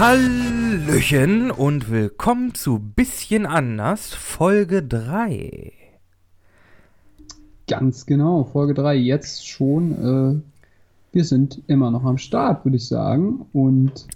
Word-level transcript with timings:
Hallöchen 0.00 1.50
und 1.50 1.90
willkommen 1.90 2.54
zu 2.54 2.78
Bisschen 2.78 3.44
anders, 3.44 4.14
Folge 4.14 4.82
3. 4.82 5.74
Ganz 7.68 8.06
genau, 8.06 8.44
Folge 8.44 8.72
3 8.72 8.94
jetzt 8.94 9.46
schon. 9.46 9.92
Äh, 9.92 11.12
wir 11.12 11.24
sind 11.24 11.60
immer 11.66 11.90
noch 11.90 12.04
am 12.04 12.16
Start, 12.16 12.64
würde 12.64 12.78
ich 12.78 12.88
sagen. 12.88 13.44
Und 13.52 14.06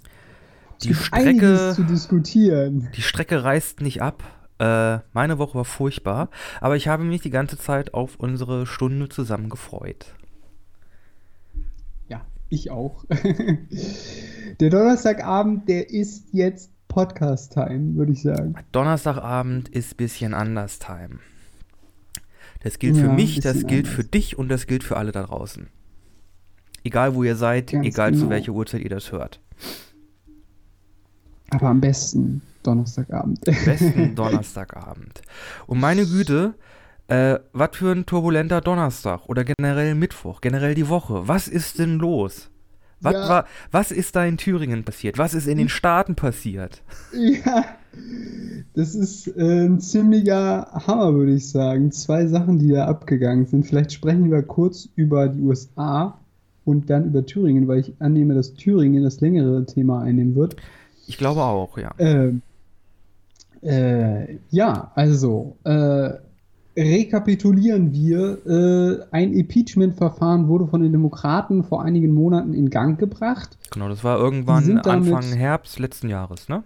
die 0.81 0.95
Strecke 0.95 1.73
zu 1.75 1.83
diskutieren. 1.83 2.87
Die 2.95 3.03
Strecke 3.03 3.43
reißt 3.43 3.81
nicht 3.81 4.01
ab. 4.01 4.23
Äh, 4.57 4.97
meine 5.13 5.37
Woche 5.37 5.53
war 5.53 5.65
furchtbar, 5.65 6.29
aber 6.61 6.77
ich 6.77 6.87
habe 6.87 7.03
mich 7.03 7.21
die 7.21 7.29
ganze 7.29 7.59
Zeit 7.59 7.93
auf 7.93 8.15
unsere 8.17 8.65
Stunde 8.65 9.07
zusammen 9.07 9.49
gefreut. 9.49 10.15
Ich 12.49 12.71
auch. 12.71 13.05
der 14.59 14.69
Donnerstagabend, 14.69 15.67
der 15.67 15.89
ist 15.89 16.27
jetzt 16.31 16.71
Podcast-Time, 16.87 17.95
würde 17.95 18.11
ich 18.13 18.21
sagen. 18.21 18.55
Donnerstagabend 18.71 19.69
ist 19.69 19.97
bisschen 19.97 20.33
anders 20.33 20.79
Time. 20.79 21.19
Das 22.61 22.79
gilt 22.79 22.95
Ja, 22.95 23.03
für 23.03 23.09
mich, 23.11 23.39
das 23.41 23.65
gilt 23.67 23.85
anders. 23.87 23.93
für 23.95 24.03
dich 24.03 24.37
und 24.37 24.49
das 24.49 24.67
gilt 24.67 24.83
für 24.83 24.97
alle 24.97 25.11
da 25.11 25.23
draußen. 25.23 25.67
Egal 26.83 27.15
wo 27.15 27.23
ihr 27.23 27.35
seid, 27.35 27.71
Ganz 27.71 27.85
egal 27.87 28.13
zu 28.13 28.19
genau. 28.21 28.29
welcher 28.31 28.51
Uhrzeit 28.53 28.81
ihr 28.81 28.89
das 28.89 29.11
hört. 29.11 29.39
Aber 31.49 31.67
am 31.69 31.81
besten 31.81 32.41
Donnerstagabend. 32.63 33.47
Am 33.47 33.65
besten 33.65 34.15
Donnerstagabend. 34.15 35.21
Und 35.67 35.79
meine 35.79 36.05
Güte, 36.05 36.55
äh, 37.07 37.39
was 37.53 37.69
für 37.73 37.91
ein 37.91 38.05
turbulenter 38.05 38.61
Donnerstag 38.61 39.27
oder 39.29 39.43
generell 39.43 39.95
Mittwoch, 39.95 40.41
generell 40.41 40.75
die 40.75 40.89
Woche. 40.89 41.27
Was 41.27 41.47
ist 41.47 41.79
denn 41.79 41.97
los? 41.99 42.49
Was, 43.01 43.13
Ja. 43.13 43.29
war, 43.29 43.45
was 43.71 43.91
ist 43.91 44.15
da 44.15 44.25
in 44.25 44.37
Thüringen 44.37 44.83
passiert? 44.83 45.17
Was 45.17 45.33
ist 45.33 45.47
in 45.47 45.57
den 45.57 45.69
Staaten 45.69 46.15
passiert? 46.15 46.81
Ja, 47.13 47.65
das 48.73 48.95
ist 48.95 49.27
äh, 49.37 49.65
ein 49.65 49.79
ziemlicher 49.79 50.67
Hammer, 50.87 51.13
würde 51.13 51.33
ich 51.33 51.49
sagen. 51.49 51.91
Zwei 51.91 52.25
Sachen, 52.27 52.57
die 52.59 52.69
da 52.69 52.85
abgegangen 52.87 53.45
sind. 53.45 53.65
Vielleicht 53.65 53.91
sprechen 53.93 54.31
wir 54.31 54.41
kurz 54.43 54.89
über 54.95 55.27
die 55.27 55.41
USA 55.41 56.17
und 56.63 56.89
dann 56.89 57.05
über 57.05 57.25
Thüringen, 57.25 57.67
weil 57.67 57.79
ich 57.81 57.93
annehme, 57.99 58.33
dass 58.33 58.53
Thüringen 58.55 59.03
das 59.03 59.21
längere 59.21 59.65
Thema 59.65 60.01
einnehmen 60.01 60.35
wird. 60.35 60.55
Ich 61.05 61.17
glaube 61.17 61.41
auch, 61.43 61.77
ja. 61.77 61.91
Ähm, 61.99 62.41
äh, 63.61 64.37
ja, 64.49 64.91
also 64.95 65.55
äh, 65.63 66.09
rekapitulieren 66.77 67.93
wir. 67.93 68.45
Äh, 68.45 69.05
ein 69.11 69.33
Impeachment-Verfahren 69.33 70.47
wurde 70.47 70.67
von 70.67 70.81
den 70.81 70.91
Demokraten 70.91 71.63
vor 71.63 71.83
einigen 71.83 72.13
Monaten 72.13 72.53
in 72.53 72.69
Gang 72.69 72.99
gebracht. 72.99 73.57
Genau, 73.71 73.89
das 73.89 74.03
war 74.03 74.19
irgendwann 74.19 74.79
Anfang 74.79 75.23
Herbst 75.23 75.79
letzten 75.79 76.09
Jahres, 76.09 76.49
ne? 76.49 76.63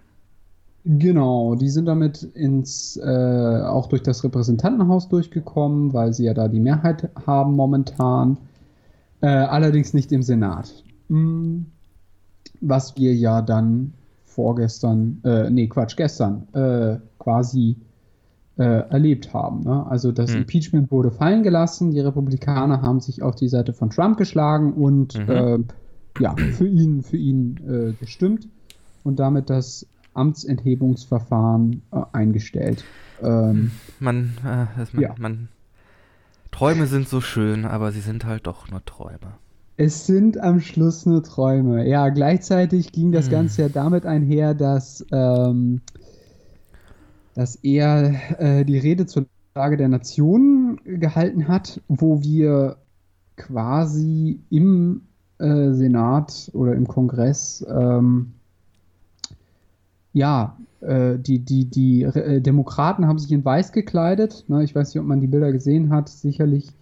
Genau, 0.85 1.55
die 1.55 1.69
sind 1.69 1.85
damit 1.85 2.23
ins 2.23 2.97
äh, 2.97 3.61
auch 3.63 3.87
durch 3.87 4.01
das 4.01 4.23
Repräsentantenhaus 4.23 5.09
durchgekommen, 5.09 5.93
weil 5.93 6.13
sie 6.13 6.23
ja 6.23 6.33
da 6.33 6.47
die 6.47 6.61
Mehrheit 6.61 7.09
haben 7.27 7.55
momentan. 7.55 8.37
Äh, 9.21 9.27
allerdings 9.27 9.93
nicht 9.93 10.11
im 10.13 10.23
Senat. 10.23 10.83
Hm, 11.09 11.65
was 12.61 12.95
wir 12.95 13.13
ja 13.13 13.41
dann 13.41 13.93
vorgestern, 14.23 15.19
äh, 15.25 15.49
nee, 15.49 15.67
Quatsch, 15.67 15.97
gestern 15.97 16.47
äh, 16.53 16.99
quasi 17.19 17.75
äh, 18.59 18.63
erlebt 18.89 19.33
haben. 19.33 19.61
Ne? 19.61 19.85
Also 19.89 20.11
das 20.11 20.31
Hm. 20.31 20.41
Impeachment 20.41 20.91
wurde 20.91 21.09
fallen 21.11 21.41
gelassen, 21.43 21.91
die 21.91 21.99
Republikaner 22.01 22.81
haben 22.81 22.99
sich 22.99 23.23
auf 23.23 23.35
die 23.35 23.47
Seite 23.47 23.73
von 23.73 23.89
Trump 23.89 24.17
geschlagen 24.17 24.73
und 24.73 25.17
Mhm. 25.17 25.29
äh, 25.29 25.57
ja, 26.19 26.35
für 26.35 26.67
ihn, 26.67 27.01
für 27.01 27.17
ihn 27.17 27.57
äh, 27.67 27.93
gestimmt 27.93 28.47
und 29.03 29.17
damit 29.19 29.49
das 29.49 29.87
Amtsenthebungsverfahren 30.13 31.81
äh, 31.91 32.01
eingestellt. 32.11 32.83
Ähm, 33.21 33.71
Man, 33.99 34.33
äh, 34.45 34.65
das, 34.77 34.93
man, 34.93 35.03
Ja. 35.03 35.15
man, 35.17 35.47
Träume 36.51 36.87
sind 36.87 37.07
so 37.07 37.21
schön, 37.21 37.65
aber 37.65 37.91
sie 37.91 38.01
sind 38.01 38.25
halt 38.25 38.47
doch 38.47 38.69
nur 38.69 38.83
Träume. 38.85 39.37
Es 39.77 40.05
sind 40.05 40.37
am 40.37 40.59
Schluss 40.59 41.05
nur 41.05 41.23
Träume. 41.23 41.87
Ja, 41.87 42.09
gleichzeitig 42.09 42.91
ging 42.91 43.13
das 43.13 43.25
Hm. 43.25 43.31
Ganze 43.31 43.61
ja 43.61 43.69
damit 43.69 44.05
einher, 44.05 44.53
dass, 44.53 45.05
ähm, 45.13 45.79
dass 47.39 47.55
er 47.55 48.15
äh, 48.41 48.65
die 48.65 48.77
Rede 48.77 49.05
zur 49.05 49.25
Lage 49.55 49.77
der 49.77 49.87
Nation 49.87 50.81
gehalten 50.83 51.47
hat, 51.47 51.79
wo 51.87 52.21
wir 52.21 52.75
quasi 53.37 54.41
im 54.49 55.03
äh, 55.37 55.71
Senat 55.71 56.51
oder 56.51 56.73
im 56.75 56.85
Kongress 56.85 57.65
ähm, 57.69 58.33
ja, 60.11 60.57
äh, 60.81 61.17
die, 61.17 61.39
die, 61.39 61.63
die 61.63 62.01
äh, 62.03 62.41
Demokraten 62.41 63.07
haben 63.07 63.19
sich 63.19 63.31
in 63.31 63.45
weiß 63.45 63.71
gekleidet. 63.71 64.43
Ne? 64.49 64.65
Ich 64.65 64.75
weiß 64.75 64.93
nicht, 64.93 64.99
ob 64.99 65.07
man 65.07 65.21
die 65.21 65.27
Bilder 65.27 65.53
gesehen 65.53 65.91
hat, 65.93 66.09
sicherlich 66.09 66.73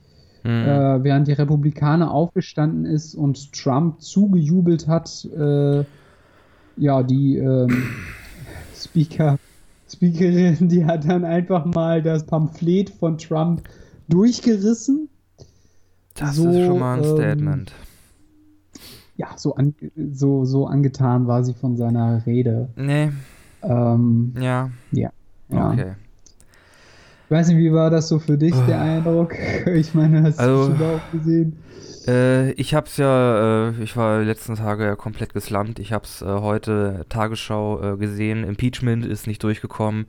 Hm. 0.41 0.66
äh, 0.66 1.03
während 1.03 1.28
die 1.28 1.34
Republikaner 1.34 2.09
aufgestanden 2.12 2.85
ist 2.85 3.13
und 3.13 3.53
Trump 3.53 4.01
zugejubelt 4.01 4.88
hat, 4.88 5.25
äh, 5.25 5.84
ja, 6.78 7.03
die 7.03 7.38
ähm, 7.38 7.84
Speaker, 8.75 9.38
Speakerin, 9.90 10.68
die 10.70 10.86
hat 10.86 11.08
dann 11.08 11.24
einfach 11.24 11.66
mal 11.66 12.02
das 12.02 12.25
Pamphlet 12.25 12.90
von 12.90 13.18
Trump 13.18 13.64
durchgerissen. 14.09 15.09
das 16.16 16.36
so, 16.36 16.50
ist 16.50 16.66
schon 16.66 16.80
mal 16.80 16.98
ein 16.98 17.03
ähm, 17.03 17.16
Statement. 17.16 17.74
Ja, 19.16 19.28
so, 19.36 19.56
an, 19.56 19.74
so, 20.12 20.46
so 20.46 20.68
angetan 20.68 21.28
war 21.28 21.44
sie 21.44 21.53
von 21.53 21.75
seiner 21.75 22.25
Rede. 22.25 22.70
Nee, 22.75 23.12
Ähm, 23.64 24.34
ja, 24.40 24.70
ja. 24.92 25.12
okay. 25.50 25.94
Ich 27.28 27.32
weiß 27.32 27.50
nicht, 27.50 27.58
wie 27.58 27.74
war 27.74 27.90
das 27.90 28.08
so 28.08 28.20
für 28.20 28.38
dich, 28.38 28.56
der 28.68 28.80
Ah. 28.80 28.96
Eindruck? 28.98 29.34
Ich 29.68 29.94
meine, 29.94 30.24
hast 30.24 30.40
Also- 30.40 30.70
du 30.70 30.78
schon 30.78 30.86
auch 30.96 31.12
gesehen? 31.12 31.58
Äh, 32.08 32.52
ich 32.52 32.74
hab's 32.74 32.96
ja, 32.96 33.68
äh, 33.72 33.84
ich 33.84 33.98
war 33.98 34.22
die 34.22 34.26
letzten 34.26 34.56
Tage 34.56 34.86
ja 34.86 34.96
komplett 34.96 35.34
geslammt. 35.34 35.78
Ich 35.80 35.92
hab's 35.92 36.22
äh, 36.22 36.26
heute 36.26 37.06
Tagesschau 37.10 37.96
äh, 37.96 37.98
gesehen. 37.98 38.46
Impeachment 38.46 39.06
ist 39.06 39.28
nicht 39.28 39.44
durchgekommen. 39.44 40.06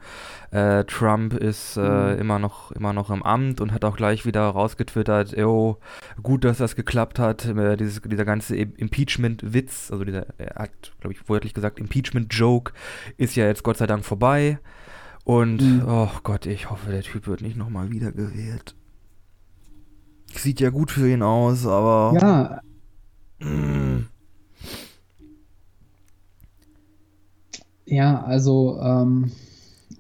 Äh, 0.53 0.85
Trump 0.85 1.35
ist 1.35 1.77
äh, 1.77 1.81
Mhm. 2.15 2.21
immer 2.21 2.39
noch, 2.39 2.71
immer 2.71 2.93
noch 2.93 3.11
im 3.11 3.25
Amt 3.25 3.61
und 3.61 3.73
hat 3.73 3.85
auch 3.85 3.97
gleich 3.97 4.25
wieder 4.25 4.43
rausgetwittert, 4.43 5.37
jo, 5.37 5.79
gut, 6.23 6.45
dass 6.45 6.59
das 6.59 6.77
geklappt 6.77 7.19
hat. 7.19 7.49
Dieses, 7.81 8.01
dieser 8.01 8.25
ganze 8.25 8.55
Im- 8.55 8.75
Impeachment-Witz, 8.77 9.91
also 9.91 10.05
dieser, 10.05 10.27
er 10.39 10.55
hat, 10.55 10.71
glaube 11.01 11.15
ich, 11.15 11.29
wörtlich 11.29 11.53
gesagt, 11.53 11.81
Impeachment-Joke 11.81 12.73
ist 13.17 13.35
ja 13.35 13.47
jetzt 13.47 13.65
Gott 13.65 13.77
sei 13.79 13.89
Dank 13.89 14.05
vorbei. 14.05 14.59
Und, 15.29 15.61
Mhm. 15.61 15.83
oh 15.87 16.09
Gott, 16.23 16.47
ich 16.47 16.71
hoffe, 16.71 16.91
der 16.91 17.03
Typ 17.03 17.27
wird 17.27 17.43
nicht 17.43 17.59
nochmal 17.59 17.91
wiedergewählt. 17.91 18.75
Sieht 20.35 20.59
ja 20.59 20.71
gut 20.71 20.91
für 20.91 21.07
ihn 21.13 21.21
aus, 21.23 21.67
aber. 21.67 22.15
Ja, 22.19 22.61
Mm. 23.41 24.07
Ja, 27.87 28.23
also, 28.25 28.81
ähm, 28.83 29.31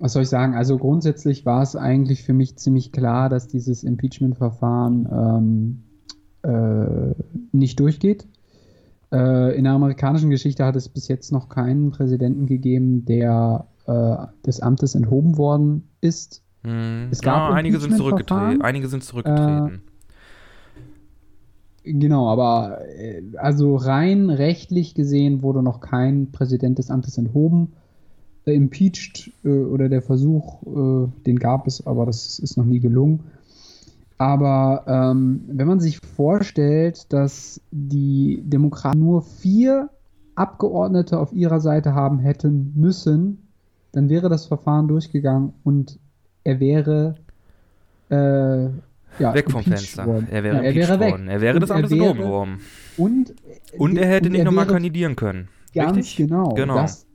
was 0.00 0.14
soll 0.14 0.22
ich 0.22 0.28
sagen? 0.28 0.54
Also 0.54 0.76
grundsätzlich 0.78 1.44
war 1.46 1.62
es 1.62 1.76
eigentlich 1.76 2.25
für 2.25 2.32
mich 2.32 2.56
ziemlich 2.56 2.90
klar, 2.90 3.28
dass 3.28 3.46
dieses 3.48 3.84
Impeachment-Verfahren 3.84 5.08
ähm, 5.12 5.82
äh, 6.42 7.14
nicht 7.52 7.78
durchgeht. 7.78 8.26
Äh, 9.12 9.56
in 9.56 9.64
der 9.64 9.75
amerikanischen 9.75 10.30
Geschichte 10.30 10.64
hat 10.64 10.75
es 10.75 10.88
bis 10.88 11.06
jetzt 11.06 11.30
noch 11.32 11.48
keinen 11.48 11.90
Präsidenten 11.90 12.46
gegeben, 12.46 13.04
der 13.04 13.66
äh, 13.88 14.17
des 14.46 14.61
Amtes 14.61 14.94
enthoben 14.94 15.38
worden 15.38 15.88
ist. 16.00 16.43
Hm. 16.62 17.08
Es 17.11 17.23
gab 17.23 17.50
ja, 17.50 17.55
einige 17.55 17.81
sind 17.81 17.96
zurückgetreten. 17.96 18.62
Einige 18.62 18.88
sind 18.88 19.02
zurückgetreten. 19.02 19.82
Genau, 21.85 22.29
aber 22.29 22.81
äh, 22.87 23.23
also 23.38 23.76
rein 23.76 24.29
rechtlich 24.29 24.94
gesehen 24.94 25.43
wurde 25.43 25.62
noch 25.62 25.81
kein 25.81 26.32
Präsident 26.32 26.79
des 26.79 26.90
Amtes 26.90 27.17
enthoben. 27.17 27.73
Äh, 28.44 28.55
impeached 28.55 29.32
äh, 29.44 29.49
oder 29.49 29.88
der 29.88 30.02
Versuch, 30.02 30.62
äh, 30.67 31.08
den 31.26 31.38
gab 31.38 31.67
es, 31.67 31.87
aber 31.87 32.05
das 32.05 32.38
ist 32.38 32.56
noch 32.58 32.67
nie 32.67 32.81
gelungen. 32.81 33.25
Aber 34.19 34.85
ähm, 34.87 35.44
wenn 35.46 35.69
man 35.69 35.81
sich 35.81 35.99
vorstellt, 35.99 37.12
dass 37.12 37.61
die 37.70 38.43
Demokraten 38.44 38.99
nur 38.99 39.23
vier 39.23 39.90
Abgeordnete 40.35 41.19
auf 41.19 41.32
ihrer 41.32 41.61
Seite 41.61 41.94
haben 41.94 42.19
hätten 42.19 42.73
müssen, 42.75 43.47
dann 43.93 44.08
wäre 44.08 44.29
das 44.29 44.46
Verfahren 44.46 44.88
durchgegangen 44.88 45.52
und 45.64 45.99
er 46.44 46.61
wäre 46.61 47.17
äh, 48.11 48.64
ja, 49.19 49.35
weg 49.35 49.50
vom 49.50 49.62
Fenster. 49.62 50.06
worden. 50.06 50.29
Er 50.31 50.44
wäre 50.44 50.56
ja, 50.56 50.62
er 50.62 50.75
wäre 50.75 51.00
weg. 51.00 51.11
worden. 51.12 51.29
Er 51.29 51.40
wäre 51.40 51.56
Und 51.56 51.70
er 51.70 51.76
Amtes 51.76 51.99
worden. 51.99 52.58
Und, 52.96 53.35
Und 53.76 53.96
er 53.96 54.08
hätte 54.08 54.26
und 54.26 54.32
nicht 54.32 54.44
nochmal 54.44 54.67
kandidieren 54.67 55.17
können. 55.17 55.49
Ganz 55.75 55.96
Richtig? 55.96 56.17
genau. 56.17 56.50
Genau. 56.55 56.76
Das, 56.76 57.06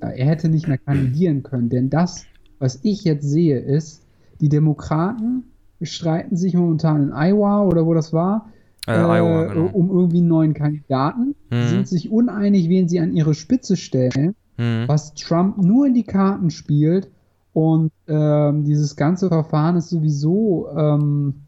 ja, 0.00 0.08
er 0.08 0.26
hätte 0.26 0.48
nicht 0.48 0.68
mehr 0.68 0.78
kandidieren 0.78 1.42
können, 1.42 1.68
denn 1.68 1.90
das, 1.90 2.26
was 2.58 2.80
ich 2.82 3.04
jetzt 3.04 3.24
sehe, 3.24 3.58
ist, 3.58 4.02
die 4.40 4.48
Demokraten 4.48 5.44
streiten 5.82 6.36
sich 6.36 6.54
momentan 6.54 7.02
in 7.02 7.12
Iowa 7.12 7.62
oder 7.62 7.86
wo 7.86 7.94
das 7.94 8.12
war, 8.12 8.50
äh, 8.86 8.92
Iowa, 8.92 9.46
genau. 9.46 9.66
um 9.72 9.90
irgendwie 9.90 10.18
einen 10.18 10.28
neuen 10.28 10.54
Kandidaten, 10.54 11.34
mhm. 11.50 11.68
sind 11.68 11.88
sich 11.88 12.10
uneinig, 12.10 12.68
wen 12.68 12.88
sie 12.88 13.00
an 13.00 13.14
ihre 13.14 13.34
Spitze 13.34 13.76
stellen, 13.76 14.34
mhm. 14.56 14.84
was 14.86 15.14
Trump 15.14 15.58
nur 15.58 15.86
in 15.86 15.94
die 15.94 16.04
Karten 16.04 16.50
spielt. 16.50 17.10
Und 17.52 17.90
ähm, 18.06 18.64
dieses 18.64 18.96
ganze 18.96 19.28
Verfahren 19.28 19.76
ist 19.76 19.88
sowieso, 19.88 20.68
ähm, 20.76 21.46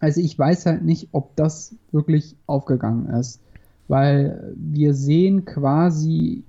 also 0.00 0.20
ich 0.20 0.36
weiß 0.38 0.66
halt 0.66 0.84
nicht, 0.84 1.10
ob 1.12 1.36
das 1.36 1.76
wirklich 1.92 2.36
aufgegangen 2.46 3.06
ist, 3.06 3.40
weil 3.86 4.52
wir 4.56 4.94
sehen 4.94 5.44
quasi 5.44 6.44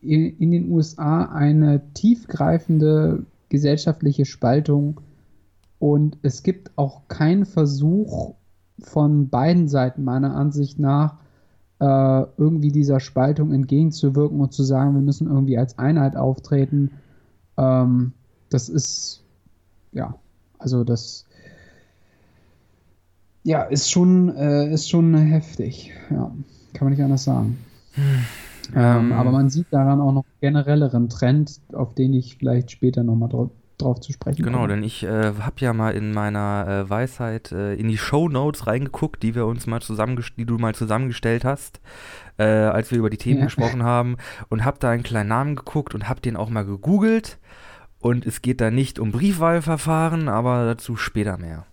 in, 0.00 0.36
in 0.38 0.50
den 0.50 0.70
USA 0.70 1.26
eine 1.26 1.92
tiefgreifende 1.94 3.26
gesellschaftliche 3.48 4.24
Spaltung 4.24 5.00
und 5.78 6.18
es 6.22 6.42
gibt 6.42 6.72
auch 6.76 7.06
keinen 7.08 7.46
Versuch 7.46 8.34
von 8.80 9.28
beiden 9.28 9.68
Seiten 9.68 10.04
meiner 10.04 10.34
Ansicht 10.34 10.78
nach 10.78 11.18
äh, 11.80 12.22
irgendwie 12.36 12.72
dieser 12.72 13.00
Spaltung 13.00 13.52
entgegenzuwirken 13.52 14.40
und 14.40 14.52
zu 14.52 14.62
sagen, 14.62 14.94
wir 14.94 15.02
müssen 15.02 15.28
irgendwie 15.28 15.58
als 15.58 15.78
Einheit 15.78 16.16
auftreten. 16.16 16.90
Ähm, 17.56 18.12
das 18.50 18.68
ist 18.68 19.22
ja, 19.92 20.14
also 20.58 20.84
das 20.84 21.24
ja 23.44 23.62
ist 23.62 23.90
schon 23.90 24.34
äh, 24.36 24.72
ist 24.72 24.88
schon 24.88 25.14
heftig. 25.14 25.92
Ja, 26.10 26.32
kann 26.72 26.86
man 26.86 26.92
nicht 26.92 27.02
anders 27.02 27.24
sagen. 27.24 27.58
Hm. 27.92 28.04
Ähm, 28.74 28.82
ähm, 29.06 29.12
aber 29.12 29.30
man 29.30 29.48
sieht 29.48 29.66
daran 29.70 30.00
auch 30.00 30.12
noch 30.12 30.24
generelleren 30.40 31.08
Trend, 31.08 31.60
auf 31.72 31.94
den 31.94 32.12
ich 32.12 32.36
vielleicht 32.36 32.70
später 32.70 33.02
nochmal 33.02 33.30
drauf 33.78 34.00
zu 34.00 34.12
sprechen 34.12 34.42
Genau, 34.42 34.58
kommen. 34.58 34.70
denn 34.70 34.82
ich 34.82 35.04
äh, 35.04 35.32
habe 35.40 35.56
ja 35.58 35.72
mal 35.72 35.94
in 35.94 36.12
meiner 36.12 36.66
äh, 36.68 36.90
Weisheit 36.90 37.52
äh, 37.52 37.74
in 37.74 37.88
die 37.88 37.98
Show 37.98 38.28
Notes 38.28 38.66
reingeguckt, 38.66 39.22
die 39.22 39.34
wir 39.34 39.46
uns 39.46 39.66
mal 39.66 39.80
die 39.80 40.44
du 40.44 40.58
mal 40.58 40.74
zusammengestellt 40.74 41.44
hast, 41.44 41.80
äh, 42.36 42.44
als 42.44 42.90
wir 42.90 42.98
über 42.98 43.10
die 43.10 43.16
Themen 43.16 43.40
ja. 43.40 43.44
gesprochen 43.46 43.82
haben 43.82 44.16
und 44.48 44.64
habe 44.64 44.78
da 44.80 44.90
einen 44.90 45.02
kleinen 45.02 45.28
Namen 45.28 45.56
geguckt 45.56 45.94
und 45.94 46.08
habe 46.08 46.20
den 46.20 46.36
auch 46.36 46.50
mal 46.50 46.64
gegoogelt 46.64 47.38
und 48.00 48.26
es 48.26 48.42
geht 48.42 48.60
da 48.60 48.70
nicht 48.70 48.98
um 48.98 49.12
Briefwahlverfahren, 49.12 50.28
aber 50.28 50.66
dazu 50.66 50.96
später 50.96 51.38
mehr. 51.38 51.66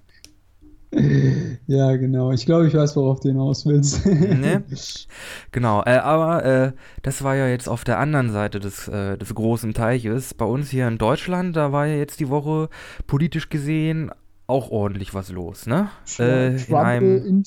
Ja, 1.68 1.96
genau. 1.96 2.32
Ich 2.32 2.46
glaube, 2.46 2.68
ich 2.68 2.74
weiß, 2.74 2.96
worauf 2.96 3.20
du 3.20 3.30
hinaus 3.30 3.66
willst. 3.66 4.06
ne? 4.06 4.64
Genau, 5.52 5.82
äh, 5.84 5.98
aber 5.98 6.46
äh, 6.46 6.72
das 7.02 7.24
war 7.24 7.36
ja 7.36 7.48
jetzt 7.48 7.68
auf 7.68 7.84
der 7.84 8.00
anderen 8.00 8.32
Seite 8.32 8.60
des, 8.60 8.88
äh, 8.88 9.18
des 9.18 9.34
großen 9.34 9.74
Teiches. 9.74 10.34
Bei 10.34 10.46
uns 10.46 10.70
hier 10.70 10.88
in 10.88 10.98
Deutschland, 10.98 11.56
da 11.56 11.72
war 11.72 11.88
ja 11.88 11.96
jetzt 11.96 12.20
die 12.20 12.30
Woche 12.30 12.70
politisch 13.08 13.50
gesehen 13.50 14.12
auch 14.48 14.70
ordentlich 14.70 15.14
was 15.14 15.32
los, 15.32 15.66
ne? 15.66 15.90
Äh, 16.20 16.56
in 16.56 16.76
einem, 16.76 17.26
in, 17.26 17.44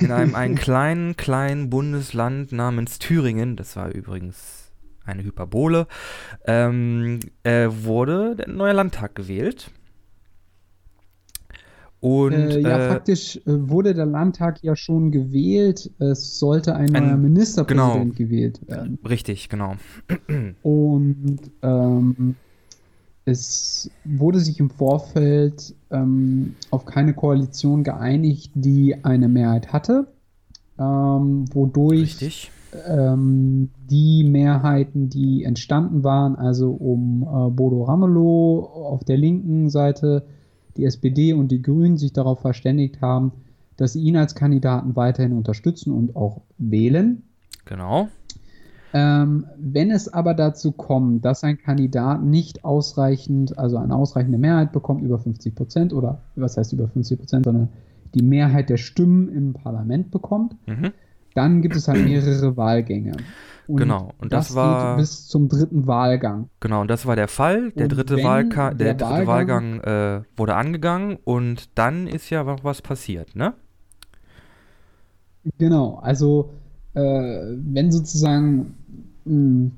in 0.00 0.10
einem, 0.10 0.34
einem 0.34 0.54
kleinen, 0.56 1.16
kleinen 1.16 1.68
Bundesland 1.68 2.52
namens 2.52 2.98
Thüringen, 2.98 3.56
das 3.56 3.76
war 3.76 3.90
übrigens 3.90 4.72
eine 5.04 5.24
Hyperbole, 5.24 5.86
ähm, 6.46 7.20
äh, 7.42 7.68
wurde 7.70 8.36
der 8.36 8.48
neue 8.48 8.72
Landtag 8.72 9.14
gewählt. 9.14 9.70
Und, 12.02 12.32
äh, 12.32 12.58
ja, 12.58 12.78
äh, 12.78 12.88
faktisch 12.88 13.36
äh, 13.36 13.40
wurde 13.46 13.94
der 13.94 14.06
Landtag 14.06 14.58
ja 14.64 14.74
schon 14.74 15.12
gewählt. 15.12 15.88
Es 16.00 16.40
sollte 16.40 16.74
ein, 16.74 16.92
ein 16.96 17.06
neuer 17.06 17.16
Ministerpräsident 17.16 18.16
genau, 18.16 18.28
gewählt 18.28 18.60
werden. 18.66 18.98
Richtig, 19.08 19.48
genau. 19.48 19.76
Und 20.64 21.38
ähm, 21.62 22.34
es 23.24 23.88
wurde 24.04 24.40
sich 24.40 24.58
im 24.58 24.68
Vorfeld 24.70 25.76
ähm, 25.92 26.56
auf 26.70 26.86
keine 26.86 27.14
Koalition 27.14 27.84
geeinigt, 27.84 28.50
die 28.56 28.96
eine 29.04 29.28
Mehrheit 29.28 29.72
hatte, 29.72 30.08
ähm, 30.80 31.44
wodurch 31.52 32.50
ähm, 32.88 33.70
die 33.88 34.24
Mehrheiten, 34.24 35.08
die 35.08 35.44
entstanden 35.44 36.02
waren, 36.02 36.34
also 36.34 36.72
um 36.72 37.22
äh, 37.22 37.50
Bodo 37.50 37.84
Ramelow 37.84 38.64
auf 38.74 39.04
der 39.04 39.18
linken 39.18 39.70
Seite, 39.70 40.24
die 40.76 40.84
SPD 40.84 41.32
und 41.32 41.48
die 41.48 41.62
Grünen 41.62 41.96
sich 41.96 42.12
darauf 42.12 42.40
verständigt 42.40 43.00
haben, 43.00 43.32
dass 43.76 43.94
sie 43.94 44.02
ihn 44.02 44.16
als 44.16 44.34
Kandidaten 44.34 44.96
weiterhin 44.96 45.32
unterstützen 45.32 45.92
und 45.92 46.16
auch 46.16 46.42
wählen. 46.58 47.22
Genau. 47.64 48.08
Ähm, 48.94 49.46
wenn 49.56 49.90
es 49.90 50.12
aber 50.12 50.34
dazu 50.34 50.72
kommt, 50.72 51.24
dass 51.24 51.44
ein 51.44 51.58
Kandidat 51.58 52.22
nicht 52.22 52.64
ausreichend, 52.64 53.58
also 53.58 53.78
eine 53.78 53.96
ausreichende 53.96 54.38
Mehrheit 54.38 54.72
bekommt, 54.72 55.02
über 55.02 55.18
50 55.18 55.54
Prozent 55.54 55.92
oder 55.94 56.20
was 56.36 56.56
heißt 56.56 56.74
über 56.74 56.88
50 56.88 57.18
Prozent, 57.18 57.44
sondern 57.46 57.68
die 58.14 58.22
Mehrheit 58.22 58.68
der 58.68 58.76
Stimmen 58.76 59.34
im 59.34 59.54
Parlament 59.54 60.10
bekommt, 60.10 60.56
mhm. 60.66 60.92
Dann 61.34 61.62
gibt 61.62 61.76
es 61.76 61.88
halt 61.88 62.04
mehrere 62.04 62.56
Wahlgänge. 62.56 63.16
Und 63.68 63.76
genau, 63.76 64.12
und 64.18 64.32
das, 64.32 64.48
das 64.48 64.56
war 64.56 64.96
bis 64.96 65.28
zum 65.28 65.48
dritten 65.48 65.86
Wahlgang. 65.86 66.48
Genau, 66.60 66.80
und 66.80 66.90
das 66.90 67.06
war 67.06 67.16
der 67.16 67.28
Fall. 67.28 67.70
Der 67.72 67.84
und 67.84 67.96
dritte, 67.96 68.22
Wahlka 68.22 68.74
der, 68.74 68.94
der 68.94 68.94
dritte 68.94 69.26
Wahlgang, 69.26 69.78
Wahlgang 69.84 70.20
äh, 70.20 70.24
wurde 70.36 70.56
angegangen 70.56 71.18
und 71.24 71.70
dann 71.76 72.06
ist 72.06 72.28
ja 72.30 72.44
noch 72.44 72.64
was 72.64 72.82
passiert, 72.82 73.36
ne? 73.36 73.54
Genau, 75.58 75.98
also 76.02 76.50
äh, 76.94 77.00
wenn 77.00 77.90
sozusagen 77.90 78.74
mh, 79.24 79.32
hm, 79.32 79.72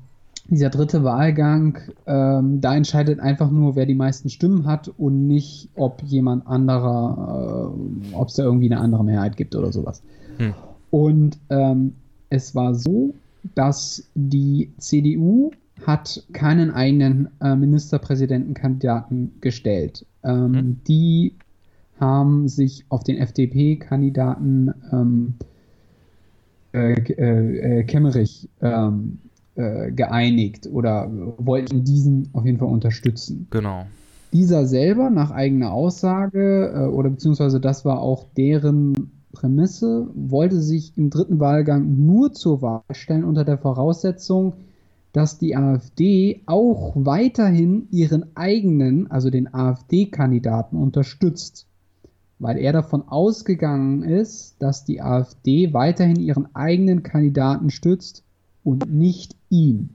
dieser 0.47 0.69
dritte 0.69 1.03
Wahlgang, 1.03 1.79
ähm, 2.05 2.61
da 2.61 2.75
entscheidet 2.75 3.19
einfach 3.19 3.49
nur, 3.49 3.75
wer 3.75 3.85
die 3.85 3.95
meisten 3.95 4.29
Stimmen 4.29 4.67
hat 4.67 4.89
und 4.97 5.25
nicht, 5.25 5.69
ob 5.75 6.03
jemand 6.03 6.45
anderer, 6.45 7.73
äh, 7.73 8.15
ob 8.15 8.27
es 8.27 8.35
da 8.35 8.43
irgendwie 8.43 8.71
eine 8.71 8.79
andere 8.79 9.03
Mehrheit 9.03 9.37
gibt 9.37 9.55
oder 9.55 9.71
sowas. 9.71 10.03
Hm. 10.37 10.53
Und 10.91 11.37
ähm, 11.49 11.93
es 12.29 12.55
war 12.55 12.75
so, 12.75 13.13
dass 13.53 14.07
die 14.15 14.71
CDU 14.77 15.51
hat 15.85 16.23
keinen 16.33 16.71
eigenen 16.71 17.29
äh, 17.41 17.55
Ministerpräsidentenkandidaten 17.55 19.33
gestellt. 19.41 20.05
Ähm, 20.23 20.53
hm. 20.53 20.77
Die 20.87 21.33
haben 21.99 22.47
sich 22.47 22.85
auf 22.89 23.03
den 23.03 23.17
FDP-Kandidaten 23.17 24.73
ähm, 24.91 25.33
äh, 26.73 26.93
äh, 26.93 27.83
Kemmerich 27.83 28.49
ähm, 28.61 29.19
äh, 29.55 29.91
geeinigt 29.91 30.67
oder 30.67 31.09
wollten 31.37 31.85
diesen 31.85 32.29
auf 32.33 32.45
jeden 32.45 32.57
Fall 32.57 32.67
unterstützen. 32.67 33.47
Genau. 33.51 33.85
Dieser 34.33 34.65
selber 34.65 35.09
nach 35.09 35.31
eigener 35.31 35.71
Aussage 35.71 36.73
äh, 36.75 36.87
oder 36.87 37.09
beziehungsweise 37.09 37.61
das 37.61 37.85
war 37.85 38.01
auch 38.01 38.25
deren 38.35 39.11
Prämisse, 39.35 40.07
wollte 40.15 40.59
sich 40.59 40.97
im 40.97 41.11
dritten 41.11 41.39
Wahlgang 41.39 42.05
nur 42.05 42.33
zur 42.33 42.63
Wahl 42.63 42.81
stellen 42.91 43.23
unter 43.23 43.45
der 43.45 43.59
Voraussetzung, 43.59 44.53
dass 45.13 45.37
die 45.37 45.55
AfD 45.55 46.41
auch 46.45 46.93
weiterhin 46.95 47.87
ihren 47.91 48.35
eigenen, 48.35 49.11
also 49.11 49.29
den 49.29 49.53
AfD-Kandidaten 49.53 50.75
unterstützt. 50.75 51.67
Weil 52.39 52.57
er 52.57 52.73
davon 52.73 53.07
ausgegangen 53.07 54.03
ist, 54.03 54.55
dass 54.59 54.83
die 54.83 55.01
AfD 55.01 55.73
weiterhin 55.73 56.19
ihren 56.19 56.53
eigenen 56.55 57.03
Kandidaten 57.03 57.69
stützt 57.69 58.23
und 58.63 58.91
nicht 58.91 59.35
ihn. 59.49 59.91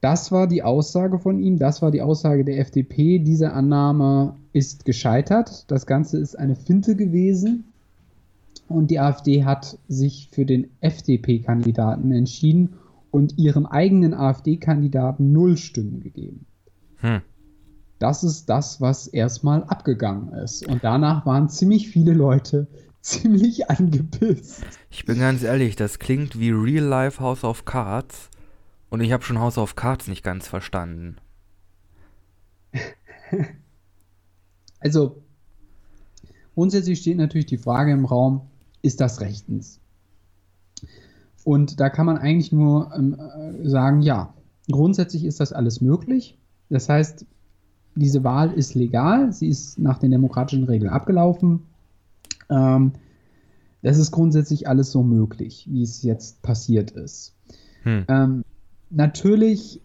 Das 0.00 0.32
war 0.32 0.46
die 0.46 0.62
Aussage 0.62 1.18
von 1.18 1.38
ihm, 1.38 1.58
das 1.58 1.82
war 1.82 1.90
die 1.90 2.02
Aussage 2.02 2.44
der 2.44 2.58
FDP. 2.58 3.18
Diese 3.18 3.52
Annahme 3.52 4.36
ist 4.52 4.84
gescheitert. 4.84 5.70
Das 5.70 5.86
Ganze 5.86 6.18
ist 6.18 6.38
eine 6.38 6.56
Finte 6.56 6.96
gewesen 6.96 7.71
und 8.74 8.90
die 8.90 8.98
AfD 8.98 9.44
hat 9.44 9.78
sich 9.88 10.28
für 10.32 10.44
den 10.44 10.70
FDP-Kandidaten 10.80 12.12
entschieden 12.12 12.74
und 13.10 13.38
ihrem 13.38 13.66
eigenen 13.66 14.14
AfD-Kandidaten 14.14 15.32
null 15.32 15.56
Stimmen 15.56 16.00
gegeben. 16.00 16.46
Hm. 16.96 17.20
Das 17.98 18.24
ist 18.24 18.46
das, 18.46 18.80
was 18.80 19.06
erstmal 19.06 19.62
abgegangen 19.64 20.32
ist. 20.32 20.66
Und 20.66 20.82
danach 20.82 21.24
waren 21.24 21.48
ziemlich 21.48 21.88
viele 21.88 22.14
Leute 22.14 22.66
ziemlich 23.00 23.70
angepisst. 23.70 24.64
Ich 24.90 25.04
bin 25.04 25.18
ganz 25.18 25.42
ehrlich, 25.42 25.76
das 25.76 25.98
klingt 25.98 26.38
wie 26.38 26.50
Real 26.50 26.84
Life 26.84 27.20
House 27.20 27.44
of 27.44 27.64
Cards. 27.64 28.30
Und 28.90 29.00
ich 29.00 29.12
habe 29.12 29.22
schon 29.22 29.38
House 29.38 29.58
of 29.58 29.76
Cards 29.76 30.08
nicht 30.08 30.22
ganz 30.22 30.48
verstanden. 30.48 31.16
also, 34.80 35.22
grundsätzlich 36.54 37.00
steht 37.00 37.18
natürlich 37.18 37.46
die 37.46 37.58
Frage 37.58 37.92
im 37.92 38.04
Raum, 38.04 38.48
ist 38.82 39.00
das 39.00 39.20
rechtens? 39.20 39.80
Und 41.44 41.80
da 41.80 41.88
kann 41.88 42.06
man 42.06 42.18
eigentlich 42.18 42.52
nur 42.52 42.92
ähm, 42.96 43.14
äh, 43.14 43.68
sagen, 43.68 44.02
ja, 44.02 44.34
grundsätzlich 44.70 45.24
ist 45.24 45.40
das 45.40 45.52
alles 45.52 45.80
möglich. 45.80 46.38
Das 46.68 46.88
heißt, 46.88 47.26
diese 47.94 48.24
Wahl 48.24 48.52
ist 48.52 48.74
legal, 48.74 49.32
sie 49.32 49.48
ist 49.48 49.78
nach 49.78 49.98
den 49.98 50.10
demokratischen 50.10 50.64
Regeln 50.64 50.90
abgelaufen. 50.90 51.62
Ähm, 52.48 52.92
das 53.82 53.98
ist 53.98 54.12
grundsätzlich 54.12 54.68
alles 54.68 54.92
so 54.92 55.02
möglich, 55.02 55.66
wie 55.68 55.82
es 55.82 56.02
jetzt 56.02 56.42
passiert 56.42 56.92
ist. 56.92 57.34
Hm. 57.82 58.04
Ähm, 58.08 58.44
natürlich 58.90 59.80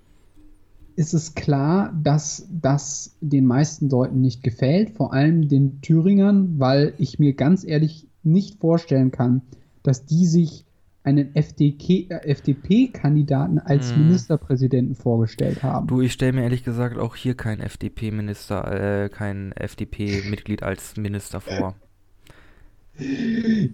ist 0.95 1.13
es 1.13 1.35
klar, 1.35 1.93
dass 2.03 2.47
das 2.49 3.15
den 3.21 3.45
meisten 3.45 3.89
Leuten 3.89 4.21
nicht 4.21 4.43
gefällt, 4.43 4.91
vor 4.91 5.13
allem 5.13 5.47
den 5.47 5.81
Thüringern, 5.81 6.59
weil 6.59 6.93
ich 6.97 7.19
mir 7.19 7.33
ganz 7.33 7.63
ehrlich 7.63 8.06
nicht 8.23 8.59
vorstellen 8.59 9.11
kann, 9.11 9.41
dass 9.83 10.05
die 10.05 10.25
sich 10.25 10.65
einen 11.03 11.33
FDP, 11.35 12.07
äh, 12.09 12.27
FDP-Kandidaten 12.29 13.59
als 13.59 13.95
Mhm. 13.95 14.03
Ministerpräsidenten 14.07 14.95
vorgestellt 14.95 15.63
haben. 15.63 15.87
Du, 15.87 16.01
ich 16.01 16.11
stelle 16.11 16.33
mir 16.33 16.43
ehrlich 16.43 16.65
gesagt 16.65 16.97
auch 16.97 17.15
hier 17.15 17.33
kein 17.35 17.61
FDP-Minister, 17.61 19.03
äh, 19.05 19.09
kein 19.09 19.53
FDP-Mitglied 19.53 20.63
als 20.63 20.97
Minister 20.97 21.39
vor. 21.39 21.75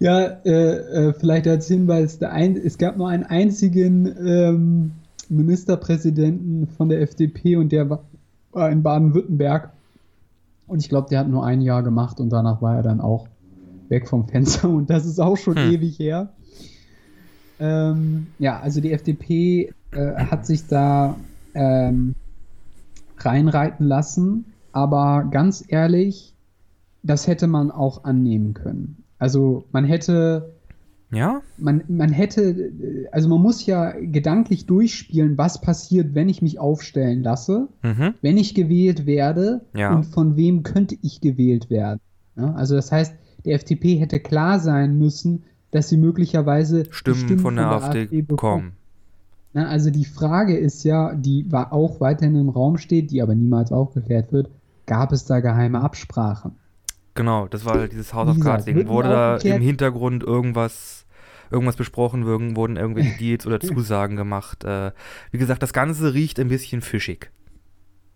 Ja, 0.00 0.26
äh, 0.44 1.08
äh, 1.08 1.12
vielleicht 1.14 1.48
als 1.48 1.66
Hinweis, 1.66 2.22
ein, 2.22 2.56
es 2.56 2.78
gab 2.78 2.98
nur 2.98 3.08
einen 3.08 3.24
einzigen 3.24 4.06
ähm, 4.24 4.92
Ministerpräsidenten 5.28 6.68
von 6.68 6.88
der 6.88 7.00
FDP 7.00 7.56
und 7.56 7.72
der 7.72 7.88
war 7.88 8.70
in 8.70 8.82
Baden-Württemberg. 8.82 9.72
Und 10.66 10.80
ich 10.80 10.88
glaube, 10.88 11.08
der 11.08 11.20
hat 11.20 11.28
nur 11.28 11.44
ein 11.44 11.60
Jahr 11.62 11.82
gemacht 11.82 12.20
und 12.20 12.30
danach 12.30 12.62
war 12.62 12.76
er 12.76 12.82
dann 12.82 13.00
auch 13.00 13.26
weg 13.94 14.08
vom 14.08 14.26
Fenster 14.28 14.68
und 14.68 14.90
das 14.90 15.06
ist 15.06 15.20
auch 15.20 15.36
schon 15.36 15.56
Hm. 15.56 15.70
ewig 15.72 15.98
her. 15.98 16.34
Ähm, 17.58 18.34
ja, 18.38 18.58
also 18.60 18.80
die 18.80 18.92
FDP 18.92 19.70
äh, 19.92 20.14
hat 20.16 20.44
sich 20.44 20.66
da 20.66 21.20
ähm, 21.54 22.14
reinreiten 23.18 23.86
lassen, 23.86 24.46
aber 24.72 25.28
ganz 25.30 25.64
ehrlich, 25.68 26.34
das 27.02 27.26
hätte 27.28 27.46
man 27.46 27.70
auch 27.70 28.04
annehmen 28.04 28.54
können. 28.54 29.04
Also 29.18 29.66
man 29.70 29.84
hätte 29.84 30.54
Ja? 31.12 31.42
man, 31.56 31.84
man 31.86 32.10
hätte, 32.10 32.42
äh, 32.42 33.06
also 33.12 33.28
man 33.28 33.40
muss 33.40 33.64
ja 33.66 33.92
gedanklich 34.00 34.66
durchspielen, 34.66 35.38
was 35.38 35.60
passiert, 35.60 36.14
wenn 36.16 36.28
ich 36.28 36.42
mich 36.42 36.58
aufstellen 36.58 37.22
lasse, 37.22 37.68
Mhm. 37.82 38.14
wenn 38.20 38.36
ich 38.36 38.54
gewählt 38.56 39.06
werde 39.06 39.60
Ja. 39.76 39.94
und 39.94 40.04
von 40.06 40.36
wem 40.36 40.64
könnte 40.64 40.96
ich 41.02 41.20
gewählt 41.20 41.70
werden. 41.70 42.00
Ja, 42.36 42.52
also 42.54 42.74
das 42.74 42.90
heißt, 42.90 43.14
der 43.44 43.54
FDP 43.54 43.96
hätte 43.96 44.20
klar 44.20 44.58
sein 44.58 44.98
müssen, 44.98 45.44
dass 45.70 45.88
sie 45.88 45.96
möglicherweise 45.96 46.84
die 46.84 46.92
Stimmen 46.92 47.38
von 47.38 47.56
der 47.56 47.66
AfD 47.66 48.22
bekommt. 48.22 48.38
kommen. 48.38 48.72
Na, 49.52 49.68
also 49.68 49.90
die 49.90 50.04
Frage 50.04 50.56
ist 50.56 50.84
ja, 50.84 51.14
die 51.14 51.50
war 51.50 51.72
auch 51.72 52.00
weiterhin 52.00 52.36
im 52.36 52.48
Raum 52.48 52.76
steht, 52.76 53.10
die 53.10 53.22
aber 53.22 53.34
niemals 53.34 53.72
aufgeklärt 53.72 54.32
wird, 54.32 54.50
gab 54.86 55.12
es 55.12 55.24
da 55.24 55.40
geheime 55.40 55.80
Absprachen? 55.80 56.56
Genau, 57.14 57.46
das 57.46 57.64
war 57.64 57.74
halt 57.74 57.92
dieses 57.92 58.12
House 58.12 58.28
of 58.28 58.40
Cards 58.40 58.64
Ding. 58.64 58.88
Wurde 58.88 59.08
da 59.08 59.36
im 59.36 59.62
Hintergrund 59.62 60.24
irgendwas, 60.24 61.06
irgendwas 61.50 61.76
besprochen, 61.76 62.26
wurden, 62.26 62.56
wurden 62.56 62.76
irgendwelche 62.76 63.16
Deals 63.20 63.46
oder 63.46 63.60
Zusagen 63.60 64.16
gemacht. 64.16 64.64
Äh, 64.64 64.90
wie 65.30 65.38
gesagt, 65.38 65.62
das 65.62 65.72
Ganze 65.72 66.14
riecht 66.14 66.40
ein 66.40 66.48
bisschen 66.48 66.80
fischig. 66.80 67.30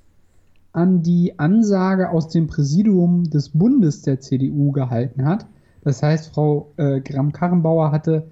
an 0.72 1.02
die 1.02 1.38
Ansage 1.38 2.10
aus 2.10 2.28
dem 2.28 2.46
Präsidium 2.46 3.24
des 3.24 3.48
Bundes 3.50 4.00
der 4.02 4.20
CDU 4.20 4.72
gehalten 4.72 5.24
hat. 5.24 5.46
Das 5.82 6.02
heißt, 6.02 6.32
Frau 6.32 6.72
äh, 6.76 7.00
Gramm-Karrenbauer 7.00 7.90
hatte 7.90 8.28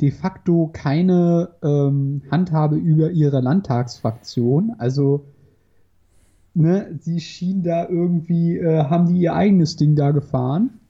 de 0.00 0.10
facto 0.10 0.70
keine 0.72 1.50
ähm, 1.62 2.22
Handhabe 2.30 2.76
über 2.76 3.10
ihre 3.10 3.40
Landtagsfraktion. 3.40 4.74
Also 4.78 5.24
ne, 6.54 6.98
sie 7.00 7.20
schien 7.20 7.62
da 7.62 7.88
irgendwie, 7.88 8.58
äh, 8.58 8.84
haben 8.84 9.06
die 9.06 9.20
ihr 9.20 9.34
eigenes 9.34 9.76
Ding 9.76 9.96
da 9.96 10.10
gefahren. 10.10 10.80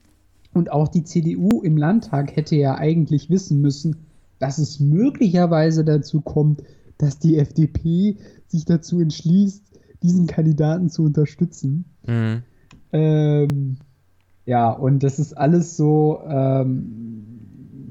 Und 0.53 0.71
auch 0.71 0.87
die 0.87 1.03
CDU 1.03 1.61
im 1.61 1.77
Landtag 1.77 2.35
hätte 2.35 2.55
ja 2.55 2.75
eigentlich 2.75 3.29
wissen 3.29 3.61
müssen, 3.61 4.05
dass 4.39 4.57
es 4.57 4.79
möglicherweise 4.79 5.83
dazu 5.83 6.21
kommt, 6.21 6.63
dass 6.97 7.19
die 7.19 7.37
FDP 7.37 8.17
sich 8.47 8.65
dazu 8.65 8.99
entschließt, 8.99 9.63
diesen 10.03 10.27
Kandidaten 10.27 10.89
zu 10.89 11.03
unterstützen. 11.03 11.85
Mhm. 12.05 12.43
Ähm, 12.91 13.77
ja, 14.45 14.69
und 14.69 15.03
das 15.03 15.19
ist 15.19 15.33
alles 15.33 15.77
so, 15.77 16.19
ähm, 16.27 17.25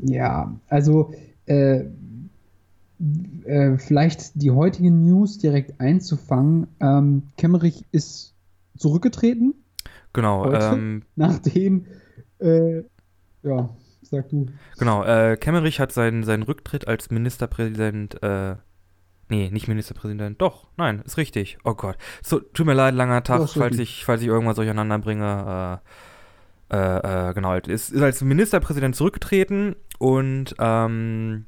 ja, 0.05 0.55
also 0.69 1.13
äh, 1.47 1.85
äh, 3.45 3.79
vielleicht 3.79 4.41
die 4.41 4.51
heutigen 4.51 5.05
News 5.05 5.39
direkt 5.39 5.81
einzufangen. 5.81 6.69
Ähm, 6.81 7.25
Kemmerich 7.37 7.85
ist 7.91 8.35
zurückgetreten, 8.77 9.55
Genau, 10.13 10.45
Heute? 10.45 10.71
ähm, 10.75 11.03
nachdem, 11.17 11.87
äh, 12.43 12.85
ja, 13.43 13.71
sag 14.03 14.29
du. 14.29 14.47
genau. 14.79 15.05
Äh, 15.05 15.37
Kemmerich 15.37 15.81
hat 15.81 15.93
seinen, 15.93 16.25
seinen 16.25 16.43
Rücktritt 16.43 16.89
als 16.89 17.11
Ministerpräsident, 17.11 18.23
äh, 18.23 18.57
nee, 19.29 19.51
nicht 19.51 19.69
Ministerpräsident, 19.69 20.41
doch, 20.41 20.69
nein, 20.77 21.03
ist 21.05 21.17
richtig. 21.17 21.59
Oh 21.65 21.75
Gott. 21.75 21.97
So, 22.23 22.41
tut 22.41 22.67
mir 22.67 22.75
leid, 22.75 22.95
langer 22.95 23.23
Tag, 23.23 23.49
falls 23.49 23.79
ich, 23.79 24.05
falls 24.05 24.23
ich 24.23 24.29
irgendwas 24.29 24.57
durcheinander 24.57 24.99
bringe. 24.99 25.81
Äh, 25.81 25.89
äh, 26.73 27.29
äh, 27.29 27.35
genau, 27.35 27.55
ist, 27.55 27.91
ist 27.91 28.01
als 28.01 28.23
Ministerpräsident 28.23 28.97
zurückgetreten 28.97 29.77
und 29.99 30.55
ähm, 30.59 31.45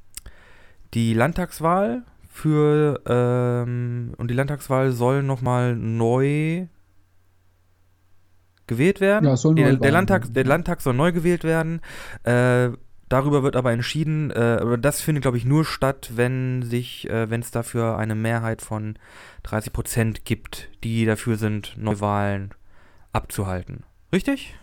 die 0.92 1.14
Landtagswahl 1.14 2.02
für 2.28 3.00
ähm, 3.06 4.12
und 4.18 4.30
die 4.30 4.34
Landtagswahl 4.34 4.92
soll 4.92 5.22
nochmal 5.22 5.76
neu 5.76 6.66
gewählt 8.66 9.00
werden. 9.00 9.26
Ja, 9.26 9.36
soll 9.36 9.54
der, 9.54 9.76
der, 9.76 9.92
Landtag, 9.92 10.32
der 10.32 10.44
Landtag 10.44 10.80
soll 10.80 10.94
neu 10.94 11.12
gewählt 11.12 11.44
werden. 11.44 11.80
Äh, 12.22 12.70
darüber 13.08 13.42
wird 13.42 13.56
aber 13.56 13.72
entschieden, 13.72 14.30
äh, 14.30 14.78
das 14.78 15.00
findet, 15.00 15.22
glaube 15.22 15.36
ich, 15.36 15.44
nur 15.44 15.64
statt, 15.64 16.12
wenn 16.14 16.62
sich, 16.62 17.08
äh, 17.10 17.30
wenn 17.30 17.40
es 17.40 17.50
dafür 17.50 17.96
eine 17.98 18.14
Mehrheit 18.14 18.62
von 18.62 18.96
30 19.44 19.72
Prozent 19.72 20.24
gibt, 20.24 20.68
die 20.82 21.04
dafür 21.04 21.36
sind, 21.36 21.76
Neuwahlen 21.78 22.50
abzuhalten. 23.12 23.84
Richtig? 24.12 24.54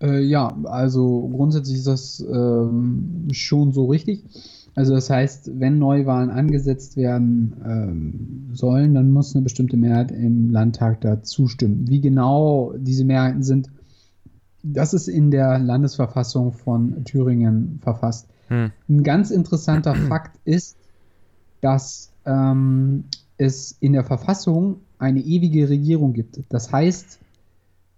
Äh, 0.00 0.20
ja, 0.20 0.54
also 0.64 1.28
grundsätzlich 1.28 1.78
ist 1.78 1.86
das 1.86 2.20
ähm, 2.20 3.28
schon 3.32 3.72
so 3.72 3.86
richtig. 3.86 4.24
Also 4.74 4.94
das 4.94 5.08
heißt, 5.08 5.60
wenn 5.60 5.78
Neuwahlen 5.78 6.30
angesetzt 6.30 6.96
werden 6.96 7.54
ähm, 7.64 8.48
sollen, 8.52 8.94
dann 8.94 9.10
muss 9.10 9.34
eine 9.34 9.42
bestimmte 9.42 9.76
Mehrheit 9.76 10.10
im 10.10 10.50
Landtag 10.50 11.00
da 11.00 11.22
zustimmen. 11.22 11.88
Wie 11.88 12.00
genau 12.00 12.72
diese 12.76 13.04
Mehrheiten 13.04 13.42
sind, 13.42 13.70
das 14.64 14.92
ist 14.92 15.08
in 15.08 15.30
der 15.30 15.58
Landesverfassung 15.58 16.52
von 16.52 17.04
Thüringen 17.04 17.78
verfasst. 17.82 18.28
Hm. 18.48 18.72
Ein 18.88 19.02
ganz 19.04 19.30
interessanter 19.30 19.94
Fakt 20.08 20.40
ist, 20.44 20.76
dass 21.60 22.10
ähm, 22.24 23.04
es 23.36 23.76
in 23.78 23.92
der 23.92 24.04
Verfassung 24.04 24.80
eine 24.98 25.20
ewige 25.20 25.68
Regierung 25.68 26.14
gibt. 26.14 26.40
Das 26.48 26.72
heißt, 26.72 27.20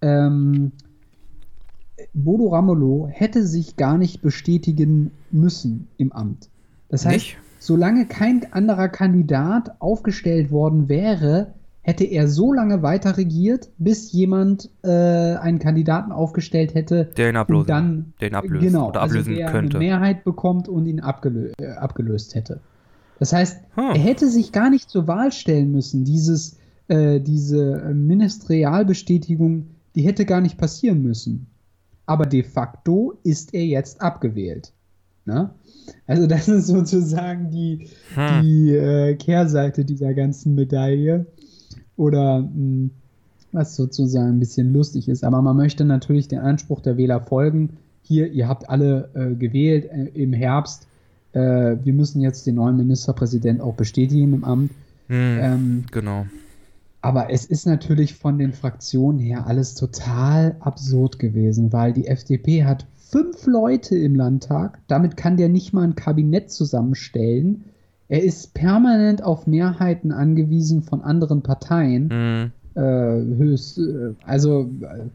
ähm, 0.01 0.73
Bodo 2.13 2.49
Ramelow 2.49 3.07
hätte 3.09 3.47
sich 3.47 3.77
gar 3.77 3.97
nicht 3.97 4.21
bestätigen 4.21 5.11
müssen 5.31 5.87
im 5.97 6.11
Amt. 6.11 6.49
Das 6.89 7.05
heißt, 7.05 7.15
Nicht? 7.15 7.37
solange 7.59 8.05
kein 8.05 8.51
anderer 8.53 8.87
Kandidat 8.89 9.79
aufgestellt 9.81 10.51
worden 10.51 10.87
wäre, 10.89 11.53
hätte 11.81 12.03
er 12.03 12.27
so 12.27 12.51
lange 12.51 12.81
weiter 12.81 13.17
regiert, 13.17 13.69
bis 13.77 14.11
jemand 14.11 14.69
äh, 14.83 14.89
einen 14.89 15.59
Kandidaten 15.59 16.11
aufgestellt 16.11 16.73
hätte, 16.75 17.05
Der 17.17 17.27
ihn 17.29 17.35
und 17.35 17.41
ablösen, 17.41 17.67
dann 17.67 18.13
der 18.19 18.27
ihn 18.29 18.35
ablöst 18.35 18.65
genau, 18.65 18.89
oder 18.89 19.01
also 19.01 19.13
ablösen 19.19 19.35
der 19.35 19.51
könnte. 19.51 19.77
eine 19.77 19.85
Mehrheit 19.85 20.23
bekommt 20.25 20.67
und 20.67 20.85
ihn 20.85 20.99
abgelö 20.99 21.51
äh, 21.59 21.67
abgelöst 21.71 22.35
hätte. 22.35 22.59
Das 23.19 23.31
heißt, 23.33 23.59
Hm. 23.75 23.83
er 23.93 23.99
hätte 23.99 24.27
sich 24.29 24.51
gar 24.51 24.69
nicht 24.69 24.89
zur 24.89 25.07
Wahl 25.07 25.31
stellen 25.31 25.71
müssen. 25.71 26.03
Dieses, 26.03 26.57
äh, 26.89 27.19
diese 27.21 27.93
Ministerialbestätigung, 27.93 29.67
die 29.95 30.01
hätte 30.01 30.25
gar 30.25 30.41
nicht 30.41 30.57
passieren 30.57 31.01
müssen. 31.01 31.47
Aber 32.05 32.25
de 32.25 32.43
facto 32.43 33.17
ist 33.23 33.53
er 33.53 33.65
jetzt 33.65 34.01
abgewählt. 34.01 34.71
Ne? 35.25 35.49
Also 36.05 36.27
das 36.27 36.47
ist 36.47 36.67
sozusagen 36.67 37.49
die, 37.49 37.87
Hm. 38.15 38.41
die 38.43 38.71
äh, 38.75 39.15
Kehrseite 39.15 39.85
dieser 39.85 40.13
ganzen 40.13 40.55
Medaille. 40.55 41.25
Oder 41.95 42.41
mh, 42.41 42.89
was 43.51 43.75
sozusagen 43.75 44.27
ein 44.29 44.39
bisschen 44.39 44.73
lustig 44.73 45.07
ist. 45.09 45.23
Aber 45.23 45.41
man 45.41 45.55
möchte 45.57 45.85
natürlich 45.85 46.27
den 46.27 46.39
Anspruch 46.39 46.81
der 46.81 46.97
Wähler 46.97 47.21
folgen. 47.21 47.77
Hier, 48.03 48.31
ihr 48.31 48.47
habt 48.47 48.69
alle 48.69 49.09
äh, 49.15 49.33
gewählt 49.35 49.85
äh, 49.91 50.05
im 50.13 50.33
Herbst. 50.33 50.87
Äh, 51.33 51.39
wir 51.83 51.93
müssen 51.93 52.21
jetzt 52.21 52.45
den 52.45 52.55
neuen 52.55 52.77
Ministerpräsidenten 52.77 53.61
auch 53.61 53.75
bestätigen 53.75 54.33
im 54.33 54.43
Amt. 54.43 54.71
Hm. 55.07 55.37
Ähm, 55.41 55.83
Genau. 55.91 56.25
aber 57.01 57.31
es 57.31 57.45
ist 57.45 57.65
natürlich 57.65 58.13
von 58.15 58.37
den 58.37 58.51
Fraktionen 58.53 59.19
her 59.19 59.47
alles 59.47 59.73
total 59.75 60.55
absurd 60.59 61.17
gewesen, 61.19 61.71
weil 61.71 61.93
die 61.93 62.07
FDP 62.07 62.65
hat 62.65 62.85
fünf 63.09 63.45
Leute 63.45 63.97
im 63.97 64.15
Landtag. 64.15 64.79
Damit 64.87 65.17
kann 65.17 65.37
der 65.37 65.49
nicht 65.49 65.73
mal 65.73 65.83
ein 65.83 65.95
Kabinett 65.95 66.51
zusammenstellen. 66.51 67.65
Er 68.09 68.23
ist 68.23 68.53
permanent 68.53 69.23
auf 69.23 69.47
Mehrheiten 69.47 70.11
angewiesen 70.11 70.81
von 70.81 71.01
anderen 71.01 71.41
Parteien. 71.41 72.09
Hm. 72.09 72.51
Äh, 72.75 73.35
höchst, 73.37 73.79
äh, 73.79 74.13
also 74.23 74.69
äh, 74.81 75.05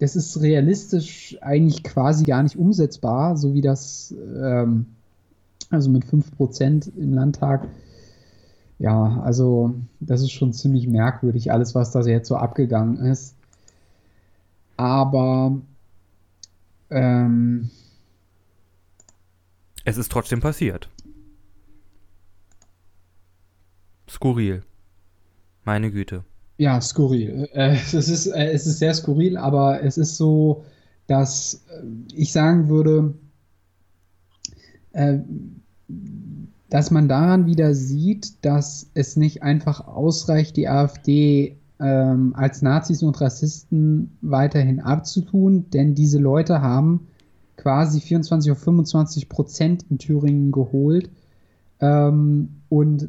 das 0.00 0.16
ist 0.16 0.40
realistisch 0.40 1.36
eigentlich 1.42 1.82
quasi 1.84 2.24
gar 2.24 2.42
nicht 2.42 2.56
umsetzbar, 2.56 3.36
so 3.36 3.54
wie 3.54 3.60
das 3.60 4.14
ähm, 4.36 4.86
Also 5.70 5.90
mit 5.90 6.04
5% 6.04 6.90
im 6.96 7.14
Landtag. 7.14 7.68
Ja, 8.78 9.20
also 9.22 9.74
das 10.00 10.22
ist 10.22 10.32
schon 10.32 10.52
ziemlich 10.52 10.88
merkwürdig, 10.88 11.52
alles, 11.52 11.74
was 11.74 11.92
da 11.92 12.00
jetzt 12.00 12.28
so 12.28 12.36
abgegangen 12.36 12.96
ist. 12.96 13.36
Aber 14.76 15.60
ähm, 16.92 17.70
es 19.84 19.96
ist 19.96 20.12
trotzdem 20.12 20.40
passiert. 20.40 20.88
Skurril. 24.08 24.62
Meine 25.64 25.90
Güte. 25.90 26.24
Ja, 26.58 26.80
skurril. 26.80 27.48
Äh, 27.52 27.76
es, 27.92 27.94
ist, 27.94 28.26
äh, 28.26 28.52
es 28.52 28.66
ist 28.66 28.78
sehr 28.78 28.94
skurril, 28.94 29.36
aber 29.36 29.82
es 29.82 29.98
ist 29.98 30.16
so, 30.16 30.64
dass 31.06 31.64
äh, 31.70 31.82
ich 32.14 32.32
sagen 32.32 32.68
würde, 32.68 33.14
dass 36.68 36.90
man 36.90 37.08
daran 37.08 37.46
wieder 37.46 37.74
sieht, 37.74 38.44
dass 38.44 38.90
es 38.92 39.16
nicht 39.16 39.42
einfach 39.42 39.86
ausreicht, 39.88 40.58
die 40.58 40.68
AfD 40.68 41.56
ähm, 41.82 42.34
als 42.36 42.62
Nazis 42.62 43.02
und 43.02 43.20
Rassisten 43.20 44.16
weiterhin 44.20 44.80
abzutun, 44.80 45.70
denn 45.70 45.94
diese 45.94 46.18
Leute 46.18 46.62
haben 46.62 47.08
quasi 47.56 48.00
24 48.00 48.52
auf 48.52 48.58
25 48.58 49.28
Prozent 49.28 49.84
in 49.90 49.98
Thüringen 49.98 50.52
geholt. 50.52 51.10
Ähm, 51.80 52.60
und 52.68 53.08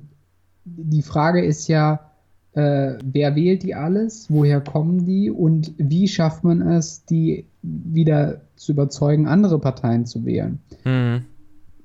die 0.66 1.02
Frage 1.02 1.44
ist 1.44 1.68
ja, 1.68 2.12
äh, 2.54 2.98
wer 3.04 3.36
wählt 3.36 3.64
die 3.64 3.76
alles, 3.76 4.30
woher 4.30 4.62
kommen 4.62 5.06
die 5.06 5.30
und 5.30 5.74
wie 5.78 6.08
schafft 6.08 6.44
man 6.44 6.62
es, 6.62 7.06
die 7.06 7.46
wieder 7.62 8.42
zu 8.56 8.74
überzeugen, 8.74 9.28
andere 9.28 9.60
Parteien 9.60 10.06
zu 10.06 10.26
wählen. 10.26 10.60
Mhm. 10.84 11.26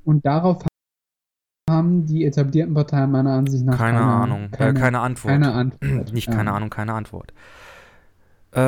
Und 0.04 0.26
darauf 0.26 0.64
haben 1.78 2.06
die 2.06 2.25
etablierten 2.25 2.75
Parteien 2.75 3.11
meiner 3.11 3.32
Ansicht 3.32 3.64
nach 3.64 3.78
keine, 3.78 3.99
keine 3.99 4.11
Ahnung, 4.11 4.44
äh, 4.52 4.56
keine, 4.56 4.70
äh, 4.70 4.80
keine, 4.80 5.00
Antwort. 5.00 5.32
Keine 5.32 5.52
Antwort. 5.52 6.12
Nicht 6.12 6.30
keine 6.30 6.50
ja. 6.50 6.56
Ahnung, 6.56 6.70
keine 6.70 6.92
Antwort. 6.94 7.32
Äh, 8.54 8.61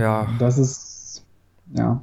ja. 0.00 0.28
Das 0.38 0.58
ist, 0.58 1.24
ja. 1.72 2.02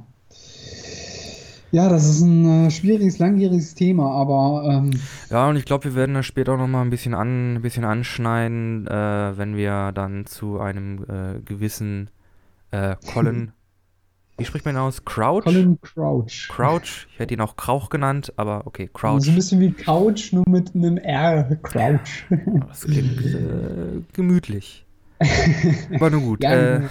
Ja, 1.70 1.90
das 1.90 2.06
ist 2.06 2.22
ein 2.22 2.66
äh, 2.66 2.70
schwieriges, 2.70 3.18
langwieriges 3.18 3.74
Thema, 3.74 4.10
aber. 4.12 4.64
Ähm, 4.70 4.90
ja, 5.28 5.48
und 5.48 5.56
ich 5.56 5.66
glaube, 5.66 5.84
wir 5.84 5.94
werden 5.94 6.14
das 6.14 6.24
später 6.24 6.54
auch 6.54 6.58
nochmal 6.58 6.82
ein 6.82 6.90
bisschen, 6.90 7.12
an, 7.14 7.56
ein 7.56 7.62
bisschen 7.62 7.84
anschneiden, 7.84 8.86
äh, 8.86 9.36
wenn 9.36 9.54
wir 9.54 9.92
dann 9.92 10.24
zu 10.24 10.60
einem 10.60 11.04
äh, 11.04 11.40
gewissen 11.40 12.08
äh, 12.70 12.96
Colin. 13.12 13.52
wie 14.38 14.44
spricht 14.44 14.64
man 14.64 14.76
ihn 14.76 14.78
aus? 14.78 15.04
Crouch? 15.04 15.44
Colin 15.44 15.80
Crouch. 15.80 16.48
Crouch. 16.48 17.08
Ich 17.12 17.18
hätte 17.18 17.34
ihn 17.34 17.40
auch 17.40 17.56
Krauch 17.56 17.90
genannt, 17.90 18.32
aber 18.36 18.66
okay, 18.66 18.88
Crouch. 18.92 19.24
So 19.24 19.32
ein 19.32 19.34
bisschen 19.34 19.60
wie 19.60 19.72
Couch, 19.72 20.32
nur 20.32 20.48
mit 20.48 20.74
einem 20.74 20.96
R. 20.96 21.56
Crouch. 21.62 22.24
das 22.68 22.82
klingt 22.82 23.24
äh, 23.24 24.00
gemütlich. 24.12 24.86
Aber 25.94 26.10
nun 26.10 26.22
gut. 26.22 26.44
Ja, 26.44 26.52
äh, 26.52 26.88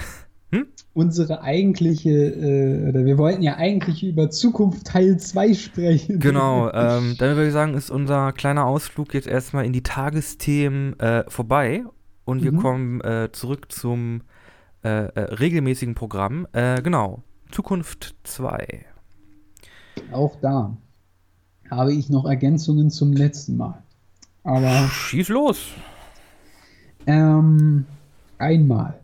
hm? 0.51 0.67
Unsere 0.93 1.41
eigentliche, 1.41 2.09
äh, 2.09 2.89
oder 2.89 3.05
wir 3.05 3.17
wollten 3.17 3.41
ja 3.41 3.55
eigentlich 3.55 4.03
über 4.03 4.29
Zukunft 4.29 4.87
Teil 4.87 5.17
2 5.17 5.53
sprechen. 5.53 6.19
Genau, 6.19 6.69
ähm, 6.73 7.15
dann 7.17 7.35
würde 7.35 7.47
ich 7.47 7.53
sagen, 7.53 7.73
ist 7.73 7.89
unser 7.89 8.33
kleiner 8.33 8.65
Ausflug 8.65 9.13
jetzt 9.13 9.27
erstmal 9.27 9.65
in 9.65 9.73
die 9.73 9.83
Tagesthemen 9.83 10.99
äh, 10.99 11.23
vorbei 11.29 11.83
und 12.25 12.43
wir 12.43 12.51
mhm. 12.51 12.57
kommen 12.57 13.01
äh, 13.01 13.29
zurück 13.31 13.71
zum 13.71 14.21
äh, 14.83 14.89
regelmäßigen 14.89 15.95
Programm. 15.95 16.47
Genau, 16.53 17.23
Zukunft 17.51 18.15
2. 18.23 18.85
Auch 20.11 20.35
da 20.41 20.75
habe 21.69 21.93
ich 21.93 22.09
noch 22.09 22.25
Ergänzungen 22.25 22.89
zum 22.89 23.13
letzten 23.13 23.57
Mal. 23.57 23.81
Aber. 24.43 24.87
Schieß 24.87 25.29
los! 25.29 25.67
Ähm, 27.05 27.85
einmal 28.37 28.99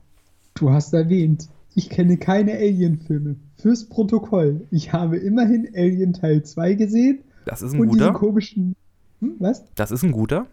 Du 0.56 0.72
hast 0.72 0.94
erwähnt, 0.94 1.50
ich 1.76 1.90
kenne 1.90 2.18
keine 2.18 2.54
Alien-Filme. 2.54 3.36
Fürs 3.58 3.86
Protokoll. 3.86 4.68
Ich 4.72 4.94
habe 4.94 5.18
immerhin 5.18 5.68
Alien 5.76 6.14
Teil 6.14 6.44
2 6.44 6.76
gesehen. 6.76 7.20
Das 7.46 7.62
ist 7.62 7.74
ein 7.74 7.80
und 7.82 7.90
guter. 7.90 8.14
komischen. 8.14 8.76
Hm, 9.20 9.36
was? 9.40 9.64
Das 9.76 9.92
ist 9.92 10.04
ein 10.04 10.12
guter. 10.12 10.46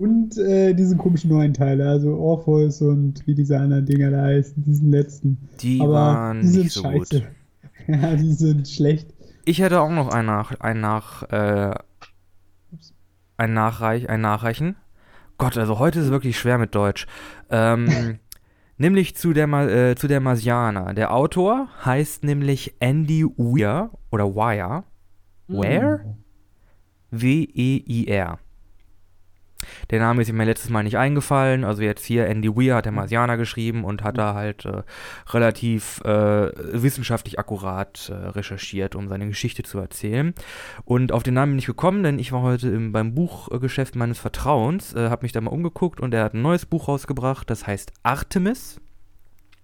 Und 0.00 0.38
äh, 0.38 0.72
diese 0.72 0.96
komischen 0.96 1.28
neuen 1.28 1.52
Teile, 1.52 1.86
also 1.86 2.16
Orpheus 2.16 2.80
und 2.80 3.26
wie 3.26 3.34
diese 3.34 3.58
anderen 3.58 3.84
Dinger 3.84 4.10
da 4.10 4.22
heißen, 4.22 4.64
diesen 4.64 4.90
letzten. 4.90 5.36
Die 5.60 5.78
Aber 5.82 5.92
waren 5.92 6.40
die 6.40 6.46
sind 6.46 6.62
nicht 6.62 6.72
so 6.72 6.82
scheiße. 6.82 7.20
gut. 7.20 7.28
ja, 7.86 8.16
die 8.16 8.32
sind 8.32 8.66
schlecht. 8.66 9.12
Ich 9.44 9.60
hätte 9.60 9.82
auch 9.82 9.90
noch 9.90 10.08
ein 10.08 10.24
nach, 10.24 10.58
ein 10.58 10.80
nach, 10.80 11.24
äh, 11.24 11.74
ein 13.36 13.52
Nachreich, 13.52 14.08
ein 14.08 14.22
Nachreichen. 14.22 14.76
Gott, 15.36 15.58
also 15.58 15.78
heute 15.78 15.98
ist 15.98 16.06
es 16.06 16.10
wirklich 16.10 16.38
schwer 16.38 16.56
mit 16.56 16.74
Deutsch. 16.74 17.06
Ähm, 17.50 18.18
Nämlich 18.80 19.14
zu 19.14 19.34
der, 19.34 19.46
äh, 19.48 19.94
zu 19.96 20.08
der 20.08 20.20
Marsianer. 20.20 20.94
Der 20.94 21.12
Autor 21.12 21.68
heißt 21.84 22.24
nämlich 22.24 22.76
Andy 22.80 23.26
Weir 23.36 23.90
oder 24.10 24.34
Wire. 24.34 24.84
Where? 25.48 26.16
W-E-I-R. 27.10 28.38
Der 29.90 30.00
Name 30.00 30.22
ist 30.22 30.32
mir 30.32 30.44
letztes 30.44 30.70
Mal 30.70 30.82
nicht 30.82 30.98
eingefallen. 30.98 31.64
Also 31.64 31.82
jetzt 31.82 32.04
hier 32.04 32.26
Andy 32.26 32.48
Weir 32.48 32.76
hat 32.76 32.84
der 32.84 32.92
Marsianer 32.92 33.36
geschrieben 33.36 33.84
und 33.84 34.02
hat 34.02 34.18
da 34.18 34.34
halt 34.34 34.64
äh, 34.64 34.82
relativ 35.30 36.00
äh, 36.04 36.50
wissenschaftlich 36.56 37.38
akkurat 37.38 38.10
äh, 38.10 38.28
recherchiert, 38.28 38.94
um 38.94 39.08
seine 39.08 39.26
Geschichte 39.26 39.62
zu 39.62 39.78
erzählen. 39.78 40.34
Und 40.84 41.12
auf 41.12 41.22
den 41.22 41.34
Namen 41.34 41.52
bin 41.52 41.58
ich 41.58 41.66
gekommen, 41.66 42.02
denn 42.02 42.18
ich 42.18 42.32
war 42.32 42.42
heute 42.42 42.68
im, 42.68 42.92
beim 42.92 43.14
Buchgeschäft 43.14 43.96
meines 43.96 44.18
Vertrauens, 44.18 44.94
äh, 44.94 45.10
habe 45.10 45.24
mich 45.24 45.32
da 45.32 45.40
mal 45.40 45.50
umgeguckt 45.50 46.00
und 46.00 46.14
er 46.14 46.24
hat 46.24 46.34
ein 46.34 46.42
neues 46.42 46.66
Buch 46.66 46.88
rausgebracht, 46.88 47.50
das 47.50 47.66
heißt 47.66 47.92
Artemis. 48.02 48.80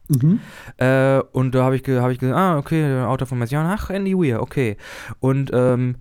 Mhm. 0.09 0.41
Äh, 0.77 1.21
und 1.33 1.55
da 1.55 1.65
habe 1.65 1.77
ich, 1.77 1.83
hab 1.89 2.11
ich 2.11 2.19
gesagt, 2.19 2.39
ah, 2.39 2.59
okay, 2.59 2.83
der 2.83 3.09
Autor 3.09 3.27
von 3.27 3.39
Marsianer, 3.39 3.77
ach, 3.79 3.91
Andy 3.91 4.15
Weir, 4.17 4.41
okay. 4.41 4.77
Und 5.21 5.51
ähm, 5.53 5.97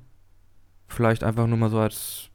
vielleicht 0.88 1.24
einfach 1.24 1.48
nur 1.48 1.58
mal 1.58 1.70
so 1.70 1.80
als 1.80 2.30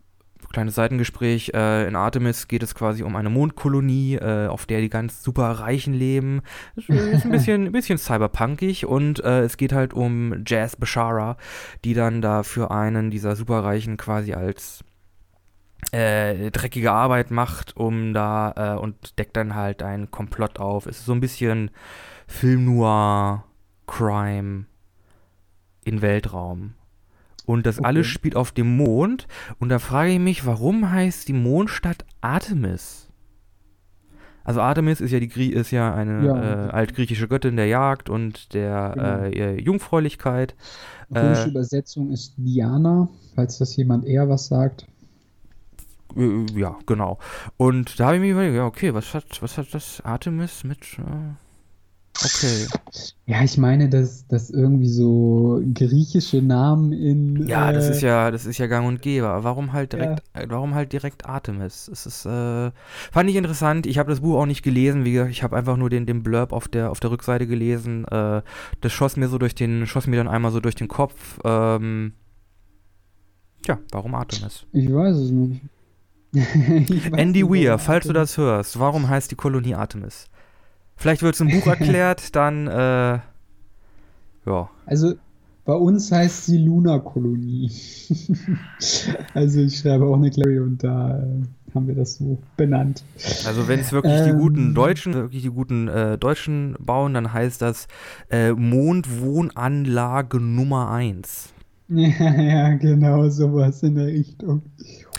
kleines 0.48 0.74
Seitengespräch. 0.74 1.52
Äh, 1.54 1.86
in 1.86 1.96
Artemis 1.96 2.48
geht 2.48 2.62
es 2.62 2.74
quasi 2.74 3.02
um 3.02 3.16
eine 3.16 3.30
Mondkolonie, 3.30 4.16
äh, 4.16 4.48
auf 4.48 4.66
der 4.66 4.80
die 4.80 4.88
ganz 4.88 5.22
super 5.22 5.50
Reichen 5.50 5.94
leben. 5.94 6.42
Ist 6.76 6.90
ein 6.90 7.30
bisschen, 7.30 7.66
ein 7.66 7.72
bisschen 7.72 7.98
cyberpunkig 7.98 8.86
und 8.86 9.22
äh, 9.24 9.42
es 9.42 9.56
geht 9.56 9.72
halt 9.72 9.94
um 9.94 10.42
Jazz 10.46 10.76
Bashara, 10.76 11.36
die 11.84 11.94
dann 11.94 12.22
da 12.22 12.42
für 12.42 12.70
einen 12.70 13.10
dieser 13.10 13.36
Superreichen 13.36 13.96
quasi 13.96 14.34
als 14.34 14.84
äh, 15.92 16.50
dreckige 16.50 16.92
Arbeit 16.92 17.30
macht, 17.30 17.76
um 17.76 18.12
da 18.12 18.74
äh, 18.76 18.78
und 18.78 19.18
deckt 19.18 19.36
dann 19.36 19.54
halt 19.54 19.82
einen 19.82 20.10
Komplott 20.10 20.58
auf. 20.58 20.86
Es 20.86 20.98
ist 20.98 21.06
so 21.06 21.12
ein 21.12 21.20
bisschen 21.20 21.70
Film 22.26 22.64
Noir, 22.64 23.44
Crime 23.86 24.66
in 25.84 26.02
Weltraum. 26.02 26.74
Und 27.50 27.66
das 27.66 27.78
okay. 27.78 27.86
alles 27.88 28.06
spielt 28.06 28.36
auf 28.36 28.52
dem 28.52 28.76
Mond. 28.76 29.26
Und 29.58 29.70
da 29.70 29.80
frage 29.80 30.12
ich 30.12 30.20
mich, 30.20 30.46
warum 30.46 30.92
heißt 30.92 31.26
die 31.26 31.32
Mondstadt 31.32 32.04
Artemis? 32.20 33.08
Also 34.44 34.60
Artemis 34.60 35.00
ist 35.00 35.10
ja, 35.10 35.18
die, 35.18 35.52
ist 35.52 35.72
ja 35.72 35.92
eine 35.92 36.26
ja. 36.26 36.68
Äh, 36.68 36.70
altgriechische 36.70 37.26
Göttin 37.26 37.56
der 37.56 37.66
Jagd 37.66 38.08
und 38.08 38.54
der 38.54 38.92
genau. 38.94 39.42
äh, 39.42 39.60
Jungfräulichkeit. 39.60 40.54
Die 41.10 41.16
äh, 41.16 41.48
Übersetzung 41.48 42.12
ist 42.12 42.34
Diana, 42.36 43.08
falls 43.34 43.58
das 43.58 43.74
jemand 43.74 44.04
eher 44.04 44.28
was 44.28 44.46
sagt. 44.46 44.86
Äh, 46.16 46.46
ja, 46.54 46.76
genau. 46.86 47.18
Und 47.56 47.98
da 47.98 48.06
habe 48.06 48.16
ich 48.16 48.22
mir 48.22 48.30
überlegt, 48.30 48.54
ja, 48.54 48.64
okay, 48.64 48.94
was 48.94 49.12
hat, 49.12 49.42
was 49.42 49.58
hat 49.58 49.74
das 49.74 50.00
Artemis 50.02 50.62
mit. 50.62 51.00
Äh, 52.22 52.24
Okay. 52.24 52.66
Ja, 53.24 53.42
ich 53.42 53.56
meine, 53.56 53.88
dass, 53.88 54.26
dass 54.26 54.50
irgendwie 54.50 54.88
so 54.88 55.62
griechische 55.72 56.42
Namen 56.42 56.92
in. 56.92 57.46
Ja, 57.46 57.70
äh, 57.70 57.72
das 57.72 57.88
ist 57.88 58.02
ja, 58.02 58.30
das 58.30 58.44
ist 58.44 58.58
ja 58.58 58.66
gang 58.66 58.86
und 58.86 59.00
gäbe. 59.00 59.26
Warum 59.40 59.72
halt 59.72 59.92
direkt, 59.92 60.22
ja. 60.36 60.50
warum 60.50 60.74
halt 60.74 60.92
direkt 60.92 61.24
Artemis? 61.24 61.88
Es 61.88 62.04
ist, 62.04 62.26
äh, 62.26 62.70
fand 63.10 63.30
ich 63.30 63.36
interessant. 63.36 63.86
Ich 63.86 63.98
habe 63.98 64.10
das 64.10 64.20
Buch 64.20 64.38
auch 64.38 64.46
nicht 64.46 64.62
gelesen. 64.62 65.04
Wie 65.04 65.12
gesagt, 65.12 65.30
ich 65.30 65.42
habe 65.42 65.56
einfach 65.56 65.76
nur 65.76 65.88
den, 65.88 66.04
den 66.04 66.22
Blurb 66.22 66.52
auf 66.52 66.68
der, 66.68 66.90
auf 66.90 67.00
der 67.00 67.10
Rückseite 67.10 67.46
gelesen. 67.46 68.04
Äh, 68.06 68.42
das 68.80 68.92
schoss 68.92 69.16
mir 69.16 69.28
so 69.28 69.38
durch 69.38 69.54
den, 69.54 69.86
schoss 69.86 70.06
mir 70.06 70.16
dann 70.16 70.28
einmal 70.28 70.52
so 70.52 70.60
durch 70.60 70.74
den 70.74 70.88
Kopf. 70.88 71.38
Ähm, 71.44 72.12
tja, 73.62 73.78
warum 73.92 74.14
Artemis? 74.14 74.66
Ich 74.72 74.92
weiß 74.92 75.16
es 75.16 75.30
nicht. 75.30 75.62
weiß 76.32 77.12
Andy 77.16 77.44
Weir, 77.44 77.78
falls 77.78 78.06
du 78.06 78.12
das 78.12 78.36
hörst, 78.36 78.78
warum 78.78 79.08
heißt 79.08 79.30
die 79.30 79.36
Kolonie 79.36 79.74
Artemis? 79.74 80.26
Vielleicht 81.00 81.22
wird 81.22 81.34
es 81.34 81.40
im 81.40 81.48
Buch 81.48 81.66
erklärt, 81.66 82.36
dann, 82.36 82.66
äh, 82.66 83.20
ja. 84.44 84.70
Also, 84.84 85.14
bei 85.64 85.72
uns 85.72 86.12
heißt 86.12 86.44
sie 86.44 86.58
Luna-Kolonie. 86.58 87.70
also, 89.34 89.60
ich 89.60 89.78
schreibe 89.78 90.04
auch 90.04 90.16
eine 90.16 90.30
Clary 90.30 90.60
und 90.60 90.84
da 90.84 91.20
äh, 91.22 91.74
haben 91.74 91.86
wir 91.86 91.94
das 91.94 92.16
so 92.16 92.38
benannt. 92.58 93.02
Also, 93.46 93.66
wenn 93.66 93.80
es 93.80 93.92
wirklich 93.92 94.12
ähm, 94.12 94.26
die 94.26 94.32
guten 94.42 94.74
Deutschen, 94.74 95.14
wirklich 95.14 95.40
die 95.40 95.48
guten 95.48 95.88
äh, 95.88 96.18
Deutschen 96.18 96.76
bauen, 96.78 97.14
dann 97.14 97.32
heißt 97.32 97.62
das 97.62 97.88
äh, 98.30 98.52
Mondwohnanlage 98.52 100.38
Nummer 100.38 100.90
1. 100.90 101.48
Ja, 101.92 102.40
ja, 102.40 102.74
genau, 102.76 103.28
sowas 103.30 103.82
in 103.82 103.94
der 103.96 104.06
Richtung. 104.06 104.62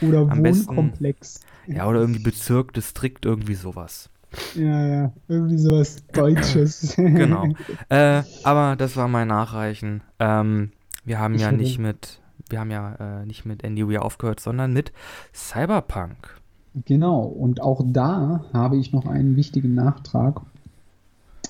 Oder 0.02 0.20
Am 0.20 0.42
besten- 0.42 0.68
Wohnkomplex. 0.70 1.42
Ja, 1.68 1.86
oder 1.88 2.00
irgendwie 2.00 2.22
Bezirk, 2.22 2.72
Distrikt, 2.74 3.26
irgendwie 3.26 3.56
sowas. 3.56 4.11
Ja, 4.56 4.88
ja, 4.88 5.14
irgendwie 5.28 5.58
sowas 5.58 6.06
Deutsches. 6.14 6.96
Genau. 6.98 7.46
äh, 7.90 8.24
aber 8.44 8.76
das 8.76 8.96
war 8.96 9.08
mein 9.08 9.28
Nachreichen. 9.28 10.02
Ähm, 10.20 10.72
wir 11.04 11.20
haben 11.20 11.36
Ich 11.36 11.42
ja 11.42 11.52
nicht 11.52 11.80
mit, 11.80 12.22
wir 12.50 12.60
haben 12.60 12.72
ja 12.72 13.22
äh, 13.22 13.26
nicht 13.26 13.46
mit 13.46 13.64
Andy 13.64 13.88
Weir 13.88 14.04
aufgehört, 14.04 14.40
sondern 14.40 14.74
mit 14.74 14.94
Cyberpunk. 15.34 16.40
Genau, 16.86 17.24
und 17.24 17.62
auch 17.62 17.82
da 17.86 18.46
habe 18.54 18.78
ich 18.78 18.94
noch 18.94 19.06
einen 19.06 19.36
wichtigen 19.36 19.74
Nachtrag. 19.76 20.42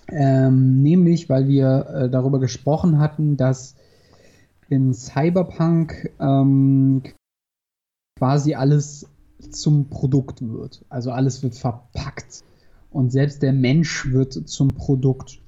Ähm, 0.08 0.82
nämlich, 0.82 1.30
weil 1.30 1.48
wir 1.48 1.88
äh, 1.88 2.10
darüber 2.10 2.40
gesprochen 2.40 3.00
hatten, 3.00 3.38
dass 3.38 3.76
in 4.68 4.94
Cyberpunk 4.94 6.12
ähm, 6.20 7.04
quasi 8.18 8.56
alles 8.56 9.08
zum 9.52 9.90
Produkt 9.90 10.42
wird. 10.42 10.84
Also 10.90 11.12
alles 11.12 11.44
wird 11.44 11.56
verpackt 11.56 12.44
und 12.92 13.12
selbst 13.12 13.42
der 13.42 13.54
Mensch 13.54 14.12
wird 14.12 14.34
zum 14.48 14.70
Produkt. 14.70 15.40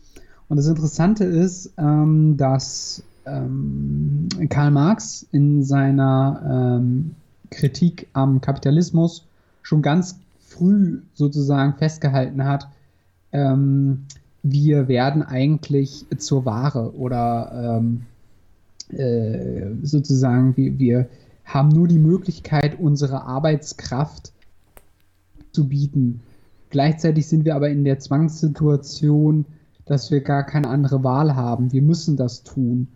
Und 0.48 0.58
das 0.58 0.68
Interessante 0.68 1.24
ist, 1.24 1.74
ähm, 1.78 2.38
dass 2.38 3.04
ähm, 3.26 4.28
Karl 4.50 4.72
Marx 4.72 5.26
in 5.32 5.64
seiner 5.64 6.80
ähm, 6.80 7.16
Kritik 7.50 8.08
am 8.14 8.42
Kapitalismus 8.42 9.26
schon 9.62 9.82
ganz 9.82 10.20
früh 10.40 11.02
sozusagen 11.14 11.76
festgehalten 11.76 12.44
hat, 12.44 12.68
ähm, 13.32 14.06
wir 14.44 14.88
werden 14.88 15.24
eigentlich 15.24 16.06
zur 16.18 16.46
Ware 16.46 16.94
oder 16.96 17.80
ähm, 17.80 18.04
äh, 18.96 19.72
sozusagen, 19.82 20.56
wir, 20.58 20.78
wir 20.78 21.10
haben 21.46 21.70
nur 21.70 21.88
die 21.88 21.98
Möglichkeit, 21.98 22.78
unsere 22.80 23.24
Arbeitskraft 23.24 24.32
zu 25.52 25.68
bieten. 25.68 26.22
Gleichzeitig 26.74 27.28
sind 27.28 27.46
wir 27.46 27.56
aber 27.56 27.70
in 27.70 27.84
der 27.84 28.00
Zwangssituation, 28.00 29.46
dass 29.86 30.10
wir 30.10 30.22
gar 30.22 30.44
keine 30.44 30.70
andere 30.70 31.04
Wahl 31.04 31.36
haben. 31.36 31.72
Wir 31.72 31.84
müssen 31.84 32.18
das 32.18 32.42
tun. 32.42 32.88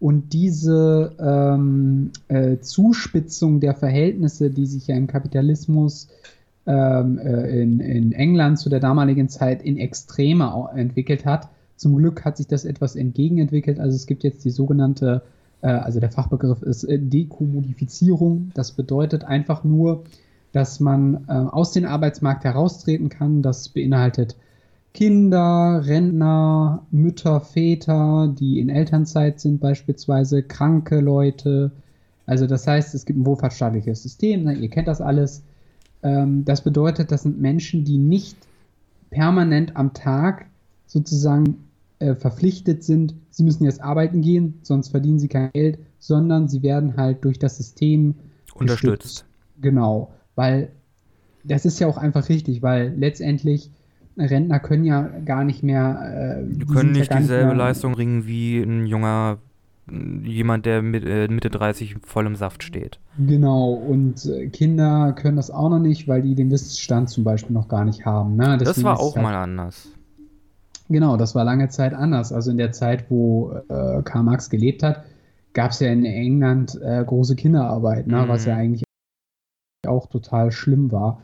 Und 0.00 0.32
diese 0.32 1.12
ähm, 1.20 2.10
äh, 2.26 2.58
Zuspitzung 2.58 3.60
der 3.60 3.76
Verhältnisse, 3.76 4.50
die 4.50 4.66
sich 4.66 4.88
ja 4.88 4.96
im 4.96 5.06
Kapitalismus 5.06 6.08
ähm, 6.66 7.18
äh, 7.18 7.62
in, 7.62 7.78
in 7.78 8.10
England 8.10 8.58
zu 8.58 8.68
der 8.68 8.80
damaligen 8.80 9.28
Zeit 9.28 9.62
in 9.62 9.78
Extreme 9.78 10.68
entwickelt 10.74 11.24
hat, 11.24 11.50
zum 11.76 11.94
Glück 11.98 12.24
hat 12.24 12.36
sich 12.36 12.48
das 12.48 12.64
etwas 12.64 12.96
entgegenentwickelt. 12.96 13.78
Also 13.78 13.94
es 13.94 14.08
gibt 14.08 14.24
jetzt 14.24 14.44
die 14.44 14.50
sogenannte, 14.50 15.22
äh, 15.62 15.68
also 15.68 16.00
der 16.00 16.10
Fachbegriff 16.10 16.62
ist 16.62 16.82
äh, 16.82 16.98
Dekommodifizierung. 16.98 18.50
Das 18.54 18.72
bedeutet 18.72 19.22
einfach 19.22 19.62
nur, 19.62 20.02
dass 20.52 20.80
man 20.80 21.24
äh, 21.28 21.32
aus 21.32 21.72
dem 21.72 21.84
Arbeitsmarkt 21.84 22.44
heraustreten 22.44 23.08
kann. 23.08 23.42
Das 23.42 23.68
beinhaltet 23.68 24.36
Kinder, 24.92 25.82
Rentner, 25.84 26.84
Mütter, 26.90 27.40
Väter, 27.40 28.34
die 28.36 28.58
in 28.58 28.68
Elternzeit 28.68 29.40
sind 29.40 29.60
beispielsweise, 29.60 30.42
kranke 30.42 31.00
Leute. 31.00 31.70
Also 32.26 32.46
das 32.46 32.66
heißt, 32.66 32.94
es 32.94 33.04
gibt 33.06 33.18
ein 33.18 33.26
wohlfahrtsstaatliches 33.26 34.02
System, 34.02 34.44
ne? 34.44 34.54
ihr 34.54 34.68
kennt 34.68 34.88
das 34.88 35.00
alles. 35.00 35.42
Ähm, 36.02 36.44
das 36.44 36.62
bedeutet, 36.62 37.12
das 37.12 37.22
sind 37.22 37.40
Menschen, 37.40 37.84
die 37.84 37.98
nicht 37.98 38.36
permanent 39.10 39.76
am 39.76 39.92
Tag 39.92 40.46
sozusagen 40.86 41.68
äh, 42.00 42.14
verpflichtet 42.14 42.82
sind, 42.82 43.14
sie 43.30 43.44
müssen 43.44 43.64
jetzt 43.64 43.82
arbeiten 43.82 44.22
gehen, 44.22 44.58
sonst 44.62 44.88
verdienen 44.88 45.18
sie 45.18 45.28
kein 45.28 45.52
Geld, 45.52 45.78
sondern 45.98 46.48
sie 46.48 46.62
werden 46.62 46.96
halt 46.96 47.24
durch 47.24 47.38
das 47.38 47.58
System 47.58 48.14
Unterstützt. 48.54 49.02
gestützt. 49.02 49.24
Genau, 49.60 50.10
weil 50.40 50.70
das 51.44 51.64
ist 51.66 51.78
ja 51.80 51.86
auch 51.86 51.98
einfach 51.98 52.28
richtig, 52.30 52.62
weil 52.62 52.94
letztendlich 52.96 53.70
Rentner 54.16 54.58
können 54.60 54.84
ja 54.84 55.02
gar 55.24 55.44
nicht 55.44 55.62
mehr. 55.62 56.40
Äh, 56.42 56.54
Die 56.54 56.64
können 56.66 56.94
ja 56.94 57.00
nicht 57.00 57.10
gar 57.10 57.20
dieselbe 57.20 57.46
mehr- 57.48 57.54
Leistung 57.56 57.92
bringen 57.92 58.26
wie 58.26 58.58
ein 58.60 58.86
junger, 58.86 59.38
jemand, 60.24 60.66
der 60.66 60.82
mit, 60.82 61.04
äh, 61.04 61.28
Mitte 61.28 61.50
30 61.50 61.96
voll 62.04 62.26
im 62.26 62.36
Saft 62.36 62.62
steht. 62.62 62.98
Genau, 63.18 63.72
und 63.72 64.24
äh, 64.26 64.48
Kinder 64.48 65.12
können 65.14 65.36
das 65.36 65.50
auch 65.50 65.68
noch 65.70 65.78
nicht, 65.78 66.06
weil 66.08 66.22
die 66.22 66.34
den 66.34 66.50
Wissensstand 66.50 67.08
zum 67.10 67.24
Beispiel 67.24 67.52
noch 67.54 67.68
gar 67.68 67.84
nicht 67.84 68.04
haben. 68.06 68.36
Ne? 68.36 68.56
Das 68.58 68.82
war 68.84 68.98
auch 69.00 69.14
halt- 69.16 69.22
mal 69.24 69.34
anders. 69.34 69.88
Genau, 70.88 71.16
das 71.16 71.34
war 71.34 71.44
lange 71.44 71.68
Zeit 71.68 71.94
anders. 71.94 72.32
Also 72.32 72.50
in 72.50 72.56
der 72.58 72.72
Zeit, 72.72 73.06
wo 73.10 73.52
äh, 73.68 74.02
Karl 74.02 74.24
Marx 74.24 74.50
gelebt 74.50 74.82
hat, 74.82 75.04
gab 75.54 75.70
es 75.70 75.80
ja 75.80 75.88
in 75.88 76.04
England 76.04 76.78
äh, 76.82 77.04
große 77.04 77.36
Kinderarbeit, 77.36 78.06
ne? 78.08 78.22
Mhm. 78.24 78.28
was 78.28 78.44
ja 78.44 78.56
eigentlich 78.56 78.82
auch 79.86 80.06
total 80.06 80.52
schlimm 80.52 80.92
war. 80.92 81.20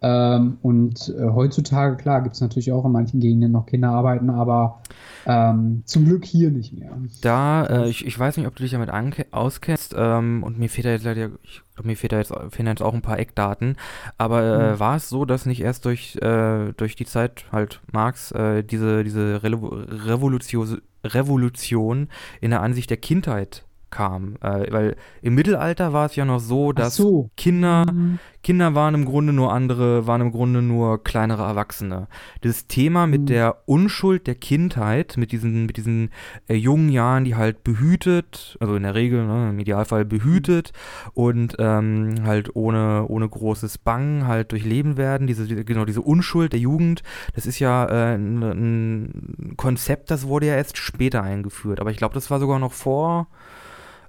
Ähm, 0.00 0.58
und 0.62 1.12
äh, 1.18 1.30
heutzutage, 1.30 1.96
klar, 1.96 2.22
gibt 2.22 2.36
es 2.36 2.40
natürlich 2.40 2.70
auch 2.70 2.84
in 2.84 2.92
manchen 2.92 3.18
Gegenden 3.18 3.50
noch 3.50 3.66
Kinderarbeiten, 3.66 4.30
aber 4.30 4.80
ähm, 5.26 5.82
zum 5.86 6.04
Glück 6.04 6.24
hier 6.24 6.52
nicht 6.52 6.72
mehr. 6.72 6.92
Da, 7.20 7.66
äh, 7.66 7.88
ich, 7.88 8.06
ich 8.06 8.16
weiß 8.16 8.36
nicht, 8.36 8.46
ob 8.46 8.54
du 8.54 8.62
dich 8.62 8.70
damit 8.70 8.90
auskennst, 9.32 9.96
ähm, 9.98 10.44
und 10.44 10.56
mir 10.56 10.68
fehlt 10.68 10.86
da 10.86 10.90
jetzt 10.90 11.04
leider, 11.04 11.30
ich 11.42 11.62
glaube, 11.74 11.88
mir 11.88 11.96
fehlt 11.96 12.12
da 12.12 12.18
jetzt, 12.18 12.32
fehlen 12.50 12.68
jetzt 12.68 12.80
auch 12.80 12.94
ein 12.94 13.02
paar 13.02 13.18
Eckdaten, 13.18 13.76
aber 14.18 14.42
äh, 14.42 14.72
Mhm. 14.74 14.78
war 14.78 14.94
es 14.94 15.08
so, 15.08 15.24
dass 15.24 15.46
nicht 15.46 15.62
erst 15.62 15.84
durch, 15.84 16.14
äh, 16.22 16.72
durch 16.76 16.94
die 16.94 17.06
Zeit 17.06 17.46
halt 17.50 17.80
Marx 17.92 18.30
äh, 18.30 18.62
diese, 18.62 19.02
diese 19.02 19.42
Revolution, 19.42 20.80
Revolution 21.04 22.08
in 22.40 22.50
der 22.50 22.62
Ansicht 22.62 22.90
der 22.90 22.96
Kindheit 22.98 23.64
kam? 23.90 24.36
Äh, 24.40 24.70
weil 24.72 24.96
im 25.22 25.34
Mittelalter 25.34 25.92
war 25.92 26.06
es 26.06 26.16
ja 26.16 26.24
noch 26.24 26.40
so, 26.40 26.72
dass 26.72 26.96
so. 26.96 27.30
Kinder 27.36 27.86
Mhm. 27.92 28.18
Kinder 28.44 28.74
waren 28.74 28.94
im 28.94 29.04
Grunde 29.04 29.32
nur 29.32 29.52
andere, 29.52 30.06
waren 30.06 30.20
im 30.20 30.30
Grunde 30.30 30.62
nur 30.62 31.02
kleinere 31.02 31.42
Erwachsene. 31.42 32.06
Das 32.42 32.66
Thema 32.68 33.06
mit 33.06 33.22
Mhm. 33.22 33.26
der 33.26 33.56
Unschuld 33.66 34.26
der 34.26 34.36
Kindheit, 34.36 35.16
mit 35.16 35.32
diesen, 35.32 35.66
mit 35.66 35.76
diesen 35.76 36.10
äh, 36.48 36.54
jungen 36.54 36.88
Jahren, 36.88 37.24
die 37.24 37.34
halt 37.34 37.64
behütet, 37.64 38.56
also 38.60 38.76
in 38.76 38.84
der 38.84 38.94
Regel, 38.94 39.26
ne, 39.26 39.50
im 39.50 39.58
Idealfall 39.58 40.04
behütet 40.04 40.72
und 41.14 41.56
ähm, 41.58 42.14
halt 42.24 42.54
ohne, 42.54 43.06
ohne 43.08 43.28
großes 43.28 43.78
Bangen 43.78 44.26
halt 44.26 44.52
durchleben 44.52 44.96
werden, 44.96 45.26
diese, 45.26 45.46
diese, 45.46 45.64
genau 45.64 45.84
diese 45.84 46.00
Unschuld 46.02 46.52
der 46.52 46.60
Jugend, 46.60 47.02
das 47.34 47.44
ist 47.44 47.58
ja 47.58 47.86
äh, 47.86 48.14
ein, 48.14 48.42
ein 48.42 49.54
Konzept, 49.56 50.10
das 50.10 50.26
wurde 50.28 50.46
ja 50.46 50.54
erst 50.54 50.78
später 50.78 51.22
eingeführt, 51.22 51.80
aber 51.80 51.90
ich 51.90 51.96
glaube, 51.96 52.14
das 52.14 52.30
war 52.30 52.38
sogar 52.38 52.60
noch 52.60 52.72
vor, 52.72 53.26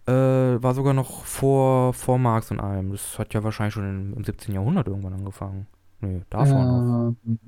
äh, 0.10 0.64
war 0.64 0.74
sogar 0.74 0.94
noch 0.94 1.24
vor, 1.26 1.94
vor 1.94 2.18
Marx 2.18 2.52
und 2.52 2.60
allem. 2.60 2.92
Das 2.92 3.20
hat 3.20 3.34
ja 3.34 3.44
wahrscheinlich 3.44 3.74
schon 3.74 3.90
im, 3.90 4.14
im 4.18 4.24
17. 4.24 4.54
Jahrhundert 4.54 4.88
irgendwann 4.88 5.14
angefangen. 5.14 5.68
Nee, 6.02 6.22
davor 6.30 6.64
noch. 6.66 7.14
Ähm, 7.28 7.40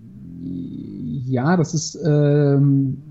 ja, 1.25 1.55
das 1.57 1.73
ist, 1.73 1.97
ähm, 2.05 3.01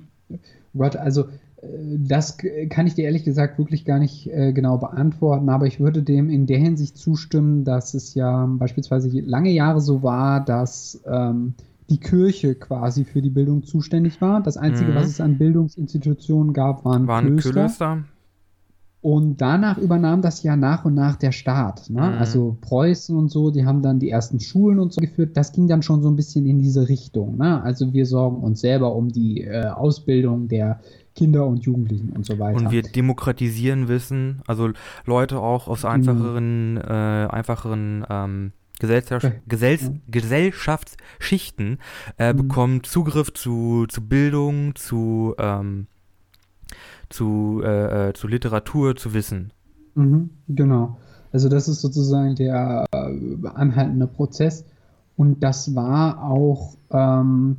Gott, 0.76 0.96
also 0.96 1.22
äh, 1.62 1.66
das 1.98 2.36
kann 2.68 2.86
ich 2.86 2.94
dir 2.94 3.04
ehrlich 3.04 3.24
gesagt 3.24 3.58
wirklich 3.58 3.84
gar 3.84 3.98
nicht 3.98 4.28
äh, 4.30 4.52
genau 4.52 4.76
beantworten, 4.78 5.48
aber 5.48 5.66
ich 5.66 5.80
würde 5.80 6.02
dem 6.02 6.28
in 6.30 6.46
der 6.46 6.58
Hinsicht 6.58 6.96
zustimmen, 6.98 7.64
dass 7.64 7.94
es 7.94 8.14
ja 8.14 8.46
beispielsweise 8.46 9.08
lange 9.20 9.50
Jahre 9.50 9.80
so 9.80 10.02
war, 10.02 10.44
dass 10.44 11.00
ähm, 11.06 11.54
die 11.88 11.98
Kirche 11.98 12.54
quasi 12.54 13.04
für 13.04 13.20
die 13.22 13.30
Bildung 13.30 13.64
zuständig 13.64 14.20
war. 14.20 14.42
Das 14.42 14.56
Einzige, 14.56 14.92
Mhm. 14.92 14.94
was 14.94 15.06
es 15.08 15.20
an 15.20 15.38
Bildungsinstitutionen 15.38 16.52
gab, 16.52 16.84
waren, 16.84 17.06
Waren 17.06 17.36
Klöster. 17.36 17.50
Klöster? 17.52 18.04
Und 19.02 19.40
danach 19.40 19.78
übernahm 19.78 20.20
das 20.20 20.42
ja 20.42 20.56
nach 20.56 20.84
und 20.84 20.94
nach 20.94 21.16
der 21.16 21.32
Staat. 21.32 21.88
Ne? 21.88 22.02
Mhm. 22.02 22.18
Also 22.18 22.58
Preußen 22.60 23.16
und 23.16 23.30
so, 23.30 23.50
die 23.50 23.64
haben 23.64 23.80
dann 23.80 23.98
die 23.98 24.10
ersten 24.10 24.40
Schulen 24.40 24.78
und 24.78 24.92
so 24.92 25.00
geführt. 25.00 25.36
Das 25.38 25.52
ging 25.52 25.68
dann 25.68 25.82
schon 25.82 26.02
so 26.02 26.10
ein 26.10 26.16
bisschen 26.16 26.44
in 26.44 26.58
diese 26.58 26.88
Richtung. 26.88 27.38
Ne? 27.38 27.62
Also 27.62 27.94
wir 27.94 28.04
sorgen 28.04 28.42
uns 28.42 28.60
selber 28.60 28.94
um 28.94 29.08
die 29.08 29.42
äh, 29.42 29.68
Ausbildung 29.68 30.48
der 30.48 30.80
Kinder 31.14 31.46
und 31.46 31.64
Jugendlichen 31.64 32.10
und 32.10 32.26
so 32.26 32.38
weiter. 32.38 32.58
Und 32.58 32.70
wir 32.70 32.82
demokratisieren 32.82 33.88
Wissen, 33.88 34.42
also 34.46 34.70
Leute 35.06 35.40
auch 35.40 35.66
aus 35.66 35.84
einfacheren, 35.86 36.76
äh, 36.76 37.26
einfacheren 37.30 38.04
ähm, 38.08 38.52
Gesellschaft. 38.78 39.32
Gesell 39.46 39.78
Gesellschaftsschichten 40.08 41.78
äh, 42.18 42.32
Mhm. 42.32 42.36
bekommen 42.36 42.84
Zugriff 42.84 43.32
zu, 43.32 43.86
zu 43.88 44.06
Bildung, 44.06 44.74
zu, 44.74 45.34
ähm, 45.38 45.86
zu, 47.10 47.60
äh, 47.62 48.08
äh, 48.08 48.12
zu 48.14 48.26
Literatur, 48.28 48.96
zu 48.96 49.12
Wissen. 49.14 49.52
Mhm, 49.94 50.30
genau. 50.48 50.96
Also 51.32 51.48
das 51.48 51.68
ist 51.68 51.80
sozusagen 51.80 52.34
der 52.34 52.86
äh, 52.92 53.48
anhaltende 53.54 54.06
Prozess. 54.06 54.64
Und 55.16 55.42
das 55.42 55.74
war 55.74 56.22
auch, 56.24 56.74
ähm, 56.90 57.58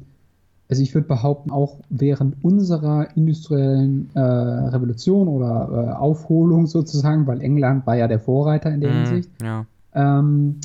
also 0.69 0.81
ich 0.81 0.93
würde 0.95 1.07
behaupten, 1.07 1.51
auch 1.51 1.77
während 1.89 2.43
unserer 2.43 3.07
industriellen 3.15 4.09
äh, 4.15 4.19
Revolution 4.19 5.27
oder 5.27 5.69
äh, 5.71 5.91
Aufholung 5.97 6.65
sozusagen, 6.67 7.27
weil 7.27 7.41
England 7.41 7.85
war 7.85 7.95
ja 7.95 8.07
der 8.07 8.19
Vorreiter 8.19 8.71
in 8.71 8.81
der 8.81 8.91
Mhm, 8.91 8.95
Hinsicht, 9.05 9.29
Ja. 9.41 9.65
ähm, 9.93 10.55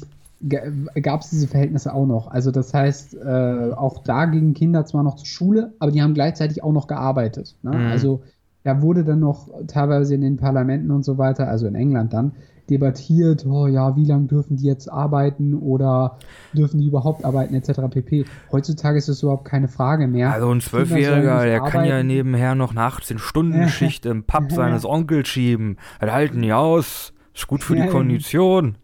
gab 1.03 1.22
es 1.22 1.31
diese 1.31 1.49
Verhältnisse 1.49 1.92
auch 1.94 2.07
noch. 2.07 2.29
Also 2.29 2.51
das 2.51 2.72
heißt, 2.72 3.14
äh, 3.14 3.72
auch 3.75 4.03
da 4.05 4.27
gingen 4.27 4.55
Kinder 4.55 4.85
zwar 4.85 5.03
noch 5.03 5.16
zur 5.16 5.27
Schule, 5.27 5.72
aber 5.79 5.90
die 5.90 6.03
haben 6.03 6.14
gleichzeitig 6.14 6.62
auch 6.62 6.72
noch 6.72 6.87
gearbeitet. 6.87 7.57
Ne? 7.62 7.70
Mhm. 7.72 7.87
Also 7.87 8.22
da 8.66 8.83
wurde 8.83 9.05
dann 9.05 9.20
noch 9.20 9.48
teilweise 9.68 10.16
in 10.16 10.22
den 10.22 10.38
Parlamenten 10.38 10.90
und 10.90 11.05
so 11.05 11.18
weiter, 11.18 11.46
also 11.46 11.68
in 11.68 11.76
England 11.76 12.12
dann, 12.12 12.33
debattiert, 12.68 13.46
oh 13.46 13.68
ja, 13.68 13.94
wie 13.94 14.05
lange 14.05 14.26
dürfen 14.26 14.57
die 14.57 14.64
jetzt 14.64 14.90
arbeiten 14.90 15.55
oder 15.55 16.18
dürfen 16.52 16.81
die 16.81 16.88
überhaupt 16.88 17.24
arbeiten 17.24 17.55
etc. 17.55 17.83
pp. 17.88 18.24
Heutzutage 18.50 18.98
ist 18.98 19.09
das 19.09 19.22
überhaupt 19.22 19.44
keine 19.44 19.68
Frage 19.68 20.09
mehr. 20.09 20.33
Also 20.33 20.50
ein 20.50 20.61
Zwölfjähriger, 20.61 21.44
der 21.44 21.61
kann 21.61 21.85
ja 21.85 22.02
nebenher 22.02 22.57
noch 22.57 22.74
nachts 22.74 23.09
in 23.12 23.20
Stundenschicht 23.20 24.05
im 24.05 24.24
Pub 24.24 24.50
seines 24.50 24.85
Onkels 24.85 25.29
schieben. 25.29 25.76
Das 26.00 26.11
halten 26.11 26.42
die 26.42 26.52
aus. 26.52 27.12
Ist 27.37 27.46
gut 27.46 27.62
für 27.62 27.76
die 27.76 27.87
Kondition. 27.87 28.79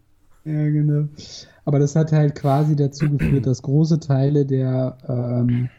Ja, 0.45 0.63
genau. 0.63 1.09
Aber 1.65 1.79
das 1.79 1.97
hat 1.97 2.13
halt 2.13 2.35
quasi 2.35 2.77
dazu 2.77 3.09
geführt, 3.09 3.47
dass 3.47 3.61
große 3.61 3.99
Teile 3.99 4.45
der 4.45 4.97
ähm, 5.09 5.69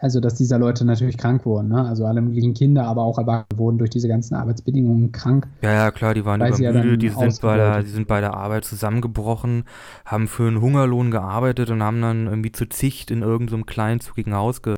also 0.00 0.20
dass 0.20 0.34
diese 0.34 0.56
Leute 0.56 0.84
natürlich 0.84 1.16
krank 1.16 1.44
wurden, 1.44 1.68
ne? 1.68 1.86
Also 1.86 2.06
alle 2.06 2.20
möglichen 2.20 2.54
Kinder, 2.54 2.84
aber 2.84 3.02
auch 3.02 3.18
Erwachsene 3.18 3.58
wurden 3.58 3.78
durch 3.78 3.90
diese 3.90 4.08
ganzen 4.08 4.34
Arbeitsbedingungen 4.34 5.12
krank. 5.12 5.48
Ja, 5.62 5.72
ja, 5.72 5.90
klar, 5.90 6.14
die 6.14 6.24
waren 6.24 6.40
übermüdet, 6.40 6.60
ja 6.60 6.96
die, 6.96 7.08
sind 7.08 7.40
bei 7.40 7.56
der, 7.56 7.82
die 7.82 7.88
sind 7.88 8.08
bei 8.08 8.20
der 8.20 8.34
Arbeit 8.34 8.64
zusammengebrochen, 8.64 9.64
haben 10.04 10.28
für 10.28 10.46
einen 10.46 10.60
Hungerlohn 10.60 11.10
gearbeitet 11.10 11.70
und 11.70 11.82
haben 11.82 12.00
dann 12.00 12.26
irgendwie 12.26 12.52
zu 12.52 12.68
Zicht 12.68 13.10
in 13.10 13.22
irgendeinem 13.22 13.60
so 13.60 13.66
kleinzugigen 13.66 14.34
Haus 14.34 14.62
ge, 14.62 14.76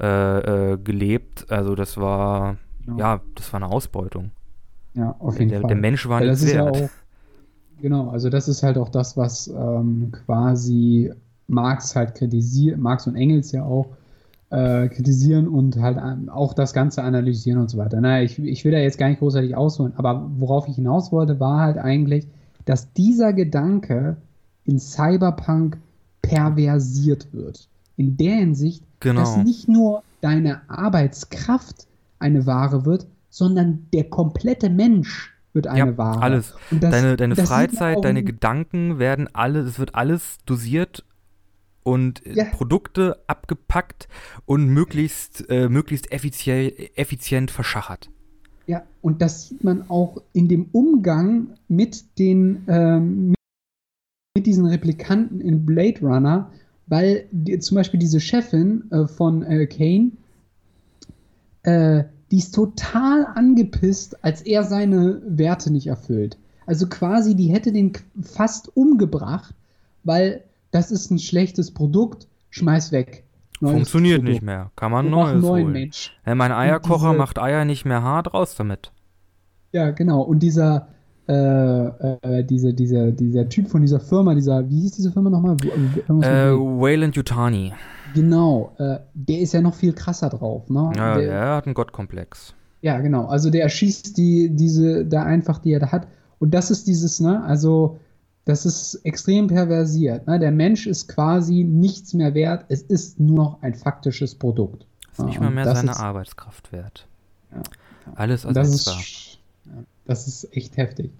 äh, 0.00 0.72
äh, 0.72 0.78
gelebt. 0.78 1.46
Also 1.50 1.74
das 1.74 1.96
war, 1.96 2.56
ja. 2.86 2.96
ja. 2.96 3.20
das 3.34 3.52
war 3.52 3.62
eine 3.62 3.72
Ausbeutung. 3.72 4.30
Ja, 4.94 5.16
auf 5.18 5.38
jeden 5.38 5.50
der, 5.50 5.60
Fall. 5.60 5.68
Der 5.68 5.76
Mensch 5.76 6.08
war 6.08 6.20
nicht 6.20 6.42
wert. 6.42 6.76
Ja 6.76 6.84
auch, 6.84 6.90
genau, 7.80 8.10
also 8.10 8.28
das 8.28 8.48
ist 8.48 8.62
halt 8.62 8.76
auch 8.76 8.90
das, 8.90 9.16
was 9.16 9.48
ähm, 9.48 10.12
quasi 10.26 11.12
Marx 11.48 11.96
halt 11.96 12.14
kritisiert, 12.14 12.78
Marx 12.78 13.06
und 13.06 13.16
Engels 13.16 13.52
ja 13.52 13.64
auch 13.64 13.86
äh, 14.52 14.88
kritisieren 14.88 15.48
und 15.48 15.80
halt 15.80 15.98
auch 16.28 16.52
das 16.52 16.74
Ganze 16.74 17.02
analysieren 17.02 17.58
und 17.58 17.70
so 17.70 17.78
weiter. 17.78 18.00
Na, 18.02 18.22
ich, 18.22 18.38
ich 18.38 18.64
will 18.64 18.72
da 18.72 18.78
jetzt 18.78 18.98
gar 18.98 19.08
nicht 19.08 19.20
großartig 19.20 19.56
ausholen, 19.56 19.94
aber 19.96 20.30
worauf 20.36 20.68
ich 20.68 20.74
hinaus 20.74 21.10
wollte, 21.10 21.40
war 21.40 21.60
halt 21.60 21.78
eigentlich, 21.78 22.28
dass 22.66 22.92
dieser 22.92 23.32
Gedanke 23.32 24.18
in 24.64 24.78
Cyberpunk 24.78 25.78
perversiert 26.20 27.32
wird. 27.32 27.66
In 27.96 28.18
der 28.18 28.36
Hinsicht, 28.36 28.84
genau. 29.00 29.20
dass 29.20 29.38
nicht 29.38 29.68
nur 29.68 30.02
deine 30.20 30.60
Arbeitskraft 30.68 31.86
eine 32.18 32.44
Ware 32.44 32.84
wird, 32.84 33.06
sondern 33.30 33.86
der 33.94 34.04
komplette 34.04 34.68
Mensch 34.68 35.32
wird 35.54 35.66
eine 35.66 35.92
ja, 35.92 35.98
Ware. 35.98 36.20
Alles. 36.20 36.54
Das, 36.70 36.90
deine 36.90 37.16
deine 37.16 37.36
Freizeit, 37.36 38.04
deine 38.04 38.22
Gedanken 38.22 38.98
werden 38.98 39.28
alles, 39.32 39.66
es 39.66 39.78
wird 39.78 39.94
alles 39.94 40.36
dosiert 40.44 41.04
und 41.82 42.22
ja. 42.24 42.44
Produkte 42.44 43.22
abgepackt 43.26 44.08
und 44.46 44.68
möglichst, 44.68 45.48
äh, 45.48 45.68
möglichst 45.68 46.12
effizient, 46.12 46.74
effizient 46.96 47.50
verschachert. 47.50 48.10
Ja, 48.66 48.82
und 49.00 49.20
das 49.22 49.48
sieht 49.48 49.64
man 49.64 49.90
auch 49.90 50.22
in 50.32 50.48
dem 50.48 50.68
Umgang 50.72 51.54
mit 51.68 52.18
den 52.18 52.64
ähm, 52.68 53.34
mit 54.34 54.46
diesen 54.46 54.66
Replikanten 54.66 55.40
in 55.40 55.66
Blade 55.66 56.00
Runner, 56.00 56.50
weil 56.86 57.26
die, 57.30 57.58
zum 57.58 57.76
Beispiel 57.76 58.00
diese 58.00 58.20
Chefin 58.20 58.90
äh, 58.90 59.06
von 59.06 59.42
äh, 59.42 59.66
Kane, 59.66 60.12
äh, 61.64 62.04
die 62.30 62.38
ist 62.38 62.54
total 62.54 63.26
angepisst, 63.26 64.24
als 64.24 64.40
er 64.40 64.64
seine 64.64 65.20
Werte 65.26 65.70
nicht 65.70 65.86
erfüllt. 65.86 66.38
Also 66.64 66.88
quasi, 66.88 67.34
die 67.34 67.52
hätte 67.52 67.72
den 67.72 67.92
fast 68.22 68.74
umgebracht, 68.74 69.54
weil 70.04 70.44
das 70.72 70.90
ist 70.90 71.10
ein 71.10 71.20
schlechtes 71.20 71.72
Produkt, 71.72 72.26
schmeiß 72.50 72.90
weg. 72.90 73.24
Neues 73.60 73.74
Funktioniert 73.74 74.18
Produkt. 74.18 74.32
nicht 74.32 74.42
mehr. 74.42 74.72
Kann 74.74 74.90
man 74.90 75.06
Wir 75.06 75.10
neues 75.12 75.44
holen. 75.44 75.70
Mensch. 75.70 76.12
Ja, 76.26 76.34
mein 76.34 76.50
Eierkocher 76.50 77.10
diese, 77.10 77.18
macht 77.18 77.38
Eier 77.38 77.64
nicht 77.64 77.84
mehr 77.84 78.02
hart, 78.02 78.34
raus 78.34 78.56
damit. 78.56 78.90
Ja, 79.70 79.92
genau. 79.92 80.22
Und 80.22 80.40
dieser, 80.40 80.88
äh, 81.28 81.34
äh, 81.34 82.44
diese, 82.44 82.74
diese, 82.74 83.12
dieser 83.12 83.48
Typ 83.48 83.68
von 83.68 83.82
dieser 83.82 84.00
Firma, 84.00 84.34
dieser, 84.34 84.68
wie 84.68 84.80
hieß 84.80 84.92
diese 84.92 85.12
Firma 85.12 85.30
nochmal? 85.30 85.56
Äh, 85.62 86.52
Wayland 86.52 87.14
Yutani. 87.14 87.72
Genau, 88.14 88.74
äh, 88.78 88.98
der 89.14 89.38
ist 89.38 89.52
ja 89.54 89.60
noch 89.60 89.74
viel 89.74 89.92
krasser 89.92 90.28
drauf, 90.28 90.68
ne? 90.68 90.90
Ja, 90.96 91.16
der, 91.16 91.26
der 91.26 91.54
hat 91.54 91.66
einen 91.66 91.74
Gottkomplex. 91.74 92.54
Ja, 92.80 92.98
genau. 93.00 93.26
Also 93.26 93.48
der 93.48 93.62
erschießt 93.62 94.16
die, 94.16 94.50
diese, 94.50 95.06
da 95.06 95.22
einfach, 95.22 95.58
die 95.58 95.72
er 95.72 95.80
da 95.80 95.92
hat. 95.92 96.08
Und 96.40 96.52
das 96.52 96.70
ist 96.72 96.88
dieses, 96.88 97.20
ne, 97.20 97.42
also 97.44 98.00
das 98.44 98.66
ist 98.66 98.96
extrem 99.04 99.46
perversiert. 99.46 100.26
Ne? 100.26 100.38
Der 100.38 100.50
Mensch 100.50 100.86
ist 100.86 101.08
quasi 101.08 101.64
nichts 101.64 102.14
mehr 102.14 102.34
wert, 102.34 102.64
es 102.68 102.82
ist 102.82 103.20
nur 103.20 103.36
noch 103.36 103.62
ein 103.62 103.74
faktisches 103.74 104.34
Produkt. 104.34 104.86
Ist 105.12 105.24
nicht 105.24 105.40
mal 105.40 105.50
mehr 105.50 105.72
seine 105.74 105.92
ist, 105.92 106.00
Arbeitskraft 106.00 106.72
wert. 106.72 107.06
Ja, 107.52 107.62
Alles 108.14 108.44
ersetzbar. 108.44 108.54
Das 108.54 108.74
ist, 108.74 109.38
das 110.06 110.26
ist 110.26 110.56
echt 110.56 110.76
heftig. 110.76 111.10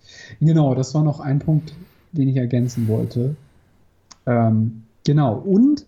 Genau, 0.41 0.75
das 0.75 0.95
war 0.95 1.03
noch 1.03 1.21
ein 1.21 1.39
Punkt, 1.39 1.75
den 2.13 2.29
ich 2.29 2.37
ergänzen 2.37 2.89
wollte. 2.89 3.37
Ähm, 4.27 4.85
genau, 5.05 5.37
und 5.37 5.87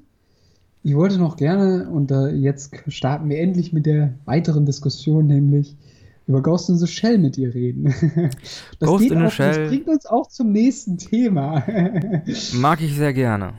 ich 0.82 0.94
wollte 0.94 1.18
noch 1.18 1.36
gerne, 1.36 1.88
und 1.88 2.10
äh, 2.10 2.28
jetzt 2.28 2.74
starten 2.88 3.30
wir 3.30 3.40
endlich 3.40 3.72
mit 3.72 3.86
der 3.86 4.14
weiteren 4.26 4.66
Diskussion, 4.66 5.26
nämlich 5.26 5.76
über 6.26 6.42
Ghost 6.42 6.70
in 6.70 6.78
the 6.78 6.86
Shell 6.86 7.18
mit 7.18 7.36
dir 7.36 7.54
reden. 7.54 7.94
Das, 8.78 8.88
Ghost 8.88 9.10
in 9.10 9.18
the 9.18 9.26
auch, 9.26 9.30
Shell. 9.30 9.48
das 9.48 9.68
bringt 9.68 9.88
uns 9.88 10.06
auch 10.06 10.28
zum 10.28 10.52
nächsten 10.52 10.98
Thema. 10.98 11.64
mag 12.54 12.80
ich 12.80 12.94
sehr 12.94 13.12
gerne. 13.12 13.54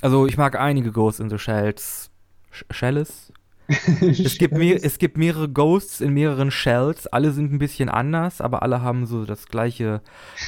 Also 0.00 0.26
ich 0.26 0.36
mag 0.36 0.58
einige 0.58 0.92
Ghost 0.92 1.20
in 1.20 1.30
the 1.30 1.38
Shells. 1.38 2.10
Sh 2.50 2.64
Shells? 2.70 3.32
es, 4.00 4.38
gibt 4.38 4.56
mehr, 4.56 4.82
es 4.82 4.98
gibt 4.98 5.18
mehrere 5.18 5.48
Ghosts 5.48 6.00
in 6.00 6.14
mehreren 6.14 6.50
Shells. 6.50 7.06
Alle 7.06 7.32
sind 7.32 7.52
ein 7.52 7.58
bisschen 7.58 7.90
anders, 7.90 8.40
aber 8.40 8.62
alle 8.62 8.80
haben 8.80 9.04
so 9.04 9.26
das 9.26 9.46
gleiche, 9.46 10.00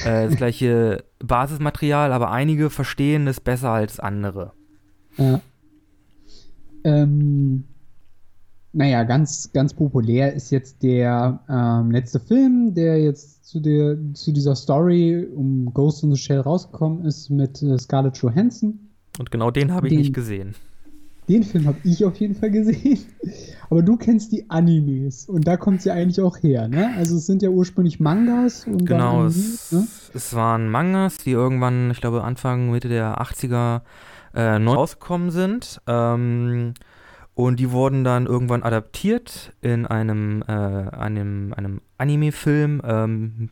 äh, 0.04 0.26
das 0.26 0.36
gleiche 0.36 1.04
Basismaterial. 1.18 2.12
Aber 2.12 2.30
einige 2.30 2.70
verstehen 2.70 3.26
es 3.26 3.40
besser 3.40 3.70
als 3.70 4.00
andere. 4.00 4.52
Ja. 5.18 5.40
Ähm, 6.84 7.64
naja, 8.72 9.02
ganz, 9.02 9.50
ganz 9.52 9.74
populär 9.74 10.32
ist 10.32 10.50
jetzt 10.50 10.82
der 10.82 11.40
ähm, 11.48 11.90
letzte 11.90 12.20
Film, 12.20 12.74
der 12.74 13.02
jetzt 13.02 13.44
zu, 13.44 13.60
der, 13.60 13.96
zu 14.14 14.32
dieser 14.32 14.54
Story 14.54 15.26
um 15.34 15.72
Ghost 15.74 16.04
in 16.04 16.14
the 16.14 16.20
Shell 16.20 16.40
rausgekommen 16.40 17.04
ist 17.04 17.30
mit 17.30 17.62
äh, 17.62 17.78
Scarlett 17.78 18.16
Johansson. 18.18 18.78
Und 19.18 19.30
genau 19.30 19.50
den 19.50 19.72
habe 19.72 19.88
ich 19.88 19.94
nicht 19.94 20.14
gesehen. 20.14 20.54
Den 21.28 21.42
Film 21.42 21.66
habe 21.66 21.78
ich 21.84 22.04
auf 22.04 22.16
jeden 22.16 22.34
Fall 22.34 22.50
gesehen. 22.50 22.98
Aber 23.70 23.82
du 23.82 23.96
kennst 23.96 24.32
die 24.32 24.48
Animes 24.50 25.28
und 25.28 25.46
da 25.46 25.56
kommt 25.56 25.82
sie 25.82 25.90
eigentlich 25.90 26.20
auch 26.20 26.36
her, 26.38 26.66
ne? 26.66 26.92
Also 26.96 27.16
es 27.16 27.26
sind 27.26 27.42
ja 27.42 27.50
ursprünglich 27.50 28.00
Mangas 28.00 28.66
und 28.66 28.84
Genau, 28.84 29.20
Animes, 29.20 29.36
es, 29.36 29.72
ne? 29.72 29.86
es 30.14 30.34
waren 30.34 30.68
Mangas, 30.68 31.18
die 31.18 31.30
irgendwann, 31.30 31.90
ich 31.90 32.00
glaube 32.00 32.24
Anfang, 32.24 32.70
Mitte 32.70 32.88
der 32.88 33.20
80er 33.20 33.82
äh, 34.34 34.58
neu 34.58 34.74
rausgekommen 34.74 35.30
sind. 35.30 35.80
Ähm, 35.86 36.74
und 37.44 37.60
die 37.60 37.70
wurden 37.70 38.04
dann 38.04 38.26
irgendwann 38.26 38.62
adaptiert 38.62 39.52
in 39.60 39.86
einem, 39.86 40.42
äh, 40.46 40.52
einem, 40.52 41.52
einem 41.54 41.80
Anime-Film. 41.98 42.82
Ähm, 42.84 43.50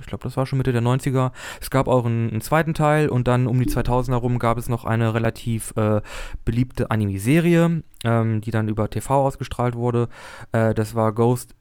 ich 0.00 0.06
glaube, 0.06 0.24
das 0.24 0.36
war 0.36 0.46
schon 0.46 0.58
Mitte 0.58 0.72
der 0.72 0.82
90er. 0.82 1.32
Es 1.60 1.70
gab 1.70 1.86
auch 1.86 2.04
einen, 2.04 2.30
einen, 2.30 2.40
zweiten 2.40 2.74
Teil 2.74 3.08
und 3.08 3.28
dann 3.28 3.46
um 3.46 3.58
die 3.60 3.66
2000er 3.66 4.10
herum 4.10 4.38
gab 4.38 4.58
es 4.58 4.68
noch 4.68 4.84
eine 4.84 5.14
relativ 5.14 5.72
äh, 5.76 6.00
beliebte 6.44 6.90
Anime-Serie, 6.90 7.82
ähm, 8.04 8.40
die 8.40 8.50
dann 8.50 8.68
über 8.68 8.90
TV 8.90 9.26
ausgestrahlt 9.26 9.76
wurde. 9.76 10.08
Äh, 10.52 10.74
das 10.74 10.94
war 10.94 11.12
Ghost 11.12 11.54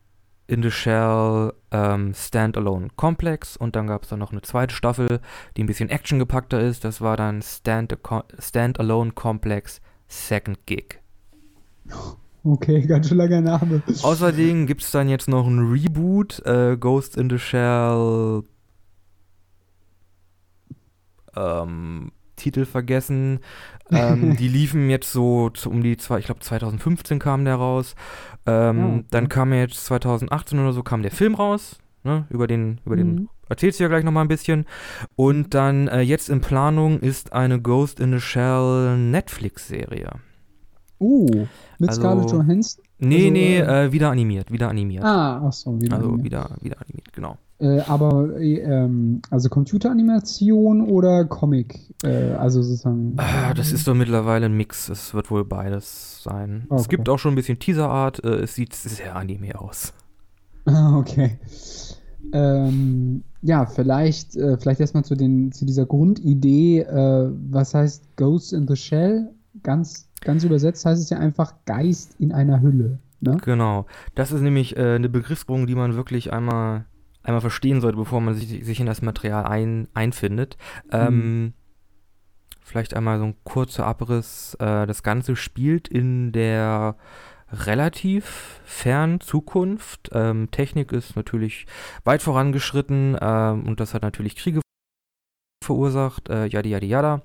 in 0.47 0.62
the 0.63 0.71
Shell 0.71 1.54
ähm, 1.71 2.13
Standalone 2.13 2.89
Complex 2.95 3.56
und 3.56 3.76
dann 3.76 3.88
gab 3.88 4.04
es 4.04 4.10
dann 4.10 4.19
noch 4.19 4.32
eine 4.32 4.41
zweite 4.41 4.76
Staffel, 4.76 5.21
die 5.56 5.63
ein 5.63 5.67
bisschen 5.67 5.89
actiongepackter 5.89 6.60
ist. 6.60 6.84
Das 6.84 7.02
war 7.02 7.17
dann 7.17 7.41
Stand 7.41 7.97
Standalone 8.39 9.12
Complex 9.12 9.80
Second 10.08 10.65
Gig. 10.65 11.03
Okay, 12.43 12.82
ganz 12.88 13.08
schön 13.08 13.17
langer 13.17 13.41
Name. 13.41 13.82
Außerdem 14.02 14.67
gibt 14.67 14.84
es 14.84 14.91
dann 14.91 15.10
jetzt 15.10 15.28
noch 15.28 15.48
ein 15.48 15.60
Reboot, 15.72 16.46
äh, 16.46 16.78
Ghost 16.78 17.17
in 17.17 17.30
the 17.30 17.39
Shell. 17.39 18.43
Ähm, 21.36 22.12
Titel 22.36 22.65
vergessen. 22.65 23.39
Ähm, 23.91 24.38
die 24.38 24.48
liefen 24.48 24.89
jetzt 24.89 25.12
so 25.12 25.52
um 25.65 25.84
die, 25.84 25.98
zwei, 25.98 26.17
ich 26.17 26.26
glaube 26.26 26.39
2015 26.39 27.19
kam 27.19 27.46
der 27.46 27.56
raus. 27.56 27.96
Ähm, 28.48 28.86
okay. 28.86 29.06
Dann 29.12 29.30
kam 29.30 29.54
jetzt 29.54 29.86
2018 29.86 30.58
oder 30.58 30.72
so 30.72 30.82
kam 30.82 31.04
der 31.04 31.12
Film 31.12 31.36
raus. 31.36 31.78
Ne, 32.04 32.26
über 32.30 32.48
den, 32.48 32.80
über 32.86 32.96
mhm. 32.96 33.00
den 33.00 33.30
erzählst 33.50 33.80
du 33.80 33.84
ja 33.84 33.89
gleich 33.89 34.04
nochmal 34.04 34.26
ein 34.26 34.30
bisschen. 34.30 34.65
Und 35.15 35.54
dann 35.54 35.89
äh, 35.89 36.00
jetzt 36.00 36.30
in 36.30 36.41
Planung 36.41 37.02
ist 37.02 37.34
eine 37.34 37.62
Ghost 37.62 38.00
in 38.00 38.13
the 38.13 38.19
Shell 38.19 38.98
Netflix-Serie. 38.98 40.13
Uh, 41.04 41.48
mit 41.80 41.89
also, 41.89 42.02
Scarlett 42.02 42.32
Johansson? 42.32 42.84
Nee, 43.00 43.16
also, 43.16 43.32
nee, 43.32 43.58
äh, 43.58 43.86
äh, 43.86 43.92
wieder 43.92 44.10
animiert, 44.12 44.52
wieder 44.52 44.70
animiert. 44.70 45.04
Ah, 45.04 45.44
ach 45.46 45.54
so, 45.54 45.80
wieder 45.82 45.98
Also 45.98 46.10
animiert. 46.10 46.26
wieder, 46.26 46.50
wieder 46.62 46.78
animiert, 46.82 47.13
genau. 47.13 47.38
Äh, 47.60 47.82
aber 47.82 48.39
äh, 48.39 48.60
ähm, 48.60 49.22
also 49.30 49.50
Computeranimation 49.50 50.82
oder 50.82 51.26
Comic? 51.26 51.80
Äh, 52.04 52.34
also 52.34 52.62
sozusagen. 52.62 53.13
Ah, 53.18 53.54
das 53.54 53.72
ist 53.72 53.88
doch 53.88 53.94
mittlerweile 53.94 54.48
ein 54.48 54.58
Mix. 54.58 54.89
Es 54.89 55.13
wird 55.13 55.30
wohl 55.32 55.46
beides 55.46 56.24
sein. 56.24 56.66
Okay. 56.70 56.82
Es 56.82 56.89
gibt 56.89 57.08
auch 57.10 57.20
schon 57.20 57.34
ein 57.34 57.36
bisschen 57.36 57.60
Teaserart. 57.60 58.24
Äh, 58.24 58.44
es 58.44 58.56
sieht 58.56 58.74
sehr 58.74 59.16
Anime 59.16 59.60
aus. 59.60 59.94
Ah, 60.66 60.98
okay. 60.98 61.38
Ähm, 62.32 63.24
ja, 63.42 63.66
vielleicht, 63.66 64.36
äh, 64.36 64.58
vielleicht 64.58 64.80
erstmal 64.80 65.04
zu, 65.04 65.16
den, 65.16 65.52
zu 65.52 65.66
dieser 65.66 65.86
Grundidee, 65.86 66.80
äh, 66.80 67.30
was 67.50 67.74
heißt 67.74 68.16
Ghost 68.16 68.54
in 68.54 68.68
the 68.68 68.76
Shell? 68.76 69.30
Ganz, 69.62 70.10
ganz 70.25 70.43
übersetzt 70.43 70.86
heißt 70.86 71.01
es 71.01 71.09
ja 71.09 71.19
einfach 71.19 71.53
Geist 71.65 72.15
in 72.19 72.31
einer 72.31 72.62
Hülle. 72.62 72.99
Ne? 73.21 73.38
Genau. 73.43 73.86
Das 74.15 74.31
ist 74.31 74.41
nämlich 74.41 74.77
äh, 74.77 74.95
eine 74.95 75.09
Begriffsgrung, 75.09 75.67
die 75.67 75.75
man 75.75 75.95
wirklich 75.95 76.33
einmal, 76.33 76.86
einmal 77.23 77.41
verstehen 77.41 77.81
sollte, 77.81 77.97
bevor 77.97 78.21
man 78.21 78.33
sich, 78.33 78.65
sich 78.65 78.79
in 78.79 78.86
das 78.86 79.01
Material 79.01 79.45
ein, 79.45 79.88
einfindet. 79.93 80.57
Ähm, 80.91 81.53
Vielleicht 82.65 82.95
einmal 82.95 83.19
so 83.19 83.25
ein 83.25 83.36
kurzer 83.43 83.86
Abriss. 83.86 84.55
Äh, 84.55 84.88
das 84.88 85.03
Ganze 85.03 85.36
spielt 85.36 85.88
in 85.88 86.31
der 86.31 86.95
relativ 87.51 88.62
fernen 88.63 89.19
Zukunft. 89.19 90.09
Ähm, 90.13 90.49
Technik 90.49 90.91
ist 90.91 91.15
natürlich 91.15 91.67
weit 92.03 92.21
vorangeschritten 92.21 93.17
ähm, 93.21 93.67
und 93.67 93.79
das 93.79 93.93
hat 93.93 94.01
natürlich 94.01 94.36
Kriege 94.36 94.62
verursacht. 95.63 96.29
Äh, 96.29 96.47
yada 96.47 96.69
yada 96.69 96.86
yada. 96.86 97.21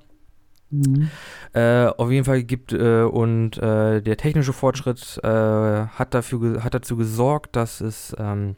Mhm. 0.71 1.11
Äh, 1.55 1.87
auf 1.87 2.11
jeden 2.11 2.25
Fall 2.25 2.43
gibt 2.43 2.73
äh, 2.73 3.03
und 3.03 3.57
äh, 3.59 4.03
der 4.03 4.17
technische 4.17 4.53
Fortschritt 4.53 5.19
äh, 5.23 5.29
hat, 5.29 6.15
dafür 6.15 6.63
hat 6.63 6.75
dazu 6.75 6.97
gesorgt, 6.97 7.57
dass 7.57 7.81
es 7.81 8.15
ähm, 8.19 8.57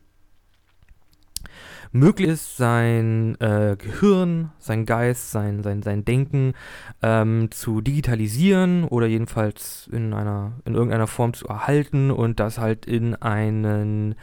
möglich 1.92 2.28
ist, 2.28 2.56
sein 2.56 3.36
äh, 3.40 3.76
Gehirn, 3.76 4.52
sein 4.58 4.86
Geist, 4.86 5.30
sein, 5.30 5.62
sein, 5.62 5.82
sein 5.82 6.04
Denken 6.04 6.54
ähm, 7.02 7.50
zu 7.50 7.80
digitalisieren 7.80 8.84
oder 8.84 9.06
jedenfalls 9.06 9.88
in 9.92 10.12
einer 10.12 10.52
in 10.64 10.74
irgendeiner 10.74 11.06
Form 11.06 11.34
zu 11.34 11.46
erhalten 11.46 12.10
und 12.10 12.40
das 12.40 12.58
halt 12.58 12.86
in 12.86 13.14
einen 13.16 14.14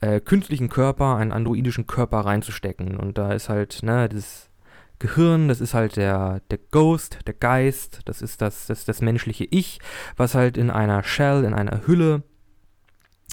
äh, 0.00 0.20
künstlichen 0.20 0.68
Körper, 0.68 1.16
einen 1.16 1.32
androidischen 1.32 1.86
Körper 1.86 2.20
reinzustecken. 2.20 2.96
Und 2.96 3.18
da 3.18 3.32
ist 3.32 3.48
halt, 3.48 3.82
ne, 3.82 4.08
das 4.08 4.47
Gehirn, 4.98 5.48
das 5.48 5.60
ist 5.60 5.74
halt 5.74 5.96
der, 5.96 6.40
der 6.50 6.58
Ghost, 6.70 7.18
der 7.26 7.34
Geist, 7.34 8.00
das 8.04 8.20
ist 8.22 8.40
das, 8.42 8.66
das, 8.66 8.84
das 8.84 9.00
menschliche 9.00 9.44
Ich, 9.50 9.78
was 10.16 10.34
halt 10.34 10.56
in 10.56 10.70
einer 10.70 11.02
Shell, 11.02 11.44
in 11.44 11.54
einer 11.54 11.86
Hülle, 11.86 12.22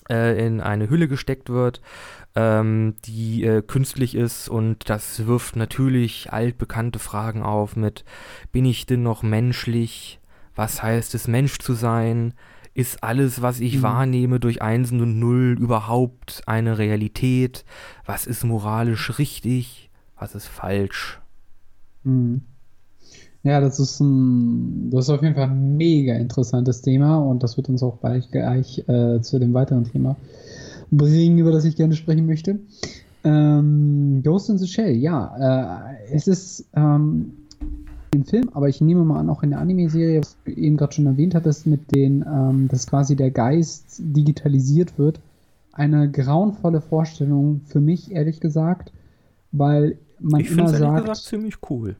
äh, 0.09 0.45
in 0.45 0.61
eine 0.61 0.89
Hülle 0.89 1.07
gesteckt 1.07 1.49
wird, 1.49 1.81
ähm, 2.35 2.95
die 3.05 3.43
äh, 3.43 3.61
künstlich 3.61 4.13
ist 4.13 4.49
und 4.49 4.89
das 4.89 5.25
wirft 5.25 5.55
natürlich 5.55 6.31
altbekannte 6.31 6.99
Fragen 6.99 7.41
auf 7.41 7.75
mit, 7.75 8.05
bin 8.51 8.65
ich 8.65 8.85
denn 8.85 9.03
noch 9.03 9.23
menschlich? 9.23 10.19
Was 10.55 10.83
heißt 10.83 11.15
es, 11.15 11.27
Mensch 11.27 11.57
zu 11.59 11.73
sein? 11.73 12.33
Ist 12.73 13.03
alles, 13.03 13.41
was 13.41 13.59
ich 13.59 13.77
Mhm. 13.77 13.81
wahrnehme 13.83 14.39
durch 14.39 14.61
Einsen 14.61 15.01
und 15.01 15.17
Null 15.17 15.57
überhaupt 15.59 16.43
eine 16.45 16.77
Realität? 16.77 17.65
Was 18.05 18.27
ist 18.27 18.43
moralisch 18.43 19.17
richtig? 19.17 19.89
Was 20.17 20.35
ist 20.35 20.47
falsch? 20.47 21.19
Mhm. 22.05 22.41
Ja, 23.43 23.61
das 23.61 23.79
ist 23.79 23.99
ein, 23.99 24.89
das 24.89 25.05
ist 25.05 25.09
auf 25.11 25.21
jeden 25.21 25.35
Fall 25.35 25.49
ein 25.49 25.77
mega 25.77 26.15
interessantes 26.15 26.81
Thema 26.81 27.17
und 27.17 27.43
das 27.43 27.57
wird 27.57 27.69
uns 27.69 27.83
auch 27.83 27.97
bald 27.97 28.31
gleich 28.31 28.83
äh, 28.87 29.21
zu 29.21 29.37
dem 29.37 29.53
weiteren 29.53 29.83
Thema 29.83 30.15
bringen, 30.89 31.37
über 31.37 31.51
das 31.51 31.63
ich 31.63 31.75
gerne 31.75 31.95
sprechen 31.95 32.25
möchte. 32.25 32.59
Ähm, 33.23 34.21
Ghost 34.23 34.49
in 34.49 34.57
the 34.57 34.67
Shell, 34.67 34.95
ja, 34.95 35.91
äh, 35.91 36.11
es 36.11 36.27
ist 36.27 36.65
ähm, 36.75 37.33
im 38.15 38.25
Film, 38.25 38.49
aber 38.53 38.67
ich 38.67 38.81
nehme 38.81 39.03
mal 39.03 39.19
an, 39.19 39.29
auch 39.29 39.43
in 39.43 39.51
der 39.51 39.59
Anime-Serie, 39.59 40.21
was 40.21 40.37
du 40.45 40.51
eben 40.51 40.77
gerade 40.77 40.93
schon 40.93 41.05
erwähnt 41.05 41.35
hattest, 41.35 41.67
mit 41.67 41.93
den, 41.93 42.25
ähm, 42.27 42.67
dass 42.67 42.87
quasi 42.87 43.15
der 43.15 43.29
Geist 43.29 43.97
digitalisiert 43.99 44.97
wird, 44.97 45.19
eine 45.71 46.09
grauenvolle 46.09 46.81
Vorstellung 46.81 47.61
für 47.65 47.79
mich, 47.79 48.11
ehrlich 48.11 48.39
gesagt, 48.39 48.91
weil 49.51 49.97
man 50.19 50.41
ich 50.41 50.47
finde 50.47 50.63
immer 50.63 50.73
sagt, 50.77 51.01
gesagt 51.01 51.17
ziemlich 51.23 51.57
cool. 51.69 51.95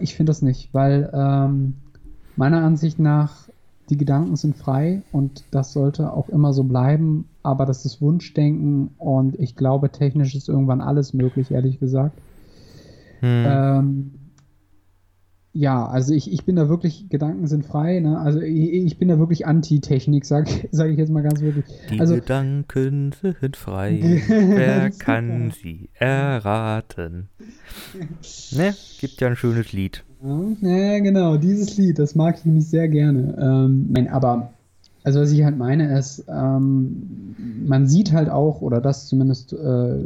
ich 0.00 0.14
finde 0.14 0.30
das 0.30 0.42
nicht, 0.42 0.72
weil 0.72 1.10
ähm, 1.12 1.74
meiner 2.36 2.62
Ansicht 2.62 2.98
nach 2.98 3.48
die 3.90 3.96
Gedanken 3.96 4.36
sind 4.36 4.56
frei 4.56 5.02
und 5.12 5.44
das 5.50 5.72
sollte 5.72 6.12
auch 6.12 6.28
immer 6.28 6.52
so 6.52 6.64
bleiben, 6.64 7.28
aber 7.42 7.66
das 7.66 7.84
ist 7.84 8.00
Wunschdenken 8.00 8.90
und 8.98 9.38
ich 9.38 9.56
glaube, 9.56 9.90
technisch 9.90 10.34
ist 10.34 10.48
irgendwann 10.48 10.80
alles 10.80 11.12
möglich, 11.12 11.50
ehrlich 11.50 11.78
gesagt. 11.78 12.16
Hm. 13.20 13.44
Ähm, 13.46 14.10
ja, 15.54 15.86
also 15.86 16.14
ich, 16.14 16.32
ich 16.32 16.44
bin 16.44 16.56
da 16.56 16.68
wirklich, 16.68 17.08
Gedanken 17.10 17.46
sind 17.46 17.66
frei, 17.66 18.00
ne? 18.00 18.18
Also 18.18 18.40
ich, 18.40 18.72
ich 18.72 18.98
bin 18.98 19.08
da 19.08 19.18
wirklich 19.18 19.46
Anti-Technik, 19.46 20.24
sag, 20.24 20.48
sag 20.70 20.90
ich 20.90 20.96
jetzt 20.96 21.10
mal 21.10 21.22
ganz 21.22 21.40
wirklich. 21.42 21.66
Die 21.90 22.00
also- 22.00 22.14
Gedanken 22.14 23.12
sind 23.12 23.56
frei. 23.56 24.00
Wer 24.28 24.90
kann 24.90 25.50
sie 25.50 25.90
erraten? 25.94 27.28
Ne? 28.52 28.74
Gibt 28.98 29.20
ja 29.20 29.28
ein 29.28 29.36
schönes 29.36 29.72
Lied. 29.72 30.04
Ja, 30.22 30.68
ja, 30.70 30.98
genau, 31.00 31.36
dieses 31.36 31.76
Lied, 31.76 31.98
das 31.98 32.14
mag 32.14 32.38
ich 32.38 32.44
nämlich 32.44 32.68
sehr 32.68 32.88
gerne. 32.88 33.36
Ähm, 33.38 33.88
nein, 33.90 34.08
aber, 34.08 34.52
also 35.02 35.20
was 35.20 35.32
ich 35.32 35.44
halt 35.44 35.58
meine 35.58 35.98
ist, 35.98 36.24
ähm, 36.28 37.34
man 37.66 37.88
sieht 37.88 38.12
halt 38.12 38.30
auch, 38.30 38.62
oder 38.62 38.80
das 38.80 39.08
zumindest 39.08 39.52
äh, 39.52 39.96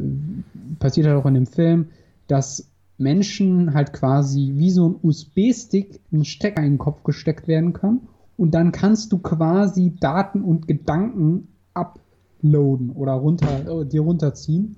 passiert 0.79 1.07
halt 1.07 1.19
auch 1.19 1.27
in 1.27 1.35
dem 1.35 1.47
Film, 1.47 1.89
dass 2.29 2.67
Menschen 2.99 3.75
halt 3.75 3.93
quasi 3.93 4.53
wie 4.57 4.71
so 4.71 4.89
ein 4.89 4.97
USB-Stick 5.03 6.01
ein 6.13 6.25
Stecker 6.25 6.63
in 6.63 6.73
den 6.75 6.79
Kopf 6.79 7.03
gesteckt 7.05 7.47
werden 7.49 7.73
kann 7.73 8.01
und 8.37 8.53
dann 8.53 8.73
kannst 8.73 9.13
du 9.13 9.19
quasi 9.19 9.97
Daten 9.99 10.43
und 10.43 10.67
Gedanken 10.69 11.49
uploaden 11.75 12.91
oder 12.91 13.13
runter, 13.13 13.81
äh, 13.83 13.87
dir 13.87 14.01
runterziehen. 14.03 14.77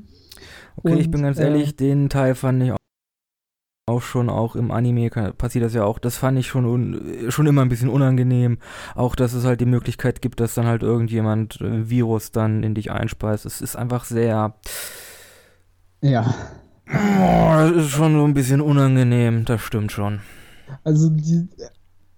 Okay, 0.76 0.98
ich 0.98 1.06
Und, 1.06 1.10
bin 1.10 1.22
ganz 1.22 1.38
äh, 1.38 1.44
ehrlich, 1.44 1.76
den 1.76 2.08
Teil 2.08 2.34
fand 2.34 2.62
ich 2.62 2.72
auch 3.88 4.02
schon, 4.02 4.28
auch 4.28 4.54
im 4.54 4.70
Anime 4.70 5.08
kann- 5.10 5.34
passiert 5.34 5.64
das 5.64 5.72
ja 5.74 5.84
auch, 5.84 5.98
das 5.98 6.18
fand 6.18 6.38
ich 6.38 6.46
schon, 6.46 6.66
un, 6.66 7.30
schon 7.30 7.46
immer 7.46 7.62
ein 7.62 7.70
bisschen 7.70 7.88
unangenehm. 7.88 8.58
Auch, 8.94 9.16
dass 9.16 9.32
es 9.32 9.44
halt 9.44 9.60
die 9.60 9.66
Möglichkeit 9.66 10.20
gibt, 10.20 10.40
dass 10.40 10.54
dann 10.54 10.66
halt 10.66 10.82
irgendjemand 10.82 11.60
äh, 11.60 11.88
Virus 11.88 12.30
dann 12.30 12.62
in 12.62 12.74
dich 12.74 12.90
einspeist. 12.90 13.46
Es 13.46 13.60
ist 13.62 13.76
einfach 13.76 14.04
sehr, 14.04 14.54
Ja. 16.00 16.34
Oh, 16.92 17.54
das 17.56 17.76
ist 17.76 17.90
schon 17.90 18.14
so 18.14 18.24
ein 18.24 18.34
bisschen 18.34 18.60
unangenehm, 18.60 19.44
das 19.44 19.60
stimmt 19.60 19.92
schon. 19.92 20.20
Also 20.84 21.08
die, 21.10 21.48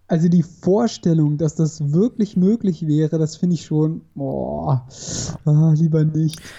also 0.08 0.28
die 0.28 0.42
Vorstellung, 0.42 1.38
dass 1.38 1.54
das 1.54 1.92
wirklich 1.92 2.36
möglich 2.36 2.86
wäre, 2.86 3.18
das 3.18 3.36
finde 3.36 3.54
ich 3.54 3.64
schon, 3.64 4.02
boah, 4.14 4.86
ah, 5.44 5.72
lieber 5.76 6.04
nicht. 6.04 6.40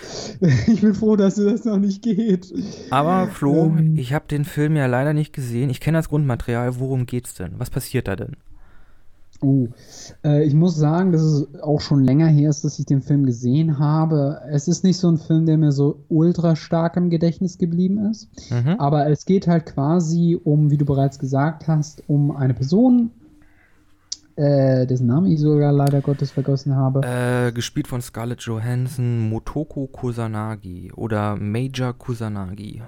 Ich 0.67 0.82
bin 0.82 0.95
froh, 0.95 1.15
dass 1.15 1.36
das 1.36 1.65
noch 1.65 1.78
nicht 1.78 2.02
geht. 2.02 2.52
Aber 2.89 3.28
Flo, 3.28 3.65
Ähm. 3.78 3.95
ich 3.95 4.13
habe 4.13 4.26
den 4.28 4.43
Film 4.45 4.76
ja 4.76 4.88
leider 4.88 5.13
nicht 5.13 5.34
gesehen. 5.34 5.69
Ich 5.69 5.80
kenne 5.80 6.00
das 6.00 6.10
Grundmaterial. 6.10 6.80
Worum 6.80 7.05
geht's 7.05 7.36
denn? 7.36 7.59
Was 7.59 7.70
passiert 7.70 8.07
da 8.07 8.16
denn? 8.16 8.38
Oh, 9.44 9.68
äh, 10.24 10.44
ich 10.44 10.54
muss 10.54 10.76
sagen, 10.76 11.12
dass 11.12 11.22
es 11.22 11.62
auch 11.62 11.82
schon 11.82 12.04
länger 12.04 12.28
her 12.28 12.50
ist, 12.50 12.64
dass 12.64 12.78
ich 12.78 12.86
den 12.86 13.02
Film 13.02 13.26
gesehen 13.26 13.80
habe. 13.80 14.39
Es 14.52 14.68
ist 14.68 14.84
nicht 14.84 14.98
so 14.98 15.10
ein 15.10 15.18
Film, 15.18 15.48
der 15.48 15.58
mir 15.58 15.72
so 15.72 16.04
ultra 16.10 16.56
stark 16.56 16.96
im 16.96 17.10
Gedächtnis 17.10 17.58
geblieben 17.58 18.06
ist. 18.06 18.30
Mhm. 18.52 18.76
Aber 18.78 19.10
es 19.10 19.26
geht 19.26 19.48
halt 19.48 19.66
quasi 19.66 20.39
um, 20.42 20.70
wie 20.70 20.78
du 20.78 20.86
bereits 20.86 21.18
gesagt 21.18 21.68
hast, 21.68 22.04
um 22.08 22.36
eine 22.36 22.54
Person, 22.54 23.10
äh, 24.36 24.86
dessen 24.86 25.08
Namen 25.08 25.32
ich 25.32 25.39
sogar 25.39 25.72
leider 25.72 26.02
Gottes 26.02 26.30
vergessen 26.30 26.76
habe. 26.76 27.02
Äh, 27.04 27.52
gespielt 27.52 27.88
von 27.88 28.02
Scarlett 28.02 28.42
Johansson, 28.42 29.28
Motoko 29.28 29.88
Kusanagi 29.88 30.92
oder 30.96 31.36
Major 31.36 31.94
Kusanagi. 31.94 32.84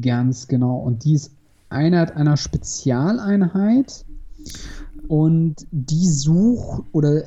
Ganz 0.00 0.46
genau. 0.46 0.76
Und 0.76 1.04
die 1.04 1.14
ist 1.14 1.32
Einheit 1.70 2.16
einer 2.16 2.36
Spezialeinheit 2.36 4.04
und 5.08 5.66
die 5.70 6.08
sucht 6.08 6.84
oder 6.92 7.24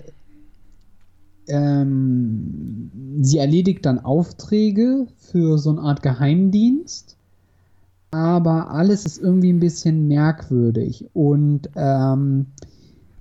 ähm, 1.48 2.92
sie 3.22 3.38
erledigt 3.38 3.86
dann 3.86 4.00
Aufträge 4.00 5.08
für 5.18 5.58
so 5.58 5.70
eine 5.72 5.82
Art 5.82 6.02
Geheimdienst, 6.02 7.16
aber 8.12 8.72
alles 8.72 9.06
ist 9.06 9.22
irgendwie 9.22 9.54
ein 9.54 9.60
bisschen 9.60 10.08
merkwürdig 10.08 11.06
und 11.14 11.70
ähm, 11.76 12.48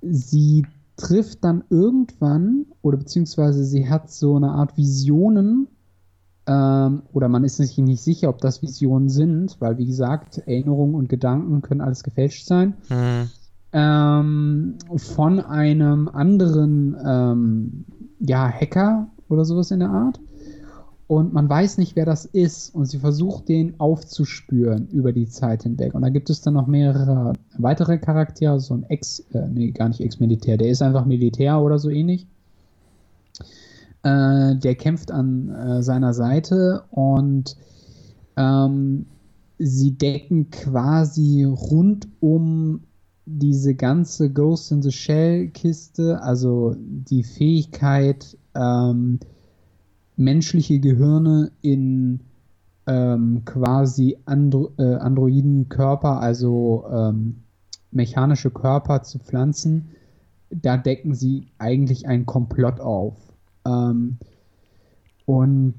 sie 0.01 0.65
trifft 0.97 1.43
dann 1.43 1.63
irgendwann 1.69 2.65
oder 2.81 2.97
beziehungsweise 2.97 3.63
sie 3.63 3.89
hat 3.89 4.11
so 4.11 4.35
eine 4.35 4.49
Art 4.49 4.77
Visionen 4.77 5.67
ähm, 6.47 7.03
oder 7.13 7.27
man 7.29 7.43
ist 7.43 7.57
sich 7.57 7.77
nicht 7.77 8.01
sicher, 8.01 8.29
ob 8.29 8.39
das 8.39 8.61
Visionen 8.61 9.09
sind, 9.09 9.57
weil 9.59 9.77
wie 9.77 9.85
gesagt, 9.85 10.39
Erinnerungen 10.39 10.95
und 10.95 11.09
Gedanken 11.09 11.61
können 11.61 11.81
alles 11.81 12.03
gefälscht 12.03 12.47
sein. 12.47 12.73
Hm. 12.87 13.29
Ähm, 13.73 14.75
von 14.95 15.39
einem 15.39 16.07
anderen 16.07 16.95
ähm, 17.05 17.85
ja, 18.19 18.49
Hacker 18.49 19.07
oder 19.29 19.45
sowas 19.45 19.71
in 19.71 19.79
der 19.79 19.89
Art. 19.89 20.19
und 21.07 21.33
man 21.33 21.49
weiß 21.49 21.77
nicht, 21.77 21.95
wer 21.95 22.05
das 22.05 22.25
ist 22.25 22.75
und 22.75 22.85
sie 22.85 22.99
versucht, 22.99 23.47
den 23.47 23.79
aufzuspüren 23.79 24.87
über 24.89 25.13
die 25.13 25.27
Zeit 25.27 25.63
hinweg. 25.63 25.95
Und 25.95 26.01
da 26.01 26.09
gibt 26.09 26.29
es 26.29 26.41
dann 26.41 26.53
noch 26.53 26.67
mehrere 26.67 27.33
weitere 27.57 27.97
Charaktere, 27.97 28.59
so 28.59 28.73
ein 28.73 28.83
Ex, 28.83 29.21
äh, 29.33 29.47
nee, 29.47 29.71
gar 29.71 29.87
nicht 29.87 30.01
Ex-Militär, 30.01 30.57
der 30.57 30.69
ist 30.69 30.81
einfach 30.81 31.05
Militär 31.05 31.61
oder 31.61 31.79
so 31.79 31.89
ähnlich. 31.89 32.27
Äh, 34.03 34.55
der 34.57 34.75
kämpft 34.75 35.11
an 35.11 35.49
äh, 35.49 35.81
seiner 35.81 36.13
Seite 36.13 36.83
und 36.91 37.55
ähm, 38.35 39.05
sie 39.57 39.91
decken 39.91 40.51
quasi 40.51 41.45
rund 41.45 42.07
um 42.19 42.81
diese 43.29 43.75
ganze 43.75 44.31
Ghost 44.31 44.71
in 44.71 44.81
the 44.81 44.91
Shell 44.91 45.49
Kiste, 45.49 46.21
also 46.21 46.75
die 46.77 47.23
Fähigkeit, 47.23 48.37
ähm, 48.55 49.19
menschliche 50.15 50.79
Gehirne 50.79 51.51
in 51.61 52.21
ähm, 52.87 53.41
quasi 53.43 54.17
Andro 54.25 54.71
äh, 54.77 54.95
androiden 54.95 55.67
Körper, 55.67 56.21
also 56.21 56.85
ähm, 56.89 57.43
mechanische 57.91 58.49
Körper 58.49 59.03
zu 59.03 59.19
pflanzen, 59.19 59.89
da 60.49 60.77
decken 60.77 61.13
sie 61.13 61.47
eigentlich 61.57 62.07
einen 62.07 62.25
Komplott 62.25 62.79
auf. 62.79 63.17
Ähm, 63.65 64.19
und 65.25 65.73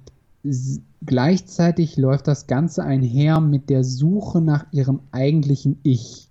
gleichzeitig 1.02 1.96
läuft 1.96 2.28
das 2.28 2.46
Ganze 2.46 2.84
einher 2.84 3.40
mit 3.40 3.70
der 3.70 3.84
Suche 3.84 4.42
nach 4.42 4.66
ihrem 4.70 5.00
eigentlichen 5.12 5.78
Ich 5.82 6.27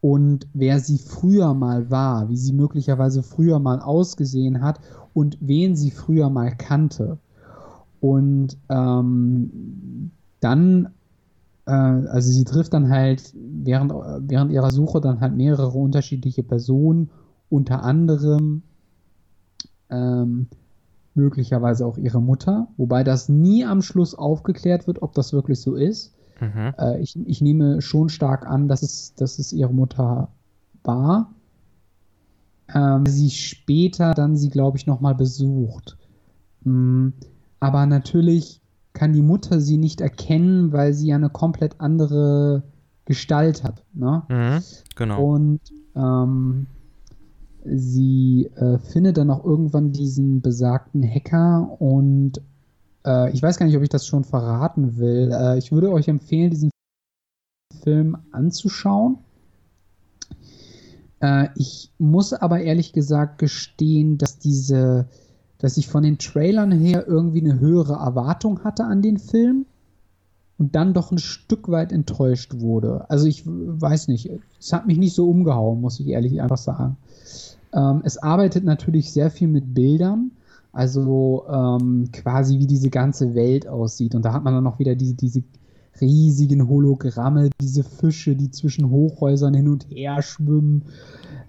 und 0.00 0.46
wer 0.54 0.78
sie 0.78 0.98
früher 0.98 1.54
mal 1.54 1.90
war, 1.90 2.28
wie 2.28 2.36
sie 2.36 2.52
möglicherweise 2.52 3.22
früher 3.22 3.58
mal 3.58 3.80
ausgesehen 3.80 4.62
hat 4.62 4.80
und 5.12 5.38
wen 5.40 5.74
sie 5.74 5.90
früher 5.90 6.30
mal 6.30 6.54
kannte. 6.56 7.18
Und 8.00 8.56
ähm, 8.68 10.10
dann, 10.40 10.90
äh, 11.66 11.72
also 11.72 12.30
sie 12.30 12.44
trifft 12.44 12.74
dann 12.74 12.90
halt 12.90 13.34
während, 13.34 13.92
während 13.92 14.52
ihrer 14.52 14.70
Suche 14.70 15.00
dann 15.00 15.20
halt 15.20 15.34
mehrere 15.34 15.76
unterschiedliche 15.76 16.44
Personen, 16.44 17.10
unter 17.50 17.82
anderem 17.82 18.62
ähm, 19.90 20.46
möglicherweise 21.14 21.84
auch 21.84 21.98
ihre 21.98 22.22
Mutter, 22.22 22.68
wobei 22.76 23.02
das 23.02 23.28
nie 23.28 23.64
am 23.64 23.82
Schluss 23.82 24.14
aufgeklärt 24.14 24.86
wird, 24.86 25.02
ob 25.02 25.14
das 25.14 25.32
wirklich 25.32 25.60
so 25.60 25.74
ist. 25.74 26.14
Mhm. 26.40 26.74
Äh, 26.78 27.00
ich, 27.00 27.16
ich 27.26 27.40
nehme 27.40 27.80
schon 27.80 28.08
stark 28.08 28.46
an, 28.46 28.68
dass 28.68 28.82
es, 28.82 29.14
dass 29.14 29.38
es 29.38 29.52
ihre 29.52 29.72
Mutter 29.72 30.28
war. 30.84 31.34
Ähm, 32.72 33.06
sie 33.06 33.30
später 33.30 34.14
dann 34.14 34.36
sie, 34.36 34.50
glaube 34.50 34.76
ich, 34.78 34.86
nochmal 34.86 35.14
besucht. 35.14 35.96
Mhm. 36.64 37.14
Aber 37.60 37.86
natürlich 37.86 38.60
kann 38.92 39.12
die 39.12 39.22
Mutter 39.22 39.60
sie 39.60 39.76
nicht 39.76 40.00
erkennen, 40.00 40.72
weil 40.72 40.92
sie 40.92 41.08
ja 41.08 41.16
eine 41.16 41.30
komplett 41.30 41.80
andere 41.80 42.62
Gestalt 43.04 43.64
hat. 43.64 43.84
Ne? 43.94 44.22
Mhm, 44.28 44.62
genau. 44.96 45.24
Und 45.24 45.60
ähm, 45.94 46.66
sie 47.64 48.50
äh, 48.56 48.78
findet 48.78 49.16
dann 49.16 49.30
auch 49.30 49.44
irgendwann 49.44 49.92
diesen 49.92 50.40
besagten 50.40 51.02
Hacker 51.02 51.80
und 51.80 52.40
äh, 53.08 53.30
ich 53.32 53.42
weiß 53.42 53.58
gar 53.58 53.66
nicht, 53.66 53.76
ob 53.76 53.82
ich 53.82 53.88
das 53.88 54.06
schon 54.06 54.24
verraten 54.24 54.98
will. 54.98 55.32
Äh, 55.32 55.58
ich 55.58 55.72
würde 55.72 55.90
euch 55.90 56.08
empfehlen, 56.08 56.50
diesen 56.50 56.70
Film 57.82 58.18
anzuschauen. 58.32 59.18
Äh, 61.20 61.48
ich 61.56 61.90
muss 61.98 62.32
aber 62.32 62.60
ehrlich 62.60 62.92
gesagt 62.92 63.38
gestehen, 63.38 64.18
dass 64.18 64.38
diese, 64.38 65.08
dass 65.58 65.76
ich 65.78 65.88
von 65.88 66.02
den 66.02 66.18
Trailern 66.18 66.72
her 66.72 67.06
irgendwie 67.06 67.40
eine 67.40 67.58
höhere 67.58 67.94
Erwartung 67.94 68.62
hatte 68.62 68.84
an 68.84 69.02
den 69.02 69.18
Film 69.18 69.66
und 70.58 70.74
dann 70.74 70.92
doch 70.92 71.10
ein 71.10 71.18
Stück 71.18 71.68
weit 71.68 71.92
enttäuscht 71.92 72.60
wurde. 72.60 73.08
Also 73.08 73.26
ich 73.26 73.44
weiß 73.46 74.08
nicht, 74.08 74.30
es 74.58 74.72
hat 74.72 74.86
mich 74.86 74.98
nicht 74.98 75.14
so 75.14 75.30
umgehauen, 75.30 75.80
muss 75.80 76.00
ich 76.00 76.08
ehrlich 76.08 76.42
einfach 76.42 76.58
sagen. 76.58 76.96
Ähm, 77.72 78.02
es 78.04 78.18
arbeitet 78.18 78.64
natürlich 78.64 79.12
sehr 79.12 79.30
viel 79.30 79.48
mit 79.48 79.74
Bildern, 79.74 80.32
also 80.72 81.44
ähm, 81.48 82.10
quasi 82.12 82.58
wie 82.58 82.66
diese 82.66 82.90
ganze 82.90 83.34
Welt 83.34 83.66
aussieht. 83.66 84.14
Und 84.14 84.24
da 84.24 84.32
hat 84.32 84.44
man 84.44 84.54
dann 84.54 84.64
noch 84.64 84.78
wieder 84.78 84.94
diese, 84.94 85.14
diese 85.14 85.42
riesigen 86.00 86.68
Hologramme, 86.68 87.50
diese 87.60 87.82
Fische, 87.82 88.36
die 88.36 88.50
zwischen 88.50 88.90
Hochhäusern 88.90 89.54
hin 89.54 89.68
und 89.68 89.88
her 89.90 90.22
schwimmen. 90.22 90.84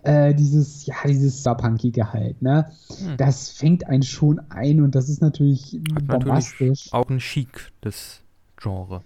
Äh, 0.03 0.33
dieses, 0.33 0.85
ja, 0.85 0.95
dieses 1.05 1.41
Starpunkige 1.41 2.13
halt, 2.13 2.41
ne? 2.41 2.71
Hm. 2.87 3.17
Das 3.17 3.49
fängt 3.49 3.85
einen 3.87 4.03
schon 4.03 4.39
ein 4.49 4.81
und 4.81 4.95
das 4.95 5.09
ist 5.09 5.21
natürlich 5.21 5.77
Hat 5.93 6.07
bombastisch. 6.07 6.59
Natürlich 6.59 6.93
auch 6.93 7.09
ein 7.09 7.19
Chic 7.19 7.71
des 7.83 8.21
Genre. 8.55 9.01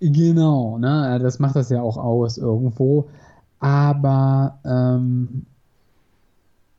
Genau, 0.00 0.76
ne? 0.76 1.18
Das 1.22 1.38
macht 1.38 1.56
das 1.56 1.70
ja 1.70 1.80
auch 1.80 1.96
aus 1.96 2.36
irgendwo. 2.36 3.08
Aber 3.60 4.58
ähm, 4.64 5.46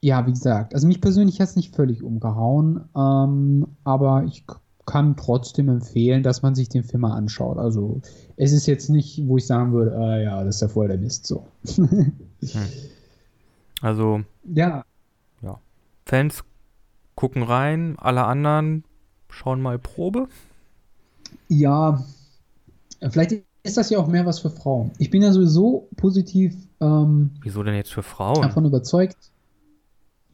ja, 0.00 0.26
wie 0.26 0.32
gesagt, 0.32 0.74
also 0.74 0.86
mich 0.86 1.00
persönlich 1.00 1.40
hat 1.40 1.48
es 1.48 1.56
nicht 1.56 1.74
völlig 1.74 2.02
umgehauen, 2.02 2.88
ähm, 2.96 3.66
aber 3.84 4.24
ich 4.24 4.44
kann 4.86 5.16
trotzdem 5.16 5.68
empfehlen, 5.68 6.22
dass 6.22 6.40
man 6.42 6.54
sich 6.54 6.68
den 6.68 6.82
Film 6.82 7.02
mal 7.02 7.14
anschaut. 7.14 7.58
Also 7.58 8.00
es 8.36 8.52
ist 8.52 8.66
jetzt 8.66 8.88
nicht, 8.88 9.26
wo 9.26 9.36
ich 9.36 9.46
sagen 9.46 9.72
würde, 9.72 9.94
äh, 9.94 10.24
ja, 10.24 10.42
das 10.44 10.56
ist 10.56 10.60
ja 10.62 10.68
voll 10.68 10.88
der 10.88 10.98
Mist 10.98 11.26
so. 11.26 11.46
hm. 11.76 12.12
Also 13.80 14.22
ja. 14.54 14.84
ja. 15.42 15.60
Fans 16.06 16.42
gucken 17.14 17.42
rein, 17.42 17.96
alle 17.98 18.24
anderen 18.24 18.84
schauen 19.28 19.60
mal 19.60 19.78
Probe. 19.78 20.28
Ja, 21.48 22.02
vielleicht 23.10 23.42
ist 23.62 23.76
das 23.76 23.90
ja 23.90 23.98
auch 23.98 24.06
mehr 24.06 24.24
was 24.24 24.38
für 24.38 24.50
Frauen. 24.50 24.90
Ich 24.98 25.10
bin 25.10 25.22
ja 25.22 25.32
sowieso 25.32 25.88
positiv. 25.96 26.56
Ähm, 26.80 27.32
Wieso 27.42 27.62
denn 27.62 27.74
jetzt 27.74 27.92
für 27.92 28.02
Frauen? 28.02 28.42
Davon 28.42 28.64
überzeugt. 28.64 29.16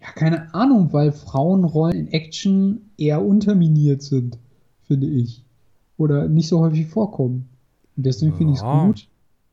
Ja, 0.05 0.13
keine 0.13 0.55
Ahnung, 0.55 0.93
weil 0.93 1.13
Frauenrollen 1.13 1.97
in 1.97 2.09
Action 2.09 2.91
eher 2.99 3.25
unterminiert 3.25 4.03
sind, 4.03 4.39
finde 4.87 5.07
ich. 5.07 5.43
Oder 5.97 6.29
nicht 6.29 6.49
so 6.49 6.61
häufig 6.61 6.87
vorkommen. 6.89 7.49
Und 7.97 8.05
deswegen 8.05 8.33
ja. 8.33 8.37
finde 8.37 8.53
ich 8.53 8.59
es 8.59 8.65
gut, 8.65 9.09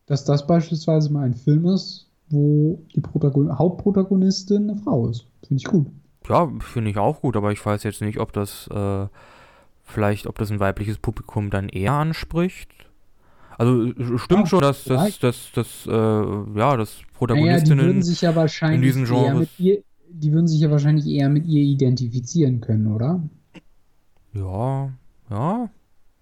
dass 0.07 0.25
das 0.25 0.45
beispielsweise 0.45 1.11
mal 1.11 1.25
ein 1.25 1.35
Film 1.35 1.65
ist, 1.67 2.07
wo 2.29 2.81
die 2.93 2.99
Protagon 2.99 3.57
Hauptprotagonistin 3.57 4.69
eine 4.69 4.75
Frau 4.77 5.07
ist. 5.07 5.25
Finde 5.47 5.61
ich 5.61 5.65
gut. 5.65 5.87
Ja, 6.27 6.51
finde 6.59 6.91
ich 6.91 6.97
auch 6.97 7.21
gut, 7.21 7.37
aber 7.37 7.51
ich 7.51 7.65
weiß 7.65 7.83
jetzt 7.83 8.01
nicht, 8.01 8.19
ob 8.19 8.33
das 8.33 8.67
äh, 8.67 9.07
vielleicht, 9.83 10.27
ob 10.27 10.37
das 10.37 10.51
ein 10.51 10.59
weibliches 10.59 10.97
Publikum 10.97 11.49
dann 11.49 11.69
eher 11.69 11.93
anspricht. 11.93 12.69
Also 13.57 13.85
äh, 13.85 14.17
stimmt 14.17 14.41
ja, 14.41 14.45
schon, 14.47 14.61
dass 14.61 14.83
das, 14.83 15.19
das, 15.19 15.51
das, 15.53 15.87
äh, 15.87 15.91
ja, 15.91 16.77
das 16.77 17.01
Protagonistinnen 17.13 17.77
naja, 17.77 17.89
die 17.89 17.95
würden 17.95 18.03
sich 18.03 18.21
ja 18.21 18.35
wahrscheinlich 18.35 18.77
in 18.77 18.81
diesen 18.81 19.05
Genres 19.05 19.39
mit 19.39 19.59
ihr, 19.59 19.83
die 20.13 20.31
würden 20.31 20.47
sich 20.47 20.59
ja 20.59 20.71
wahrscheinlich 20.71 21.07
eher 21.07 21.29
mit 21.29 21.45
ihr 21.45 21.61
identifizieren 21.61 22.61
können, 22.61 22.87
oder? 22.93 23.21
Ja, 24.33 24.91
ja, 25.29 25.69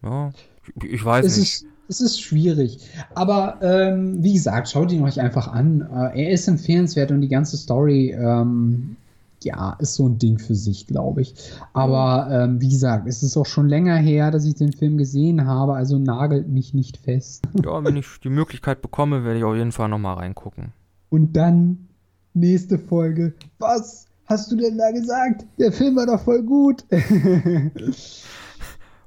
ja. 0.04 0.32
Ich, 0.76 0.84
ich 0.84 1.06
weiß 1.06 1.26
es 1.26 1.38
nicht. 1.38 1.54
Ist, 1.54 1.66
es 1.90 2.02
ist 2.02 2.22
schwierig. 2.22 2.80
Aber 3.16 3.60
ähm, 3.62 4.24
wie 4.24 4.34
gesagt, 4.34 4.70
schaut 4.70 4.92
ihn 4.92 5.04
euch 5.04 5.20
einfach 5.20 5.48
an. 5.48 5.82
Äh, 5.82 6.26
er 6.26 6.32
ist 6.32 6.48
empfehlenswert 6.48 7.12
und 7.12 7.22
die 7.22 7.28
ganze 7.28 7.58
Story, 7.58 8.12
ähm, 8.12 8.96
ja, 9.44 9.76
ist 9.80 9.96
so 9.96 10.08
ein 10.08 10.18
Ding 10.20 10.38
für 10.38 10.56
sich, 10.56 10.86
glaube 10.86 11.22
ich. 11.22 11.34
Aber 11.74 12.30
ähm, 12.32 12.62
wie 12.62 12.70
gesagt, 12.70 13.08
es 13.08 13.24
ist 13.24 13.38
auch 13.38 13.46
schon 13.46 13.68
länger 13.68 13.96
her, 13.96 14.32
dass 14.32 14.46
ich 14.46 14.56
den 14.56 14.74
Film 14.74 14.98
gesehen 14.98 15.46
habe, 15.46 15.76
also 15.76 15.98
nagelt 15.98 16.48
mich 16.48 16.74
nicht 16.74 16.98
fest. 16.98 17.44
Ja, 17.64 17.84
wenn 17.84 17.96
ich 17.96 18.06
die 18.24 18.30
Möglichkeit 18.30 18.82
bekomme, 18.82 19.24
werde 19.24 19.40
ich 19.40 19.46
auf 19.46 19.56
jeden 19.56 19.72
Fall 19.72 19.90
nochmal 19.90 20.16
reingucken. 20.16 20.74
Und 21.10 21.36
dann 21.36 21.89
nächste 22.34 22.78
Folge. 22.78 23.34
Was 23.58 24.08
hast 24.26 24.52
du 24.52 24.56
denn 24.56 24.78
da 24.78 24.92
gesagt? 24.92 25.46
Der 25.58 25.72
Film 25.72 25.96
war 25.96 26.06
doch 26.06 26.22
voll 26.22 26.44
gut. 26.44 26.86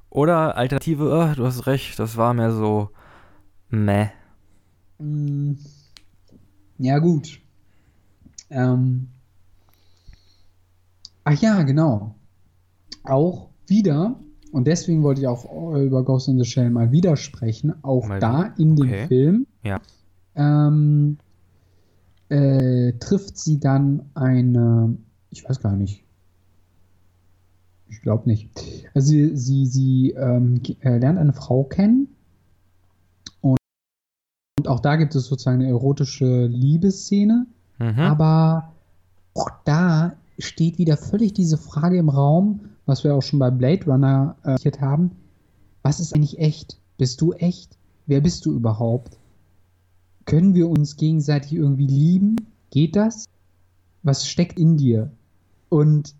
Oder 0.09 0.55
Alternative, 0.57 1.05
oh, 1.05 1.35
du 1.35 1.45
hast 1.45 1.65
recht, 1.65 1.97
das 1.97 2.17
war 2.17 2.33
mehr 2.33 2.51
so 2.51 2.89
meh. 3.69 4.09
Mm. 4.99 5.53
Ja, 6.77 6.99
gut. 6.99 7.39
Ähm. 8.49 9.09
Ach 11.23 11.41
ja, 11.41 11.63
genau. 11.63 12.15
Auch 13.03 13.49
wieder, 13.67 14.19
und 14.53 14.67
deswegen 14.67 15.01
wollte 15.01 15.21
ich 15.21 15.27
auch 15.27 15.45
über 15.75 16.03
Ghost 16.03 16.27
in 16.27 16.37
the 16.37 16.45
Shell 16.45 16.69
mal 16.69 16.91
wieder 16.91 17.17
sprechen, 17.17 17.73
auch 17.83 18.05
mal 18.05 18.19
da 18.19 18.53
in 18.59 18.75
dem 18.75 18.87
okay. 18.87 19.07
Film. 19.07 19.47
Ja. 19.63 19.81
Ähm, 20.35 21.17
äh, 22.33 22.93
trifft 22.93 23.37
sie 23.37 23.59
dann 23.59 24.09
eine, 24.15 24.97
ich 25.29 25.47
weiß 25.47 25.61
gar 25.61 25.75
nicht, 25.75 26.03
ich 27.89 28.01
glaube 28.01 28.27
nicht. 28.27 28.49
Also 28.95 29.11
sie, 29.11 29.37
sie, 29.37 29.65
sie 29.67 30.11
ähm, 30.11 30.59
äh, 30.81 30.97
lernt 30.97 31.19
eine 31.19 31.33
Frau 31.33 31.63
kennen 31.63 32.07
und, 33.41 33.59
und, 34.57 34.67
auch 34.67 34.79
da 34.79 34.95
gibt 34.95 35.13
es 35.13 35.27
sozusagen 35.27 35.61
eine 35.61 35.69
erotische 35.69 36.47
Liebesszene, 36.47 37.45
mhm. 37.77 37.99
aber 37.99 38.73
auch 39.35 39.51
da 39.63 40.13
steht 40.39 40.79
wieder 40.79 40.97
völlig 40.97 41.33
diese 41.33 41.59
Frage 41.59 41.97
im 41.97 42.09
Raum, 42.09 42.61
was 42.87 43.03
wir 43.03 43.13
auch 43.13 43.21
schon 43.21 43.37
bei 43.37 43.51
Blade 43.51 43.85
Runner 43.85 44.35
äh, 44.43 44.57
haben. 44.81 45.11
Was 45.83 45.99
ist 45.99 46.15
eigentlich 46.15 46.39
echt? 46.39 46.79
Bist 46.97 47.21
du 47.21 47.33
echt? 47.33 47.77
Wer 48.07 48.21
bist 48.21 48.47
du 48.47 48.55
überhaupt? 48.55 49.19
Können 50.25 50.53
wir 50.53 50.69
uns 50.69 50.95
gegenseitig 50.95 51.53
irgendwie 51.53 51.87
lieben? 51.87 52.35
Geht 52.69 52.95
das? 52.95 53.25
Was 54.03 54.27
steckt 54.27 54.59
in 54.59 54.77
dir? 54.77 55.11
Und 55.69 56.15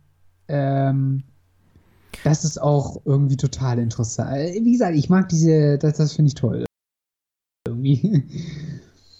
ähm, 0.47 1.23
das 2.23 2.45
ist 2.45 2.61
auch 2.61 3.01
irgendwie 3.05 3.37
total 3.37 3.79
interessant. 3.79 4.35
Wie 4.35 4.71
gesagt, 4.71 4.95
ich 4.95 5.09
mag 5.09 5.29
diese, 5.29 5.77
das, 5.77 5.97
das 5.97 6.13
finde 6.13 6.27
ich 6.29 6.35
toll. 6.35 6.65
Irgendwie. 7.67 8.23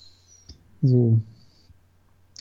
so. 0.82 1.20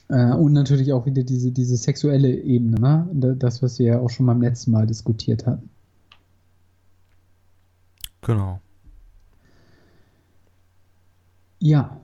Äh, 0.09 0.35
und 0.35 0.53
natürlich 0.53 0.93
auch 0.93 1.07
wieder 1.07 1.23
diese, 1.23 1.53
diese 1.53 1.77
sexuelle 1.77 2.35
Ebene, 2.35 2.79
ne? 2.81 3.37
Das, 3.39 3.63
was 3.63 3.79
wir 3.79 3.87
ja 3.87 3.99
auch 4.01 4.11
schon 4.11 4.27
beim 4.27 4.43
letzten 4.43 4.73
Mal 4.73 4.87
diskutiert 4.87 5.47
hatten. 5.47 5.71
Genau. 8.21 8.61
Ja. 11.59 12.02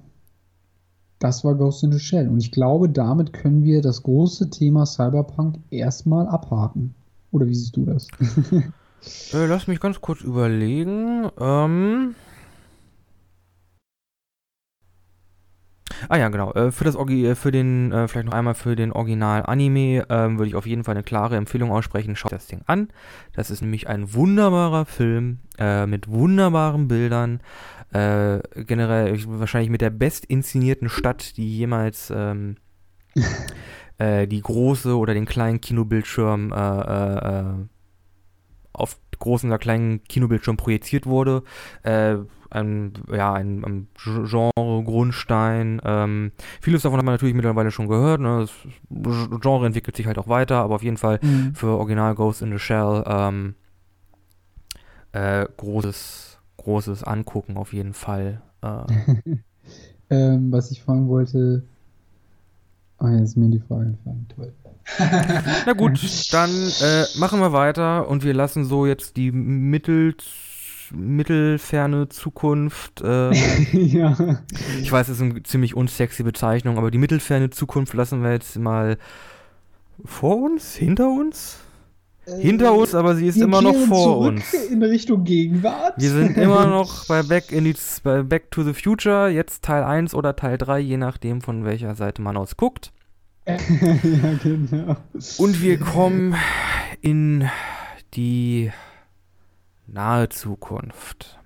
Das 1.18 1.44
war 1.44 1.54
Ghost 1.54 1.82
in 1.82 1.92
the 1.92 1.98
Shell. 1.98 2.28
Und 2.28 2.38
ich 2.38 2.52
glaube, 2.52 2.88
damit 2.88 3.32
können 3.32 3.64
wir 3.64 3.82
das 3.82 4.02
große 4.02 4.50
Thema 4.50 4.86
Cyberpunk 4.86 5.58
erstmal 5.70 6.28
abhaken. 6.28 6.94
Oder 7.32 7.46
wie 7.46 7.54
siehst 7.54 7.76
du 7.76 7.84
das? 7.84 8.06
äh, 9.32 9.46
lass 9.46 9.66
mich 9.66 9.80
ganz 9.80 10.00
kurz 10.00 10.20
überlegen. 10.20 11.28
Ähm. 11.38 12.14
Ah 16.08 16.16
ja, 16.16 16.28
genau. 16.28 16.52
Äh, 16.52 16.70
für 16.70 16.84
das 16.84 16.94
äh, 16.94 17.34
für 17.34 17.50
den, 17.50 17.90
äh, 17.92 18.06
vielleicht 18.06 18.26
noch 18.26 18.34
einmal 18.34 18.54
für 18.54 18.76
den 18.76 18.92
Original-Anime 18.92 20.06
ähm, 20.08 20.38
würde 20.38 20.48
ich 20.48 20.54
auf 20.54 20.66
jeden 20.66 20.84
Fall 20.84 20.94
eine 20.94 21.02
klare 21.02 21.36
Empfehlung 21.36 21.72
aussprechen. 21.72 22.14
Schaut 22.14 22.32
das 22.32 22.46
Ding 22.46 22.62
an. 22.66 22.88
Das 23.32 23.50
ist 23.50 23.60
nämlich 23.60 23.88
ein 23.88 24.14
wunderbarer 24.14 24.86
Film 24.86 25.40
äh, 25.58 25.86
mit 25.86 26.08
wunderbaren 26.08 26.86
Bildern. 26.86 27.40
Äh, 27.93 28.41
generell 28.64 29.18
wahrscheinlich 29.26 29.70
mit 29.70 29.80
der 29.80 29.91
best 29.91 30.24
inszenierten 30.26 30.89
Stadt, 30.89 31.36
die 31.36 31.57
jemals 31.57 32.12
ähm, 32.14 32.57
äh, 33.99 34.26
die 34.26 34.41
große 34.41 34.97
oder 34.97 35.14
den 35.14 35.26
kleinen 35.26 35.61
Kinobildschirm 35.61 36.53
auf 38.72 38.99
großen 39.18 39.51
oder 39.51 39.59
kleinen 39.59 40.05
Kinobildschirm 40.05 40.57
projiziert 40.57 41.07
wurde. 41.07 41.43
Äh, 41.82 42.16
ein, 42.51 42.95
ja, 43.12 43.34
ein, 43.34 43.64
ein 43.64 43.89
Genre-Grundstein. 43.97 45.82
Ähm, 45.84 46.32
vieles 46.61 46.82
davon 46.82 46.99
hat 46.99 47.05
man 47.05 47.14
natürlich 47.14 47.34
mittlerweile 47.34 47.70
schon 47.70 47.89
gehört. 47.89 48.20
Ne? 48.20 48.47
Das 48.89 49.41
Genre 49.41 49.66
entwickelt 49.66 49.97
sich 49.97 50.07
halt 50.07 50.18
auch 50.18 50.28
weiter, 50.28 50.57
aber 50.59 50.76
auf 50.76 50.82
jeden 50.82 50.97
Fall 50.97 51.18
mhm. 51.22 51.55
für 51.55 51.76
Original 51.78 52.14
Ghost 52.14 52.43
in 52.43 52.53
the 52.53 52.59
Shell 52.59 53.05
ähm, 53.07 53.55
äh, 55.12 55.47
großes, 55.57 56.27
großes 56.59 57.02
Angucken 57.02 57.56
auf 57.56 57.72
jeden 57.72 57.94
Fall. 57.94 58.42
Äh. 58.62 58.84
ähm, 60.11 60.52
was 60.52 60.70
ich 60.70 60.82
fragen 60.82 61.09
wollte, 61.09 61.64
Ah, 62.98 63.11
jetzt 63.12 63.30
ist 63.30 63.36
mir 63.36 63.48
die 63.48 63.61
Frage 63.61 63.90
gefallen. 63.92 64.26
Toll. 64.34 64.52
Na 65.66 65.72
gut, 65.72 66.00
dann 66.32 66.50
äh, 66.50 67.04
machen 67.18 67.40
wir 67.40 67.52
weiter 67.52 68.09
und 68.09 68.24
wir 68.24 68.34
lassen 68.34 68.64
so 68.64 68.86
jetzt 68.86 69.16
die 69.16 69.30
mittel, 69.30 70.16
mittelferne 70.92 72.09
Zukunft. 72.09 73.02
Ähm, 73.04 73.32
ja. 73.72 74.16
Ich 74.80 74.90
weiß, 74.90 75.06
das 75.06 75.16
ist 75.16 75.22
eine 75.22 75.42
ziemlich 75.44 75.76
unsexy 75.76 76.24
Bezeichnung, 76.24 76.76
aber 76.76 76.90
die 76.90 76.98
mittelferne 76.98 77.50
Zukunft 77.50 77.94
lassen 77.94 78.22
wir 78.22 78.32
jetzt 78.32 78.59
mal 78.59 78.98
vor 80.04 80.42
uns, 80.42 80.74
hinter 80.74 81.09
uns? 81.09 81.59
Hinter 82.36 82.74
uns, 82.74 82.94
aber 82.94 83.14
sie 83.16 83.26
ist 83.26 83.36
immer 83.36 83.62
noch 83.62 83.74
vor 83.74 84.18
uns. 84.18 84.52
In 84.70 84.82
Richtung 84.82 85.24
Gegenwart. 85.24 85.94
Wir 85.96 86.10
sind 86.10 86.36
immer 86.36 86.66
noch 86.68 87.06
bei 87.06 87.22
Back, 87.22 87.52
in 87.52 87.64
die, 87.64 87.74
bei 88.02 88.22
Back 88.22 88.50
to 88.50 88.62
the 88.62 88.74
Future, 88.74 89.28
jetzt 89.28 89.64
Teil 89.64 89.84
1 89.84 90.14
oder 90.14 90.36
Teil 90.36 90.58
3, 90.58 90.78
je 90.80 90.96
nachdem, 90.96 91.40
von 91.40 91.64
welcher 91.64 91.94
Seite 91.94 92.22
man 92.22 92.36
aus 92.36 92.56
guckt. 92.56 92.92
ja, 93.46 93.56
genau. 94.42 94.96
Und 95.38 95.62
wir 95.62 95.78
kommen 95.78 96.34
in 97.00 97.48
die 98.14 98.70
nahe 99.86 100.28
Zukunft. 100.28 101.38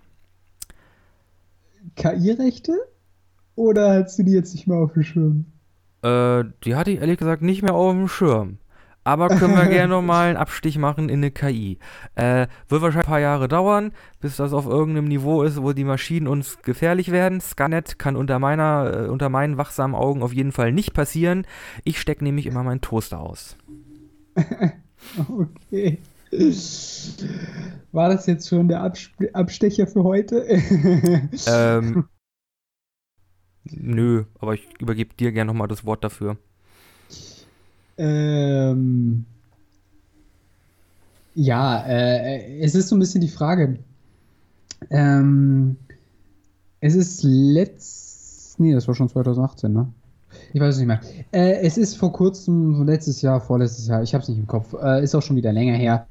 KI-Rechte? 1.96 2.72
Oder 3.54 4.04
hast 4.04 4.18
du 4.18 4.22
die 4.22 4.32
jetzt 4.32 4.54
nicht 4.54 4.66
mehr 4.66 4.78
auf 4.78 4.94
dem 4.94 5.02
Schirm? 5.02 5.44
Äh, 6.02 6.44
die 6.64 6.74
hatte 6.74 6.90
ich 6.90 7.00
ehrlich 7.00 7.18
gesagt 7.18 7.42
nicht 7.42 7.62
mehr 7.62 7.74
auf 7.74 7.92
dem 7.92 8.08
Schirm. 8.08 8.58
Aber 9.04 9.28
können 9.38 9.56
wir 9.56 9.66
gerne 9.66 9.88
nochmal 9.88 10.28
einen 10.28 10.36
Abstich 10.36 10.78
machen 10.78 11.08
in 11.08 11.18
eine 11.18 11.30
KI. 11.30 11.78
Äh, 12.14 12.46
wird 12.68 12.82
wahrscheinlich 12.82 13.06
ein 13.06 13.10
paar 13.10 13.20
Jahre 13.20 13.48
dauern, 13.48 13.92
bis 14.20 14.36
das 14.36 14.52
auf 14.52 14.66
irgendeinem 14.66 15.08
Niveau 15.08 15.42
ist, 15.42 15.60
wo 15.60 15.72
die 15.72 15.84
Maschinen 15.84 16.28
uns 16.28 16.58
gefährlich 16.62 17.10
werden. 17.10 17.40
Scanet 17.40 17.98
kann 17.98 18.16
unter 18.16 18.38
meiner, 18.38 19.06
äh, 19.06 19.08
unter 19.08 19.28
meinen 19.28 19.56
wachsamen 19.58 19.94
Augen 19.94 20.22
auf 20.22 20.32
jeden 20.32 20.52
Fall 20.52 20.72
nicht 20.72 20.94
passieren. 20.94 21.46
Ich 21.84 22.00
stecke 22.00 22.24
nämlich 22.24 22.46
immer 22.46 22.62
meinen 22.62 22.80
Toaster 22.80 23.20
aus. 23.20 23.56
okay. 25.28 25.98
War 27.92 28.08
das 28.08 28.26
jetzt 28.26 28.48
schon 28.48 28.68
der 28.68 28.82
Absp 28.82 29.28
Abstecher 29.34 29.86
für 29.86 30.02
heute? 30.02 30.46
ähm, 31.46 32.04
nö, 33.64 34.24
aber 34.38 34.54
ich 34.54 34.66
übergebe 34.80 35.14
dir 35.14 35.32
gerne 35.32 35.48
nochmal 35.48 35.68
das 35.68 35.84
Wort 35.84 36.02
dafür. 36.04 36.38
Ähm, 37.98 39.24
ja, 41.34 41.84
äh, 41.86 42.60
es 42.60 42.74
ist 42.74 42.88
so 42.88 42.96
ein 42.96 42.98
bisschen 42.98 43.20
die 43.20 43.28
Frage. 43.28 43.78
Ähm, 44.90 45.76
es 46.80 46.94
ist 46.94 47.22
letzt. 47.22 48.58
Nee, 48.58 48.74
das 48.74 48.86
war 48.88 48.94
schon 48.94 49.08
2018, 49.08 49.72
ne? 49.72 49.88
Ich 50.52 50.60
weiß 50.60 50.74
es 50.74 50.78
nicht 50.78 50.88
mehr. 50.88 51.00
Äh, 51.30 51.60
es 51.62 51.78
ist 51.78 51.96
vor 51.96 52.12
kurzem, 52.12 52.84
letztes 52.86 53.22
Jahr, 53.22 53.40
vorletztes 53.40 53.86
Jahr, 53.86 54.02
ich 54.02 54.14
habe 54.14 54.22
es 54.22 54.28
nicht 54.28 54.38
im 54.38 54.46
Kopf, 54.46 54.74
äh, 54.82 55.02
ist 55.02 55.14
auch 55.14 55.22
schon 55.22 55.36
wieder 55.36 55.52
länger 55.52 55.74
her 55.74 56.06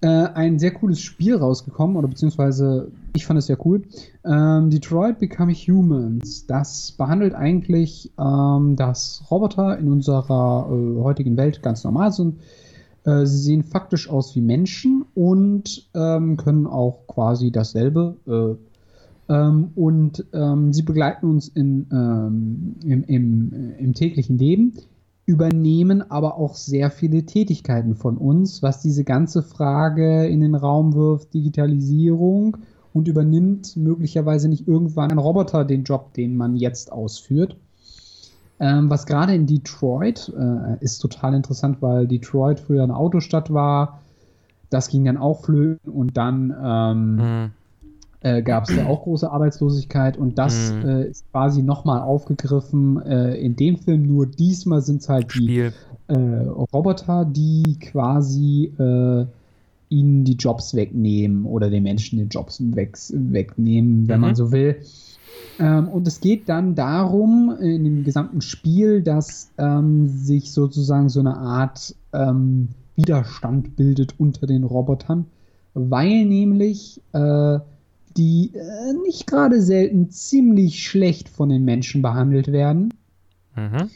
äh, 0.00 0.06
ein 0.06 0.58
sehr 0.58 0.72
cooles 0.72 1.00
Spiel 1.00 1.36
rausgekommen, 1.36 1.96
oder 1.96 2.08
beziehungsweise 2.08 2.90
ich 3.16 3.26
fand 3.26 3.38
es 3.38 3.46
sehr 3.46 3.64
cool. 3.64 3.82
Ähm, 4.24 4.70
Detroit 4.70 5.18
Become 5.18 5.52
Humans. 5.52 6.46
Das 6.46 6.92
behandelt 6.92 7.34
eigentlich, 7.34 8.10
ähm, 8.18 8.76
dass 8.76 9.22
Roboter 9.30 9.78
in 9.78 9.90
unserer 9.90 10.68
äh, 10.68 11.00
heutigen 11.00 11.36
Welt 11.36 11.62
ganz 11.62 11.84
normal 11.84 12.12
sind. 12.12 12.40
Äh, 13.04 13.26
sie 13.26 13.38
sehen 13.38 13.62
faktisch 13.62 14.10
aus 14.10 14.34
wie 14.34 14.40
Menschen 14.40 15.04
und 15.14 15.88
ähm, 15.94 16.36
können 16.36 16.66
auch 16.66 17.06
quasi 17.06 17.52
dasselbe. 17.52 18.16
Äh, 18.26 19.32
ähm, 19.32 19.70
und 19.74 20.24
ähm, 20.32 20.72
sie 20.72 20.82
begleiten 20.82 21.26
uns 21.26 21.48
in, 21.48 21.86
ähm, 21.92 22.76
im, 22.84 23.04
im, 23.04 23.74
im 23.78 23.94
täglichen 23.94 24.38
Leben 24.38 24.74
übernehmen 25.26 26.10
aber 26.10 26.36
auch 26.36 26.54
sehr 26.54 26.90
viele 26.90 27.24
Tätigkeiten 27.24 27.94
von 27.94 28.18
uns, 28.18 28.62
was 28.62 28.80
diese 28.82 29.04
ganze 29.04 29.42
Frage 29.42 30.26
in 30.26 30.40
den 30.40 30.54
Raum 30.54 30.94
wirft, 30.94 31.32
Digitalisierung 31.32 32.58
und 32.92 33.08
übernimmt 33.08 33.76
möglicherweise 33.76 34.48
nicht 34.48 34.68
irgendwann 34.68 35.10
ein 35.10 35.18
Roboter 35.18 35.64
den 35.64 35.84
Job, 35.84 36.12
den 36.14 36.36
man 36.36 36.56
jetzt 36.56 36.92
ausführt. 36.92 37.56
Ähm, 38.60 38.88
was 38.90 39.06
gerade 39.06 39.34
in 39.34 39.46
Detroit 39.46 40.32
äh, 40.38 40.84
ist 40.84 40.98
total 40.98 41.34
interessant, 41.34 41.80
weil 41.80 42.06
Detroit 42.06 42.60
früher 42.60 42.84
eine 42.84 42.96
Autostadt 42.96 43.52
war. 43.52 44.00
Das 44.70 44.88
ging 44.88 45.04
dann 45.04 45.16
auch 45.16 45.44
flöten 45.44 45.90
und 45.90 46.16
dann 46.16 46.54
ähm, 46.62 47.14
mhm 47.16 47.50
äh, 48.24 48.42
gab 48.42 48.68
es 48.68 48.74
ja 48.74 48.86
auch 48.86 49.02
große 49.02 49.30
Arbeitslosigkeit 49.30 50.16
und 50.16 50.38
das 50.38 50.72
mhm. 50.72 50.88
äh, 50.88 51.04
ist 51.08 51.30
quasi 51.30 51.62
nochmal 51.62 52.00
aufgegriffen 52.00 53.00
äh, 53.02 53.34
in 53.34 53.54
dem 53.54 53.76
Film, 53.76 54.06
nur 54.06 54.26
diesmal 54.26 54.80
sind 54.80 55.02
es 55.02 55.10
halt 55.10 55.30
Spiel. 55.30 55.72
die 56.08 56.12
äh, 56.12 56.46
Roboter, 56.46 57.26
die 57.26 57.78
quasi 57.78 58.72
äh, 58.78 59.26
ihnen 59.90 60.24
die 60.24 60.36
Jobs 60.36 60.74
wegnehmen 60.74 61.44
oder 61.44 61.68
den 61.68 61.82
Menschen 61.82 62.18
die 62.18 62.24
Jobs 62.24 62.62
weg, 62.74 62.96
wegnehmen, 63.10 64.08
wenn 64.08 64.16
mhm. 64.16 64.26
man 64.26 64.34
so 64.34 64.50
will. 64.50 64.76
Ähm, 65.58 65.88
und 65.88 66.08
es 66.08 66.20
geht 66.20 66.48
dann 66.48 66.74
darum, 66.74 67.54
in 67.60 67.84
dem 67.84 68.04
gesamten 68.04 68.40
Spiel, 68.40 69.02
dass 69.02 69.50
ähm, 69.58 70.08
sich 70.08 70.50
sozusagen 70.50 71.10
so 71.10 71.20
eine 71.20 71.36
Art 71.36 71.94
ähm, 72.14 72.68
Widerstand 72.96 73.76
bildet 73.76 74.14
unter 74.18 74.46
den 74.46 74.64
Robotern, 74.64 75.26
weil 75.74 76.24
nämlich 76.24 77.02
äh, 77.12 77.58
die 78.16 78.52
äh, 78.54 78.92
nicht 79.04 79.26
gerade 79.26 79.60
selten 79.60 80.10
ziemlich 80.10 80.86
schlecht 80.86 81.28
von 81.28 81.48
den 81.48 81.64
Menschen 81.64 82.02
behandelt 82.02 82.52
werden. 82.52 82.92
Mhm. 83.56 83.90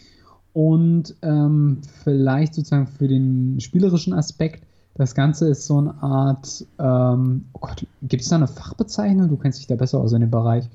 Und 0.52 1.14
ähm, 1.22 1.82
vielleicht 2.02 2.54
sozusagen 2.54 2.86
für 2.86 3.06
den 3.06 3.60
spielerischen 3.60 4.12
Aspekt, 4.12 4.64
das 4.94 5.14
Ganze 5.14 5.48
ist 5.48 5.66
so 5.66 5.78
eine 5.78 6.02
Art, 6.02 6.66
ähm, 6.80 7.44
oh 7.52 7.60
Gott, 7.60 7.86
gibt 8.02 8.22
es 8.22 8.28
da 8.28 8.36
eine 8.36 8.48
Fachbezeichnung? 8.48 9.28
Du 9.28 9.36
kennst 9.36 9.60
dich 9.60 9.68
da 9.68 9.76
besser 9.76 10.00
aus 10.00 10.12
in 10.12 10.20
dem 10.20 10.30
Bereich. 10.30 10.68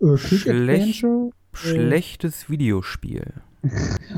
Äh, 0.00 0.16
Schlecht, 0.16 1.04
schlechtes 1.52 2.48
Videospiel. 2.48 3.24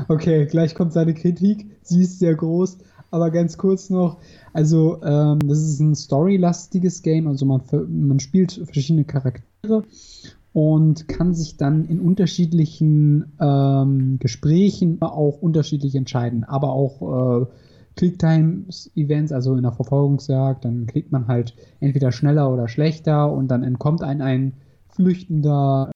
okay, 0.07 0.45
gleich 0.45 0.75
kommt 0.75 0.93
seine 0.93 1.15
Kritik. 1.15 1.65
Sie 1.81 2.03
ist 2.03 2.19
sehr 2.19 2.35
groß. 2.35 2.77
Aber 3.11 3.29
ganz 3.29 3.57
kurz 3.57 3.89
noch, 3.89 4.17
also 4.53 5.01
ähm, 5.03 5.39
das 5.45 5.59
ist 5.59 5.79
ein 5.81 5.95
storylastiges 5.95 7.01
Game, 7.01 7.27
also 7.27 7.45
man, 7.45 7.61
man 7.89 8.19
spielt 8.19 8.53
verschiedene 8.53 9.03
Charaktere 9.03 9.83
und 10.53 11.07
kann 11.09 11.33
sich 11.33 11.57
dann 11.57 11.85
in 11.85 11.99
unterschiedlichen 11.99 13.33
ähm, 13.39 14.17
Gesprächen 14.19 15.01
auch 15.01 15.41
unterschiedlich 15.41 15.95
entscheiden, 15.95 16.45
aber 16.45 16.71
auch 16.71 17.41
äh, 17.41 17.45
Click-Times-Events, 17.97 19.33
also 19.33 19.55
in 19.55 19.63
der 19.63 19.73
Verfolgungsjagd, 19.73 20.63
dann 20.63 20.87
kriegt 20.87 21.11
man 21.11 21.27
halt 21.27 21.53
entweder 21.81 22.13
schneller 22.13 22.51
oder 22.51 22.69
schlechter 22.69 23.31
und 23.31 23.49
dann 23.49 23.63
entkommt 23.63 24.01
ein 24.03 24.21
ein 24.21 24.53
flüchtender 24.87 25.90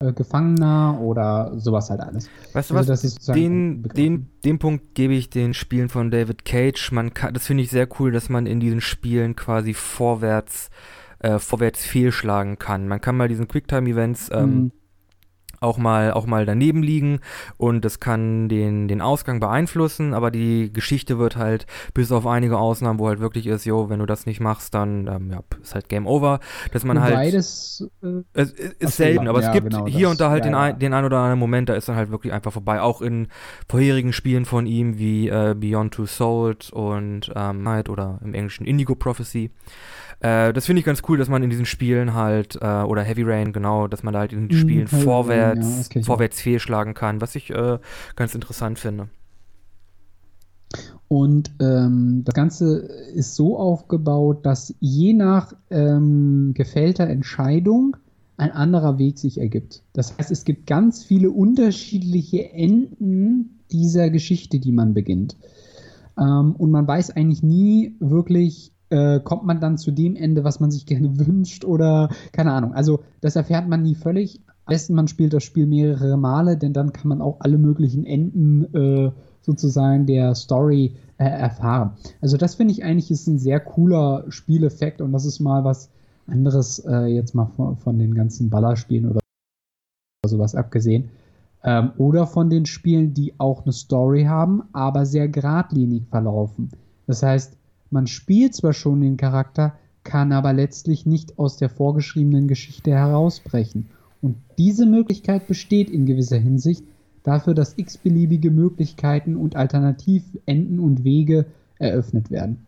äh, 0.00 0.12
Gefangener 0.12 0.98
oder 1.00 1.52
sowas 1.58 1.90
halt 1.90 2.00
alles. 2.00 2.28
Weißt 2.52 2.70
du 2.70 2.76
also 2.76 2.92
was? 2.92 3.14
Den, 3.26 3.82
den, 3.82 4.30
den 4.44 4.58
Punkt 4.58 4.94
gebe 4.94 5.14
ich 5.14 5.30
den 5.30 5.54
Spielen 5.54 5.88
von 5.88 6.10
David 6.10 6.44
Cage. 6.44 6.92
Man 6.92 7.14
kann, 7.14 7.34
das 7.34 7.46
finde 7.46 7.62
ich 7.62 7.70
sehr 7.70 7.88
cool, 7.98 8.10
dass 8.10 8.28
man 8.28 8.46
in 8.46 8.60
diesen 8.60 8.80
Spielen 8.80 9.36
quasi 9.36 9.74
vorwärts, 9.74 10.70
äh, 11.18 11.38
vorwärts 11.38 11.84
fehlschlagen 11.84 12.58
kann. 12.58 12.88
Man 12.88 13.00
kann 13.00 13.16
mal 13.16 13.28
diesen 13.28 13.46
Quicktime-Events 13.46 14.30
ähm, 14.32 14.54
mhm 14.54 14.72
auch 15.60 15.76
mal, 15.76 16.12
auch 16.12 16.26
mal 16.26 16.46
daneben 16.46 16.82
liegen 16.82 17.20
und 17.58 17.84
das 17.84 18.00
kann 18.00 18.48
den, 18.48 18.88
den 18.88 19.02
Ausgang 19.02 19.40
beeinflussen, 19.40 20.14
aber 20.14 20.30
die 20.30 20.72
Geschichte 20.72 21.18
wird 21.18 21.36
halt, 21.36 21.66
bis 21.92 22.10
auf 22.12 22.26
einige 22.26 22.58
Ausnahmen, 22.58 22.98
wo 22.98 23.08
halt 23.08 23.20
wirklich 23.20 23.46
ist, 23.46 23.66
jo, 23.66 23.90
wenn 23.90 23.98
du 23.98 24.06
das 24.06 24.24
nicht 24.24 24.40
machst, 24.40 24.74
dann 24.74 25.06
ähm, 25.06 25.30
ja, 25.30 25.40
ist 25.60 25.74
halt 25.74 25.88
Game 25.88 26.06
Over, 26.06 26.40
dass 26.72 26.84
man 26.84 26.96
Wobei 26.96 27.16
halt. 27.16 27.34
Das, 27.34 27.86
äh, 28.02 28.22
es 28.32 28.52
ist 28.52 28.96
selten, 28.96 29.28
aber 29.28 29.42
ja, 29.42 29.48
es 29.48 29.52
gibt 29.52 29.70
genau, 29.70 29.86
hier 29.86 30.06
das, 30.06 30.12
und 30.12 30.20
da 30.20 30.30
halt 30.30 30.44
ja, 30.44 30.50
den, 30.50 30.54
ein, 30.54 30.78
den 30.78 30.94
ein 30.94 31.04
oder 31.04 31.18
anderen 31.18 31.38
Moment, 31.38 31.68
da 31.68 31.74
ist 31.74 31.88
dann 31.88 31.96
halt 31.96 32.10
wirklich 32.10 32.32
einfach 32.32 32.52
vorbei. 32.52 32.80
Auch 32.80 33.02
in 33.02 33.28
vorherigen 33.68 34.12
Spielen 34.12 34.46
von 34.46 34.66
ihm 34.66 34.98
wie 34.98 35.28
äh, 35.28 35.54
Beyond 35.54 35.94
Two 35.94 36.06
Souls 36.06 36.70
und 36.70 37.30
ähm, 37.36 37.62
Night 37.62 37.88
oder 37.90 38.18
im 38.24 38.32
Englischen 38.32 38.64
Indigo 38.64 38.94
Prophecy. 38.94 39.50
Äh, 40.20 40.52
das 40.52 40.66
finde 40.66 40.80
ich 40.80 40.86
ganz 40.86 41.02
cool, 41.08 41.18
dass 41.18 41.28
man 41.28 41.42
in 41.42 41.50
diesen 41.50 41.66
Spielen 41.66 42.14
halt, 42.14 42.56
äh, 42.60 42.82
oder 42.82 43.02
Heavy 43.02 43.22
Rain, 43.22 43.52
genau, 43.52 43.88
dass 43.88 44.02
man 44.02 44.12
da 44.12 44.20
halt 44.20 44.32
in 44.32 44.48
den 44.48 44.56
mhm, 44.56 44.60
Spielen 44.60 44.88
mhm, 44.90 45.02
vorwärts, 45.02 45.88
ja, 45.94 46.02
vorwärts 46.02 46.40
fehlschlagen 46.40 46.94
kann, 46.94 47.20
was 47.20 47.34
ich 47.34 47.50
äh, 47.50 47.78
ganz 48.16 48.34
interessant 48.34 48.78
finde. 48.78 49.08
Und 51.08 51.50
ähm, 51.60 52.22
das 52.24 52.34
Ganze 52.34 52.76
ist 53.14 53.34
so 53.34 53.58
aufgebaut, 53.58 54.46
dass 54.46 54.74
je 54.78 55.12
nach 55.12 55.52
ähm, 55.70 56.52
gefällter 56.54 57.08
Entscheidung 57.08 57.96
ein 58.36 58.52
anderer 58.52 58.98
Weg 58.98 59.18
sich 59.18 59.38
ergibt. 59.38 59.82
Das 59.92 60.16
heißt, 60.16 60.30
es 60.30 60.44
gibt 60.44 60.66
ganz 60.66 61.02
viele 61.02 61.30
unterschiedliche 61.30 62.52
Enden 62.52 63.60
dieser 63.72 64.10
Geschichte, 64.10 64.60
die 64.60 64.72
man 64.72 64.94
beginnt. 64.94 65.36
Ähm, 66.16 66.54
und 66.56 66.70
man 66.70 66.86
weiß 66.86 67.10
eigentlich 67.10 67.42
nie 67.42 67.96
wirklich, 67.98 68.72
äh, 68.90 69.20
kommt 69.20 69.44
man 69.44 69.60
dann 69.60 69.78
zu 69.78 69.90
dem 69.90 70.16
Ende, 70.16 70.44
was 70.44 70.60
man 70.60 70.70
sich 70.70 70.86
gerne 70.86 71.18
wünscht 71.26 71.64
oder 71.64 72.10
keine 72.32 72.52
Ahnung. 72.52 72.74
Also 72.74 73.00
das 73.20 73.36
erfährt 73.36 73.68
man 73.68 73.82
nie 73.82 73.94
völlig. 73.94 74.40
Am 74.66 74.72
besten 74.72 74.94
man 74.94 75.08
spielt 75.08 75.32
das 75.32 75.42
Spiel 75.42 75.66
mehrere 75.66 76.16
Male, 76.16 76.56
denn 76.56 76.72
dann 76.72 76.92
kann 76.92 77.08
man 77.08 77.22
auch 77.22 77.40
alle 77.40 77.58
möglichen 77.58 78.04
Enden 78.04 78.74
äh, 78.74 79.12
sozusagen 79.42 80.06
der 80.06 80.34
Story 80.34 80.96
äh, 81.18 81.24
erfahren. 81.24 81.92
Also 82.20 82.36
das 82.36 82.54
finde 82.54 82.72
ich 82.72 82.84
eigentlich 82.84 83.10
ist 83.10 83.26
ein 83.26 83.38
sehr 83.38 83.60
cooler 83.60 84.24
Spieleffekt 84.28 85.00
und 85.00 85.12
das 85.12 85.24
ist 85.24 85.40
mal 85.40 85.64
was 85.64 85.90
anderes 86.26 86.78
äh, 86.80 87.06
jetzt 87.06 87.34
mal 87.34 87.46
von, 87.46 87.76
von, 87.76 87.98
den 87.98 88.14
ganzen 88.14 88.50
Ballerspielen 88.50 89.10
oder 89.10 89.20
sowas 90.26 90.54
abgesehen. 90.54 91.10
Ähm, 91.64 91.92
oder 91.98 92.26
von 92.26 92.48
den 92.48 92.66
Spielen, 92.66 93.12
die 93.14 93.34
auch 93.38 93.64
eine 93.64 93.72
Story 93.72 94.24
haben, 94.24 94.62
aber 94.72 95.04
sehr 95.04 95.28
geradlinig 95.28 96.06
verlaufen. 96.08 96.70
Das 97.06 97.22
heißt, 97.22 97.56
man 97.90 98.06
spielt 98.06 98.54
zwar 98.54 98.72
schon 98.72 99.00
den 99.00 99.16
Charakter, 99.16 99.74
kann 100.04 100.32
aber 100.32 100.52
letztlich 100.52 101.06
nicht 101.06 101.38
aus 101.38 101.56
der 101.56 101.68
vorgeschriebenen 101.68 102.48
Geschichte 102.48 102.92
herausbrechen. 102.92 103.90
Und 104.22 104.36
diese 104.58 104.86
Möglichkeit 104.86 105.46
besteht 105.46 105.90
in 105.90 106.06
gewisser 106.06 106.38
Hinsicht 106.38 106.84
dafür, 107.22 107.54
dass 107.54 107.76
x-beliebige 107.76 108.50
Möglichkeiten 108.50 109.36
und 109.36 109.56
Alternativenden 109.56 110.78
und 110.78 111.04
Wege 111.04 111.46
eröffnet 111.78 112.30
werden. 112.30 112.66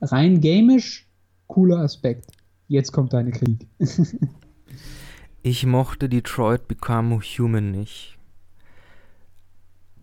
Rein 0.00 0.40
gamisch, 0.40 1.06
cooler 1.46 1.78
Aspekt. 1.78 2.30
Jetzt 2.68 2.92
kommt 2.92 3.12
deine 3.12 3.30
Krieg. 3.30 3.66
ich 5.42 5.66
mochte 5.66 6.08
Detroit 6.08 6.66
Become 6.68 7.20
Human 7.20 7.70
nicht 7.70 8.18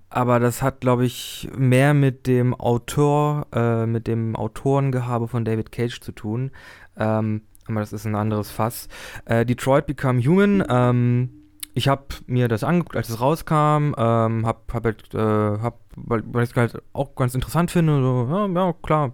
aber 0.09 0.39
das 0.39 0.61
hat, 0.61 0.81
glaube 0.81 1.05
ich, 1.05 1.49
mehr 1.55 1.93
mit 1.93 2.27
dem 2.27 2.53
Autor, 2.53 3.47
äh, 3.53 3.85
mit 3.85 4.07
dem 4.07 4.35
Autorengehabe 4.35 5.27
von 5.27 5.45
David 5.45 5.71
Cage 5.71 5.99
zu 5.99 6.11
tun. 6.11 6.51
Ähm, 6.97 7.41
aber 7.67 7.81
das 7.81 7.93
ist 7.93 8.05
ein 8.05 8.15
anderes 8.15 8.49
Fass. 8.49 8.87
Äh, 9.25 9.45
Detroit 9.45 9.85
Become 9.85 10.21
Human. 10.21 10.63
Ähm, 10.67 11.29
ich 11.75 11.87
habe 11.87 12.05
mir 12.25 12.47
das 12.47 12.63
angeguckt, 12.63 12.97
als 12.97 13.09
es 13.09 13.21
rauskam. 13.21 13.93
Ähm, 13.97 14.45
hab, 14.45 14.73
hab 14.73 14.83
halt, 14.83 15.13
äh, 15.13 15.17
hab, 15.17 15.79
weil, 15.95 16.23
weil 16.25 16.43
ich 16.43 16.49
es 16.49 16.55
halt 16.55 16.81
auch 16.93 17.15
ganz 17.15 17.35
interessant 17.35 17.69
finde. 17.69 18.01
So, 18.01 18.27
ja, 18.29 18.47
ja 18.47 18.73
klar, 18.81 19.13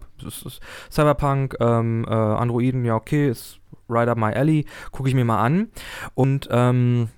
Cyberpunk, 0.90 1.58
ähm, 1.60 2.06
äh, 2.08 2.14
Androiden, 2.14 2.86
ja, 2.86 2.96
okay, 2.96 3.30
ist 3.30 3.60
right 3.90 4.08
up 4.08 4.18
my 4.18 4.34
alley. 4.34 4.66
Gucke 4.92 5.10
ich 5.10 5.16
mir 5.16 5.26
mal 5.26 5.44
an. 5.44 5.68
Und, 6.14 6.48
ähm, 6.50 7.10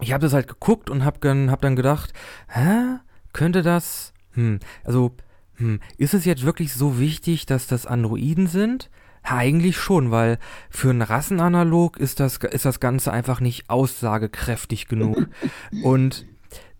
ich 0.00 0.12
habe 0.12 0.22
das 0.22 0.32
halt 0.32 0.48
geguckt 0.48 0.90
und 0.90 1.04
habe 1.04 1.18
dann, 1.20 1.50
hab 1.50 1.60
dann 1.60 1.76
gedacht, 1.76 2.12
hä, 2.48 2.98
könnte 3.32 3.62
das, 3.62 4.12
hm, 4.32 4.60
also, 4.84 5.12
hm, 5.56 5.80
ist 5.96 6.14
es 6.14 6.24
jetzt 6.24 6.44
wirklich 6.44 6.74
so 6.74 6.98
wichtig, 6.98 7.46
dass 7.46 7.66
das 7.66 7.86
Androiden 7.86 8.46
sind? 8.46 8.90
Ja, 9.24 9.36
eigentlich 9.36 9.76
schon, 9.76 10.10
weil 10.10 10.38
für 10.70 10.90
einen 10.90 11.02
Rassenanalog 11.02 11.96
ist 11.96 12.20
das, 12.20 12.36
ist 12.36 12.64
das 12.64 12.78
Ganze 12.80 13.12
einfach 13.12 13.40
nicht 13.40 13.68
aussagekräftig 13.70 14.86
genug. 14.86 15.28
und 15.82 16.26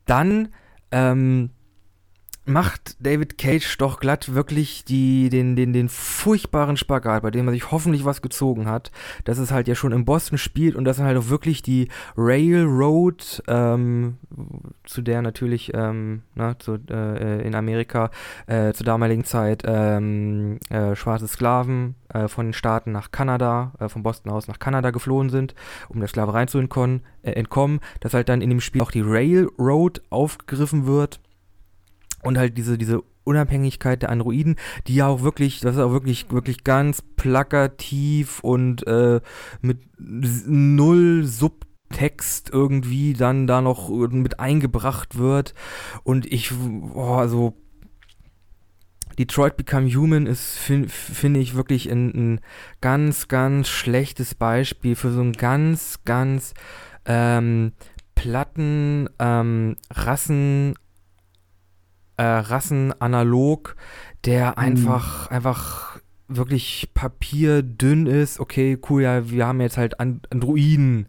dann, 0.04 0.48
ähm, 0.92 1.50
macht 2.46 2.96
David 3.04 3.38
Cage 3.38 3.76
doch 3.78 3.98
glatt 3.98 4.34
wirklich 4.34 4.84
die, 4.84 5.28
den, 5.28 5.56
den, 5.56 5.72
den 5.72 5.88
furchtbaren 5.88 6.76
Spagat, 6.76 7.22
bei 7.22 7.30
dem 7.30 7.48
er 7.48 7.52
sich 7.52 7.70
hoffentlich 7.70 8.04
was 8.04 8.22
gezogen 8.22 8.68
hat, 8.68 8.90
dass 9.24 9.38
es 9.38 9.50
halt 9.50 9.68
ja 9.68 9.74
schon 9.74 9.92
in 9.92 10.04
Boston 10.04 10.38
spielt 10.38 10.76
und 10.76 10.84
dass 10.84 10.98
er 10.98 11.06
halt 11.06 11.18
auch 11.18 11.28
wirklich 11.28 11.62
die 11.62 11.88
Railroad, 12.16 13.42
ähm, 13.48 14.18
zu 14.84 15.02
der 15.02 15.22
natürlich 15.22 15.72
ähm, 15.74 16.22
na, 16.34 16.58
zu, 16.58 16.78
äh, 16.88 17.46
in 17.46 17.54
Amerika 17.54 18.10
äh, 18.46 18.72
zur 18.72 18.86
damaligen 18.86 19.24
Zeit 19.24 19.62
ähm, 19.66 20.58
äh, 20.70 20.94
schwarze 20.94 21.26
Sklaven 21.26 21.96
äh, 22.08 22.28
von 22.28 22.46
den 22.46 22.52
Staaten 22.52 22.92
nach 22.92 23.10
Kanada, 23.10 23.72
äh, 23.80 23.88
von 23.88 24.02
Boston 24.02 24.30
aus 24.30 24.46
nach 24.46 24.58
Kanada 24.58 24.90
geflohen 24.90 25.30
sind, 25.30 25.54
um 25.88 25.98
der 25.98 26.08
Sklaverei 26.08 26.46
zu 26.46 26.58
entkommen, 26.58 27.02
äh, 27.22 27.32
entkommen, 27.32 27.80
dass 28.00 28.14
halt 28.14 28.28
dann 28.28 28.40
in 28.40 28.50
dem 28.50 28.60
Spiel 28.60 28.82
auch 28.82 28.92
die 28.92 29.02
Railroad 29.04 30.02
aufgegriffen 30.10 30.86
wird 30.86 31.20
und 32.26 32.38
halt 32.38 32.58
diese, 32.58 32.76
diese 32.76 33.02
Unabhängigkeit 33.24 34.02
der 34.02 34.10
Androiden, 34.10 34.56
die 34.86 34.96
ja 34.96 35.06
auch 35.06 35.22
wirklich, 35.22 35.60
das 35.60 35.76
ist 35.76 35.82
auch 35.82 35.92
wirklich, 35.92 36.30
wirklich 36.30 36.64
ganz 36.64 37.02
plakativ 37.02 38.40
und 38.40 38.86
äh, 38.86 39.20
mit 39.60 39.78
null 39.98 41.24
Subtext 41.24 42.50
irgendwie 42.52 43.14
dann 43.14 43.46
da 43.46 43.60
noch 43.60 43.88
mit 43.88 44.38
eingebracht 44.38 45.18
wird. 45.18 45.54
Und 46.04 46.26
ich, 46.32 46.52
oh, 46.94 47.14
also 47.14 47.54
Detroit 49.18 49.56
Become 49.56 49.88
Human 49.94 50.26
ist, 50.26 50.58
finde 50.58 50.88
find 50.88 51.36
ich, 51.36 51.54
wirklich 51.54 51.90
ein, 51.90 52.08
ein, 52.10 52.40
ganz, 52.80 53.28
ganz 53.28 53.68
schlechtes 53.68 54.34
Beispiel 54.34 54.94
für 54.94 55.10
so 55.10 55.20
einen 55.20 55.32
ganz, 55.32 56.00
ganz 56.04 56.54
ähm, 57.06 57.72
platten 58.14 59.08
ähm, 59.18 59.76
Rassen 59.90 60.74
äh, 62.16 62.22
Rassenanalog, 62.22 63.76
der 64.24 64.50
mhm. 64.50 64.54
einfach, 64.56 65.30
einfach 65.30 66.00
wirklich 66.28 66.90
papierdünn 66.94 68.06
ist. 68.06 68.40
Okay, 68.40 68.78
cool, 68.88 69.02
ja, 69.02 69.30
wir 69.30 69.46
haben 69.46 69.60
jetzt 69.60 69.76
halt 69.76 70.00
Androiden 70.00 71.06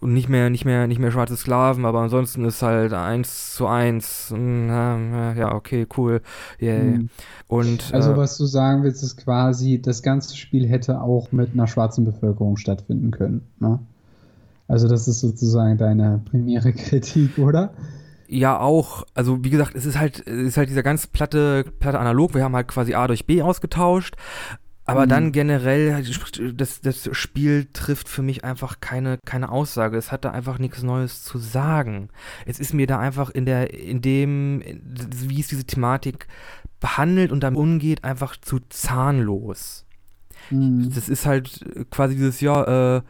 und 0.00 0.12
nicht 0.12 0.28
mehr, 0.28 0.50
nicht 0.50 0.64
mehr, 0.64 0.86
nicht 0.86 0.98
mehr 0.98 1.10
schwarze 1.10 1.36
Sklaven, 1.36 1.84
aber 1.84 2.00
ansonsten 2.00 2.44
ist 2.44 2.62
halt 2.62 2.92
eins 2.92 3.54
zu 3.54 3.66
eins. 3.66 4.30
Hm, 4.30 4.68
ja, 4.68 5.54
okay, 5.54 5.86
cool. 5.96 6.20
Yeah. 6.60 6.82
Mhm. 6.82 7.08
Und, 7.48 7.94
also 7.94 8.12
äh, 8.12 8.16
was 8.16 8.36
du 8.36 8.44
sagen 8.44 8.82
willst, 8.82 9.02
ist 9.02 9.16
quasi, 9.16 9.80
das 9.80 10.02
ganze 10.02 10.36
Spiel 10.36 10.68
hätte 10.68 11.00
auch 11.00 11.32
mit 11.32 11.54
einer 11.54 11.66
schwarzen 11.66 12.04
Bevölkerung 12.04 12.56
stattfinden 12.56 13.10
können. 13.10 13.42
Ne? 13.58 13.78
Also 14.68 14.86
das 14.86 15.08
ist 15.08 15.20
sozusagen 15.20 15.78
deine 15.78 16.20
primäre 16.24 16.72
Kritik, 16.74 17.38
oder? 17.38 17.72
Ja 18.28 18.58
auch, 18.58 19.04
also 19.14 19.44
wie 19.44 19.50
gesagt, 19.50 19.74
es 19.74 19.86
ist 19.86 19.98
halt, 19.98 20.26
es 20.26 20.48
ist 20.48 20.56
halt 20.56 20.68
dieser 20.68 20.82
ganz 20.82 21.06
platte, 21.06 21.64
platte 21.78 21.98
Analog. 21.98 22.34
Wir 22.34 22.44
haben 22.44 22.56
halt 22.56 22.68
quasi 22.68 22.94
A 22.94 23.06
durch 23.06 23.26
B 23.26 23.42
ausgetauscht. 23.42 24.16
Aber 24.88 25.04
Mhm. 25.06 25.08
dann 25.08 25.32
generell, 25.32 26.00
das, 26.54 26.80
das 26.80 27.08
Spiel 27.10 27.66
trifft 27.72 28.08
für 28.08 28.22
mich 28.22 28.44
einfach 28.44 28.78
keine, 28.80 29.18
keine 29.24 29.50
Aussage. 29.50 29.96
Es 29.96 30.12
hat 30.12 30.24
da 30.24 30.30
einfach 30.30 30.60
nichts 30.60 30.84
Neues 30.84 31.24
zu 31.24 31.38
sagen. 31.38 32.08
Es 32.44 32.60
ist 32.60 32.72
mir 32.72 32.86
da 32.86 33.00
einfach 33.00 33.30
in 33.30 33.46
der, 33.46 33.74
in 33.74 34.00
dem, 34.00 34.62
wie 34.62 35.40
es 35.40 35.48
diese 35.48 35.64
Thematik 35.64 36.28
behandelt 36.78 37.32
und 37.32 37.42
damit 37.42 37.58
umgeht, 37.58 38.04
einfach 38.04 38.36
zu 38.36 38.60
zahnlos. 38.68 39.86
Mhm. 40.50 40.92
Das 40.94 41.08
ist 41.08 41.26
halt 41.26 41.64
quasi 41.90 42.14
dieses, 42.14 42.40
ja, 42.40 42.98
äh, 42.98 43.02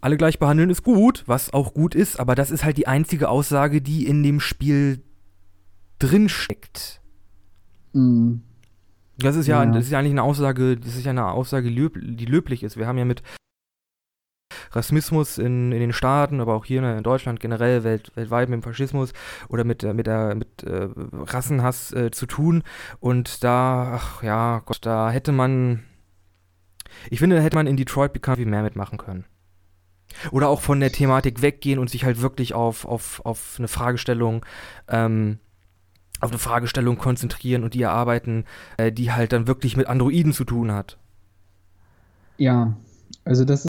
alle 0.00 0.16
gleich 0.16 0.38
behandeln 0.38 0.70
ist 0.70 0.82
gut, 0.82 1.24
was 1.26 1.52
auch 1.52 1.74
gut 1.74 1.94
ist, 1.94 2.18
aber 2.18 2.34
das 2.34 2.50
ist 2.50 2.64
halt 2.64 2.76
die 2.78 2.86
einzige 2.86 3.28
Aussage, 3.28 3.82
die 3.82 4.06
in 4.06 4.22
dem 4.22 4.40
Spiel 4.40 5.02
drinsteckt. 5.98 7.00
Mhm. 7.92 8.42
Das 9.18 9.36
ist 9.36 9.46
ja, 9.46 9.62
Ja. 9.62 9.70
das 9.70 9.84
ist 9.84 9.90
ja 9.90 9.98
eigentlich 9.98 10.12
eine 10.12 10.22
Aussage, 10.22 10.76
das 10.78 10.96
ist 10.96 11.04
ja 11.04 11.10
eine 11.10 11.26
Aussage, 11.26 11.68
die 11.70 11.74
löb- 11.78 11.98
die 12.16 12.24
löblich 12.24 12.62
ist. 12.62 12.76
Wir 12.78 12.86
haben 12.86 12.96
ja 12.96 13.04
mit 13.04 13.22
Rassismus 14.72 15.38
in, 15.38 15.72
in 15.72 15.80
den 15.80 15.92
Staaten, 15.92 16.40
aber 16.40 16.54
auch 16.54 16.64
hier 16.64 16.82
in 16.82 17.02
Deutschland 17.02 17.40
generell 17.40 17.84
welt, 17.84 18.12
weltweit 18.14 18.48
mit 18.48 18.58
dem 18.60 18.62
Faschismus 18.62 19.12
oder 19.48 19.64
mit, 19.64 19.82
der- 19.82 19.94
mit, 19.94 20.06
der, 20.06 20.34
mit 20.34 20.62
äh, 20.62 20.88
Rassenhass 21.12 21.92
äh, 21.92 22.10
zu 22.10 22.26
tun. 22.26 22.62
Und 23.00 23.44
da, 23.44 23.92
ach 23.96 24.22
ja, 24.22 24.60
Gott, 24.64 24.78
da 24.86 25.10
hätte 25.10 25.32
man, 25.32 25.82
ich 27.10 27.18
finde, 27.18 27.36
da 27.36 27.42
hätte 27.42 27.56
man 27.56 27.66
in 27.66 27.76
Detroit 27.76 28.12
Become 28.12 28.46
mehr 28.46 28.62
mitmachen 28.62 28.96
können. 28.98 29.24
Oder 30.30 30.48
auch 30.48 30.60
von 30.60 30.80
der 30.80 30.92
Thematik 30.92 31.42
weggehen 31.42 31.78
und 31.78 31.90
sich 31.90 32.04
halt 32.04 32.20
wirklich 32.20 32.54
auf, 32.54 32.84
auf, 32.84 33.20
auf 33.24 33.56
eine 33.58 33.68
Fragestellung, 33.68 34.44
ähm, 34.88 35.38
auf 36.20 36.30
eine 36.30 36.38
Fragestellung 36.38 36.98
konzentrieren 36.98 37.64
und 37.64 37.74
die 37.74 37.82
erarbeiten, 37.82 38.44
äh, 38.76 38.92
die 38.92 39.12
halt 39.12 39.32
dann 39.32 39.46
wirklich 39.46 39.76
mit 39.76 39.86
Androiden 39.86 40.32
zu 40.32 40.44
tun 40.44 40.72
hat. 40.72 40.98
Ja, 42.36 42.74
also 43.24 43.44
das 43.44 43.66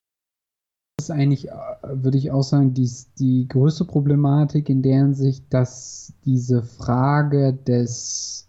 ist 1.00 1.12
eigentlich, 1.12 1.48
würde 1.84 2.18
ich 2.18 2.32
auch 2.32 2.44
sagen, 2.44 2.74
die, 2.74 2.90
die 3.20 3.48
größte 3.48 3.86
Problematik 3.86 4.70
in 4.70 4.82
der 4.82 4.98
Hinsicht, 4.98 5.46
dass 5.50 6.14
diese 6.26 6.62
Frage 6.62 7.54
des 7.54 8.48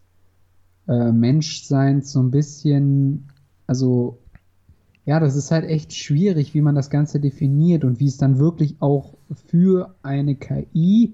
äh, 0.89 1.13
Menschseins 1.13 2.13
so 2.13 2.21
ein 2.21 2.31
bisschen, 2.31 3.29
also 3.67 4.19
ja, 5.05 5.19
das 5.19 5.35
ist 5.35 5.51
halt 5.51 5.65
echt 5.65 5.93
schwierig, 5.93 6.55
wie 6.55 6.61
man 6.61 6.75
das 6.75 6.91
Ganze 6.91 7.19
definiert 7.19 7.85
und 7.85 7.99
wie 7.99 8.07
es 8.07 8.19
dann 8.19 8.39
wirklich 8.39 8.77
auch 8.81 9.15
für 9.49 9.95
eine 10.03 10.37
KI, 10.37 11.13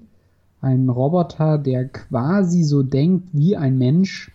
einen 0.61 0.91
Roboter, 0.91 1.57
der 1.57 1.89
quasi 1.89 2.64
so 2.64 2.82
denkt 2.82 3.28
wie 3.32 3.57
ein 3.57 3.78
Mensch, 3.78 4.30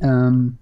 ähm, 0.00 0.58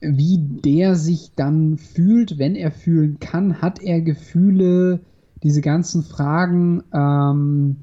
wie 0.00 0.38
der 0.38 0.94
sich 0.94 1.32
dann 1.34 1.76
fühlt, 1.76 2.38
wenn 2.38 2.54
er 2.54 2.70
fühlen 2.70 3.18
kann. 3.18 3.60
Hat 3.60 3.82
er 3.82 4.00
Gefühle? 4.00 5.00
Diese 5.42 5.62
ganzen 5.62 6.02
Fragen, 6.02 6.82
ähm, 6.92 7.76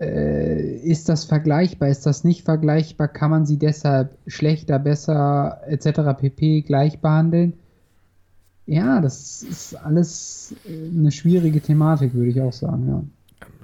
äh, 0.00 0.76
ist 0.78 1.08
das 1.08 1.24
vergleichbar? 1.24 1.88
Ist 1.88 2.04
das 2.04 2.24
nicht 2.24 2.44
vergleichbar? 2.44 3.08
Kann 3.08 3.30
man 3.30 3.46
sie 3.46 3.58
deshalb 3.58 4.18
schlechter, 4.26 4.78
besser 4.78 5.60
etc. 5.66 6.18
pp. 6.20 6.62
gleich 6.62 7.00
behandeln? 7.00 7.54
Ja, 8.66 9.00
das 9.00 9.42
ist 9.42 9.74
alles 9.74 10.54
äh, 10.66 10.88
eine 10.88 11.12
schwierige 11.12 11.60
Thematik, 11.60 12.14
würde 12.14 12.30
ich 12.30 12.40
auch 12.40 12.52
sagen, 12.52 12.88
ja. 12.88 13.04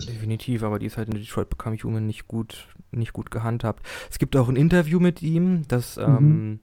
Definitiv, 0.07 0.63
aber 0.63 0.79
die 0.79 0.87
ist 0.87 0.97
halt 0.97 1.09
in 1.09 1.15
Detroit 1.15 1.49
Become 1.49 1.77
Human 1.77 2.07
nicht 2.07 2.29
gut, 2.29 2.69
nicht 2.91 3.13
gut 3.13 3.31
gehandhabt. 3.31 3.85
Es 4.11 4.19
gibt 4.19 4.37
auch 4.37 4.49
ein 4.49 4.57
Interview 4.57 5.01
mit 5.01 5.23
ihm, 5.23 5.63
das 5.69 5.97
ähm, 5.97 6.61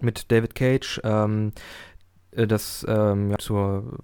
mit 0.00 0.30
David 0.32 0.54
Cage, 0.54 1.00
ähm, 1.04 1.52
äh, 2.32 2.46
das 2.46 2.84
ähm, 2.88 3.30
ja, 3.30 3.38
zur 3.38 3.98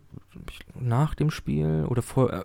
nach 0.78 1.14
dem 1.14 1.30
Spiel 1.30 1.86
oder 1.88 2.02
vor 2.02 2.32
äh, 2.32 2.42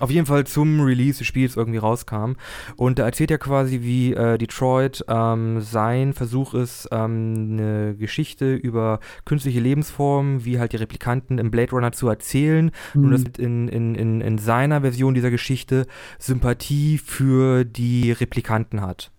auf 0.00 0.10
jeden 0.10 0.26
Fall 0.26 0.46
zum 0.46 0.80
Release 0.80 1.18
des 1.18 1.26
Spiels 1.26 1.56
irgendwie 1.56 1.78
rauskam. 1.78 2.32
Und 2.76 2.98
da 2.98 3.04
erzählt 3.04 3.30
er 3.30 3.38
quasi, 3.38 3.82
wie 3.82 4.12
äh, 4.12 4.38
Detroit 4.38 5.04
ähm, 5.08 5.60
sein 5.60 6.12
Versuch 6.12 6.54
ist, 6.54 6.88
ähm, 6.90 7.50
eine 7.52 7.96
Geschichte 7.96 8.54
über 8.54 9.00
künstliche 9.24 9.60
Lebensformen, 9.60 10.44
wie 10.44 10.58
halt 10.58 10.72
die 10.72 10.76
Replikanten 10.76 11.38
im 11.38 11.50
Blade 11.50 11.70
Runner 11.72 11.92
zu 11.92 12.08
erzählen. 12.08 12.70
Nur 12.94 13.10
dass 13.12 13.22
in, 13.38 13.68
in, 13.68 13.94
in, 13.94 14.20
in 14.20 14.38
seiner 14.38 14.80
Version 14.80 15.14
dieser 15.14 15.30
Geschichte 15.30 15.86
Sympathie 16.18 16.98
für 16.98 17.64
die 17.64 18.12
Replikanten 18.12 18.80
hat. 18.80 19.10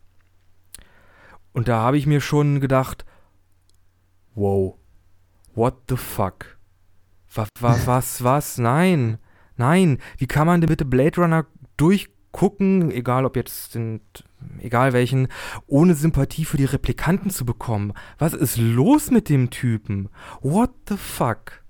Und 1.53 1.67
da 1.67 1.81
habe 1.81 1.97
ich 1.97 2.05
mir 2.05 2.21
schon 2.21 2.59
gedacht, 2.59 3.05
wow, 4.35 4.75
what 5.55 5.75
the 5.89 5.97
fuck? 5.97 6.57
Was, 7.33 7.49
was, 7.59 7.87
was, 7.87 8.23
was? 8.23 8.57
Nein, 8.57 9.17
nein, 9.57 9.99
wie 10.17 10.27
kann 10.27 10.47
man 10.47 10.61
denn 10.61 10.69
bitte 10.69 10.85
Blade 10.85 11.21
Runner 11.21 11.45
durchgucken, 11.77 12.91
egal 12.91 13.25
ob 13.25 13.35
jetzt 13.35 13.71
sind, 13.71 14.01
egal 14.59 14.93
welchen, 14.93 15.27
ohne 15.67 15.95
Sympathie 15.95 16.45
für 16.45 16.57
die 16.57 16.65
Replikanten 16.65 17.29
zu 17.29 17.45
bekommen? 17.45 17.93
Was 18.17 18.33
ist 18.33 18.57
los 18.57 19.11
mit 19.11 19.29
dem 19.29 19.49
Typen? 19.49 20.09
What 20.41 20.71
the 20.87 20.97
fuck? 20.97 21.63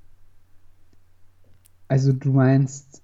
Also 1.88 2.14
du 2.14 2.34
meinst, 2.34 3.02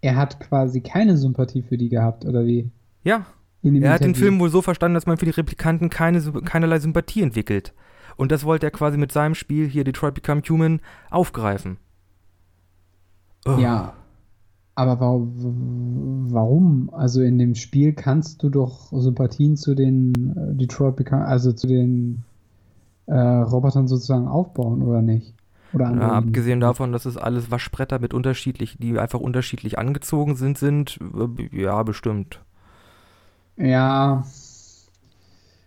er 0.00 0.16
hat 0.16 0.40
quasi 0.40 0.80
keine 0.80 1.16
Sympathie 1.16 1.62
für 1.62 1.76
die 1.76 1.88
gehabt, 1.88 2.24
oder 2.24 2.46
wie? 2.46 2.70
Ja, 3.02 3.26
Er 3.62 3.92
hat 3.92 4.04
den. 4.04 4.14
Film 4.14 4.40
wohl 4.40 4.50
so 4.50 4.62
verstanden, 4.62 4.94
dass 4.94 5.06
man 5.06 5.18
für 5.18 5.24
die 5.24 5.32
Replikanten 5.32 5.90
keine, 5.90 6.20
keinerlei 6.44 6.78
Sympathie 6.78 7.22
entwickelt. 7.22 7.74
Und 8.16 8.32
das 8.32 8.44
wollte 8.44 8.66
er 8.66 8.70
quasi 8.70 8.98
mit 8.98 9.12
seinem 9.12 9.34
Spiel 9.34 9.66
hier 9.68 9.84
Detroit 9.84 10.14
Become 10.14 10.42
Human 10.48 10.80
aufgreifen. 11.10 11.78
Oh. 13.46 13.56
Ja, 13.58 13.94
aber 14.88 15.00
wa 15.00 15.26
warum? 16.32 16.90
Also 16.92 17.22
in 17.22 17.38
dem 17.38 17.54
Spiel 17.54 17.92
kannst 17.92 18.42
du 18.42 18.50
doch 18.50 18.92
Sympathien 18.92 19.56
zu 19.56 19.74
den 19.74 20.12
äh, 20.36 20.54
Detroit 20.54 20.96
Become, 20.96 21.24
also 21.24 21.52
zu 21.52 21.66
den 21.66 22.24
äh, 23.06 23.14
Robotern 23.18 23.88
sozusagen 23.88 24.28
aufbauen, 24.28 24.82
oder 24.82 25.02
nicht? 25.02 25.34
Oder 25.72 25.92
Ja, 25.94 26.12
abgesehen 26.12 26.60
davon, 26.60 26.92
dass 26.92 27.04
es 27.06 27.16
alles 27.16 27.50
Waschbretter 27.50 27.98
mit 27.98 28.14
unterschiedlich, 28.14 28.76
die 28.78 28.98
einfach 28.98 29.20
unterschiedlich 29.20 29.78
angezogen 29.78 30.36
sind, 30.36 30.58
sind, 30.58 30.98
äh, 31.00 31.62
ja, 31.62 31.82
bestimmt. 31.82 32.40
Ja. 33.56 34.24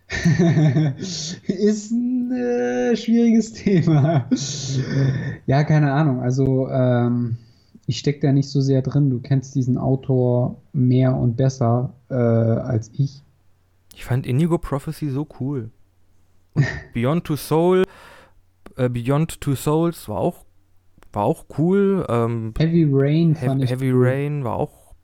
Ist 0.98 1.90
ein 1.90 2.32
äh, 2.32 2.96
schwieriges 2.96 3.52
Thema. 3.54 4.28
ja, 5.46 5.64
keine 5.64 5.92
Ahnung. 5.92 6.20
Also, 6.20 6.68
ähm, 6.68 7.36
ich 7.86 7.98
stecke 7.98 8.20
da 8.20 8.32
nicht 8.32 8.48
so 8.48 8.60
sehr 8.60 8.82
drin. 8.82 9.10
Du 9.10 9.20
kennst 9.20 9.54
diesen 9.54 9.78
Autor 9.78 10.60
mehr 10.72 11.14
und 11.14 11.36
besser 11.36 11.94
äh, 12.10 12.14
als 12.14 12.90
ich. 12.94 13.22
Ich 13.94 14.04
fand 14.04 14.26
Indigo 14.26 14.58
Prophecy 14.58 15.10
so 15.10 15.26
cool. 15.40 15.70
Und 16.54 16.66
Beyond 16.94 17.24
Two 17.24 17.36
Soul, 17.36 17.84
äh, 18.76 18.88
Beyond 18.88 19.40
Two 19.40 19.54
Souls 19.54 20.08
war 20.08 20.18
auch, 20.18 20.44
war 21.12 21.24
auch 21.24 21.46
cool. 21.58 22.04
Ähm, 22.08 22.54
Heavy 22.58 22.86
Rain 22.90 23.34
fand 23.34 23.60
Heavy, 23.60 23.64
ich 23.64 23.70
Heavy 23.70 23.92
cool. 23.92 24.06
Rain 24.06 24.44
war 24.44 24.56
auch, 24.56 24.94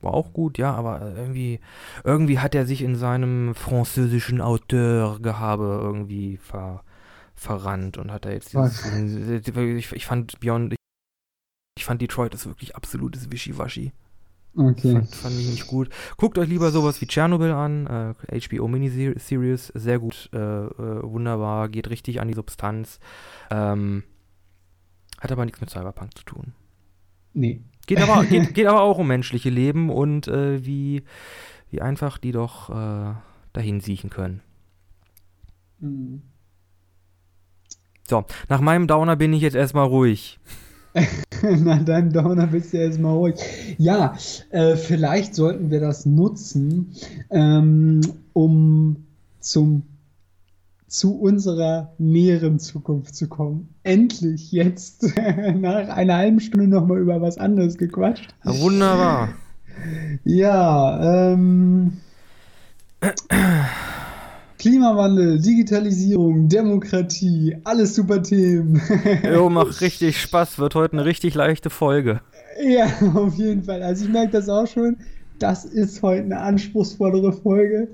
war 0.00 0.14
auch 0.14 0.32
gut, 0.32 0.58
ja, 0.58 0.72
aber 0.74 1.14
irgendwie, 1.16 1.60
irgendwie 2.04 2.38
hat 2.38 2.54
er 2.54 2.66
sich 2.66 2.82
in 2.82 2.96
seinem 2.96 3.54
französischen 3.54 4.40
Auteurgehabe 4.40 5.80
irgendwie 5.82 6.36
ver, 6.36 6.82
verrannt 7.34 7.98
und 7.98 8.12
hat 8.12 8.24
da 8.24 8.30
jetzt 8.30 8.52
dieses, 8.52 8.86
ich, 9.56 9.92
ich 9.92 10.06
fand 10.06 10.38
Beyond, 10.38 10.75
ich 11.76 11.84
fand 11.84 12.00
Detroit 12.00 12.34
ist 12.34 12.46
wirklich 12.46 12.74
absolutes 12.74 13.30
Wischiwaschi. 13.30 13.92
Okay. 14.56 14.92
Fand, 14.92 15.14
fand 15.14 15.38
ich 15.38 15.50
nicht 15.50 15.66
gut. 15.66 15.90
Guckt 16.16 16.38
euch 16.38 16.48
lieber 16.48 16.70
sowas 16.70 17.00
wie 17.02 17.06
Tschernobyl 17.06 17.52
an, 17.52 17.86
äh, 17.86 18.40
HBO 18.40 18.68
Miniseries, 18.68 19.66
sehr 19.74 19.98
gut, 19.98 20.30
äh, 20.32 20.38
äh, 20.38 21.02
wunderbar, 21.02 21.68
geht 21.68 21.90
richtig 21.90 22.20
an 22.20 22.28
die 22.28 22.34
Substanz. 22.34 22.98
Ähm, 23.50 24.02
hat 25.20 25.30
aber 25.30 25.44
nichts 25.44 25.60
mit 25.60 25.68
Cyberpunk 25.68 26.16
zu 26.16 26.24
tun. 26.24 26.52
Nee. 27.34 27.60
Geht 27.86 28.00
aber, 28.00 28.24
geht, 28.30 28.54
geht 28.54 28.66
aber 28.66 28.80
auch 28.80 28.96
um 28.98 29.08
menschliche 29.08 29.50
Leben 29.50 29.90
und 29.90 30.26
äh, 30.28 30.64
wie, 30.64 31.02
wie 31.70 31.82
einfach 31.82 32.16
die 32.16 32.32
doch 32.32 32.70
äh, 32.70 33.14
dahin 33.52 33.80
siechen 33.80 34.08
können. 34.08 34.40
Mhm. 35.80 36.22
So, 38.08 38.24
nach 38.48 38.60
meinem 38.60 38.86
Downer 38.86 39.16
bin 39.16 39.34
ich 39.34 39.42
jetzt 39.42 39.56
erstmal 39.56 39.86
ruhig. 39.86 40.38
Na, 41.64 41.78
deinem 41.78 42.12
Downer 42.12 42.46
bist 42.46 42.72
du 42.72 42.78
erstmal 42.78 43.14
ruhig. 43.14 43.34
Ja, 43.78 44.16
äh, 44.50 44.76
vielleicht 44.76 45.34
sollten 45.34 45.70
wir 45.70 45.80
das 45.80 46.06
nutzen, 46.06 46.92
ähm, 47.30 48.00
um 48.32 48.96
zum, 49.40 49.82
zu 50.86 51.18
unserer 51.18 51.92
näheren 51.98 52.58
Zukunft 52.58 53.14
zu 53.14 53.28
kommen. 53.28 53.68
Endlich 53.82 54.52
jetzt 54.52 55.04
nach 55.54 55.88
einer 55.88 56.16
halben 56.16 56.40
Stunde 56.40 56.68
nochmal 56.68 56.98
über 56.98 57.20
was 57.20 57.38
anderes 57.38 57.76
gequatscht. 57.76 58.34
Ja, 58.44 58.58
wunderbar. 58.60 59.28
Ja, 60.24 61.32
ähm, 61.32 61.98
Klimawandel, 64.58 65.40
Digitalisierung, 65.40 66.48
Demokratie, 66.48 67.56
alles 67.64 67.94
super 67.94 68.22
Themen. 68.22 68.80
Jo, 69.22 69.50
macht 69.50 69.80
richtig 69.80 70.20
Spaß, 70.20 70.58
wird 70.58 70.74
heute 70.74 70.94
eine 70.94 71.04
richtig 71.04 71.34
leichte 71.34 71.70
Folge. 71.70 72.20
Ja, 72.62 72.86
auf 73.14 73.34
jeden 73.34 73.64
Fall. 73.64 73.82
Also 73.82 74.06
ich 74.06 74.10
merke 74.10 74.32
das 74.32 74.48
auch 74.48 74.66
schon. 74.66 74.96
Das 75.38 75.64
ist 75.66 76.02
heute 76.02 76.22
eine 76.22 76.40
anspruchsvollere 76.40 77.32
Folge. 77.32 77.88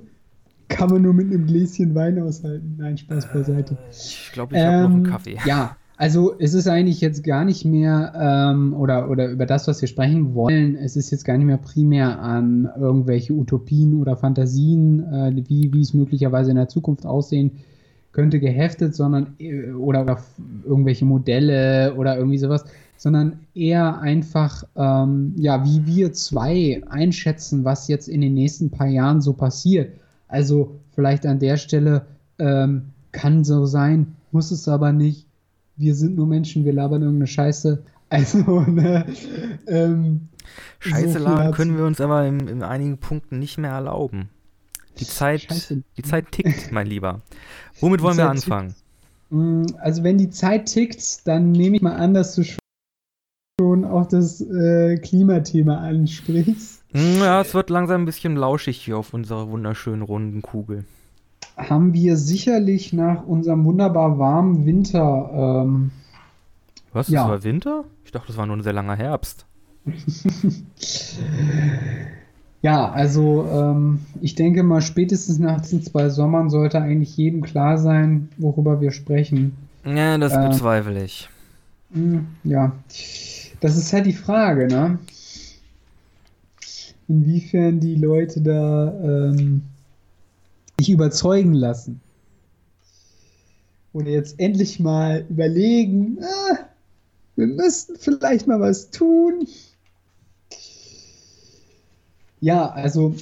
Kann 0.69 0.89
man 0.91 1.03
nur 1.03 1.13
mit 1.13 1.27
einem 1.27 1.47
Gläschen 1.47 1.95
Wein 1.95 2.23
aushalten. 2.23 2.77
Nein, 2.79 2.97
Spaß 2.97 3.33
beiseite. 3.33 3.77
Ich 3.91 4.31
glaube, 4.33 4.55
ich 4.57 4.63
habe 4.63 4.83
noch 4.85 4.91
einen 4.91 5.05
Ähm, 5.05 5.11
Kaffee. 5.11 5.39
Ja, 5.45 5.77
also 5.97 6.35
es 6.39 6.55
ist 6.55 6.69
eigentlich 6.69 7.01
jetzt 7.01 7.23
gar 7.23 7.45
nicht 7.45 7.65
mehr, 7.65 8.13
ähm, 8.17 8.75
oder, 8.75 9.11
oder 9.11 9.29
über 9.29 9.47
das, 9.47 9.69
was 9.69 9.81
wir 9.81 9.89
sprechen 9.89 10.35
wollen, 10.35 10.77
es 10.77 10.97
ist 10.97 11.11
jetzt 11.11 11.25
gar 11.25 11.37
nicht 11.37 11.47
mehr 11.47 11.59
primär 11.59 12.21
an 12.21 12.69
irgendwelche 12.79 13.35
Utopien 13.35 14.01
oder 14.01 14.17
Fantasien, 14.17 15.01
äh, 15.13 15.33
wie, 15.49 15.73
wie 15.73 15.81
es 15.81 15.95
möglicherweise 15.95 16.51
in 16.51 16.57
der 16.57 16.69
Zukunft 16.69 17.07
aussehen 17.07 17.53
könnte, 18.13 18.41
geheftet, 18.41 18.95
sondern 18.95 19.35
äh, 19.39 19.73
oder, 19.73 20.03
oder 20.03 20.19
irgendwelche 20.65 21.05
Modelle 21.05 21.95
oder 21.95 22.17
irgendwie 22.17 22.39
sowas, 22.39 22.65
sondern 22.97 23.41
eher 23.55 24.01
einfach, 24.01 24.65
ähm, 24.77 25.35
ja, 25.37 25.65
wie 25.65 25.87
wir 25.87 26.13
zwei 26.13 26.83
einschätzen, 26.89 27.65
was 27.65 27.89
jetzt 27.89 28.09
in 28.09 28.21
den 28.21 28.35
nächsten 28.35 28.71
paar 28.71 28.87
Jahren 28.87 29.21
so 29.21 29.33
passiert. 29.33 29.93
Also 30.29 30.77
vielleicht 30.95 31.27
an 31.27 31.39
der 31.39 31.57
Stelle 31.57 32.07
ähm, 32.39 32.93
kann 33.11 33.45
so 33.45 33.67
sein, 33.67 34.15
muss 34.31 34.51
es 34.51 34.69
aber 34.69 34.93
nicht. 34.93 35.27
Wir 35.77 35.95
sind 35.95 36.17
nur 36.17 36.27
Menschen, 36.27 36.65
wir 36.65 36.73
labern 36.73 37.03
irgendeine 37.03 37.27
Scheiße. 37.27 37.83
Also, 38.13 38.61
ne, 38.61 39.07
ähm, 39.67 40.29
Scheiße 40.81 41.19
so 41.21 41.25
dazu. 41.25 41.57
können 41.57 41.79
wir 41.79 41.87
uns 41.87 41.99
aber 41.99 42.27
in, 42.27 42.47
in 42.47 42.63
einigen 42.63 42.99
Punkten 42.99 43.39
nicht 43.39 43.57
mehr 43.57 43.71
erlauben. 43.71 44.29
Die 44.99 45.07
Zeit, 45.07 45.41
Scheiße. 45.45 45.83
die 45.97 46.03
Zeit 46.03 46.31
tickt, 46.31 46.73
mein 46.73 46.87
Lieber. 46.87 47.23
Womit 47.81 48.03
wollen 48.03 48.19
wir 48.19 48.27
Zeit 48.27 48.35
tickt. 48.35 48.53
anfangen? 48.53 48.75
Mm, 49.31 49.65
Also 49.79 50.03
wenn 50.05 50.19
die 50.19 50.29
Zeit 50.29 50.67
tickt, 50.67 51.27
dann 51.27 51.53
nehme 51.53 51.77
ich 51.77 51.81
mal 51.83 51.97
an, 51.97 52.13
dass 52.13 52.35
du 52.35 52.43
schon 53.59 53.87
auf 53.87 54.09
das 54.09 54.43
äh, 54.43 54.99
Klimathema 54.99 55.79
ansprichst. 55.79 56.85
Hm, 56.93 57.17
Ja, 57.21 57.41
es 57.41 57.55
wird 57.55 57.71
langsam 57.71 58.03
ein 58.03 58.05
bisschen 58.05 58.37
lauschig 58.37 58.77
hier 58.77 58.99
auf 58.99 59.15
unserer 59.15 59.49
wunderschönen 59.49 60.03
runden 60.03 60.43
Kugel. 60.43 60.85
Haben 61.69 61.93
wir 61.95 62.17
sicherlich 62.17 62.93
nach 62.93 63.25
unserem 63.27 63.65
wunderbar 63.65 64.19
warmen 64.19 64.65
Winter, 64.67 65.63
ähm, 65.65 65.91
Was? 66.93 67.09
Ja. 67.09 67.23
Das 67.23 67.31
war 67.31 67.45
Winter? 67.45 67.85
Ich 68.05 68.13
dachte, 68.13 68.29
das 68.29 68.37
war 68.37 68.47
nur 68.47 68.57
ein 68.57 68.63
sehr 68.63 68.73
langer 68.73 68.97
Herbst. 68.97 69.47
ja, 72.63 72.91
also 72.91 73.47
ähm, 73.53 74.01
ich 74.21 74.35
denke 74.35 74.63
mal, 74.63 74.81
spätestens 74.81 75.39
nach 75.39 75.61
diesen 75.61 75.83
zwei 75.83 76.09
Sommern 76.09 76.51
sollte 76.51 76.81
eigentlich 76.81 77.17
jedem 77.17 77.43
klar 77.43 77.79
sein, 77.79 78.29
worüber 78.39 78.81
wir 78.81 78.93
sprechen. 78.93 79.57
Ja, 79.85 80.17
das 80.19 80.33
Äh. 80.33 80.49
bezweifle 80.49 81.05
ich. 81.05 81.29
Hm, 81.93 82.27
Ja, 82.45 82.73
das 83.61 83.77
ist 83.77 83.93
halt 83.93 84.07
die 84.07 84.13
Frage, 84.13 84.67
ne? 84.69 84.99
Inwiefern 87.09 87.81
die 87.81 87.97
Leute 87.97 88.41
da 88.41 88.93
ähm, 89.03 89.63
sich 90.79 90.91
überzeugen 90.91 91.55
lassen. 91.55 92.01
Oder 93.93 94.11
jetzt 94.11 94.39
endlich 94.41 94.81
mal 94.81 95.27
überlegen, 95.29 96.19
ah, 96.23 96.59
wir 97.37 97.47
müssten 97.47 97.97
vielleicht 97.97 98.47
mal 98.47 98.61
was 98.61 98.91
tun. 98.91 99.47
Ja, 102.41 102.71
also. 102.71 103.15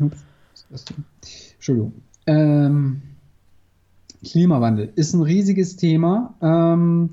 Ups? 0.00 0.16
Entschuldigung. 1.54 1.92
Ähm, 2.26 3.02
Klimawandel 4.24 4.92
ist 4.96 5.14
ein 5.14 5.22
riesiges 5.22 5.76
Thema. 5.76 6.34
Ähm, 6.42 7.10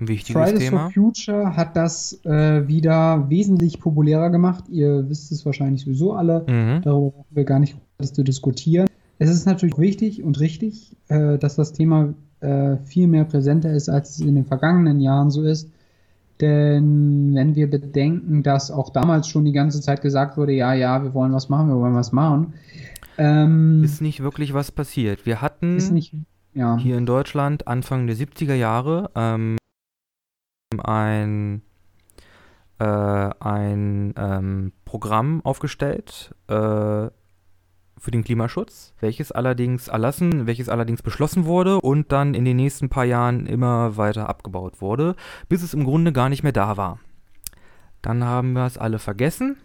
wichtiges 0.00 0.42
Fridays 0.42 0.64
Thema. 0.64 0.80
for 0.84 0.90
Future 0.90 1.56
hat 1.56 1.76
das 1.76 2.20
äh, 2.24 2.66
wieder 2.66 3.28
wesentlich 3.28 3.80
populärer 3.80 4.30
gemacht. 4.30 4.64
Ihr 4.68 5.08
wisst 5.08 5.32
es 5.32 5.44
wahrscheinlich 5.46 5.82
sowieso 5.82 6.12
alle. 6.12 6.44
Mhm. 6.48 6.82
Darüber 6.82 7.10
brauchen 7.10 7.26
wir 7.36 7.44
gar 7.44 7.58
nicht 7.58 7.76
zu 8.00 8.22
diskutieren. 8.22 8.86
Es 9.18 9.28
ist 9.30 9.46
natürlich 9.46 9.78
wichtig 9.78 10.22
und 10.22 10.40
richtig, 10.40 10.96
äh, 11.08 11.38
dass 11.38 11.56
das 11.56 11.72
Thema 11.72 12.14
äh, 12.40 12.76
viel 12.84 13.06
mehr 13.06 13.24
präsenter 13.24 13.72
ist, 13.72 13.88
als 13.88 14.10
es 14.10 14.20
in 14.20 14.34
den 14.34 14.46
vergangenen 14.46 15.00
Jahren 15.00 15.30
so 15.30 15.42
ist. 15.42 15.70
Denn 16.40 17.34
wenn 17.34 17.54
wir 17.54 17.68
bedenken, 17.68 18.42
dass 18.42 18.70
auch 18.70 18.88
damals 18.88 19.28
schon 19.28 19.44
die 19.44 19.52
ganze 19.52 19.82
Zeit 19.82 20.00
gesagt 20.00 20.38
wurde, 20.38 20.52
ja, 20.52 20.72
ja, 20.72 21.02
wir 21.02 21.12
wollen 21.12 21.34
was 21.34 21.50
machen, 21.50 21.68
wir 21.68 21.76
wollen 21.76 21.94
was 21.94 22.12
machen, 22.12 22.54
ähm, 23.20 23.84
Ist 23.84 24.00
nicht 24.00 24.22
wirklich 24.22 24.54
was 24.54 24.72
passiert. 24.72 25.26
Wir 25.26 25.42
hatten 25.42 25.76
nicht, 25.92 26.14
ja, 26.54 26.78
hier 26.78 26.96
in 26.96 27.04
Deutschland 27.04 27.68
Anfang 27.68 28.06
der 28.06 28.16
70er 28.16 28.54
Jahre 28.54 29.10
ähm, 29.14 29.58
ein, 30.80 31.62
äh, 32.78 32.84
ein 32.84 34.14
ähm, 34.16 34.72
Programm 34.84 35.40
aufgestellt 35.44 36.34
äh, 36.48 36.52
für 38.00 38.10
den 38.10 38.24
Klimaschutz, 38.24 38.94
welches 39.00 39.30
allerdings 39.30 39.88
erlassen, 39.88 40.46
welches 40.46 40.68
allerdings 40.68 41.02
beschlossen 41.02 41.44
wurde 41.44 41.80
und 41.80 42.12
dann 42.12 42.34
in 42.34 42.44
den 42.44 42.56
nächsten 42.56 42.88
paar 42.88 43.04
Jahren 43.04 43.46
immer 43.46 43.96
weiter 43.96 44.28
abgebaut 44.28 44.80
wurde, 44.80 45.16
bis 45.48 45.62
es 45.62 45.74
im 45.74 45.84
Grunde 45.84 46.12
gar 46.12 46.28
nicht 46.30 46.42
mehr 46.42 46.52
da 46.52 46.76
war. 46.76 46.98
Dann 48.02 48.24
haben 48.24 48.54
wir 48.54 48.64
es 48.64 48.78
alle 48.78 48.98
vergessen. 48.98 49.56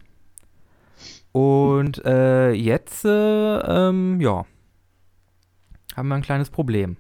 Und 1.32 2.04
äh, 2.06 2.52
jetzt, 2.52 3.06
äh, 3.06 3.10
ähm, 3.10 4.20
ja, 4.20 4.46
haben 5.96 6.08
wir 6.08 6.16
ein 6.16 6.22
kleines 6.22 6.50
Problem. 6.50 6.98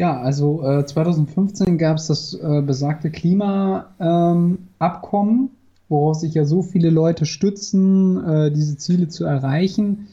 Ja, 0.00 0.18
also 0.18 0.66
äh, 0.66 0.86
2015 0.86 1.76
gab 1.76 1.98
es 1.98 2.06
das 2.06 2.32
äh, 2.32 2.62
besagte 2.62 3.10
Klimaabkommen, 3.10 5.40
ähm, 5.40 5.50
worauf 5.90 6.16
sich 6.16 6.32
ja 6.32 6.46
so 6.46 6.62
viele 6.62 6.88
Leute 6.88 7.26
stützen, 7.26 8.26
äh, 8.26 8.50
diese 8.50 8.78
Ziele 8.78 9.08
zu 9.08 9.26
erreichen. 9.26 10.08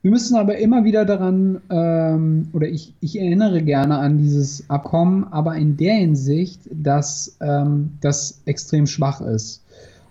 Wir 0.00 0.10
müssen 0.10 0.36
aber 0.36 0.56
immer 0.56 0.84
wieder 0.84 1.04
daran, 1.04 1.60
ähm, 1.68 2.48
oder 2.54 2.66
ich, 2.66 2.94
ich 3.00 3.20
erinnere 3.20 3.60
gerne 3.60 3.98
an 3.98 4.16
dieses 4.16 4.70
Abkommen, 4.70 5.26
aber 5.30 5.54
in 5.56 5.76
der 5.76 5.96
Hinsicht, 5.96 6.62
dass 6.72 7.36
ähm, 7.42 7.98
das 8.00 8.40
extrem 8.46 8.86
schwach 8.86 9.20
ist. 9.20 9.62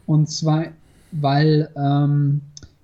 Und 0.05 0.29
zwar, 0.29 0.65
weil 1.11 1.69
ähm, 1.75 2.41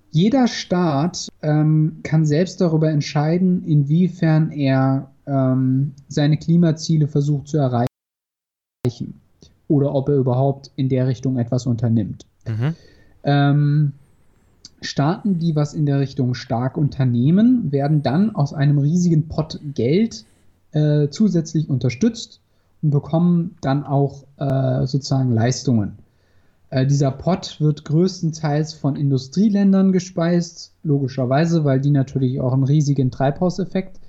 jeder 0.09 0.47
Staat 0.47 1.29
ähm, 1.43 1.97
kann 2.01 2.25
selbst 2.25 2.61
darüber 2.61 2.89
entscheiden, 2.89 3.63
inwiefern 3.67 4.49
er 4.49 5.11
ähm, 5.25 5.93
seine 6.07 6.37
Klimaziele 6.37 7.07
versucht 7.07 7.47
zu 7.47 7.57
erreichen 7.57 7.87
oder 9.67 9.95
ob 9.95 10.09
er 10.09 10.15
überhaupt 10.15 10.71
in 10.75 10.89
der 10.89 11.07
Richtung 11.07 11.37
etwas 11.37 11.65
unternimmt. 11.65 12.25
Mhm. 12.47 12.75
Ähm, 13.23 13.93
Staaten, 14.81 15.39
die 15.39 15.55
was 15.55 15.73
in 15.73 15.85
der 15.85 15.99
Richtung 15.99 16.33
stark 16.33 16.75
unternehmen, 16.75 17.71
werden 17.71 18.01
dann 18.01 18.35
aus 18.35 18.53
einem 18.53 18.79
riesigen 18.79 19.27
Pot 19.27 19.59
Geld 19.75 20.25
äh, 20.71 21.09
zusätzlich 21.09 21.69
unterstützt 21.69 22.41
und 22.81 22.89
bekommen 22.89 23.57
dann 23.61 23.85
auch 23.85 24.23
äh, 24.37 24.87
sozusagen 24.87 25.31
Leistungen. 25.31 25.99
Äh, 26.71 26.87
dieser 26.87 27.11
Pot 27.11 27.61
wird 27.61 27.85
größtenteils 27.85 28.73
von 28.73 28.95
Industrieländern 28.95 29.91
gespeist, 29.91 30.73
logischerweise, 30.83 31.63
weil 31.63 31.79
die 31.79 31.91
natürlich 31.91 32.41
auch 32.41 32.53
einen 32.53 32.63
riesigen 32.63 33.11
Treibhauseffekt 33.11 34.00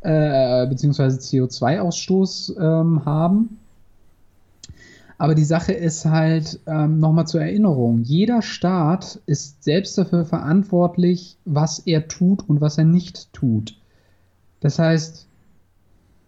äh, 0.00 0.66
bzw. 0.66 1.02
CO2-Ausstoß 1.04 2.56
ähm, 2.58 3.04
haben. 3.04 3.58
Aber 5.18 5.34
die 5.34 5.44
Sache 5.44 5.72
ist 5.72 6.06
halt, 6.06 6.60
ähm, 6.66 6.98
nochmal 6.98 7.26
zur 7.26 7.42
Erinnerung, 7.42 8.00
jeder 8.02 8.40
Staat 8.40 9.20
ist 9.26 9.62
selbst 9.62 9.98
dafür 9.98 10.24
verantwortlich, 10.24 11.36
was 11.44 11.80
er 11.80 12.08
tut 12.08 12.48
und 12.48 12.62
was 12.62 12.78
er 12.78 12.84
nicht 12.84 13.30
tut. 13.34 13.76
Das 14.60 14.78
heißt, 14.78 15.26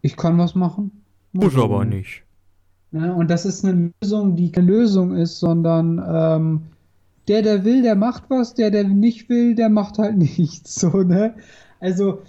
ich 0.02 0.16
kann 0.16 0.36
was 0.36 0.54
machen. 0.54 0.90
Muss 1.32 1.56
aber 1.56 1.86
nicht. 1.86 2.22
Ja, 2.92 3.12
und 3.12 3.30
das 3.30 3.46
ist 3.46 3.64
eine 3.64 3.92
Lösung, 4.02 4.36
die 4.36 4.52
keine 4.52 4.66
Lösung 4.66 5.16
ist, 5.16 5.40
sondern 5.40 6.02
ähm, 6.06 6.60
der, 7.28 7.40
der 7.40 7.64
will, 7.64 7.80
der 7.80 7.94
macht 7.94 8.24
was, 8.28 8.52
der, 8.52 8.70
der 8.70 8.84
nicht 8.84 9.30
will, 9.30 9.54
der 9.54 9.70
macht 9.70 9.98
halt 9.98 10.18
nichts. 10.18 10.74
So, 10.74 11.02
ne? 11.02 11.34
Also 11.80 12.20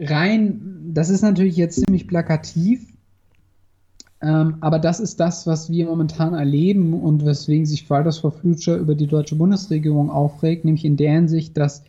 rein, 0.00 0.90
das 0.92 1.10
ist 1.10 1.22
natürlich 1.22 1.56
jetzt 1.56 1.84
ziemlich 1.84 2.06
plakativ, 2.06 2.86
ähm, 4.20 4.56
aber 4.60 4.78
das 4.78 4.98
ist 5.00 5.20
das, 5.20 5.46
was 5.46 5.70
wir 5.70 5.86
momentan 5.86 6.34
erleben 6.34 6.92
und 6.92 7.24
weswegen 7.24 7.66
sich 7.66 7.86
Fridays 7.86 8.18
for 8.18 8.32
Future 8.32 8.76
über 8.76 8.94
die 8.94 9.06
deutsche 9.06 9.36
Bundesregierung 9.36 10.10
aufregt, 10.10 10.64
nämlich 10.64 10.84
in 10.84 10.96
der 10.96 11.12
Hinsicht, 11.12 11.56
dass 11.56 11.84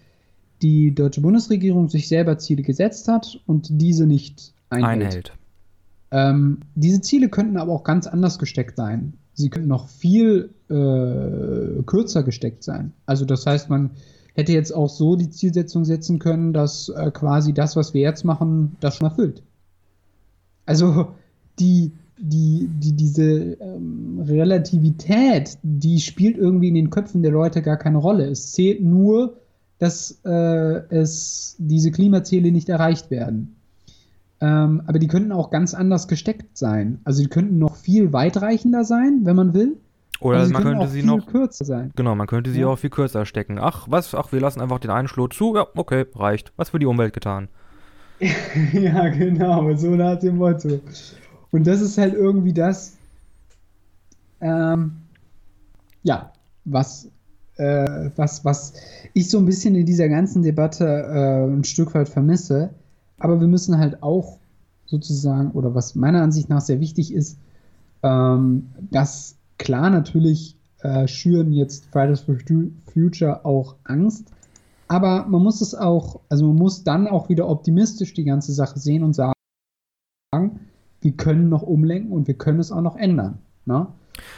die 0.61 0.93
deutsche 0.93 1.21
Bundesregierung 1.21 1.89
sich 1.89 2.07
selber 2.07 2.37
Ziele 2.37 2.63
gesetzt 2.63 3.07
hat 3.07 3.39
und 3.47 3.67
diese 3.71 4.05
nicht 4.05 4.53
einhält. 4.69 5.01
Einhält. 5.05 5.33
Ähm, 6.11 6.59
diese 6.75 7.01
Ziele 7.01 7.29
könnten 7.29 7.57
aber 7.57 7.71
auch 7.71 7.83
ganz 7.83 8.07
anders 8.07 8.39
gesteckt 8.39 8.77
sein. 8.77 9.13
sie 9.33 9.49
könnten 9.49 9.69
noch 9.69 9.87
viel 9.87 10.49
äh, 10.69 11.81
kürzer 11.83 12.23
gesteckt 12.23 12.63
sein. 12.63 12.93
Also 13.05 13.25
das 13.25 13.45
heißt, 13.45 13.69
man 13.69 13.91
hätte 14.35 14.53
jetzt 14.53 14.73
auch 14.73 14.89
so 14.89 15.15
die 15.15 15.29
Zielsetzung 15.29 15.85
setzen 15.85 16.19
können, 16.19 16.53
dass 16.53 16.89
äh, 16.89 17.11
quasi 17.11 17.53
das, 17.53 17.75
was 17.75 17.93
wir 17.93 18.01
jetzt 18.01 18.23
machen, 18.23 18.75
das 18.79 18.95
schon 18.95 19.09
erfüllt. 19.09 19.43
Also 20.65 21.13
die, 21.59 21.91
die, 22.17 22.69
die, 22.71 22.93
diese 22.93 23.23
ähm, 23.53 24.23
Relativität, 24.25 25.57
die 25.63 25.99
spielt 25.99 26.37
irgendwie 26.37 26.67
in 26.67 26.75
den 26.75 26.89
Köpfen 26.89 27.23
der 27.23 27.31
Leute 27.31 27.61
gar 27.61 27.77
keine 27.77 27.97
Rolle. 27.97 28.25
Es 28.25 28.51
zählt 28.51 28.81
nur, 28.81 29.37
dass 29.79 30.19
äh, 30.25 30.29
es 30.89 31.55
diese 31.57 31.91
Klimaziele 31.91 32.51
nicht 32.51 32.69
erreicht 32.69 33.09
werden. 33.09 33.55
Ähm, 34.41 34.83
aber 34.85 34.99
die 34.99 35.07
könnten 35.07 35.31
auch 35.31 35.49
ganz 35.49 35.73
anders 35.73 36.07
gesteckt 36.07 36.57
sein. 36.57 36.99
Also 37.03 37.23
die 37.23 37.29
könnten 37.29 37.57
noch 37.57 37.75
viel 37.75 38.13
weitreichender 38.13 38.83
sein, 38.83 39.21
wenn 39.23 39.35
man 39.35 39.53
will. 39.53 39.77
Oder 40.21 40.39
Also 40.39 40.51
man 40.53 40.63
könnte 40.63 40.87
sie 40.87 40.99
viel 41.01 41.07
noch. 41.07 41.25
kürzer 41.27 41.63
sein. 41.65 41.91
Genau, 41.95 42.13
man 42.15 42.27
könnte 42.27 42.51
sie 42.51 42.59
Ja. 42.61 42.67
auch 42.67 42.75
viel 42.77 42.89
kürzer 42.89 43.25
stecken. 43.25 43.57
Ach, 43.59 43.87
was? 43.89 44.13
Ach, 44.13 44.31
wir 44.31 44.39
lassen 44.41 44.59
einfach 44.61 44.79
den 44.79 44.91
einen 44.91 45.07
Schlot 45.07 45.33
zu. 45.33 45.55
Ja, 45.55 45.67
okay, 45.75 46.05
reicht. 46.15 46.51
Was 46.57 46.69
für 46.71 46.79
die 46.79 46.85
Umwelt 46.85 47.13
getan. 47.13 47.47
ja, 48.73 49.07
genau, 49.09 49.73
so 49.75 49.95
nach 49.95 50.19
dem 50.19 50.37
Motto. 50.37 50.81
Und 51.51 51.65
das 51.65 51.79
ist 51.81 51.97
halt 51.97 52.13
irgendwie 52.13 52.51
das, 52.53 52.97
ähm, 54.41 54.91
ja, 56.03 56.31
was, 56.65 57.07
äh, 57.57 58.09
was, 58.15 58.43
was 58.45 58.73
ich 59.13 59.29
so 59.29 59.37
ein 59.39 59.45
bisschen 59.45 59.75
in 59.75 59.85
dieser 59.85 60.09
ganzen 60.09 60.43
Debatte 60.43 60.85
äh, 60.85 61.45
ein 61.45 61.63
Stück 61.63 61.93
weit 61.93 62.09
vermisse. 62.09 62.69
Aber 63.19 63.39
wir 63.39 63.47
müssen 63.47 63.77
halt 63.77 64.01
auch 64.03 64.37
sozusagen, 64.85 65.51
oder 65.51 65.73
was 65.75 65.95
meiner 65.95 66.21
Ansicht 66.21 66.49
nach 66.49 66.61
sehr 66.61 66.79
wichtig 66.79 67.13
ist, 67.13 67.37
ähm, 68.03 68.69
dass 68.91 69.35
klar 69.59 69.91
natürlich 69.91 70.57
äh, 70.79 71.07
schüren 71.07 71.51
jetzt 71.51 71.85
Fridays 71.91 72.21
for 72.21 72.35
Fu- 72.35 72.71
Future 72.91 73.45
auch 73.45 73.75
Angst, 73.83 74.31
aber 74.87 75.27
man 75.27 75.43
muss 75.43 75.61
es 75.61 75.75
auch, 75.75 76.21
also 76.29 76.47
man 76.47 76.55
muss 76.55 76.83
dann 76.83 77.07
auch 77.07 77.29
wieder 77.29 77.47
optimistisch 77.47 78.15
die 78.15 78.23
ganze 78.23 78.53
Sache 78.53 78.79
sehen 78.79 79.03
und 79.03 79.13
sagen, 79.13 79.33
wir 81.01 81.11
können 81.11 81.49
noch 81.49 81.61
umlenken 81.61 82.11
und 82.11 82.27
wir 82.27 82.33
können 82.33 82.59
es 82.59 82.71
auch 82.71 82.81
noch 82.81 82.95
ändern. 82.95 83.37
Ne? 83.65 83.87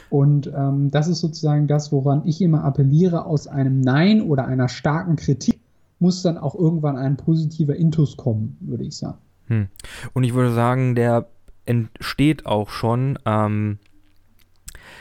Und 0.09 0.51
ähm, 0.53 0.91
das 0.91 1.07
ist 1.07 1.19
sozusagen 1.19 1.67
das, 1.67 1.91
woran 1.91 2.27
ich 2.27 2.41
immer 2.41 2.63
appelliere, 2.63 3.25
aus 3.25 3.47
einem 3.47 3.79
Nein 3.79 4.21
oder 4.21 4.45
einer 4.45 4.67
starken 4.67 5.15
Kritik 5.15 5.59
muss 5.99 6.21
dann 6.21 6.37
auch 6.37 6.55
irgendwann 6.55 6.97
ein 6.97 7.17
positiver 7.17 7.75
Intus 7.75 8.17
kommen, 8.17 8.57
würde 8.59 8.83
ich 8.83 8.97
sagen. 8.97 9.17
Hm. 9.47 9.67
Und 10.13 10.23
ich 10.23 10.33
würde 10.33 10.53
sagen, 10.53 10.95
der 10.95 11.27
entsteht 11.65 12.45
auch 12.45 12.69
schon. 12.69 13.17
Ähm, 13.25 13.79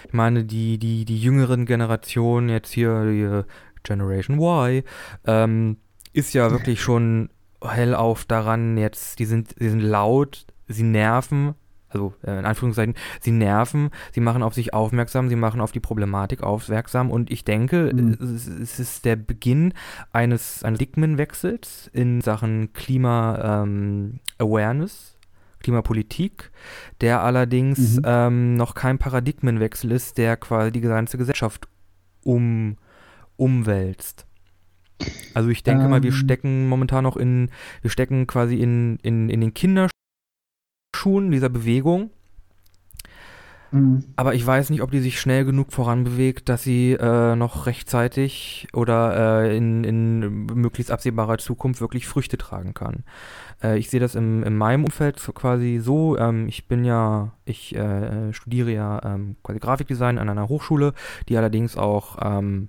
ich 0.07 0.12
meine, 0.12 0.44
die, 0.44 0.78
die, 0.78 1.05
die 1.05 1.18
jüngeren 1.18 1.66
Generationen, 1.66 2.48
jetzt 2.48 2.72
hier 2.72 3.05
die 3.05 3.22
äh, 3.22 3.44
Generation 3.82 4.38
Y, 4.38 4.82
ähm, 5.26 5.76
ist 6.12 6.34
ja 6.34 6.51
wirklich 6.51 6.80
schon 6.82 7.30
hellauf 7.62 8.24
daran, 8.24 8.76
jetzt, 8.76 9.18
die 9.18 9.26
sind, 9.26 9.61
die 9.61 9.68
sind 9.68 9.80
laut, 9.80 10.46
sie 10.66 10.82
nerven, 10.82 11.55
also 11.88 12.14
äh, 12.22 12.38
in 12.38 12.46
Anführungszeichen, 12.46 12.94
sie 13.20 13.32
nerven, 13.32 13.90
sie 14.12 14.20
machen 14.20 14.42
auf 14.42 14.55
sich 14.55 14.72
aufmerksam, 14.72 15.28
sie 15.28 15.36
machen 15.36 15.61
auf 15.61 15.72
die 15.72 15.80
Problematik 15.80 16.42
aufmerksam. 16.42 17.11
Und 17.11 17.30
ich 17.30 17.44
denke, 17.44 17.90
Mhm. 17.92 18.16
es, 18.20 18.46
es 18.46 18.80
ist 18.80 19.05
der 19.05 19.16
Beginn 19.16 19.74
eines, 20.12 20.62
eines 20.62 20.80
in 21.92 22.20
Sachen 22.20 22.72
Klima-Awareness, 22.72 25.18
Klimapolitik, 25.61 26.51
der 27.01 27.23
allerdings 27.23 27.97
Mhm. 27.97 28.03
ähm, 28.05 28.55
noch 28.57 28.75
kein 28.75 28.99
Paradigmenwechsel 28.99 29.93
ist, 29.93 30.19
der 30.19 30.37
quasi 30.37 30.73
die 30.73 30.81
ganze 30.81 31.19
Gesellschaft 31.19 31.69
um, 32.25 32.77
umwälzt. 33.37 34.27
Also 35.33 35.49
ich 35.49 35.63
denke 35.63 35.89
mal, 35.89 36.03
wir 36.03 36.11
Ähm. 36.11 36.17
stecken 36.17 36.69
momentan 36.69 37.05
noch 37.05 37.17
in, 37.17 37.51
wir 37.81 37.91
stecken 37.91 38.27
quasi 38.27 38.57
in, 38.57 38.99
in, 39.03 39.31
in 39.31 39.41
den 39.41 39.55
Kinderschuhen 39.55 39.91
dieser 41.31 41.49
Bewegung, 41.49 42.11
Mhm. 43.73 44.05
aber 44.16 44.35
ich 44.35 44.45
weiß 44.45 44.71
nicht, 44.71 44.83
ob 44.83 44.91
die 44.91 45.01
sich 45.01 45.21
schnell 45.21 45.45
genug 45.45 45.73
voranbewegt, 45.73 46.49
dass 46.49 46.62
sie 46.62 46.93
äh, 46.93 47.37
noch 47.37 47.66
rechtzeitig 47.66 48.68
oder 48.73 49.45
äh, 49.45 49.57
in, 49.57 49.85
in 49.85 50.47
möglichst 50.47 50.91
absehbarer 50.91 51.39
Zukunft 51.39 51.81
wirklich 51.81 52.09
Früchte 52.09 52.37
tragen 52.37 52.75
kann. 52.75 53.05
Äh, 53.62 53.79
ich 53.79 53.91
sehe 53.91 54.01
das 54.01 54.14
im, 54.14 54.43
in 54.43 54.57
meinem 54.57 54.85
Umfeld 54.85 55.18
quasi 55.35 55.79
so. 55.83 56.18
Ähm, 56.18 56.49
ich 56.49 56.66
bin 56.66 56.85
ja, 56.85 57.33
ich 57.45 57.75
äh, 57.77 58.33
studiere 58.33 58.73
ja 58.73 59.01
ähm, 59.05 59.37
quasi 59.43 59.61
Grafikdesign 59.61 60.18
an 60.18 60.29
einer 60.29 60.49
Hochschule, 60.49 60.93
die 61.29 61.37
allerdings 61.37 61.77
auch 61.77 62.18
ähm, 62.21 62.68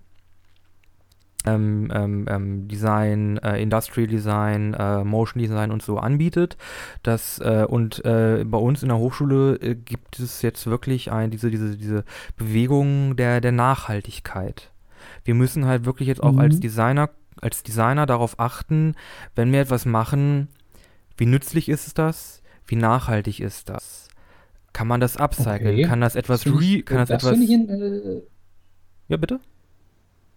ähm, 1.45 1.91
ähm, 1.93 2.25
ähm, 2.29 2.67
Design, 2.67 3.37
äh, 3.37 3.61
Industrial 3.61 4.07
Design, 4.07 4.73
äh, 4.73 5.03
Motion 5.03 5.41
Design 5.41 5.71
und 5.71 5.81
so 5.81 5.97
anbietet. 5.97 6.57
Das, 7.03 7.39
äh, 7.39 7.65
und 7.67 8.03
äh, 8.05 8.43
bei 8.45 8.57
uns 8.57 8.83
in 8.83 8.89
der 8.89 8.97
Hochschule 8.97 9.55
äh, 9.55 9.75
gibt 9.75 10.19
es 10.19 10.41
jetzt 10.41 10.67
wirklich 10.67 11.11
ein, 11.11 11.31
diese, 11.31 11.49
diese, 11.49 11.75
diese 11.77 12.03
Bewegung 12.37 13.15
der, 13.15 13.41
der 13.41 13.51
Nachhaltigkeit. 13.51 14.71
Wir 15.23 15.33
müssen 15.33 15.65
halt 15.65 15.85
wirklich 15.85 16.07
jetzt 16.07 16.21
auch 16.21 16.33
Mhm. 16.33 16.39
als 16.39 16.59
Designer, 16.59 17.09
als 17.41 17.63
Designer 17.63 18.05
darauf 18.05 18.39
achten, 18.39 18.95
wenn 19.35 19.51
wir 19.51 19.61
etwas 19.61 19.85
machen, 19.85 20.47
wie 21.17 21.25
nützlich 21.25 21.69
ist 21.69 21.97
das? 21.97 22.41
Wie 22.65 22.75
nachhaltig 22.75 23.39
ist 23.39 23.69
das? 23.69 24.07
Kann 24.73 24.87
man 24.87 25.01
das 25.01 25.17
upcyclen? 25.17 25.73
Okay. 25.73 25.83
Kann 25.83 26.01
das 26.01 26.15
etwas 26.15 26.45
re, 26.45 26.83
kann 26.83 26.97
das, 26.97 27.09
das 27.09 27.23
etwas, 27.23 27.31
finde 27.31 27.45
ich, 27.45 27.51
in, 27.51 27.69
äh, 27.69 28.21
ja 29.09 29.17
bitte? 29.17 29.39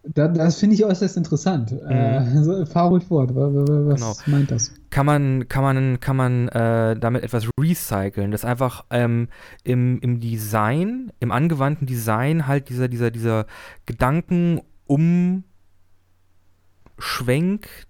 Da, 0.06 0.28
das 0.28 0.58
finde 0.58 0.74
ich 0.74 0.84
äußerst 0.84 1.16
interessant. 1.16 1.72
Äh, 1.72 2.42
so, 2.42 2.66
fahr 2.66 2.88
ruhig 2.88 3.04
fort. 3.04 3.34
Wa- 3.34 3.52
wa- 3.54 3.66
wa- 3.66 3.86
Was 3.92 4.00
Genau. 4.00 4.36
meint 4.36 4.50
das? 4.50 4.72
kann 4.90 5.06
man, 5.06 5.48
kann 5.48 5.62
man, 5.64 5.98
kann 6.00 6.16
man 6.16 6.48
äh, 6.48 6.96
damit 6.96 7.22
etwas 7.24 7.48
recyceln, 7.58 8.30
das 8.30 8.44
einfach 8.44 8.84
ähm, 8.90 9.28
im, 9.64 9.98
im 10.00 10.20
Design, 10.20 11.10
im 11.20 11.32
angewandten 11.32 11.86
Design 11.86 12.46
halt 12.46 12.68
dieser, 12.68 12.86
dieser, 12.88 13.10
dieser 13.10 13.46
Gedankenumschwenk 13.86 15.44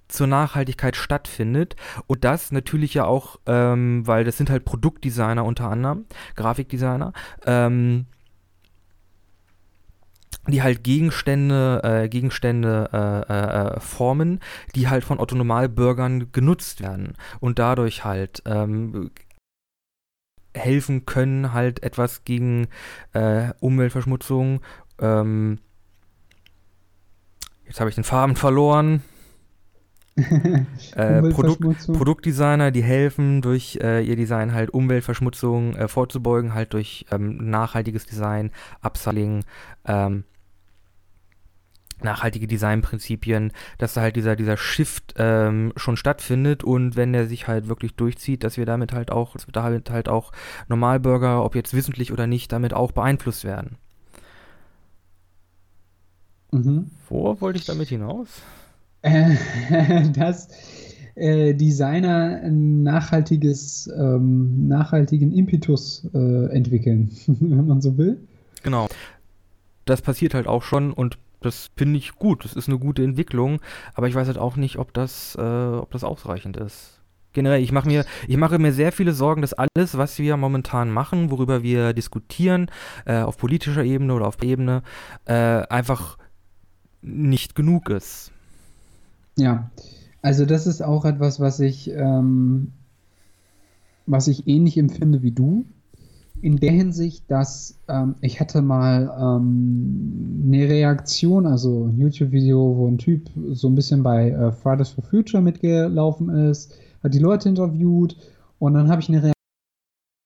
zur 0.08 0.26
Nachhaltigkeit 0.26 0.96
stattfindet 0.96 1.76
und 2.06 2.24
das 2.24 2.52
natürlich 2.52 2.94
ja 2.94 3.04
auch, 3.04 3.38
ähm, 3.46 4.06
weil 4.06 4.24
das 4.24 4.38
sind 4.38 4.48
halt 4.48 4.64
Produktdesigner 4.64 5.44
unter 5.44 5.68
anderem, 5.70 6.06
Grafikdesigner, 6.36 7.12
ähm, 7.44 8.06
die 10.48 10.62
halt 10.62 10.84
Gegenstände, 10.84 11.80
äh, 11.82 12.08
Gegenstände 12.08 12.90
äh, 12.92 13.32
äh, 13.32 13.76
äh, 13.76 13.80
formen, 13.80 14.40
die 14.74 14.88
halt 14.88 15.04
von 15.04 15.18
Autonomalbürgern 15.18 16.32
genutzt 16.32 16.80
werden 16.80 17.14
und 17.40 17.58
dadurch 17.58 18.04
halt 18.04 18.42
ähm, 18.46 19.10
helfen 20.54 21.06
können, 21.06 21.52
halt 21.52 21.82
etwas 21.82 22.24
gegen 22.24 22.68
äh, 23.12 23.50
Umweltverschmutzung. 23.60 24.60
Ähm, 25.00 25.58
jetzt 27.66 27.80
habe 27.80 27.90
ich 27.90 27.96
den 27.96 28.04
Faden 28.04 28.36
verloren. 28.36 29.02
Äh, 30.94 31.22
Produkt. 31.30 31.92
Produktdesigner, 31.92 32.70
die 32.70 32.84
helfen 32.84 33.42
durch 33.42 33.80
äh, 33.82 34.00
ihr 34.00 34.14
Design 34.14 34.52
halt 34.52 34.70
Umweltverschmutzung 34.70 35.74
äh, 35.74 35.88
vorzubeugen, 35.88 36.54
halt 36.54 36.72
durch 36.72 37.04
ähm, 37.10 37.50
nachhaltiges 37.50 38.06
Design, 38.06 38.52
Upselling, 38.80 39.44
ähm, 39.86 40.22
nachhaltige 42.04 42.46
Designprinzipien, 42.46 43.52
dass 43.78 43.94
da 43.94 44.02
halt 44.02 44.16
dieser, 44.16 44.36
dieser 44.36 44.56
Shift 44.56 45.14
ähm, 45.16 45.72
schon 45.76 45.96
stattfindet 45.96 46.62
und 46.62 46.96
wenn 46.96 47.12
der 47.12 47.26
sich 47.26 47.48
halt 47.48 47.68
wirklich 47.68 47.94
durchzieht, 47.94 48.44
dass 48.44 48.56
wir 48.56 48.66
damit 48.66 48.92
halt 48.92 49.10
auch, 49.10 49.32
dass 49.32 49.48
wir 49.48 49.52
damit 49.52 49.90
halt 49.90 50.08
auch 50.08 50.32
Normalbürger, 50.68 51.44
ob 51.44 51.54
jetzt 51.54 51.74
wissentlich 51.74 52.12
oder 52.12 52.26
nicht, 52.26 52.52
damit 52.52 52.74
auch 52.74 52.92
beeinflusst 52.92 53.44
werden. 53.44 53.76
Mhm. 56.52 56.90
Wo 57.08 57.40
wollte 57.40 57.58
ich 57.58 57.64
damit 57.64 57.88
hinaus? 57.88 58.28
Äh, 59.02 59.34
dass 60.14 60.48
äh, 61.16 61.54
Designer 61.54 62.40
ein 62.42 62.82
nachhaltiges, 62.82 63.88
ähm, 63.96 64.68
nachhaltigen 64.68 65.32
Impetus 65.32 66.08
äh, 66.14 66.46
entwickeln, 66.52 67.10
wenn 67.26 67.66
man 67.66 67.80
so 67.80 67.96
will. 67.96 68.18
Genau. 68.62 68.88
Das 69.84 70.00
passiert 70.00 70.34
halt 70.34 70.46
auch 70.46 70.62
schon 70.62 70.92
und 70.92 71.18
das 71.44 71.70
finde 71.76 71.98
ich 71.98 72.14
gut. 72.14 72.44
Das 72.44 72.54
ist 72.54 72.68
eine 72.68 72.78
gute 72.78 73.02
Entwicklung, 73.02 73.60
aber 73.94 74.08
ich 74.08 74.14
weiß 74.14 74.26
halt 74.26 74.38
auch 74.38 74.56
nicht, 74.56 74.78
ob 74.78 74.92
das, 74.92 75.36
äh, 75.36 75.40
ob 75.40 75.90
das 75.90 76.04
ausreichend 76.04 76.56
ist. 76.56 77.00
Generell, 77.32 77.62
ich 77.62 77.72
mache 77.72 77.88
mir, 77.88 78.04
ich 78.28 78.36
mache 78.36 78.58
mir 78.58 78.72
sehr 78.72 78.92
viele 78.92 79.12
Sorgen, 79.12 79.42
dass 79.42 79.54
alles, 79.54 79.98
was 79.98 80.18
wir 80.18 80.36
momentan 80.36 80.90
machen, 80.90 81.30
worüber 81.30 81.62
wir 81.62 81.92
diskutieren, 81.92 82.70
äh, 83.06 83.22
auf 83.22 83.36
politischer 83.36 83.82
Ebene 83.82 84.14
oder 84.14 84.28
auf 84.28 84.40
Ebene, 84.42 84.82
äh, 85.24 85.34
einfach 85.34 86.16
nicht 87.02 87.54
genug 87.54 87.90
ist. 87.90 88.30
Ja, 89.36 89.70
also 90.22 90.46
das 90.46 90.66
ist 90.66 90.80
auch 90.80 91.04
etwas, 91.04 91.40
was 91.40 91.58
ich, 91.60 91.90
ähm, 91.90 92.72
was 94.06 94.28
ich 94.28 94.46
ähnlich 94.46 94.78
empfinde 94.78 95.22
wie 95.22 95.32
du. 95.32 95.66
In 96.44 96.56
der 96.56 96.72
Hinsicht, 96.72 97.24
dass 97.28 97.78
ähm, 97.88 98.16
ich 98.20 98.38
hatte 98.38 98.60
mal 98.60 99.10
ähm, 99.18 100.42
eine 100.44 100.68
Reaktion, 100.68 101.46
also 101.46 101.86
ein 101.86 101.96
YouTube-Video, 101.96 102.76
wo 102.76 102.86
ein 102.86 102.98
Typ 102.98 103.30
so 103.52 103.66
ein 103.66 103.74
bisschen 103.74 104.02
bei 104.02 104.28
äh, 104.28 104.52
Fridays 104.52 104.90
for 104.90 105.02
Future 105.02 105.42
mitgelaufen 105.42 106.28
ist, 106.50 106.74
hat 107.02 107.14
die 107.14 107.18
Leute 107.18 107.48
interviewt 107.48 108.18
und 108.58 108.74
dann 108.74 108.90
habe 108.90 109.00
ich 109.00 109.08
eine 109.08 109.32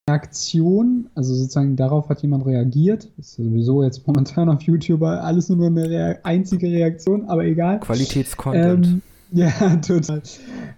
Reaktion, 0.09 1.09
also 1.15 1.35
sozusagen 1.35 1.77
darauf 1.77 2.09
hat 2.09 2.21
jemand 2.23 2.47
reagiert. 2.47 3.09
Das 3.17 3.29
ist 3.29 3.37
sowieso 3.37 3.85
jetzt 3.85 4.05
momentan 4.05 4.49
auf 4.49 4.61
YouTube 4.63 5.03
alles 5.03 5.49
nur 5.49 5.69
eine 5.69 5.89
Rea 5.89 6.17
einzige 6.25 6.67
Reaktion, 6.67 7.27
aber 7.27 7.45
egal. 7.45 7.79
Qualitätscontent. 7.79 8.87
Ähm, 8.87 9.03
ja, 9.33 9.77
total. 9.87 10.23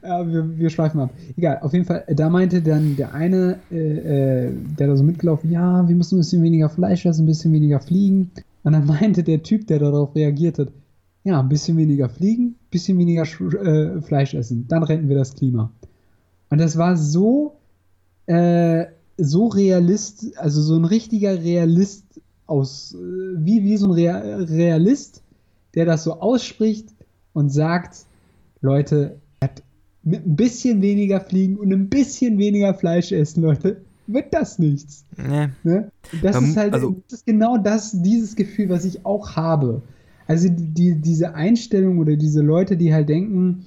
Ja, 0.03 0.26
wir, 0.26 0.59
wir 0.59 0.70
schweifen 0.70 1.01
ab. 1.01 1.11
Egal, 1.36 1.59
auf 1.62 1.72
jeden 1.72 1.84
Fall, 1.84 2.05
da 2.09 2.28
meinte 2.28 2.62
dann 2.62 2.96
der 2.96 3.14
eine, 3.14 3.59
äh, 3.70 4.46
äh, 4.46 4.53
der 4.78 4.88
da 4.88 4.96
so 4.96 5.05
mitgelaufen, 5.05 5.51
ja, 5.51 5.86
wir 5.86 5.94
müssen 5.94 6.16
ein 6.16 6.20
bisschen 6.20 6.42
weniger 6.42 6.68
Fleisch 6.68 7.07
essen, 7.07 7.24
ein 7.24 7.26
bisschen 7.26 7.53
weniger 7.53 7.80
fliegen. 7.80 8.30
Und 8.64 8.72
dann 8.72 8.86
meinte 9.01 9.22
der 9.22 9.42
Typ, 9.42 9.66
der 9.66 9.78
darauf 9.78 10.14
reagiert 10.14 10.59
hat, 10.59 10.68
ja, 11.24 11.38
ein 11.38 11.48
bisschen 11.48 11.76
weniger 11.76 12.09
fliegen, 12.09 12.46
ein 12.46 12.70
bisschen 12.70 12.98
weniger 12.98 13.22
äh, 13.22 14.01
Fleisch 14.01 14.34
essen, 14.34 14.66
dann 14.68 14.82
retten 14.82 15.09
wir 15.09 15.16
das 15.16 15.34
Klima. 15.34 15.70
Und 16.48 16.59
das 16.59 16.76
war 16.76 16.96
so, 16.96 17.57
äh, 18.26 18.86
so 19.16 19.46
realist, 19.48 20.36
also 20.38 20.62
so 20.62 20.76
ein 20.76 20.86
richtiger 20.86 21.42
Realist 21.42 22.05
aus, 22.46 22.94
äh, 22.94 22.98
wie, 22.98 23.62
wie 23.64 23.76
so 23.76 23.86
ein 23.86 23.92
Realist, 23.92 25.22
der 25.74 25.84
das 25.84 26.05
so 26.05 26.14
ausspricht 26.20 26.88
und 27.32 27.51
sagt, 27.51 28.07
Leute, 28.61 29.21
mit 30.03 30.27
ein 30.27 30.37
bisschen 30.37 30.81
weniger 30.83 31.21
fliegen 31.21 31.57
und 31.57 31.73
ein 31.73 31.89
bisschen 31.89 32.39
weniger 32.39 32.75
Fleisch 32.75 33.13
essen, 33.13 33.43
Leute, 33.43 33.83
wird 34.07 34.33
das 34.33 34.59
nichts. 34.59 35.05
Nee. 35.17 35.49
Ne? 35.63 35.91
Das 36.23 36.37
um, 36.37 36.45
ist 36.45 36.57
halt 36.57 36.73
also, 36.73 36.97
das 37.09 37.21
ist 37.21 37.27
genau 37.27 37.59
das, 37.59 38.03
dieses 38.03 38.35
Gefühl, 38.35 38.69
was 38.69 38.85
ich 38.85 39.05
auch 39.05 39.37
habe. 39.37 39.83
Also 40.27 40.49
die, 40.51 40.95
diese 40.95 41.35
Einstellung 41.35 41.99
oder 41.99 42.17
diese 42.17 42.41
Leute, 42.41 42.77
die 42.77 42.95
halt 42.95 43.09
denken, 43.09 43.67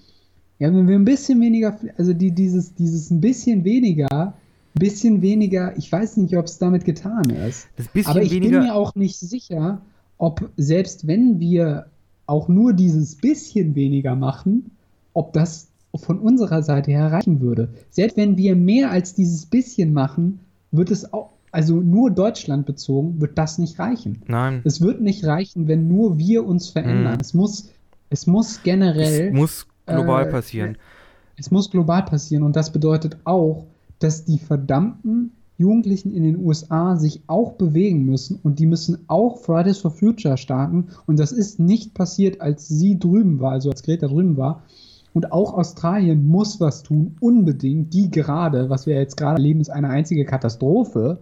ja, 0.60 0.74
wenn 0.74 0.88
wir 0.88 0.96
ein 0.96 1.06
bisschen 1.06 1.42
weniger, 1.42 1.78
also 1.98 2.14
die, 2.14 2.32
dieses, 2.32 2.74
dieses 2.74 3.12
ein 3.12 3.22
bisschen 3.22 3.64
weniger, 3.64 4.10
ein 4.12 4.80
bisschen 4.80 5.22
weniger, 5.22 5.78
ich 5.78 5.92
weiß 5.92 6.18
nicht, 6.18 6.36
ob 6.38 6.46
es 6.46 6.58
damit 6.58 6.86
getan 6.86 7.30
ist. 7.30 7.68
aber 8.06 8.22
ich 8.22 8.32
bin 8.40 8.50
mir 8.50 8.74
auch 8.74 8.96
nicht 8.96 9.20
sicher, 9.20 9.82
ob 10.18 10.50
selbst 10.58 11.06
wenn 11.06 11.40
wir 11.40 11.88
auch 12.26 12.48
nur 12.48 12.74
dieses 12.74 13.16
bisschen 13.16 13.76
weniger 13.76 14.16
machen, 14.16 14.72
ob 15.14 15.34
das 15.34 15.70
von 15.96 16.20
unserer 16.20 16.64
Seite 16.64 16.92
her 16.92 17.12
reichen 17.12 17.42
würde. 17.42 17.70
Selbst 17.90 18.18
wenn 18.18 18.38
wir 18.38 18.56
mehr 18.56 18.92
als 18.92 19.14
dieses 19.14 19.46
bisschen 19.46 19.94
machen, 19.94 20.40
wird 20.72 20.90
es 20.92 21.14
auch, 21.14 21.30
also 21.52 21.76
nur 21.76 22.10
Deutschland 22.10 22.66
bezogen, 22.66 23.22
wird 23.22 23.38
das 23.38 23.60
nicht 23.60 23.78
reichen. 23.78 24.24
Nein. 24.28 24.62
Es 24.64 24.82
wird 24.82 25.02
nicht 25.02 25.24
reichen, 25.24 25.68
wenn 25.68 25.88
nur 25.88 26.18
wir 26.18 26.46
uns 26.46 26.70
verändern. 26.70 27.18
Mm. 27.18 27.22
Es 27.22 27.34
muss, 27.36 27.70
es 28.10 28.26
muss 28.26 28.64
generell. 28.64 29.28
Es 29.28 29.34
muss 29.34 29.68
global 29.86 30.28
äh, 30.28 30.32
passieren. 30.32 30.78
Es 31.38 31.52
muss 31.52 31.70
global 31.70 32.04
passieren 32.06 32.44
und 32.44 32.56
das 32.56 32.72
bedeutet 32.72 33.18
auch, 33.24 33.66
dass 34.00 34.26
die 34.26 34.40
verdammten 34.40 35.32
Jugendlichen 35.58 36.14
in 36.14 36.24
den 36.24 36.38
USA 36.38 36.96
sich 36.96 37.22
auch 37.28 37.54
bewegen 37.54 38.06
müssen 38.06 38.40
und 38.42 38.60
die 38.60 38.66
müssen 38.66 39.06
auch 39.08 39.38
Fridays 39.38 39.78
for 39.78 39.92
Future 39.92 40.38
starten 40.38 40.88
und 41.06 41.20
das 41.20 41.32
ist 41.32 41.60
nicht 41.60 41.94
passiert, 41.94 42.42
als 42.42 42.68
sie 42.68 43.00
drüben 43.00 43.40
war, 43.40 43.52
also 43.52 43.70
als 43.70 43.84
Greta 43.84 44.08
drüben 44.08 44.36
war, 44.36 44.64
und 45.14 45.32
auch 45.32 45.54
Australien 45.54 46.28
muss 46.28 46.60
was 46.60 46.84
tun, 46.84 47.16
unbedingt. 47.20 47.94
Die 47.94 48.10
gerade, 48.10 48.70
was 48.70 48.86
wir 48.88 48.96
jetzt 48.96 49.18
gerade 49.18 49.36
erleben, 49.36 49.62
ist 49.62 49.70
eine 49.70 49.90
einzige 49.90 50.26
Katastrophe. 50.26 51.20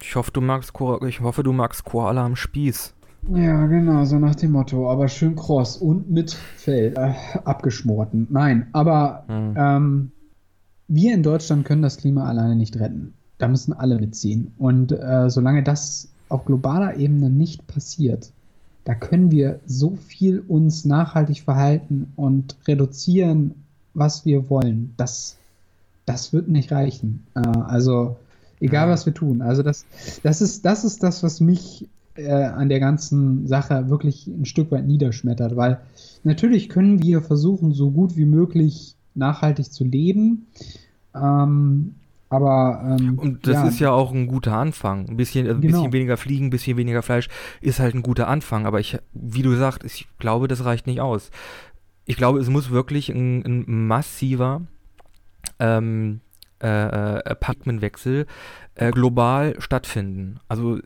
Ich 0.00 0.14
hoffe, 0.14 0.30
du 0.32 0.40
magst, 0.40 0.72
ich 1.06 1.20
hoffe, 1.20 1.42
du 1.42 1.52
magst 1.52 1.84
Koala 1.84 2.24
am 2.24 2.36
Spieß. 2.36 2.94
Ja, 3.34 3.66
genau, 3.66 4.04
so 4.04 4.18
nach 4.18 4.34
dem 4.34 4.52
Motto. 4.52 4.90
Aber 4.90 5.08
schön 5.08 5.36
kross 5.36 5.76
und 5.76 6.10
mit 6.10 6.32
Fell 6.32 6.94
äh, 6.96 7.12
abgeschmorten. 7.44 8.28
Nein, 8.30 8.68
aber 8.72 9.24
hm. 9.26 9.54
ähm, 9.56 10.12
wir 10.88 11.14
in 11.14 11.22
Deutschland 11.22 11.64
können 11.64 11.82
das 11.82 11.98
Klima 11.98 12.24
alleine 12.24 12.56
nicht 12.56 12.78
retten. 12.78 13.14
Da 13.38 13.48
müssen 13.48 13.72
alle 13.72 13.98
mitziehen. 13.98 14.52
Und 14.58 14.92
äh, 14.92 15.28
solange 15.28 15.62
das 15.62 16.12
auf 16.28 16.44
globaler 16.44 16.96
Ebene 16.96 17.30
nicht 17.30 17.66
passiert, 17.66 18.32
da 18.90 18.96
können 18.96 19.30
wir 19.30 19.60
so 19.66 19.94
viel 19.94 20.40
uns 20.40 20.84
nachhaltig 20.84 21.42
verhalten 21.42 22.12
und 22.16 22.56
reduzieren, 22.66 23.54
was 23.94 24.26
wir 24.26 24.50
wollen. 24.50 24.94
Das, 24.96 25.36
das 26.06 26.32
wird 26.32 26.48
nicht 26.48 26.72
reichen. 26.72 27.24
Äh, 27.36 27.38
also 27.38 28.16
egal 28.58 28.88
was 28.88 29.06
wir 29.06 29.14
tun. 29.14 29.42
Also 29.42 29.62
das, 29.62 29.86
das 30.24 30.42
ist, 30.42 30.64
das 30.64 30.82
ist 30.82 31.04
das, 31.04 31.22
was 31.22 31.38
mich 31.38 31.86
äh, 32.16 32.32
an 32.32 32.68
der 32.68 32.80
ganzen 32.80 33.46
Sache 33.46 33.90
wirklich 33.90 34.26
ein 34.26 34.44
Stück 34.44 34.72
weit 34.72 34.88
niederschmettert, 34.88 35.54
weil 35.54 35.78
natürlich 36.24 36.68
können 36.68 37.00
wir 37.00 37.22
versuchen, 37.22 37.72
so 37.72 37.92
gut 37.92 38.16
wie 38.16 38.24
möglich 38.24 38.96
nachhaltig 39.14 39.72
zu 39.72 39.84
leben. 39.84 40.48
Ähm, 41.14 41.94
aber 42.30 42.80
ähm, 42.84 43.18
und 43.18 43.46
das 43.46 43.54
ja. 43.54 43.66
ist 43.66 43.80
ja 43.80 43.90
auch 43.90 44.12
ein 44.12 44.28
guter 44.28 44.56
Anfang. 44.56 45.08
Ein 45.08 45.16
bisschen, 45.16 45.48
ein 45.48 45.60
genau. 45.60 45.78
bisschen 45.78 45.92
weniger 45.92 46.16
Fliegen, 46.16 46.46
ein 46.46 46.50
bisschen 46.50 46.76
weniger 46.76 47.02
Fleisch 47.02 47.28
ist 47.60 47.80
halt 47.80 47.96
ein 47.96 48.02
guter 48.02 48.28
Anfang. 48.28 48.66
Aber 48.66 48.78
ich, 48.78 48.96
wie 49.12 49.42
du 49.42 49.56
sagst, 49.56 49.82
ich 49.82 50.06
glaube, 50.20 50.46
das 50.46 50.64
reicht 50.64 50.86
nicht 50.86 51.00
aus. 51.00 51.32
Ich 52.04 52.16
glaube, 52.16 52.38
es 52.38 52.48
muss 52.48 52.70
wirklich 52.70 53.08
ein, 53.08 53.44
ein 53.44 53.86
massiver 53.88 54.62
ähm, 55.58 56.20
äh, 56.62 56.68
äh 57.18 57.34
Paradigmenwechsel 57.34 58.26
äh, 58.76 58.92
global 58.92 59.56
stattfinden. 59.58 60.38
Also 60.46 60.78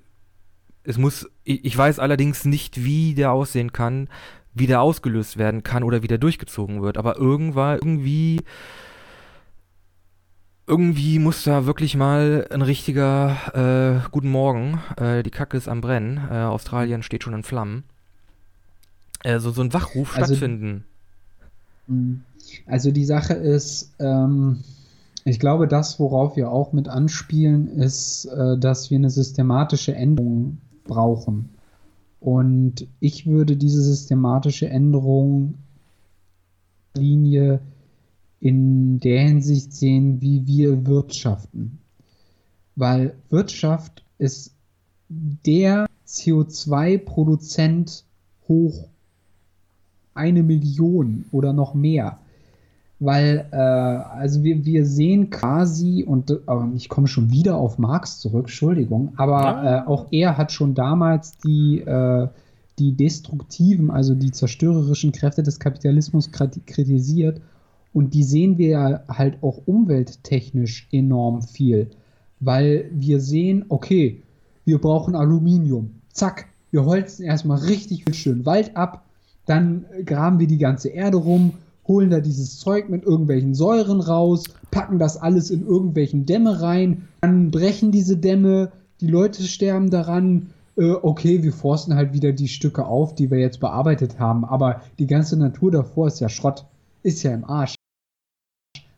es 0.82 0.97
muss, 0.97 1.30
ich, 1.45 1.62
ich 1.62 1.76
weiß 1.76 1.99
allerdings 1.99 2.47
nicht, 2.47 2.84
wie 2.84 3.14
der 3.14 3.32
aussehen 3.32 3.70
kann, 3.70 4.09
wie 4.55 4.66
der 4.66 4.80
ausgelöst 4.80 5.36
werden 5.36 5.62
kann 5.62 5.82
oder 5.82 6.03
wie 6.03 6.09
der 6.09 6.18
durchgezogen 6.18 6.80
wird. 6.80 6.97
Aber 6.97 7.18
irgendwann, 7.18 7.76
irgendwie 7.76 8.40
irgendwie 10.67 11.19
muss 11.19 11.45
da 11.45 11.67
wirklich 11.67 11.97
mal 11.97 12.47
ein 12.51 12.62
richtiger 12.62 14.03
äh, 14.05 14.09
Guten 14.11 14.31
Morgen, 14.31 14.81
äh, 14.97 15.23
die 15.23 15.31
Kacke 15.31 15.57
ist 15.57 15.69
am 15.69 15.81
Brennen, 15.81 16.19
äh, 16.31 16.35
Australien 16.37 17.03
steht 17.03 17.23
schon 17.23 17.35
in 17.35 17.43
Flammen. 17.43 17.85
Also 19.23 19.51
so 19.51 19.62
ein 19.62 19.73
Wachruf 19.73 20.17
also, 20.17 20.35
stattfinden. 20.35 20.85
Hm. 21.87 22.22
Also 22.67 22.91
die 22.91 23.05
Sache 23.05 23.34
ist, 23.34 23.95
ähm, 23.99 24.63
ich 25.25 25.38
glaube, 25.38 25.67
das, 25.67 25.99
worauf 25.99 26.37
wir 26.37 26.51
auch 26.51 26.72
mit 26.72 26.88
anspielen, 26.88 27.68
ist, 27.68 28.26
äh, 28.26 28.59
dass 28.59 28.91
wir 28.91 28.99
eine 28.99 29.11
systematische 29.11 29.95
Änderung 29.95 30.59
brauchen. 30.84 31.51
Und 32.21 32.87
ich 33.01 33.26
würde 33.26 33.57
diese 33.57 33.83
systematische 33.83 34.68
Änderung 34.68 35.55
Linie 36.97 37.61
in 38.45 39.00
der 39.00 39.22
Hinsicht 39.22 39.72
sehen, 39.72 40.21
wie 40.21 40.46
wir 40.46 40.87
wirtschaften. 40.87 41.79
Weil 42.76 43.14
Wirtschaft 43.30 44.04
ist 44.18 44.54
der 45.08 45.87
CO2-Produzent 46.07 48.04
hoch 48.46 48.88
eine 50.12 50.42
Million 50.42 51.25
oder 51.33 51.54
noch 51.54 51.72
mehr. 51.72 52.18
Weil, 53.00 53.49
äh, 53.50 53.57
also 53.57 54.42
wir, 54.42 54.62
wir 54.66 54.84
sehen 54.84 55.30
quasi, 55.30 56.04
und 56.04 56.30
äh, 56.30 56.37
ich 56.76 56.91
komme 56.91 57.08
schon 57.08 57.30
wieder 57.30 57.57
auf 57.57 57.79
Marx 57.79 58.18
zurück, 58.18 58.45
Entschuldigung, 58.45 59.14
aber 59.16 59.64
äh, 59.64 59.88
auch 59.88 60.08
er 60.11 60.37
hat 60.37 60.53
schon 60.53 60.75
damals 60.75 61.38
die, 61.38 61.80
äh, 61.80 62.29
die 62.79 62.92
destruktiven, 62.92 63.91
also 63.91 64.14
die 64.14 64.33
zerstörerischen 64.33 65.12
Kräfte 65.12 65.42
des 65.42 65.58
Kapitalismus 65.58 66.30
kritisiert 66.30 67.41
und 67.95 68.12
die 68.12 68.25
sehen 68.25 68.58
wir 68.58 68.68
ja 68.68 69.04
halt 69.08 69.42
auch 69.42 69.62
umwelttechnisch 69.66 70.88
enorm 70.92 71.42
viel, 71.42 71.91
weil 72.41 72.91
wir 72.92 73.21
sehen, 73.21 73.64
okay, 73.68 74.21
wir 74.64 74.79
brauchen 74.79 75.14
Aluminium. 75.14 75.91
Zack, 76.12 76.46
wir 76.72 76.84
holzen 76.84 77.25
erstmal 77.25 77.58
richtig 77.58 78.04
schön 78.16 78.45
Wald 78.45 78.76
ab, 78.76 79.04
dann 79.46 79.84
graben 80.04 80.41
wir 80.41 80.49
die 80.49 80.58
ganze 80.58 80.88
Erde 80.88 81.18
rum, 81.18 81.53
holen 81.87 82.11
da 82.11 82.18
dieses 82.18 82.58
Zeug 82.58 82.88
mit 82.88 83.04
irgendwelchen 83.04 83.54
Säuren 83.54 84.00
raus, 84.00 84.45
packen 84.72 84.99
das 84.99 85.16
alles 85.16 85.50
in 85.50 85.64
irgendwelchen 85.64 86.26
Dämme 86.26 86.62
rein, 86.62 87.08
dann 87.21 87.53
brechen 87.53 87.92
diese 87.92 88.16
Dämme, 88.16 88.72
die 89.00 89.07
Leute 89.07 89.45
sterben 89.45 89.91
daran. 89.91 90.50
Äh, 90.76 90.92
okay, 90.92 91.45
wir 91.45 91.53
forsten 91.53 91.95
halt 91.95 92.12
wieder 92.12 92.33
die 92.33 92.49
Stücke 92.49 92.87
auf, 92.87 93.14
die 93.14 93.30
wir 93.30 93.38
jetzt 93.38 93.61
bearbeitet 93.61 94.18
haben, 94.18 94.45
aber 94.45 94.80
die 94.99 95.07
ganze 95.07 95.37
Natur 95.37 95.71
davor 95.71 96.08
ist 96.08 96.21
ja 96.21 96.29
Schrott, 96.29 96.64
ist 97.04 97.22
ja 97.22 97.33
im 97.33 97.45
Arsch 97.45 97.76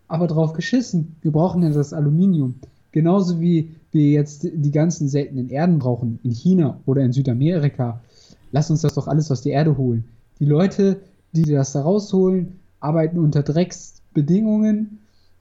aber 0.08 0.26
drauf 0.26 0.52
geschissen. 0.52 1.16
Wir 1.22 1.32
brauchen 1.32 1.62
ja 1.62 1.70
das 1.70 1.92
Aluminium. 1.92 2.56
Genauso 2.92 3.40
wie 3.40 3.74
wir 3.92 4.10
jetzt 4.10 4.48
die 4.52 4.70
ganzen 4.70 5.08
seltenen 5.08 5.50
Erden 5.50 5.78
brauchen 5.78 6.18
in 6.22 6.30
China 6.30 6.80
oder 6.86 7.02
in 7.02 7.12
Südamerika. 7.12 8.00
Lass 8.52 8.70
uns 8.70 8.82
das 8.82 8.94
doch 8.94 9.08
alles 9.08 9.30
aus 9.30 9.42
der 9.42 9.52
Erde 9.52 9.76
holen. 9.76 10.04
Die 10.38 10.44
Leute, 10.44 11.00
die 11.32 11.44
das 11.44 11.72
da 11.72 11.82
rausholen, 11.82 12.60
arbeiten 12.80 13.18
unter 13.18 13.42
Drecksbedingungen 13.42 14.98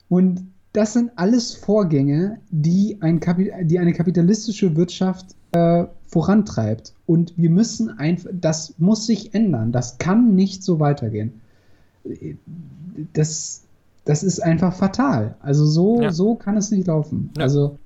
und 0.10 0.42
das 0.74 0.94
sind 0.94 1.12
alles 1.16 1.54
Vorgänge, 1.54 2.40
die, 2.50 2.98
ein 3.00 3.22
Kapi 3.22 3.52
die 3.64 3.80
eine 3.80 3.94
kapitalistische 3.94 4.76
Wirtschaft 4.76 5.28
äh, 5.54 5.86
vorantreibt. 6.08 6.94
Und 7.06 7.34
wir 7.38 7.50
müssen 7.50 7.90
einfach, 7.90 8.30
das 8.34 8.76
muss 8.78 9.06
sich 9.06 9.34
ändern. 9.34 9.72
Das 9.72 9.98
kann 9.98 10.36
nicht 10.36 10.64
so 10.64 10.82
weitergehen. 10.82 11.40
Das, 13.14 13.64
das 14.06 14.24
ist 14.24 14.40
einfach 14.40 14.74
fatal. 14.74 15.36
Also 15.42 15.66
so, 15.66 16.02
ja. 16.02 16.12
so 16.12 16.36
kann 16.36 16.58
es 16.58 16.72
nicht 16.72 16.88
laufen. 16.88 17.32
Ja. 17.36 17.44
Also 17.44 17.78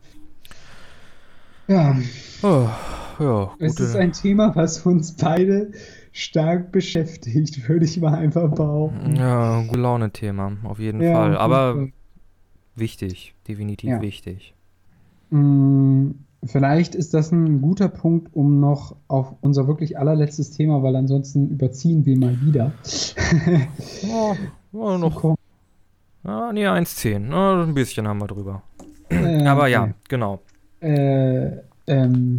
ja. 1.68 1.96
Oh, 2.42 2.68
ja 3.20 3.52
es 3.60 3.80
ist 3.80 3.96
ein 3.96 4.12
Thema, 4.12 4.56
was 4.56 4.86
uns 4.86 5.14
beide 5.16 5.72
stark 6.12 6.72
beschäftigt, 6.72 7.68
würde 7.70 7.86
ich 7.86 8.00
mal 8.00 8.16
einfach 8.16 8.52
behaupten. 8.54 9.16
Ja, 9.16 9.62
gute 9.62 9.80
Laune-Thema, 9.80 10.58
auf 10.64 10.80
jeden 10.80 11.02
ja, 11.02 11.14
Fall. 11.14 11.38
Aber 11.38 11.88
wichtig, 12.76 13.36
definitiv 13.48 14.02
wichtig. 14.02 14.56
Mm, 15.30 16.12
vielleicht 16.44 16.96
ist 16.96 17.14
das 17.14 17.32
ein 17.32 17.62
guter 17.62 17.88
Punkt, 17.88 18.36
um 18.36 18.60
noch 18.60 18.96
auf 19.08 19.36
unser 19.42 19.68
wirklich 19.68 20.00
allerletztes 20.00 20.52
Thema, 20.52 20.82
weil 20.82 20.96
ansonsten 20.96 21.50
überziehen 21.50 22.06
wir 22.06 22.18
mal 22.18 22.42
wieder. 22.42 22.74
oh, 24.74 24.98
noch. 24.98 25.38
Ah, 26.24 26.52
nee, 26.54 26.68
1,10. 26.68 27.34
Oh, 27.34 27.64
ein 27.64 27.74
bisschen 27.74 28.08
haben 28.08 28.20
wir 28.20 28.28
drüber. 28.28 28.64
Äh, 29.10 29.46
Aber 29.46 29.68
ja, 29.68 29.84
okay. 29.84 29.94
genau. 30.08 30.42
Äh, 30.82 31.58
ähm, 31.88 32.38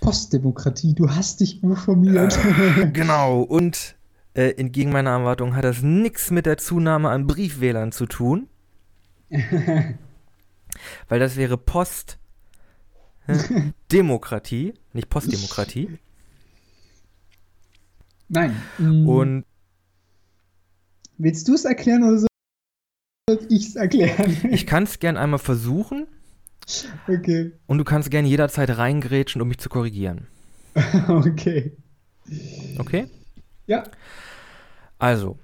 Postdemokratie, 0.00 0.94
du 0.94 1.10
hast 1.10 1.40
dich 1.40 1.62
informiert. 1.62 2.38
Äh, 2.78 2.90
genau, 2.92 3.40
und 3.40 3.96
äh, 4.34 4.50
entgegen 4.52 4.92
meiner 4.92 5.10
Erwartung 5.10 5.56
hat 5.56 5.64
das 5.64 5.82
nichts 5.82 6.30
mit 6.30 6.46
der 6.46 6.58
Zunahme 6.58 7.10
an 7.10 7.26
Briefwählern 7.26 7.92
zu 7.92 8.06
tun. 8.06 8.48
Weil 11.08 11.18
das 11.18 11.36
wäre 11.36 11.58
Post 11.58 12.18
Demokratie, 13.92 14.74
nicht 14.92 15.10
Postdemokratie. 15.10 15.98
Nein. 18.28 18.54
Mm. 18.78 19.08
Und 19.08 19.44
willst 21.16 21.48
du 21.48 21.54
es 21.54 21.64
erklären 21.64 22.04
oder 22.04 22.27
soll 23.28 23.46
ich 23.50 23.68
es 23.68 23.76
erklären? 23.76 24.36
Ich 24.50 24.66
kann 24.66 24.84
es 24.84 24.98
gern 24.98 25.16
einmal 25.16 25.38
versuchen. 25.38 26.06
Okay. 27.06 27.52
Und 27.66 27.78
du 27.78 27.84
kannst 27.84 28.10
gerne 28.10 28.28
jederzeit 28.28 28.76
reingrätschen, 28.76 29.42
um 29.42 29.48
mich 29.48 29.58
zu 29.58 29.68
korrigieren. 29.68 30.26
okay. 31.08 31.76
Okay? 32.78 33.06
Ja. 33.66 33.84
Also, 34.98 35.38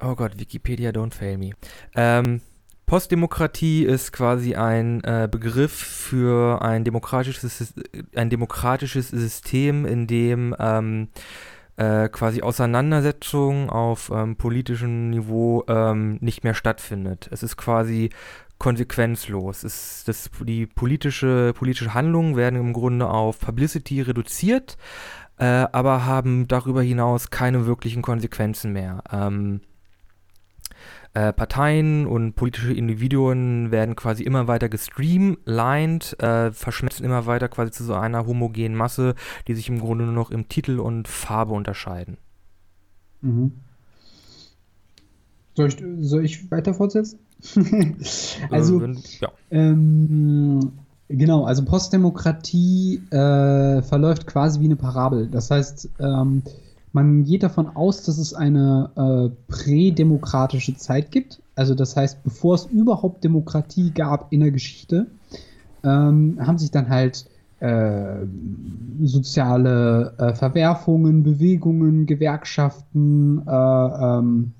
oh 0.00 0.14
Gott, 0.14 0.38
Wikipedia, 0.38 0.90
don't 0.90 1.14
fail 1.14 1.38
me. 1.38 1.52
Ähm, 1.94 2.40
Postdemokratie 2.86 3.84
ist 3.84 4.12
quasi 4.12 4.56
ein 4.56 5.02
äh, 5.04 5.28
Begriff 5.30 5.72
für 5.72 6.60
ein 6.62 6.84
demokratisches, 6.84 7.74
ein 8.16 8.30
demokratisches 8.30 9.10
System, 9.10 9.86
in 9.86 10.08
dem 10.08 10.56
ähm, 10.58 11.08
äh, 11.80 12.10
quasi 12.10 12.42
Auseinandersetzung 12.42 13.70
auf 13.70 14.12
ähm, 14.14 14.36
politischem 14.36 15.08
Niveau 15.08 15.64
ähm, 15.66 16.18
nicht 16.20 16.44
mehr 16.44 16.52
stattfindet. 16.52 17.30
Es 17.32 17.42
ist 17.42 17.56
quasi 17.56 18.10
konsequenzlos. 18.58 19.64
Es, 19.64 20.04
das, 20.04 20.30
die 20.40 20.66
politische, 20.66 21.54
politische 21.54 21.94
Handlungen 21.94 22.36
werden 22.36 22.60
im 22.60 22.74
Grunde 22.74 23.08
auf 23.08 23.40
Publicity 23.40 24.02
reduziert, 24.02 24.76
äh, 25.38 25.46
aber 25.72 26.04
haben 26.04 26.46
darüber 26.48 26.82
hinaus 26.82 27.30
keine 27.30 27.64
wirklichen 27.64 28.02
Konsequenzen 28.02 28.74
mehr. 28.74 29.02
Ähm, 29.10 29.62
äh, 31.12 31.32
Parteien 31.32 32.06
und 32.06 32.34
politische 32.34 32.72
Individuen 32.72 33.72
werden 33.72 33.96
quasi 33.96 34.22
immer 34.22 34.46
weiter 34.46 34.68
gestreamlined, 34.68 36.20
äh, 36.22 36.52
verschmelzen 36.52 37.04
immer 37.04 37.26
weiter 37.26 37.48
quasi 37.48 37.72
zu 37.72 37.82
so 37.84 37.94
einer 37.94 38.26
homogenen 38.26 38.76
Masse, 38.76 39.14
die 39.48 39.54
sich 39.54 39.68
im 39.68 39.80
Grunde 39.80 40.04
nur 40.04 40.14
noch 40.14 40.30
im 40.30 40.48
Titel 40.48 40.78
und 40.78 41.08
Farbe 41.08 41.52
unterscheiden. 41.52 42.16
Mhm. 43.22 43.52
Soll 45.56 45.68
ich, 45.68 45.84
soll 46.00 46.24
ich 46.24 46.50
weiter 46.50 46.74
fortsetzen? 46.74 47.18
also, 48.50 48.80
äh, 48.80 48.94
ja. 49.20 49.32
ähm, 49.50 50.72
genau, 51.08 51.44
also 51.44 51.64
Postdemokratie 51.64 53.02
äh, 53.10 53.82
verläuft 53.82 54.26
quasi 54.26 54.60
wie 54.60 54.66
eine 54.66 54.76
Parabel. 54.76 55.26
Das 55.26 55.50
heißt, 55.50 55.88
ähm, 55.98 56.42
man 56.92 57.24
geht 57.24 57.42
davon 57.42 57.68
aus, 57.68 58.02
dass 58.02 58.18
es 58.18 58.34
eine 58.34 58.90
äh, 58.96 59.52
prädemokratische 59.52 60.76
Zeit 60.76 61.10
gibt. 61.10 61.40
Also 61.54 61.74
das 61.74 61.96
heißt, 61.96 62.22
bevor 62.24 62.56
es 62.56 62.66
überhaupt 62.66 63.22
Demokratie 63.22 63.92
gab 63.92 64.32
in 64.32 64.40
der 64.40 64.50
Geschichte, 64.50 65.06
ähm, 65.84 66.38
haben 66.40 66.58
sich 66.58 66.70
dann 66.70 66.88
halt 66.88 67.26
äh, 67.60 68.26
soziale 69.02 70.14
äh, 70.18 70.34
Verwerfungen, 70.34 71.22
Bewegungen, 71.22 72.06
Gewerkschaften, 72.06 73.46
äh, 73.46 73.50
ähm, 73.50 74.52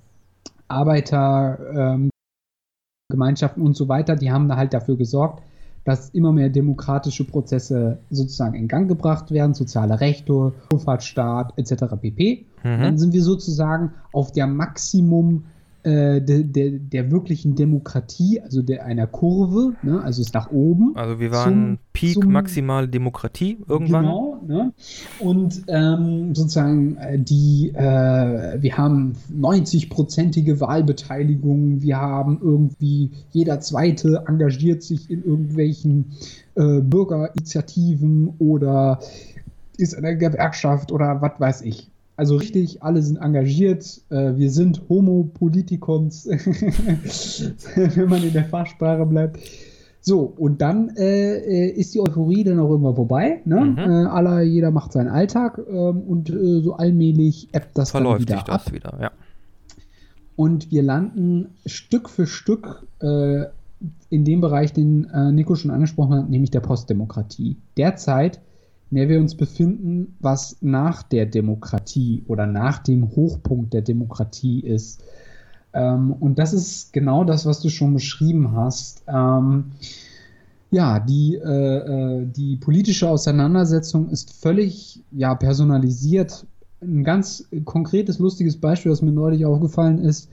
Arbeitergemeinschaften 0.68 3.62
ähm, 3.62 3.66
und 3.66 3.76
so 3.76 3.88
weiter, 3.88 4.16
die 4.16 4.30
haben 4.30 4.48
da 4.48 4.56
halt 4.56 4.72
dafür 4.72 4.96
gesorgt, 4.96 5.42
dass 5.84 6.10
immer 6.10 6.32
mehr 6.32 6.50
demokratische 6.50 7.24
Prozesse 7.24 7.98
sozusagen 8.10 8.54
in 8.54 8.68
Gang 8.68 8.88
gebracht 8.88 9.30
werden, 9.30 9.54
soziale 9.54 10.00
Rechte, 10.00 10.52
Wohlfahrtsstaat 10.70 11.54
etc. 11.56 11.96
pp. 12.00 12.46
Mhm. 12.62 12.82
Dann 12.82 12.98
sind 12.98 13.12
wir 13.12 13.22
sozusagen 13.22 13.92
auf 14.12 14.32
der 14.32 14.46
Maximum 14.46 15.44
äh, 15.82 16.20
de, 16.20 16.44
de, 16.44 16.78
der 16.78 17.10
wirklichen 17.10 17.54
Demokratie, 17.54 18.40
also 18.40 18.62
der, 18.62 18.84
einer 18.84 19.06
Kurve, 19.06 19.74
ne? 19.82 20.02
also 20.02 20.20
ist 20.20 20.34
nach 20.34 20.50
oben. 20.50 20.92
Also 20.94 21.20
wir 21.20 21.30
waren 21.30 21.52
zum, 21.52 21.78
Peak 21.92 22.14
zum, 22.14 22.32
maximale 22.32 22.88
Demokratie 22.88 23.58
irgendwann. 23.66 24.04
Genau, 24.04 24.42
ne? 24.46 24.72
und 25.20 25.62
ähm, 25.68 26.34
sozusagen 26.34 26.96
äh, 26.96 27.18
die, 27.18 27.72
äh, 27.74 28.60
wir 28.60 28.76
haben 28.76 29.14
90-prozentige 29.32 30.60
Wahlbeteiligung, 30.60 31.82
wir 31.82 31.96
haben 31.96 32.38
irgendwie, 32.42 33.10
jeder 33.30 33.60
Zweite 33.60 34.24
engagiert 34.26 34.82
sich 34.82 35.10
in 35.10 35.24
irgendwelchen 35.24 36.12
äh, 36.56 36.80
Bürgerinitiativen 36.80 38.34
oder 38.38 39.00
ist 39.78 39.94
in 39.94 40.02
der 40.02 40.16
Gewerkschaft 40.16 40.92
oder 40.92 41.22
was 41.22 41.40
weiß 41.40 41.62
ich. 41.62 41.90
Also 42.20 42.36
richtig, 42.36 42.82
alle 42.82 43.00
sind 43.00 43.16
engagiert. 43.16 44.02
Äh, 44.10 44.36
wir 44.36 44.50
sind 44.50 44.82
Homo 44.90 45.24
Politikons, 45.32 46.26
wenn 47.86 48.08
man 48.10 48.22
in 48.22 48.34
der 48.34 48.44
Fachsprache 48.44 49.06
bleibt. 49.06 49.38
So, 50.02 50.20
und 50.24 50.60
dann 50.60 50.90
äh, 50.98 51.38
äh, 51.38 51.70
ist 51.70 51.94
die 51.94 52.00
Euphorie 52.00 52.44
dann 52.44 52.58
auch 52.58 52.74
immer 52.74 52.94
vorbei. 52.94 53.40
Ne? 53.46 53.60
Mhm. 53.64 53.78
Äh, 53.78 54.04
aller, 54.04 54.42
jeder 54.42 54.70
macht 54.70 54.92
seinen 54.92 55.08
Alltag 55.08 55.62
ähm, 55.66 56.02
und 56.02 56.28
äh, 56.28 56.60
so 56.60 56.74
allmählich 56.74 57.48
ebbt 57.54 57.78
das 57.78 57.92
Verläuft 57.92 58.28
dann 58.28 58.40
wieder 58.40 58.52
ab. 58.52 58.70
Wieder, 58.70 58.98
ja. 59.00 59.10
Und 60.36 60.70
wir 60.70 60.82
landen 60.82 61.54
Stück 61.64 62.10
für 62.10 62.26
Stück 62.26 62.86
äh, 63.00 63.44
in 64.10 64.26
dem 64.26 64.42
Bereich, 64.42 64.74
den 64.74 65.10
Nico 65.32 65.54
schon 65.54 65.70
angesprochen 65.70 66.16
hat, 66.16 66.28
nämlich 66.28 66.50
der 66.50 66.60
Postdemokratie. 66.60 67.56
Derzeit 67.78 68.42
in 68.90 68.96
der 68.96 69.08
wir 69.08 69.20
uns 69.20 69.34
befinden, 69.34 70.16
was 70.20 70.56
nach 70.60 71.02
der 71.02 71.26
Demokratie 71.26 72.24
oder 72.26 72.46
nach 72.46 72.78
dem 72.78 73.10
Hochpunkt 73.14 73.72
der 73.72 73.82
Demokratie 73.82 74.60
ist. 74.60 75.02
Ähm, 75.72 76.12
und 76.12 76.38
das 76.38 76.52
ist 76.52 76.92
genau 76.92 77.24
das, 77.24 77.46
was 77.46 77.60
du 77.60 77.68
schon 77.68 77.94
beschrieben 77.94 78.52
hast. 78.52 79.04
Ähm, 79.06 79.72
ja, 80.72 81.00
die, 81.00 81.36
äh, 81.36 81.76
äh, 82.18 82.26
die 82.26 82.56
politische 82.56 83.08
Auseinandersetzung 83.08 84.08
ist 84.10 84.32
völlig 84.32 85.00
ja, 85.12 85.34
personalisiert. 85.34 86.46
Ein 86.80 87.04
ganz 87.04 87.46
konkretes, 87.64 88.18
lustiges 88.18 88.56
Beispiel, 88.56 88.90
das 88.90 89.02
mir 89.02 89.12
neulich 89.12 89.44
aufgefallen 89.44 89.98
ist, 89.98 90.28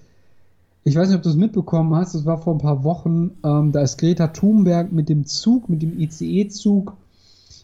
ich 0.84 0.96
weiß 0.96 1.10
nicht, 1.10 1.18
ob 1.18 1.24
du 1.24 1.30
es 1.30 1.36
mitbekommen 1.36 1.94
hast, 1.96 2.16
das 2.16 2.26
war 2.26 2.38
vor 2.38 2.56
ein 2.56 2.60
paar 2.60 2.86
Wochen, 2.86 3.32
ähm, 3.44 3.74
da 3.74 3.82
ist 3.82 3.98
Greta 3.98 4.28
Thunberg 4.28 4.94
mit 4.94 5.10
dem 5.10 5.26
Zug, 5.26 5.68
mit 5.68 5.82
dem 5.82 6.00
ICE-Zug 6.00 6.96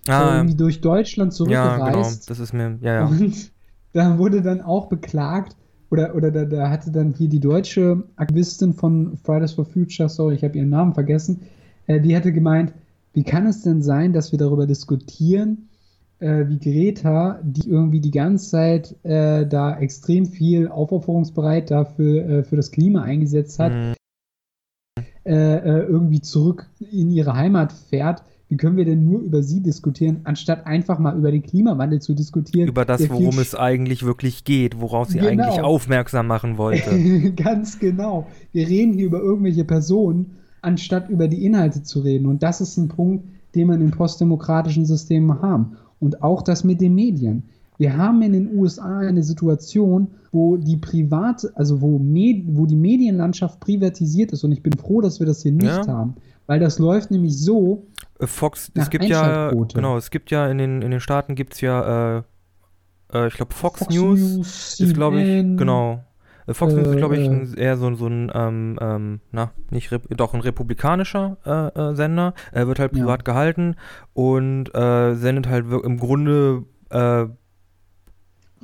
ah, 0.07 0.37
irgendwie 0.37 0.55
durch 0.55 0.81
Deutschland 0.81 1.33
zurückgereist. 1.33 1.79
Ja, 1.79 1.91
genau, 1.91 2.09
das 2.27 2.39
ist 2.39 2.53
mir, 2.53 2.77
ja, 2.81 2.93
ja. 2.93 3.05
Und 3.05 3.51
da 3.93 4.17
wurde 4.17 4.41
dann 4.41 4.61
auch 4.61 4.87
beklagt, 4.87 5.55
oder, 5.89 6.15
oder 6.15 6.31
da, 6.31 6.45
da 6.45 6.69
hatte 6.69 6.91
dann 6.91 7.13
hier 7.13 7.29
die 7.29 7.39
deutsche 7.39 8.03
Aktivistin 8.15 8.73
von 8.73 9.17
Fridays 9.17 9.53
for 9.53 9.65
Future, 9.65 10.09
sorry, 10.09 10.35
ich 10.35 10.43
habe 10.43 10.57
ihren 10.57 10.69
Namen 10.69 10.93
vergessen, 10.93 11.41
äh, 11.87 11.99
die 11.99 12.15
hatte 12.15 12.33
gemeint, 12.33 12.73
wie 13.13 13.23
kann 13.23 13.45
es 13.45 13.61
denn 13.61 13.81
sein, 13.81 14.11
dass 14.11 14.31
wir 14.31 14.39
darüber 14.39 14.65
diskutieren, 14.65 15.69
äh, 16.19 16.47
wie 16.47 16.57
Greta, 16.57 17.39
die 17.43 17.69
irgendwie 17.69 17.99
die 17.99 18.11
ganze 18.11 18.49
Zeit 18.49 18.95
äh, 19.03 19.45
da 19.45 19.77
extrem 19.77 20.25
viel 20.25 20.67
aufopferungsbereit 20.67 21.69
dafür 21.69 22.27
äh, 22.27 22.43
für 22.43 22.55
das 22.55 22.71
Klima 22.71 23.03
eingesetzt 23.03 23.59
hat, 23.59 23.71
mhm. 23.71 23.93
Äh, 25.25 25.55
äh, 25.55 25.79
irgendwie 25.85 26.19
zurück 26.19 26.69
in 26.79 27.09
ihre 27.09 27.33
Heimat 27.33 27.71
fährt 27.71 28.23
wie 28.53 28.57
können 28.57 28.77
wir 28.77 28.85
denn 28.85 29.03
nur 29.03 29.21
über 29.21 29.41
sie 29.41 29.61
diskutieren, 29.61 30.19
anstatt 30.25 30.67
einfach 30.67 30.99
mal 30.99 31.17
über 31.17 31.31
den 31.31 31.41
Klimawandel 31.41 32.03
zu 32.03 32.13
diskutieren? 32.13 32.69
Über 32.69 32.85
das, 32.85 33.09
worum 33.09 33.39
es 33.39 33.55
eigentlich 33.55 34.05
wirklich 34.05 34.43
geht, 34.43 34.79
worauf 34.79 35.09
sie 35.09 35.17
genau. 35.17 35.45
eigentlich 35.45 35.61
aufmerksam 35.61 36.27
machen 36.27 36.59
wollte. 36.59 37.31
Ganz 37.35 37.79
genau. 37.79 38.27
Wir 38.51 38.67
reden 38.67 38.93
hier 38.93 39.07
über 39.07 39.19
irgendwelche 39.19 39.63
Personen, 39.63 40.35
anstatt 40.61 41.09
über 41.09 41.27
die 41.27 41.43
Inhalte 41.43 41.81
zu 41.81 42.01
reden. 42.01 42.27
Und 42.27 42.43
das 42.43 42.61
ist 42.61 42.77
ein 42.77 42.89
Punkt, 42.89 43.25
den 43.55 43.69
man 43.69 43.81
in 43.81 43.89
postdemokratischen 43.89 44.85
Systemen 44.85 45.41
haben. 45.41 45.77
Und 45.99 46.21
auch 46.21 46.43
das 46.43 46.63
mit 46.63 46.79
den 46.79 46.93
Medien. 46.93 47.45
Wir 47.79 47.97
haben 47.97 48.21
in 48.21 48.33
den 48.33 48.55
USA 48.55 48.99
eine 48.99 49.23
Situation, 49.23 50.09
wo 50.31 50.57
die 50.57 50.77
private, 50.77 51.51
also 51.55 51.81
wo, 51.81 51.97
Med 51.97 52.55
wo 52.55 52.67
die 52.67 52.75
Medienlandschaft 52.75 53.59
privatisiert 53.61 54.31
ist. 54.31 54.43
Und 54.43 54.51
ich 54.51 54.61
bin 54.61 54.73
froh, 54.73 55.01
dass 55.01 55.19
wir 55.19 55.25
das 55.25 55.41
hier 55.41 55.53
nicht 55.53 55.65
ja. 55.65 55.87
haben. 55.87 56.13
Weil 56.45 56.59
das 56.59 56.77
läuft 56.77 57.09
nämlich 57.09 57.35
so. 57.35 57.87
Äh, 58.23 58.27
Fox, 58.27 58.71
es 58.75 58.89
gibt 58.89 59.05
ja, 59.05 59.51
genau, 59.51 59.97
es 59.97 60.09
gibt 60.09 60.31
ja 60.31 60.47
in 60.47 60.57
den, 60.57 60.81
in 60.81 60.91
den 60.91 60.99
Staaten 60.99 61.35
gibt 61.35 61.53
es 61.53 61.61
ja, 61.61 62.17
äh, 62.17 62.23
äh, 63.13 63.27
ich 63.27 63.35
glaube, 63.35 63.53
Fox, 63.53 63.79
Fox, 63.79 63.93
News, 63.93 64.19
News 64.19 64.79
ist, 64.79 64.93
glaube 64.93 65.21
ich, 65.21 65.57
genau. 65.57 66.03
Äh, 66.47 66.53
Fox 66.53 66.73
News 66.73 66.87
ist, 66.87 66.97
glaube 66.97 67.17
ich, 67.17 67.27
ein, 67.27 67.53
eher 67.55 67.77
so, 67.77 67.93
so 67.95 68.07
ein, 68.07 68.31
ähm, 68.33 68.77
ähm, 68.81 69.19
na, 69.31 69.51
nicht, 69.69 69.97
doch 70.09 70.33
ein 70.33 70.41
republikanischer 70.41 71.37
äh, 71.45 71.79
äh, 71.79 71.95
Sender. 71.95 72.33
Er 72.51 72.67
wird 72.67 72.79
halt 72.79 72.91
privat 72.91 73.21
ja. 73.21 73.23
gehalten 73.23 73.75
und 74.13 74.71
sendet 74.73 75.47
halt 75.47 75.65
im 75.71 75.99
Grunde 75.99 76.63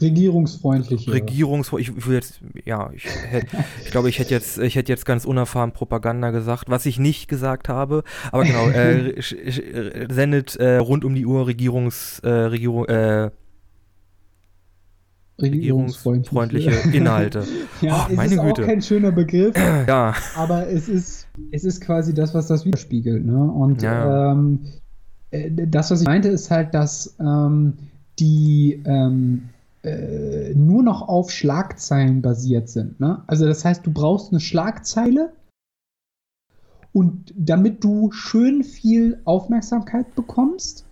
Regierungsfreundliche. 0.01 1.11
Regierungsfreundlich. 1.11 1.97
Ich, 1.97 2.05
ich 2.05 2.11
jetzt, 2.11 2.41
ja, 2.65 2.89
ich, 2.93 3.05
ich 3.83 3.91
glaube, 3.91 4.09
ich 4.09 4.19
hätte 4.19 4.33
jetzt, 4.33 4.57
ich 4.57 4.75
hätte 4.75 4.91
jetzt 4.91 5.05
ganz 5.05 5.25
unerfahren 5.25 5.71
Propaganda 5.71 6.31
gesagt, 6.31 6.65
was 6.69 6.85
ich 6.85 6.99
nicht 6.99 7.27
gesagt 7.27 7.69
habe. 7.69 8.03
Aber 8.31 8.43
genau, 8.43 8.69
äh, 8.69 9.15
sendet 10.09 10.55
äh, 10.55 10.77
rund 10.77 11.05
um 11.05 11.15
die 11.15 11.25
Uhr 11.25 11.47
Regierungs, 11.47 12.19
äh, 12.19 12.29
Regierung, 12.29 12.85
äh, 12.85 13.31
regierungsfreundliche 15.41 16.71
Inhalte. 16.91 17.43
ja, 17.81 18.07
oh, 18.09 18.13
meine 18.13 18.27
es 18.27 18.35
ist 18.35 18.41
Güte. 18.41 18.63
auch 18.63 18.67
kein 18.67 18.81
schöner 18.81 19.11
Begriff. 19.11 19.55
ja. 19.87 20.13
Aber 20.35 20.67
es 20.67 20.89
ist, 20.89 21.27
es 21.51 21.63
ist 21.63 21.81
quasi 21.81 22.13
das, 22.13 22.33
was 22.33 22.47
das 22.47 22.65
widerspiegelt. 22.65 23.25
Ne? 23.25 23.43
Und 23.43 23.81
ja. 23.81 24.31
ähm, 24.31 24.65
äh, 25.31 25.49
das, 25.49 25.91
was 25.91 26.01
ich 26.01 26.07
meinte, 26.07 26.29
ist 26.29 26.51
halt, 26.51 26.73
dass 26.73 27.15
ähm, 27.19 27.73
die 28.19 28.81
ähm, 28.85 29.49
äh, 29.83 30.53
nur 30.55 30.83
noch 30.83 31.07
auf 31.07 31.31
Schlagzeilen 31.31 32.21
basiert 32.21 32.69
sind. 32.69 32.99
Ne? 32.99 33.23
Also 33.27 33.45
das 33.45 33.63
heißt, 33.63 33.85
du 33.85 33.91
brauchst 33.91 34.31
eine 34.31 34.39
Schlagzeile 34.39 35.33
und 36.91 37.33
damit 37.37 37.83
du 37.83 38.11
schön 38.11 38.63
viel 38.63 39.21
Aufmerksamkeit 39.25 40.15
bekommst 40.15 40.85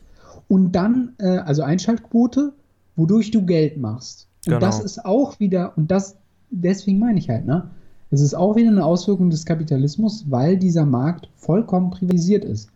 und 0.48 0.72
dann, 0.72 1.16
äh, 1.18 1.38
also 1.40 1.64
Einschaltquote, 1.64 2.54
wodurch 2.96 3.32
du 3.32 3.46
Geld 3.46 3.78
machst. 3.78 4.28
Und 4.46 4.54
genau. 4.54 4.60
das 4.60 4.80
ist 4.80 5.04
auch 5.04 5.40
wieder, 5.40 5.78
und 5.78 5.92
das, 5.92 6.16
deswegen 6.50 7.00
meine 7.00 7.20
ich 7.20 7.30
halt, 7.30 7.46
ne? 7.46 7.70
Es 8.10 8.22
ist 8.22 8.36
auch 8.36 8.56
wieder 8.56 8.70
eine 8.70 8.86
Auswirkung 8.86 9.30
des 9.30 9.46
Kapitalismus, 9.46 10.26
weil 10.30 10.56
dieser 10.56 10.86
Markt 10.86 11.28
vollkommen 11.36 11.90
privatisiert 11.90 12.46
ist. 12.46 12.70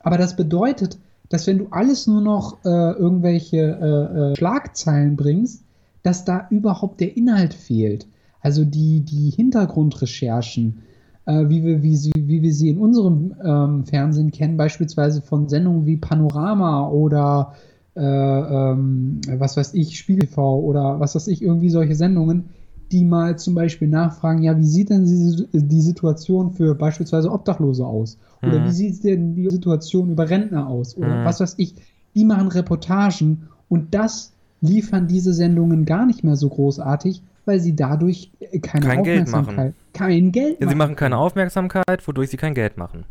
Aber 0.00 0.16
das 0.16 0.34
bedeutet, 0.34 0.98
dass 1.28 1.46
wenn 1.46 1.58
du 1.58 1.66
alles 1.70 2.06
nur 2.06 2.20
noch 2.20 2.64
äh, 2.64 2.68
irgendwelche 2.68 3.58
äh, 3.58 4.32
äh, 4.32 4.36
Schlagzeilen 4.36 5.16
bringst, 5.16 5.64
dass 6.02 6.24
da 6.24 6.46
überhaupt 6.50 7.00
der 7.00 7.16
Inhalt 7.16 7.54
fehlt. 7.54 8.06
Also 8.40 8.64
die, 8.64 9.00
die 9.00 9.30
Hintergrundrecherchen, 9.30 10.82
äh, 11.26 11.48
wie, 11.48 11.64
wir, 11.64 11.82
wie, 11.82 11.96
sie, 11.96 12.12
wie 12.16 12.42
wir 12.42 12.54
sie 12.54 12.70
in 12.70 12.78
unserem 12.78 13.34
ähm, 13.44 13.84
Fernsehen 13.84 14.30
kennen, 14.30 14.56
beispielsweise 14.56 15.20
von 15.22 15.48
Sendungen 15.48 15.86
wie 15.86 15.96
Panorama 15.96 16.88
oder 16.88 17.54
äh, 17.94 18.00
ähm, 18.00 19.20
was 19.28 19.56
weiß 19.56 19.74
ich, 19.74 19.98
Spiegel 19.98 20.28
TV 20.28 20.60
oder 20.60 21.00
was 21.00 21.14
weiß 21.14 21.26
ich, 21.28 21.42
irgendwie 21.42 21.70
solche 21.70 21.96
Sendungen, 21.96 22.50
die 22.92 23.04
mal 23.04 23.38
zum 23.38 23.54
Beispiel 23.54 23.88
nachfragen, 23.88 24.42
ja, 24.42 24.56
wie 24.56 24.66
sieht 24.66 24.90
denn 24.90 25.04
die, 25.52 25.80
Situation 25.80 26.52
für 26.52 26.74
beispielsweise 26.74 27.30
Obdachlose 27.30 27.84
aus? 27.84 28.18
Oder 28.42 28.60
mhm. 28.60 28.64
wie 28.66 28.70
sieht 28.70 29.04
denn 29.04 29.34
die 29.34 29.50
Situation 29.50 30.10
über 30.10 30.28
Rentner 30.28 30.66
aus? 30.68 30.96
Oder 30.96 31.20
mhm. 31.20 31.24
was 31.24 31.40
weiß 31.40 31.54
ich. 31.58 31.74
Die 32.14 32.24
machen 32.24 32.48
Reportagen 32.48 33.48
und 33.68 33.94
das 33.94 34.32
liefern 34.60 35.06
diese 35.06 35.32
Sendungen 35.32 35.84
gar 35.84 36.06
nicht 36.06 36.24
mehr 36.24 36.36
so 36.36 36.48
großartig, 36.48 37.22
weil 37.44 37.60
sie 37.60 37.76
dadurch 37.76 38.30
keine 38.62 38.86
kein 38.86 39.04
Geld 39.04 39.30
machen. 39.30 39.74
Kein 39.92 40.32
Geld 40.32 40.60
machen. 40.60 40.70
Sie 40.70 40.76
machen 40.76 40.96
keine 40.96 41.18
Aufmerksamkeit, 41.18 42.06
wodurch 42.06 42.30
sie 42.30 42.36
kein 42.36 42.54
Geld 42.54 42.76
machen. 42.76 43.04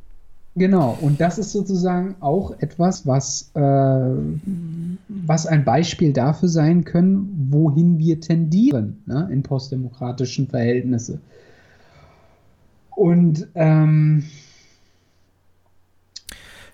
Genau, 0.57 0.97
und 1.01 1.21
das 1.21 1.37
ist 1.37 1.51
sozusagen 1.51 2.15
auch 2.19 2.51
etwas, 2.59 3.05
was, 3.05 3.51
äh, 3.53 3.59
was 5.27 5.45
ein 5.45 5.65
Beispiel 5.65 6.13
dafür 6.13 6.49
sein 6.49 6.83
können, 6.83 7.47
wohin 7.49 7.99
wir 7.99 8.19
tendieren 8.19 9.03
ne, 9.05 9.27
in 9.31 9.43
postdemokratischen 9.43 10.47
Verhältnissen. 10.47 11.21
Und 12.91 13.47
ähm, 13.53 14.25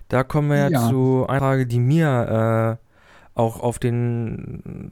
da 0.08 0.22
kommen 0.24 0.50
wir 0.50 0.56
ja, 0.56 0.68
ja, 0.68 0.88
zu 0.88 1.26
einer 1.28 1.40
Frage, 1.40 1.66
die 1.66 1.80
mir 1.80 2.78
äh, 2.80 3.38
auch 3.38 3.60
auf 3.60 3.78
den 3.78 4.90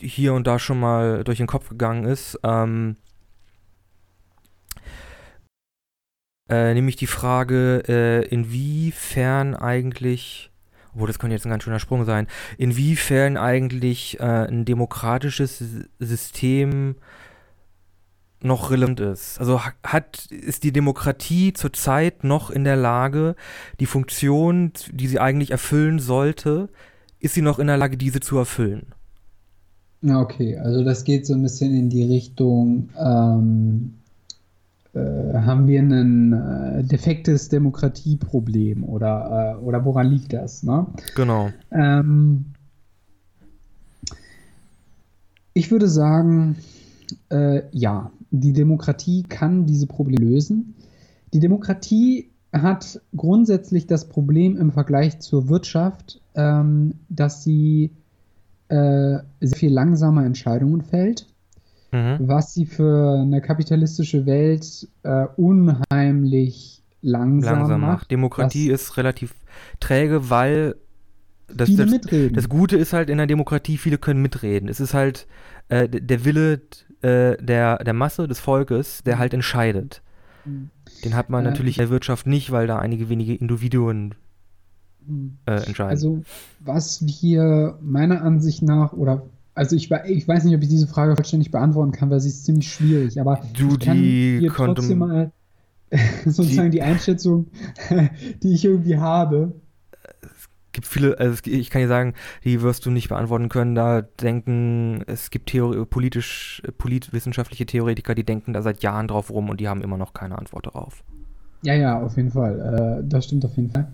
hier 0.00 0.34
und 0.34 0.46
da 0.46 0.58
schon 0.58 0.80
mal 0.80 1.24
durch 1.24 1.38
den 1.38 1.46
Kopf 1.46 1.68
gegangen 1.68 2.04
ist. 2.04 2.38
Ähm, 2.44 2.96
Äh, 6.48 6.72
nämlich 6.72 6.96
die 6.96 7.06
Frage, 7.06 7.82
äh, 7.88 8.26
inwiefern 8.26 9.54
eigentlich, 9.54 10.50
obwohl 10.98 11.06
das 11.06 11.20
könnte 11.20 11.34
jetzt 11.34 11.46
ein 11.46 11.50
ganz 11.50 11.62
schöner 11.62 11.78
Sprung 11.78 12.04
sein, 12.04 12.26
inwiefern 12.56 13.36
eigentlich 13.36 14.18
äh, 14.18 14.48
ein 14.48 14.64
demokratisches 14.64 15.62
System 16.00 16.96
noch 18.42 18.72
relevant 18.72 18.98
ist. 18.98 19.38
Also 19.38 19.60
hat, 19.84 20.26
ist 20.26 20.64
die 20.64 20.72
Demokratie 20.72 21.52
zurzeit 21.52 22.24
noch 22.24 22.50
in 22.50 22.64
der 22.64 22.74
Lage, 22.74 23.36
die 23.78 23.86
Funktion, 23.86 24.72
die 24.90 25.06
sie 25.06 25.20
eigentlich 25.20 25.52
erfüllen 25.52 26.00
sollte, 26.00 26.68
ist 27.20 27.34
sie 27.34 27.42
noch 27.42 27.60
in 27.60 27.68
der 27.68 27.76
Lage, 27.76 27.96
diese 27.96 28.18
zu 28.18 28.36
erfüllen? 28.36 28.86
Okay, 30.04 30.56
also 30.56 30.82
das 30.82 31.04
geht 31.04 31.26
so 31.26 31.34
ein 31.34 31.42
bisschen 31.42 31.74
in 31.74 31.90
die 31.90 32.04
Richtung, 32.04 32.90
ähm, 32.98 33.94
äh, 33.94 34.07
haben 35.34 35.66
wir 35.66 35.80
ein 35.80 36.32
äh, 36.32 36.84
defektes 36.84 37.48
Demokratieproblem 37.48 38.84
oder, 38.84 39.56
äh, 39.58 39.64
oder 39.64 39.84
woran 39.84 40.08
liegt 40.08 40.32
das? 40.32 40.62
Ne? 40.62 40.86
Genau. 41.14 41.50
Ähm, 41.70 42.46
ich 45.54 45.70
würde 45.70 45.88
sagen, 45.88 46.56
äh, 47.30 47.62
ja, 47.72 48.10
die 48.30 48.52
Demokratie 48.52 49.22
kann 49.22 49.66
diese 49.66 49.86
Probleme 49.86 50.24
lösen. 50.24 50.74
Die 51.32 51.40
Demokratie 51.40 52.30
hat 52.52 53.00
grundsätzlich 53.16 53.86
das 53.86 54.08
Problem 54.08 54.56
im 54.56 54.72
Vergleich 54.72 55.20
zur 55.20 55.48
Wirtschaft, 55.48 56.20
ähm, 56.34 56.94
dass 57.08 57.44
sie 57.44 57.90
äh, 58.68 59.18
sehr 59.40 59.58
viel 59.58 59.72
langsamer 59.72 60.24
Entscheidungen 60.24 60.82
fällt 60.82 61.26
mhm. 61.92 62.16
was 62.20 62.54
sie 62.54 62.66
für 62.66 63.20
eine 63.20 63.40
kapitalistische 63.40 64.26
Welt 64.26 64.88
äh, 65.02 65.26
unheimlich 65.36 66.82
langsam, 67.02 67.58
langsam 67.58 67.80
macht. 67.80 68.10
Demokratie 68.10 68.70
ist 68.70 68.96
relativ 68.96 69.34
träge, 69.80 70.30
weil 70.30 70.76
das, 71.52 71.68
viele 71.68 71.84
das, 71.84 71.92
mitreden. 71.92 72.34
das 72.34 72.48
Gute 72.48 72.76
ist 72.76 72.92
halt 72.92 73.10
in 73.10 73.18
der 73.18 73.26
Demokratie, 73.26 73.78
viele 73.78 73.98
können 73.98 74.20
mitreden. 74.20 74.68
Es 74.68 74.80
ist 74.80 74.94
halt 74.94 75.26
äh, 75.68 75.88
der 75.88 76.24
Wille 76.24 76.60
äh, 77.02 77.36
der, 77.42 77.78
der 77.78 77.94
Masse, 77.94 78.28
des 78.28 78.40
Volkes, 78.40 79.02
der 79.04 79.18
halt 79.18 79.32
entscheidet. 79.32 80.02
Mhm. 80.44 80.70
Den 81.04 81.14
hat 81.14 81.30
man 81.30 81.44
äh, 81.44 81.50
natürlich 81.50 81.78
in 81.78 81.82
der 81.82 81.90
Wirtschaft 81.90 82.26
nicht, 82.26 82.50
weil 82.50 82.66
da 82.66 82.78
einige 82.78 83.08
wenige 83.08 83.34
Individuen 83.34 84.14
mhm. 85.06 85.38
äh, 85.46 85.64
entscheiden. 85.64 85.90
Also 85.90 86.22
was 86.60 87.04
wir 87.06 87.78
meiner 87.80 88.22
Ansicht 88.22 88.62
nach 88.62 88.92
oder 88.92 89.22
also 89.58 89.74
ich, 89.74 89.90
ich, 89.90 90.28
weiß 90.28 90.44
nicht, 90.44 90.54
ob 90.54 90.62
ich 90.62 90.68
diese 90.68 90.86
Frage 90.86 91.16
vollständig 91.16 91.50
beantworten 91.50 91.90
kann, 91.90 92.10
weil 92.10 92.20
sie 92.20 92.28
ist 92.28 92.44
ziemlich 92.44 92.72
schwierig, 92.72 93.20
aber 93.20 93.40
du, 93.54 93.70
ich 93.70 93.80
kann 93.80 93.96
hier 93.96 94.52
trotzdem 94.54 94.98
mal 94.98 95.32
sozusagen 96.24 96.70
die, 96.70 96.78
die 96.78 96.82
Einschätzung, 96.82 97.48
die 98.42 98.52
ich 98.52 98.64
irgendwie 98.64 98.98
habe. 98.98 99.52
Es 100.22 100.48
gibt 100.70 100.86
viele, 100.86 101.18
also 101.18 101.40
ich 101.44 101.70
kann 101.70 101.82
dir 101.82 101.88
sagen, 101.88 102.14
die 102.44 102.62
wirst 102.62 102.86
du 102.86 102.90
nicht 102.90 103.08
beantworten 103.08 103.48
können. 103.48 103.74
Da 103.74 104.02
denken, 104.02 105.02
es 105.08 105.30
gibt 105.30 105.52
politisch, 105.90 106.62
politwissenschaftliche 106.78 107.66
Theoretiker, 107.66 108.14
die 108.14 108.24
denken 108.24 108.52
da 108.52 108.62
seit 108.62 108.84
Jahren 108.84 109.08
drauf 109.08 109.28
rum 109.28 109.48
und 109.48 109.58
die 109.58 109.66
haben 109.66 109.82
immer 109.82 109.96
noch 109.96 110.14
keine 110.14 110.38
Antwort 110.38 110.66
darauf. 110.66 111.02
Ja, 111.62 111.74
ja, 111.74 112.00
auf 112.00 112.16
jeden 112.16 112.30
Fall. 112.30 113.00
Äh, 113.00 113.08
das 113.08 113.24
stimmt 113.24 113.44
auf 113.44 113.56
jeden 113.56 113.70
Fall. 113.70 113.88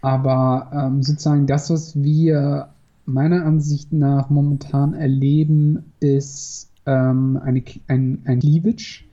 Aber 0.00 0.68
ähm, 0.74 1.00
sozusagen 1.04 1.46
das, 1.46 1.70
was 1.70 2.02
wir 2.02 2.70
meiner 3.06 3.44
Ansicht 3.44 3.92
nach 3.92 4.30
momentan 4.30 4.94
erleben, 4.94 5.92
ist 6.00 6.70
ähm, 6.86 7.38
eine, 7.42 7.62
ein, 7.86 8.22
ein 8.24 8.40
Cleavage. 8.40 9.04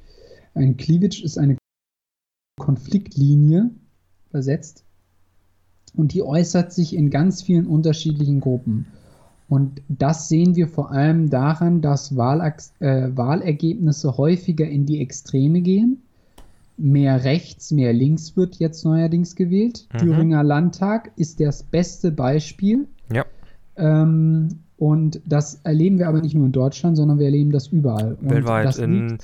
Ein 0.53 0.77
Cleavage 0.77 1.23
ist 1.23 1.37
eine 1.37 1.57
Konfliktlinie 2.59 3.71
übersetzt 4.29 4.83
und 5.95 6.13
die 6.13 6.23
äußert 6.23 6.73
sich 6.73 6.95
in 6.95 7.09
ganz 7.09 7.41
vielen 7.41 7.67
unterschiedlichen 7.67 8.39
Gruppen. 8.39 8.87
Und 9.47 9.81
das 9.87 10.29
sehen 10.29 10.55
wir 10.55 10.67
vor 10.67 10.91
allem 10.91 11.29
daran, 11.29 11.81
dass 11.81 12.15
Wahl, 12.15 12.41
äh, 12.79 13.09
Wahlergebnisse 13.15 14.17
häufiger 14.17 14.67
in 14.67 14.85
die 14.85 14.99
Extreme 15.01 15.61
gehen. 15.61 16.01
mehr 16.75 17.23
rechts, 17.23 17.69
mehr 17.69 17.93
links 17.93 18.35
wird 18.35 18.55
jetzt 18.55 18.83
neuerdings 18.83 19.35
gewählt. 19.35 19.87
Mhm. 19.93 19.97
Thüringer 19.99 20.43
Landtag 20.43 21.11
ist 21.17 21.39
das 21.39 21.61
beste 21.61 22.11
Beispiel. 22.11 22.87
Ähm, 23.77 24.59
und 24.77 25.21
das 25.25 25.61
erleben 25.63 25.97
wir 25.99 26.07
aber 26.07 26.21
nicht 26.21 26.35
nur 26.35 26.45
in 26.45 26.51
Deutschland, 26.51 26.97
sondern 26.97 27.17
wir 27.19 27.25
erleben 27.25 27.51
das 27.51 27.67
überall. 27.67 28.15
Und 28.21 28.29
Weltweit. 28.29 28.65
das 28.65 28.77
In, 28.79 29.17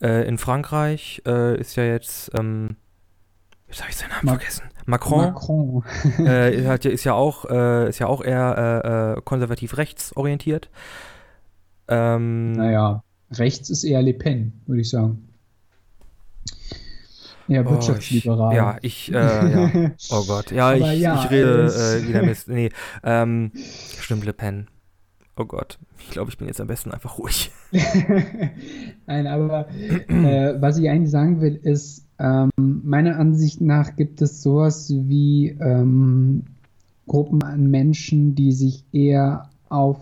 äh, 0.00 0.26
in 0.28 0.38
Frankreich 0.38 1.22
äh, 1.26 1.58
ist 1.60 1.76
ja 1.76 1.84
jetzt, 1.84 2.30
ähm, 2.38 2.76
jetzt 3.68 3.80
habe 3.80 3.90
ich 3.90 3.96
seinen 3.96 4.10
Namen 4.10 4.26
Ma- 4.26 4.32
vergessen. 4.32 4.62
Macron, 4.86 5.24
Macron. 5.32 5.84
äh, 6.26 6.66
hat, 6.66 6.84
ja- 6.84 6.90
ist 6.90 7.04
ja 7.04 7.14
auch, 7.14 7.44
äh, 7.50 7.88
ist 7.88 7.98
ja 7.98 8.06
auch 8.06 8.22
eher 8.24 9.14
äh, 9.16 9.18
äh, 9.18 9.22
konservativ 9.22 9.76
rechtsorientiert. 9.76 10.70
Ähm, 11.88 12.52
Naja, 12.52 13.02
rechts 13.32 13.70
ist 13.70 13.84
eher 13.84 14.02
Le 14.02 14.14
Pen, 14.14 14.52
würde 14.66 14.80
ich 14.82 14.90
sagen. 14.90 15.28
Ja, 17.50 17.62
oh, 17.66 17.70
wirtschaftsliberal. 17.70 18.78
Ich, 18.82 19.08
ja, 19.08 19.12
ich, 19.12 19.12
äh, 19.12 19.52
ja. 19.52 19.90
Oh 20.10 20.24
Gott. 20.24 20.52
Ja, 20.52 20.72
ich, 20.72 21.00
ja, 21.00 21.24
ich 21.24 21.30
rede 21.30 21.66
äh, 21.66 22.08
wieder 22.08 22.22
Mist. 22.26 22.48
Nee, 22.48 22.70
ähm, 23.02 23.50
stimmt, 23.98 24.24
Le 24.24 24.32
Pen. 24.32 24.68
Oh 25.36 25.44
Gott. 25.44 25.78
Ich 25.98 26.10
glaube, 26.10 26.30
ich 26.30 26.38
bin 26.38 26.46
jetzt 26.46 26.60
am 26.60 26.68
besten 26.68 26.92
einfach 26.92 27.18
ruhig. 27.18 27.50
Nein, 29.06 29.26
aber 29.26 29.68
äh, 30.08 30.54
was 30.60 30.78
ich 30.78 30.88
eigentlich 30.88 31.10
sagen 31.10 31.40
will, 31.40 31.56
ist, 31.56 32.06
ähm, 32.20 32.50
meiner 32.56 33.18
Ansicht 33.18 33.60
nach 33.60 33.96
gibt 33.96 34.22
es 34.22 34.42
sowas 34.42 34.92
wie 34.94 35.48
ähm, 35.60 36.44
Gruppen 37.08 37.42
an 37.42 37.68
Menschen, 37.68 38.36
die 38.36 38.52
sich 38.52 38.84
eher 38.92 39.50
auf 39.68 39.96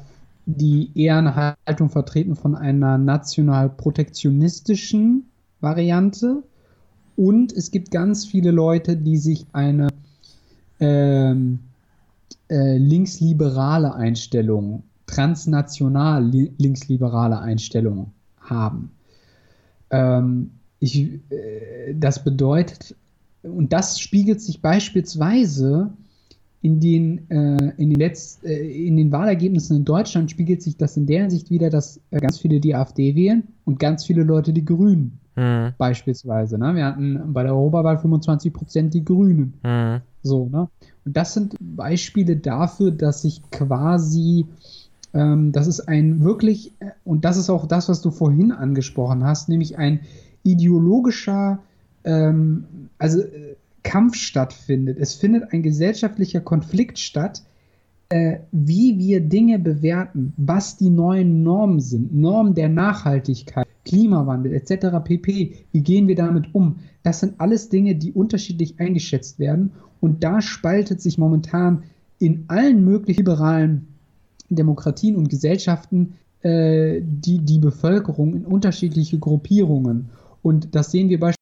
die 0.45 0.91
eher 0.95 1.16
eine 1.16 1.57
Haltung 1.66 1.89
vertreten 1.89 2.35
von 2.35 2.55
einer 2.55 2.99
national 2.99 3.70
protektionistischen 3.70 5.31
Variante. 5.61 6.43
Und 7.19 7.53
es 7.53 7.73
gibt 7.73 7.90
ganz 7.90 8.27
viele 8.27 8.53
Leute, 8.53 8.97
die 8.97 9.16
sich 9.16 9.45
eine 9.53 9.89
ähm, 10.78 11.59
äh, 12.49 12.78
linksliberale 12.78 13.93
Einstellung, 13.93 14.85
transnational 15.07 16.24
li 16.24 16.53
linksliberale 16.59 17.40
Einstellung 17.40 18.12
haben. 18.40 18.93
Ähm, 19.90 20.53
ich, 20.78 21.09
äh, 21.31 21.93
das 21.99 22.23
bedeutet, 22.23 22.95
und 23.43 23.73
das 23.73 23.99
spiegelt 23.99 24.40
sich 24.40 24.62
beispielsweise 24.62 25.90
in 26.60 26.80
den, 26.80 27.30
äh, 27.30 27.72
in, 27.76 27.90
den 27.90 28.01
Letz-, 28.01 28.44
äh, 28.44 28.86
in 28.86 28.97
den 28.97 29.12
Wahlergebnissen 29.12 29.76
in 29.76 29.85
Deutschland 29.85 30.30
spiegelt 30.30 30.62
sich 30.62 30.76
das 30.76 30.97
in 30.97 31.06
der 31.06 31.22
Hinsicht 31.22 31.51
wieder, 31.51 31.70
dass 31.70 32.01
äh, 32.10 32.20
ganz 32.20 32.39
viele 32.39 32.60
die 32.60 32.74
AfD 32.74 33.14
wählen 33.14 33.44
und 33.64 33.78
ganz 33.78 34.05
viele 34.05 34.24
Leute 34.24 34.52
die 34.52 34.64
Grünen 34.64 35.18
Hm, 35.39 35.72
beispielsweise. 35.78 36.59
Ne? 36.59 36.74
Wir 36.74 36.85
hatten 36.85 37.32
bei 37.32 37.44
der 37.44 37.55
Europawahl 37.55 37.97
25 37.98 38.52
Prozent 38.52 38.93
die 38.93 39.05
Grünen. 39.05 39.55
hm, 39.62 40.01
So, 40.22 40.48
ne? 40.48 40.68
Und 41.05 41.16
das 41.16 41.35
sind 41.35 41.55
Beispiele 41.60 42.36
dafür, 42.36 42.90
dass 42.90 43.22
sich 43.22 43.40
quasi, 43.52 44.47
ähm, 45.14 45.52
das 45.52 45.68
ist 45.68 45.89
ein 45.89 46.24
wirklich, 46.24 46.72
äh, 46.80 46.90
und 47.05 47.24
das 47.24 47.36
ist 47.36 47.51
auch 47.51 47.66
das, 47.66 47.89
was 47.89 48.02
du 48.02 48.10
vorhin 48.10 48.51
angesprochen 48.51 49.22
hast, 49.22 49.48
nämlich 49.48 49.78
ein 49.78 50.01
ideologischer, 50.43 51.60
ähm, 52.02 52.64
also 52.98 53.20
äh, 53.20 53.55
Kampf 53.83 54.17
stattfindet. 54.17 54.99
Es 54.99 55.15
findet 55.15 55.53
ein 55.53 55.63
gesellschaftlicher 55.63 56.41
Konflikt 56.41 56.99
statt, 56.99 57.43
äh, 58.11 58.39
wie 58.53 58.99
wir 58.99 59.21
Dinge 59.21 59.59
bewerten, 59.59 60.33
was 60.37 60.77
die 60.77 60.91
neuen 60.91 61.43
Normen 61.43 61.81
sind, 61.81 62.15
Normen 62.15 62.55
der 62.55 62.69
Nachhaltigkeit, 62.69 63.67
Klimawandel 63.85 64.55
etc. 64.55 64.99
pp. 65.05 65.55
Wie 65.73 65.81
gehen 65.83 66.09
wir 66.09 66.17
damit 66.17 66.55
um? 66.55 66.77
Das 67.03 67.21
sind 67.21 67.35
alles 67.39 67.69
Dinge, 67.69 67.95
die 67.97 68.13
unterschiedlich 68.13 68.81
eingeschätzt 68.81 69.39
werden 69.39 69.73
und 70.01 70.25
da 70.25 70.41
spaltet 70.41 71.01
sich 71.01 71.19
momentan 71.19 71.85
in 72.19 72.45
allen 72.49 72.85
möglichen 72.85 73.21
liberalen 73.21 73.89
Demokratien 74.51 75.17
und 75.17 75.29
Gesellschaften 75.29 76.15
äh, 76.43 77.01
die, 77.03 77.39
die 77.41 77.59
Bevölkerung 77.59 78.35
in 78.35 78.45
unterschiedliche 78.45 79.19
Gruppierungen. 79.19 80.11
Und 80.43 80.75
das 80.75 80.91
sehen 80.91 81.09
wir 81.09 81.21
beispielsweise 81.21 81.38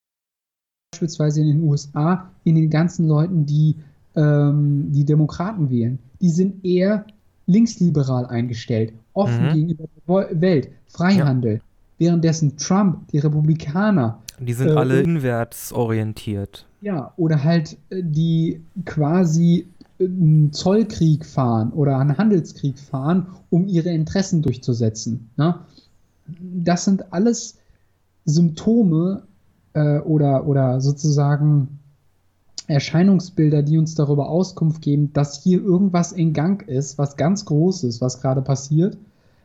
in 1.03 1.47
den 1.47 1.63
USA 1.63 2.29
in 2.45 2.55
den 2.57 2.71
ganzen 2.71 3.07
Leuten, 3.09 3.47
die 3.47 3.75
ähm, 4.15 4.93
die 4.93 5.05
Demokraten 5.05 5.69
wählen. 5.71 5.99
Die 6.21 6.31
sind 6.31 6.65
eher 6.65 7.05
linksliberal 7.47 8.27
eingestellt, 8.27 8.93
offen 9.13 9.47
Mhm. 9.49 9.53
gegenüber 9.53 9.85
der 10.09 10.41
Welt, 10.41 10.69
Freihandel. 10.89 11.61
Währenddessen 11.99 12.57
Trump, 12.57 13.09
die 13.09 13.19
Republikaner, 13.19 14.19
Die 14.39 14.53
sind 14.53 14.69
Äh, 14.69 14.73
alle 14.75 15.01
inwärts 15.01 15.73
orientiert. 15.73 16.67
ja, 16.83 17.13
oder 17.17 17.43
halt 17.43 17.77
äh, 17.91 18.03
die 18.03 18.61
quasi 18.85 19.67
äh, 19.99 20.05
einen 20.05 20.53
Zollkrieg 20.53 21.25
fahren 21.25 21.71
oder 21.73 21.99
einen 21.99 22.19
Handelskrieg 22.19 22.79
fahren, 22.79 23.27
um 23.51 23.67
ihre 23.67 23.91
Interessen 23.91 24.43
durchzusetzen. 24.43 25.31
Ne? 25.39 25.55
Das 26.65 26.85
sind 26.85 27.13
alles 27.13 27.57
Symptome 28.27 29.23
äh, 29.77 29.99
oder, 30.01 30.47
oder 30.47 30.81
sozusagen 30.81 31.79
Erscheinungsbilder, 32.67 33.63
die 33.63 33.79
uns 33.79 33.95
darüber 33.95 34.29
Auskunft 34.29 34.83
geben, 34.83 35.13
dass 35.13 35.43
hier 35.43 35.63
irgendwas 35.63 36.13
in 36.13 36.33
Gang 36.33 36.67
ist, 36.67 36.99
was 36.99 37.17
ganz 37.17 37.45
Großes, 37.45 38.01
was 38.01 38.21
gerade 38.21 38.43
passiert, 38.43 38.97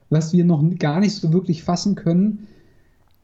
was 0.10 0.34
wir 0.34 0.46
noch 0.46 0.64
gar 0.80 1.02
nicht 1.02 1.16
so 1.16 1.32
wirklich 1.34 1.64
fassen 1.64 1.96
können. 1.96 2.48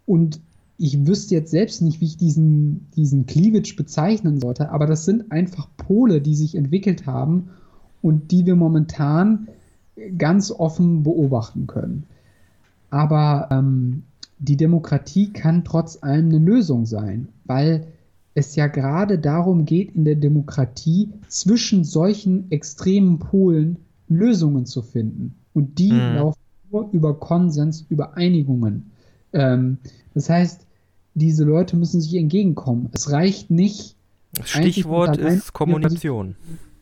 Und 0.06 0.42
ich 0.78 1.08
wüsste 1.08 1.34
jetzt 1.34 1.50
selbst 1.50 1.82
nicht, 1.82 2.02
wie 2.02 2.06
ich 2.06 2.18
diesen, 2.18 2.92
diesen 2.96 3.26
Cleavage 3.26 3.76
bezeichnen 3.76 4.40
sollte, 4.40 4.70
aber 4.70 4.86
das 4.86 5.06
sind 5.06 5.32
einfach 5.32 5.68
Pole, 5.78 6.22
die 6.22 6.36
sich 6.36 6.56
entwickelt 6.56 7.08
haben 7.08 7.50
und 8.02 8.32
die 8.32 8.46
wir 8.46 8.56
momentan 8.56 9.48
ganz 10.18 10.52
offen 10.52 11.04
beobachten 11.04 11.66
können. 11.66 12.04
Aber 12.92 13.48
ähm, 13.50 14.04
die 14.40 14.58
Demokratie 14.58 15.32
kann 15.34 15.64
trotz 15.64 15.98
allem 16.02 16.28
eine 16.30 16.38
Lösung 16.40 16.86
sein, 16.86 17.28
weil 17.46 17.88
es 18.36 18.56
ja 18.56 18.68
gerade 18.68 19.18
darum 19.18 19.66
geht, 19.66 19.96
in 19.96 20.06
der 20.06 20.16
Demokratie 20.16 21.10
zwischen 21.28 21.84
solchen 21.84 22.52
extremen 22.52 23.18
Polen 23.20 23.78
Lösungen 24.08 24.66
zu 24.68 24.82
finden. 24.84 25.36
Und 25.54 25.80
die 25.80 25.92
Mhm. 25.94 26.14
laufen 26.16 26.40
nur 26.72 26.88
über 26.92 27.16
Konsens, 27.20 27.86
über 27.90 28.16
Einigungen. 28.16 28.92
Ähm, 29.34 29.78
das 30.14 30.30
heißt, 30.30 30.62
diese 31.16 31.44
Leute 31.44 31.76
müssen 31.76 32.00
sich 32.00 32.14
entgegenkommen. 32.16 32.90
Es 32.94 33.12
reicht 33.12 33.50
nicht, 33.50 33.96
Das 34.34 34.50
Stichwort 34.50 35.18
ist 35.18 35.52
Kommunikation. 35.54 36.36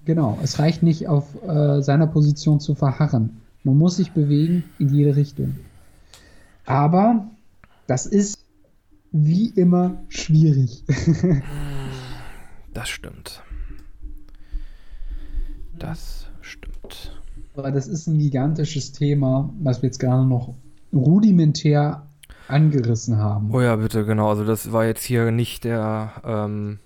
genau, 0.03 0.37
es 0.43 0.59
reicht 0.59 0.83
nicht 0.83 1.07
auf 1.07 1.23
äh, 1.47 1.81
seiner 1.81 2.07
Position 2.07 2.59
zu 2.59 2.75
verharren. 2.75 3.37
Man 3.63 3.77
muss 3.77 3.95
sich 3.95 4.11
bewegen 4.11 4.65
in 4.77 4.93
jede 4.93 5.15
Richtung. 5.15 5.55
Aber 6.65 7.27
das 7.87 8.05
ist 8.05 8.39
wie 9.11 9.49
immer 9.49 10.03
schwierig. 10.09 10.83
Das 12.73 12.89
stimmt. 12.89 13.41
Das 15.79 16.27
stimmt. 16.41 17.17
Aber 17.55 17.71
das 17.71 17.87
ist 17.87 18.07
ein 18.07 18.19
gigantisches 18.19 18.91
Thema, 18.91 19.53
was 19.61 19.81
wir 19.81 19.87
jetzt 19.87 19.99
gerade 19.99 20.25
noch 20.25 20.55
rudimentär 20.93 22.05
angerissen 22.49 23.17
haben. 23.17 23.49
Oh 23.51 23.61
ja, 23.61 23.77
bitte, 23.77 24.05
genau. 24.05 24.29
Also 24.29 24.43
das 24.43 24.71
war 24.73 24.85
jetzt 24.85 25.03
hier 25.03 25.31
nicht 25.31 25.63
der 25.63 26.11
ähm, 26.25 26.79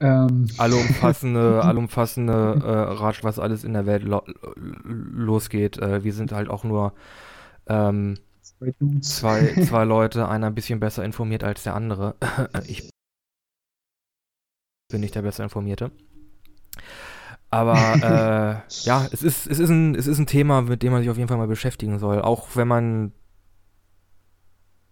Ähm, 0.00 0.48
allumfassende, 0.58 1.62
allumfassende 1.64 2.32
äh, 2.64 2.92
Ratsch, 2.94 3.22
was 3.22 3.38
alles 3.38 3.64
in 3.64 3.74
der 3.74 3.86
Welt 3.86 4.02
lo 4.02 4.22
losgeht. 4.84 5.78
Äh, 5.78 6.04
wir 6.04 6.12
sind 6.12 6.32
halt 6.32 6.48
auch 6.48 6.64
nur 6.64 6.94
ähm, 7.66 8.16
zwei 8.64 8.74
Dudes. 8.78 9.16
zwei, 9.16 9.54
zwei 9.68 9.84
Leute, 9.84 10.28
einer 10.28 10.46
ein 10.46 10.54
bisschen 10.54 10.80
besser 10.80 11.04
informiert 11.04 11.44
als 11.44 11.62
der 11.62 11.74
andere. 11.74 12.16
ich 12.66 12.88
bin 14.90 15.00
nicht 15.00 15.14
der 15.14 15.22
besser 15.22 15.44
informierte. 15.44 15.90
Aber 17.50 17.74
äh, 18.66 18.74
ja, 18.84 19.06
es 19.12 19.22
ist, 19.22 19.46
es, 19.46 19.58
ist 19.58 19.70
ein, 19.70 19.94
es 19.94 20.06
ist 20.06 20.18
ein 20.18 20.26
Thema, 20.26 20.62
mit 20.62 20.82
dem 20.82 20.92
man 20.92 21.02
sich 21.02 21.10
auf 21.10 21.16
jeden 21.16 21.28
Fall 21.28 21.38
mal 21.38 21.46
beschäftigen 21.46 21.98
soll. 21.98 22.20
Auch 22.20 22.56
wenn 22.56 22.68
man. 22.68 23.12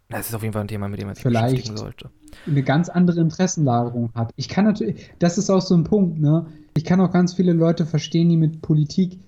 Es 0.09 0.29
ist 0.29 0.35
auf 0.35 0.43
jeden 0.43 0.53
Fall 0.53 0.63
ein 0.63 0.69
Thema, 0.69 0.89
mit 0.89 1.01
dem 1.01 1.07
man 1.07 1.15
sich 1.15 1.23
Vielleicht. 1.23 1.53
beschäftigen 1.53 1.79
sollte. 1.79 2.11
eine 2.47 2.63
ganz 2.63 2.91
andere 2.91 3.21
Interessenlagerung 3.21 4.13
hat. 4.15 4.31
Ich 4.37 4.49
kann 4.49 4.67
natürlich, 4.67 5.11
das 5.19 5.39
ist 5.39 5.49
auch 5.49 5.63
so 5.63 5.75
ein 5.75 5.85
Punkt, 5.85 6.21
ne? 6.21 6.47
Ich 6.77 6.85
kann 6.85 7.01
auch 7.01 7.11
ganz 7.11 7.35
viele 7.35 7.55
Leute 7.55 7.87
verstehen, 7.87 8.29
die 8.29 8.37
mit 8.37 8.61
Politik 8.61 9.21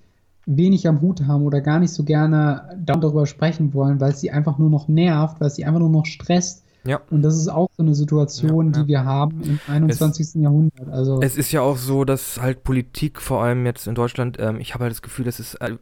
wenig 0.45 0.87
am 0.87 1.01
Hut 1.01 1.25
haben 1.25 1.43
oder 1.43 1.61
gar 1.61 1.79
nicht 1.79 1.91
so 1.91 2.03
gerne 2.03 2.77
darüber 2.83 3.25
sprechen 3.25 3.73
wollen, 3.73 3.99
weil 3.99 4.11
es 4.11 4.21
sie 4.21 4.31
einfach 4.31 4.57
nur 4.57 4.69
noch 4.69 4.87
nervt, 4.87 5.39
weil 5.39 5.47
es 5.47 5.55
sie 5.55 5.65
einfach 5.65 5.79
nur 5.79 5.89
noch 5.89 6.05
stresst. 6.05 6.63
Ja. 6.85 7.01
Und 7.09 7.23
das 7.23 7.35
ist 7.35 7.47
auch 7.47 7.69
so 7.75 7.81
eine 7.81 7.95
Situation, 7.95 8.67
Ja, 8.67 8.77
ja. 8.77 8.83
die 8.83 8.87
wir 8.87 9.05
haben 9.05 9.41
im 9.41 9.59
21. 9.67 10.35
Jahrhundert. 10.35 10.87
Also 10.89 11.19
Es 11.19 11.35
ist 11.35 11.51
ja 11.51 11.61
auch 11.61 11.77
so, 11.77 12.05
dass 12.05 12.39
halt 12.39 12.63
Politik, 12.63 13.19
vor 13.19 13.43
allem 13.43 13.65
jetzt 13.65 13.87
in 13.87 13.95
Deutschland, 13.95 14.37
ähm, 14.39 14.59
ich 14.59 14.75
habe 14.75 14.83
halt 14.83 14.91
das 14.91 15.01
Gefühl, 15.01 15.25
das 15.25 15.39
ist 15.39 15.55
äh, 15.55 15.77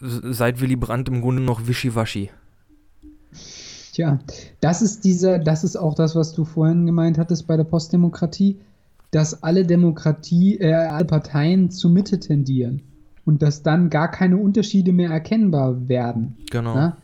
seit 0.00 0.60
Willy 0.60 0.74
Brandt 0.74 1.08
im 1.08 1.20
Grunde 1.20 1.42
noch 1.42 1.68
Wischiwaschi. 1.68 2.30
Tja, 3.92 4.18
das 4.60 4.82
ist 4.82 5.04
dieser, 5.04 5.38
das 5.38 5.62
ist 5.62 5.76
auch 5.76 5.94
das, 5.94 6.16
was 6.16 6.32
du 6.32 6.44
vorhin 6.44 6.86
gemeint 6.86 7.18
hattest 7.18 7.46
bei 7.46 7.56
der 7.56 7.64
Postdemokratie, 7.64 8.58
dass 9.12 9.44
alle 9.44 9.64
Demokratie, 9.64 10.58
äh, 10.58 10.72
alle 10.72 11.04
Parteien 11.04 11.70
zur 11.70 11.92
Mitte 11.92 12.18
tendieren 12.18 12.82
und 13.24 13.42
dass 13.42 13.62
dann 13.62 13.90
gar 13.90 14.10
keine 14.10 14.36
Unterschiede 14.36 14.92
mehr 14.92 15.10
erkennbar 15.10 15.88
werden. 15.88 16.36
Genau. 16.50 16.74
Ne? 16.74 16.96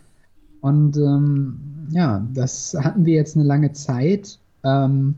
Und 0.60 0.96
ähm, 0.96 1.88
ja, 1.90 2.26
das 2.34 2.76
hatten 2.78 3.04
wir 3.04 3.14
jetzt 3.14 3.36
eine 3.36 3.44
lange 3.44 3.72
Zeit. 3.72 4.38
Ähm, 4.64 5.14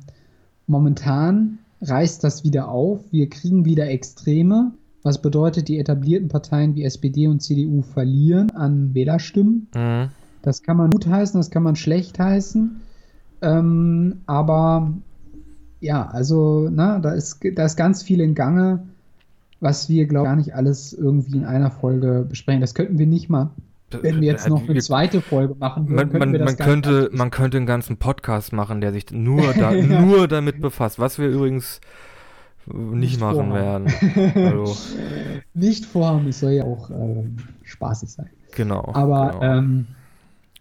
momentan 0.66 1.58
reißt 1.80 2.22
das 2.22 2.44
wieder 2.44 2.68
auf. 2.68 3.00
Wir 3.10 3.28
kriegen 3.28 3.64
wieder 3.64 3.88
Extreme, 3.88 4.72
was 5.02 5.22
bedeutet, 5.22 5.68
die 5.68 5.78
etablierten 5.78 6.28
Parteien 6.28 6.74
wie 6.74 6.84
SPD 6.84 7.26
und 7.26 7.40
CDU 7.40 7.82
verlieren 7.82 8.50
an 8.50 8.94
Wählerstimmen. 8.94 9.68
Mhm. 9.74 10.08
Das 10.42 10.62
kann 10.62 10.76
man 10.76 10.90
gut 10.90 11.06
heißen, 11.06 11.38
das 11.38 11.50
kann 11.50 11.62
man 11.62 11.76
schlecht 11.76 12.18
heißen. 12.18 12.80
Ähm, 13.42 14.20
aber 14.26 14.92
ja, 15.80 16.06
also, 16.06 16.68
na, 16.70 16.98
da 16.98 17.12
ist, 17.12 17.40
da 17.54 17.64
ist 17.64 17.76
ganz 17.76 18.02
viel 18.02 18.20
in 18.20 18.34
Gange, 18.34 18.86
was 19.60 19.88
wir, 19.88 20.06
glaube 20.06 20.26
ich, 20.26 20.30
gar 20.30 20.36
nicht 20.36 20.54
alles 20.54 20.92
irgendwie 20.92 21.36
in 21.36 21.44
einer 21.44 21.70
Folge 21.70 22.26
besprechen. 22.28 22.60
Das 22.60 22.74
könnten 22.74 22.98
wir 22.98 23.06
nicht 23.06 23.28
mal. 23.28 23.50
Wenn 24.02 24.20
wir 24.20 24.28
jetzt 24.28 24.48
noch 24.48 24.68
eine 24.68 24.80
zweite 24.80 25.20
Folge 25.20 25.56
machen 25.58 25.88
würden, 25.88 26.12
man, 26.16 26.30
man, 26.30 26.44
man 26.44 26.56
könnte, 26.56 27.10
man 27.12 27.30
könnte 27.30 27.56
einen 27.56 27.66
ganzen 27.66 27.96
Podcast 27.96 28.52
machen, 28.52 28.80
der 28.80 28.92
sich 28.92 29.10
nur, 29.10 29.52
da, 29.52 29.72
ja. 29.74 30.00
nur 30.00 30.28
damit 30.28 30.60
befasst, 30.60 31.00
was 31.00 31.18
wir 31.18 31.28
übrigens 31.28 31.80
nicht, 32.66 32.94
nicht 32.94 33.20
machen 33.20 33.48
vorhaben. 33.50 33.86
werden. 33.86 34.32
Also. 34.60 34.76
Nicht 35.54 35.86
vorhaben, 35.86 36.28
es 36.28 36.38
soll 36.40 36.52
ja 36.52 36.64
auch 36.64 36.88
äh, 36.90 37.24
spaßig 37.64 38.10
sein. 38.10 38.30
Genau. 38.54 38.90
Aber 38.94 39.32
genau. 39.32 39.58
Ähm, 39.58 39.86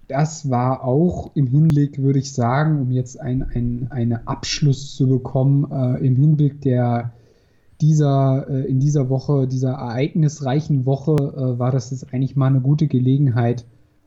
das 0.08 0.50
war 0.50 0.84
auch 0.84 1.36
im 1.36 1.46
Hinblick, 1.46 2.02
würde 2.02 2.18
ich 2.18 2.34
sagen, 2.34 2.82
um 2.82 2.92
jetzt 2.92 3.20
ein, 3.22 3.44
ein, 3.54 3.88
einen 3.92 4.28
Abschluss 4.28 4.96
zu 4.96 5.08
bekommen, 5.08 5.68
äh, 5.72 6.04
im 6.04 6.16
Hinblick 6.16 6.62
der 6.62 7.12
dieser, 7.82 8.48
äh, 8.50 8.66
in 8.66 8.80
dieser 8.80 9.10
Woche, 9.10 9.48
dieser 9.48 9.72
ereignisreichen 9.72 10.86
Woche, 10.86 11.14
äh, 11.14 11.60
war 11.60 11.72
das 11.72 11.92
jetzt 11.92 12.14
eigentlich 12.14 12.36
mal 12.36 12.48
eine 12.48 12.62
gute 12.62 12.88
Gelegenheit, 12.88 13.66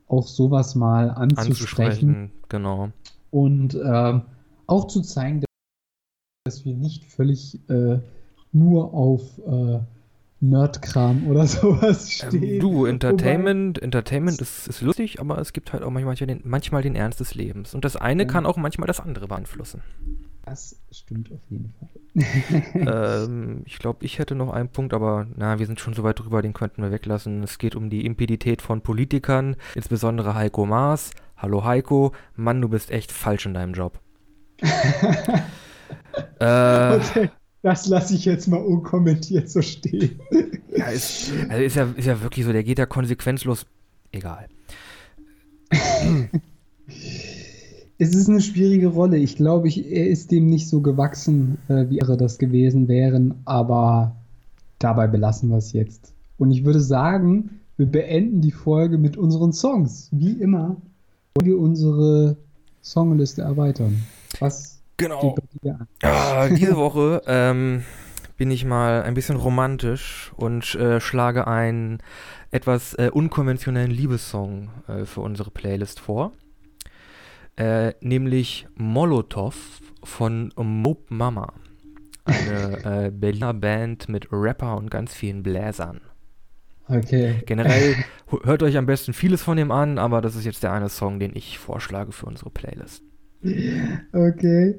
auch 0.09 0.27
sowas 0.27 0.75
mal 0.75 1.11
anzusprechen. 1.11 1.49
anzusprechen 1.49 2.31
genau. 2.49 2.89
Und 3.31 3.75
äh, 3.75 4.21
auch 4.67 4.87
zu 4.89 5.01
zeigen, 5.01 5.43
dass 6.45 6.65
wir 6.65 6.75
nicht 6.75 7.05
völlig 7.07 7.59
äh, 7.71 7.99
nur 8.53 8.93
auf 8.93 9.39
äh, 9.39 9.81
Nerdkram 10.43 11.29
oder 11.29 11.47
sowas 11.49 12.13
stehen. 12.13 12.43
Ähm, 12.43 12.61
du, 12.61 12.85
Entertainment, 12.85 13.79
Wobei, 13.79 13.85
Entertainment 13.85 14.41
ist, 14.41 14.67
ist 14.67 14.83
lustig, 14.83 15.21
aber 15.21 15.39
es 15.39 15.53
gibt 15.53 15.73
halt 15.73 15.83
auch 15.85 15.91
manchmal 15.91 16.17
den, 16.17 16.41
manchmal 16.45 16.83
den 16.83 16.97
Ernst 16.97 17.21
des 17.21 17.35
Lebens. 17.35 17.75
Und 17.75 17.85
das 17.85 17.97
eine 17.97 18.25
ja. 18.25 18.29
kann 18.29 18.45
auch 18.45 18.57
manchmal 18.57 18.89
das 18.89 18.99
andere 19.01 19.29
beeinflussen. 19.29 19.83
Das 20.45 20.77
stimmt 20.91 21.31
auf 21.31 21.41
jeden 21.49 21.73
Fall. 21.79 21.89
ähm, 23.29 23.63
ich 23.65 23.79
glaube, 23.79 24.05
ich 24.05 24.19
hätte 24.19 24.35
noch 24.35 24.53
einen 24.53 24.69
Punkt, 24.69 24.93
aber 24.93 25.29
na, 25.37 25.61
wir 25.61 25.67
sind 25.67 25.79
schon 25.79 25.95
so 25.95 26.03
weit 26.03 26.19
drüber, 26.19 26.43
den 26.43 26.53
könnten 26.53 26.83
wir 26.83 26.91
weglassen. 26.91 27.45
Es 27.45 27.59
geht 27.59 27.77
um 27.77 27.89
die 27.89 28.05
Impedität 28.05 28.61
von 28.63 28.81
Politikern, 28.81 29.55
insbesondere 29.77 30.35
Heiko 30.35 30.67
Maas. 30.67 31.13
Hallo 31.37 31.65
Heiko, 31.65 32.13
Mann, 32.35 32.61
du 32.61 32.69
bist 32.69 32.91
echt 32.91 33.13
falsch 33.13 33.47
in 33.47 33.55
deinem 33.55 33.75
Job. 33.75 34.01
äh, 36.41 36.97
okay. 36.97 37.31
Das 37.63 37.87
lasse 37.87 38.15
ich 38.15 38.25
jetzt 38.25 38.49
mal 38.49 38.61
unkommentiert 38.61 39.49
so 39.49 39.63
stehen. 39.63 40.21
Ja, 40.77 40.87
ist, 40.87 41.31
also 41.49 41.63
ist 41.63 41.77
ja, 41.77 41.89
ist 41.97 42.07
ja 42.07 42.21
wirklich 42.21 42.45
so, 42.45 42.53
der 42.53 42.65
geht 42.65 42.79
ja 42.79 42.87
konsequenzlos. 42.87 43.67
Egal. 44.11 44.49
es 47.99 48.15
ist 48.15 48.29
eine 48.29 48.41
schwierige 48.41 48.89
Rolle. 48.89 49.17
Ich 49.17 49.37
glaube, 49.37 49.69
ich, 49.69 49.91
er 49.91 50.09
ist 50.09 50.33
dem 50.33 50.47
nicht 50.47 50.69
so 50.69 50.81
gewachsen, 50.81 51.59
äh, 51.69 51.89
wie 51.89 51.99
er 51.99 52.17
das 52.17 52.39
gewesen 52.39 52.89
wären, 52.89 53.35
aber 53.45 54.17
dabei 54.79 55.07
belassen 55.07 55.51
wir 55.51 55.59
es 55.59 55.73
jetzt. 55.73 56.13
Und 56.39 56.51
ich 56.51 56.65
würde 56.65 56.81
sagen, 56.81 57.61
wir 57.77 57.87
beenden 57.87 58.41
die 58.41 58.51
Folge 58.51 58.99
mit 58.99 59.17
unseren 59.17 59.53
Songs. 59.53 60.09
Wie 60.11 60.33
immer 60.33 60.77
wollen 61.35 61.47
wir 61.47 61.59
unsere 61.59 62.37
Songliste 62.81 63.43
erweitern. 63.43 64.03
Was 64.41 64.72
Genau. 65.03 65.35
Ja, 66.03 66.49
diese 66.49 66.77
Woche 66.77 67.23
ähm, 67.27 67.85
bin 68.37 68.51
ich 68.51 68.65
mal 68.65 69.03
ein 69.03 69.15
bisschen 69.15 69.37
romantisch 69.37 70.33
und 70.37 70.75
äh, 70.75 71.01
schlage 71.01 71.47
einen 71.47 71.99
etwas 72.51 72.95
äh, 72.95 73.11
unkonventionellen 73.13 73.91
Liebessong 73.91 74.71
äh, 74.89 75.05
für 75.05 75.21
unsere 75.21 75.51
Playlist 75.51 76.01
vor. 76.01 76.33
Äh, 77.57 77.93
nämlich 78.01 78.67
Molotov 78.75 79.81
von 80.03 80.53
Mope 80.57 81.13
Mama. 81.15 81.53
Eine 82.25 82.85
äh, 83.07 83.11
Berliner 83.11 83.55
Band 83.55 84.09
mit 84.09 84.29
Rapper 84.31 84.77
und 84.77 84.91
ganz 84.91 85.15
vielen 85.15 85.43
Bläsern. 85.43 86.01
Okay. 86.89 87.43
Generell 87.47 87.97
hört 88.45 88.63
euch 88.63 88.77
am 88.77 88.87
besten 88.87 89.13
vieles 89.13 89.43
von 89.43 89.57
dem 89.57 89.71
an, 89.71 89.99
aber 89.99 90.21
das 90.21 90.37
ist 90.37 90.45
jetzt 90.45 90.63
der 90.63 90.73
eine 90.73 90.89
Song, 90.89 91.21
den 91.21 91.35
ich 91.35 91.59
vorschlage 91.59 92.13
für 92.13 92.27
unsere 92.27 92.51
Playlist. 92.51 93.03
Okay. 94.13 94.77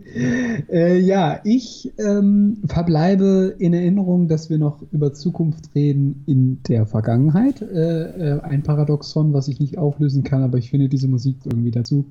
Äh, 0.71 0.97
ja, 0.99 1.41
ich 1.43 1.91
ähm, 1.97 2.61
verbleibe 2.65 3.55
in 3.59 3.73
Erinnerung, 3.73 4.29
dass 4.29 4.49
wir 4.49 4.57
noch 4.57 4.81
über 4.91 5.13
Zukunft 5.13 5.75
reden 5.75 6.23
in 6.27 6.63
der 6.63 6.85
Vergangenheit. 6.85 7.61
Äh, 7.61 8.35
äh, 8.35 8.41
ein 8.41 8.63
Paradoxon, 8.63 9.33
was 9.33 9.49
ich 9.49 9.59
nicht 9.59 9.77
auflösen 9.77 10.23
kann, 10.23 10.43
aber 10.43 10.57
ich 10.57 10.69
finde 10.69 10.87
diese 10.87 11.09
Musik 11.09 11.37
irgendwie 11.45 11.71
dazu. 11.71 12.05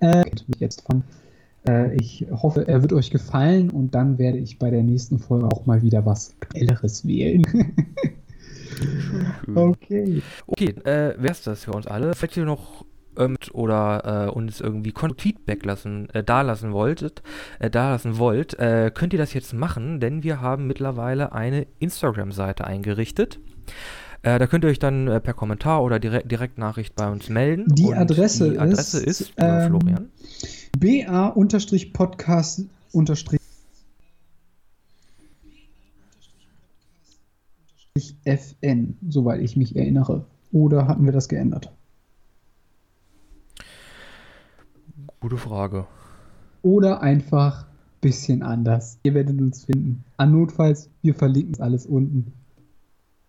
Äh, 0.00 0.24
jetzt 0.58 0.82
fangen. 0.82 1.04
Äh, 1.68 1.94
ich 1.96 2.26
hoffe, 2.30 2.66
er 2.66 2.80
wird 2.80 2.94
euch 2.94 3.10
gefallen 3.10 3.70
und 3.70 3.94
dann 3.94 4.18
werde 4.18 4.38
ich 4.38 4.58
bei 4.58 4.70
der 4.70 4.82
nächsten 4.82 5.18
Folge 5.18 5.46
auch 5.46 5.66
mal 5.66 5.82
wieder 5.82 6.06
was 6.06 6.34
Älteres 6.54 7.06
wählen. 7.06 7.42
okay. 9.54 10.22
Okay, 10.46 10.70
äh, 10.84 11.14
wäre 11.18 11.32
es 11.32 11.42
das 11.42 11.64
für 11.64 11.72
uns 11.72 11.86
alle? 11.86 12.14
Vielleicht 12.14 12.34
hier 12.34 12.46
noch 12.46 12.86
ähm, 13.18 13.36
oder 13.52 14.28
äh, 14.28 14.30
uns 14.30 14.60
irgendwie 14.60 14.92
Feedback 15.18 15.64
lassen, 15.64 16.08
äh, 16.10 16.22
dalassen 16.22 16.72
wolltet, 16.72 17.22
äh, 17.58 17.70
dalassen 17.70 18.18
wollt, 18.18 18.58
äh, 18.58 18.90
könnt 18.92 19.12
ihr 19.12 19.18
das 19.18 19.34
jetzt 19.34 19.52
machen, 19.52 20.00
denn 20.00 20.22
wir 20.22 20.40
haben 20.40 20.66
mittlerweile 20.66 21.32
eine 21.32 21.66
Instagram-Seite 21.78 22.64
eingerichtet. 22.64 23.38
Äh, 24.22 24.38
da 24.38 24.46
könnt 24.46 24.64
ihr 24.64 24.70
euch 24.70 24.78
dann 24.78 25.06
äh, 25.08 25.20
per 25.20 25.34
Kommentar 25.34 25.82
oder 25.82 25.98
direkt 25.98 26.30
Direktnachricht 26.30 26.96
bei 26.96 27.10
uns 27.10 27.28
melden. 27.28 27.66
Die 27.74 27.92
Adresse, 27.92 28.52
die 28.52 28.58
Adresse 28.58 29.00
ist, 29.00 29.20
ist 29.20 29.32
ähm, 29.36 29.68
Florian. 29.68 30.08
BA-Podcast- 30.78 32.66
FN, 38.24 38.96
soweit 39.08 39.40
ich 39.40 39.56
mich 39.56 39.76
erinnere. 39.76 40.24
Oder 40.52 40.88
hatten 40.88 41.04
wir 41.04 41.12
das 41.12 41.28
geändert? 41.28 41.72
Gute 45.24 45.38
Frage. 45.38 45.86
Oder 46.60 47.00
einfach 47.00 47.62
ein 47.62 48.00
bisschen 48.02 48.42
anders. 48.42 48.98
Ihr 49.04 49.14
werdet 49.14 49.40
uns 49.40 49.64
finden. 49.64 50.04
An 50.18 50.32
Notfalls, 50.32 50.90
wir 51.00 51.14
verlinken 51.14 51.54
es 51.54 51.62
alles 51.62 51.86
unten. 51.86 52.34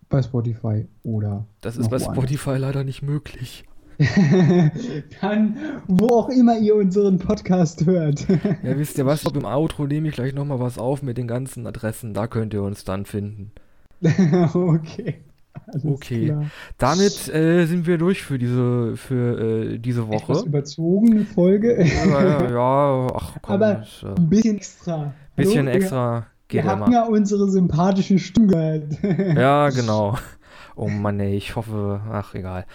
Bei 0.09 0.22
Spotify 0.22 0.88
oder. 1.03 1.45
Das 1.61 1.77
ist 1.77 1.89
bei 1.89 1.99
Spotify 1.99 2.57
leider 2.57 2.84
nicht 2.84 3.01
möglich. 3.01 3.63
Dann, 5.22 5.55
wo 5.88 6.07
auch 6.07 6.27
immer 6.27 6.59
ihr 6.59 6.76
unseren 6.76 7.17
Podcast 7.17 7.85
hört. 7.85 8.27
ja, 8.27 8.77
wisst 8.77 8.97
ihr 8.97 9.05
was? 9.05 9.23
Im 9.23 9.45
Outro 9.45 9.88
nehme 9.88 10.09
ich 10.09 10.15
gleich 10.15 10.34
nochmal 10.34 10.59
was 10.59 10.77
auf 10.77 11.01
mit 11.01 11.17
den 11.17 11.30
ganzen 11.30 11.65
Adressen. 11.65 12.13
Da 12.13 12.27
könnt 12.27 12.53
ihr 12.53 12.61
uns 12.61 12.84
dann 12.84 13.05
finden. 13.05 13.53
okay. 14.53 15.22
Alles 15.67 15.85
okay, 15.85 16.35
damit 16.77 17.33
äh, 17.33 17.65
sind 17.65 17.87
wir 17.87 17.97
durch 17.97 18.23
für 18.23 18.37
diese, 18.37 18.95
für, 18.97 19.39
äh, 19.73 19.77
diese 19.79 20.07
Woche. 20.07 20.33
Etwas 20.33 20.43
überzogene 20.43 21.25
Folge. 21.25 21.83
ja, 21.83 22.49
ja, 22.49 23.07
ach 23.13 23.37
komm. 23.41 23.55
Aber 23.55 23.73
das, 23.75 24.03
äh, 24.03 24.07
ein 24.07 24.29
bisschen 24.29 24.57
extra. 24.57 25.13
Bisschen 25.35 25.67
Hallo? 25.67 25.77
extra. 25.77 26.27
Wir, 26.49 26.63
wir 26.63 26.71
hatten 26.71 26.91
ja 26.91 27.05
unsere 27.05 27.49
sympathische 27.49 28.19
Stimme 28.19 28.87
ja, 29.35 29.69
genau. 29.75 30.17
Oh 30.75 30.87
Mann, 30.87 31.19
ey, 31.19 31.35
ich 31.35 31.55
hoffe, 31.55 32.01
ach, 32.11 32.33
egal. 32.35 32.65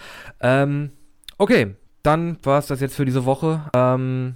Ähm, 0.41 0.91
okay, 1.37 1.75
dann 2.03 2.37
war 2.43 2.59
es 2.59 2.67
das 2.67 2.81
jetzt 2.81 2.95
für 2.95 3.05
diese 3.05 3.25
Woche. 3.25 3.61
Ähm, 3.73 4.35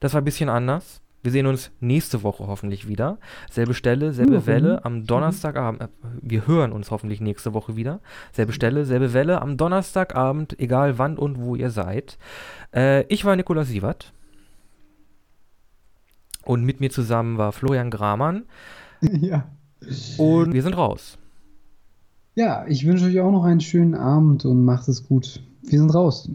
das 0.00 0.14
war 0.14 0.20
ein 0.20 0.24
bisschen 0.24 0.48
anders. 0.48 1.01
Wir 1.22 1.30
sehen 1.30 1.46
uns 1.46 1.70
nächste 1.80 2.24
Woche 2.24 2.46
hoffentlich 2.48 2.88
wieder. 2.88 3.18
Selbe 3.50 3.74
Stelle, 3.74 4.12
selbe 4.12 4.40
mhm. 4.40 4.46
Welle 4.46 4.84
am 4.84 5.06
Donnerstagabend. 5.06 5.82
Äh, 5.82 5.88
wir 6.20 6.46
hören 6.46 6.72
uns 6.72 6.90
hoffentlich 6.90 7.20
nächste 7.20 7.54
Woche 7.54 7.76
wieder. 7.76 8.00
Selbe 8.32 8.52
Stelle, 8.52 8.84
selbe 8.84 9.12
Welle 9.12 9.40
am 9.40 9.56
Donnerstagabend, 9.56 10.58
egal 10.58 10.98
wann 10.98 11.16
und 11.16 11.38
wo 11.38 11.54
ihr 11.54 11.70
seid. 11.70 12.18
Äh, 12.74 13.04
ich 13.06 13.24
war 13.24 13.36
Nikolaus 13.36 13.68
Sievert. 13.68 14.12
Und 16.44 16.64
mit 16.64 16.80
mir 16.80 16.90
zusammen 16.90 17.38
war 17.38 17.52
Florian 17.52 17.90
Gramann. 17.90 18.44
Ja. 19.20 19.48
Und 20.16 20.52
wir 20.52 20.62
sind 20.62 20.76
raus. 20.76 21.18
Ja, 22.36 22.64
ich 22.68 22.86
wünsche 22.86 23.06
euch 23.06 23.18
auch 23.18 23.32
noch 23.32 23.42
einen 23.42 23.60
schönen 23.60 23.96
Abend 23.96 24.44
und 24.44 24.64
macht 24.64 24.86
es 24.86 25.08
gut. 25.08 25.42
Wir 25.62 25.80
sind 25.80 25.92
raus. 25.92 26.30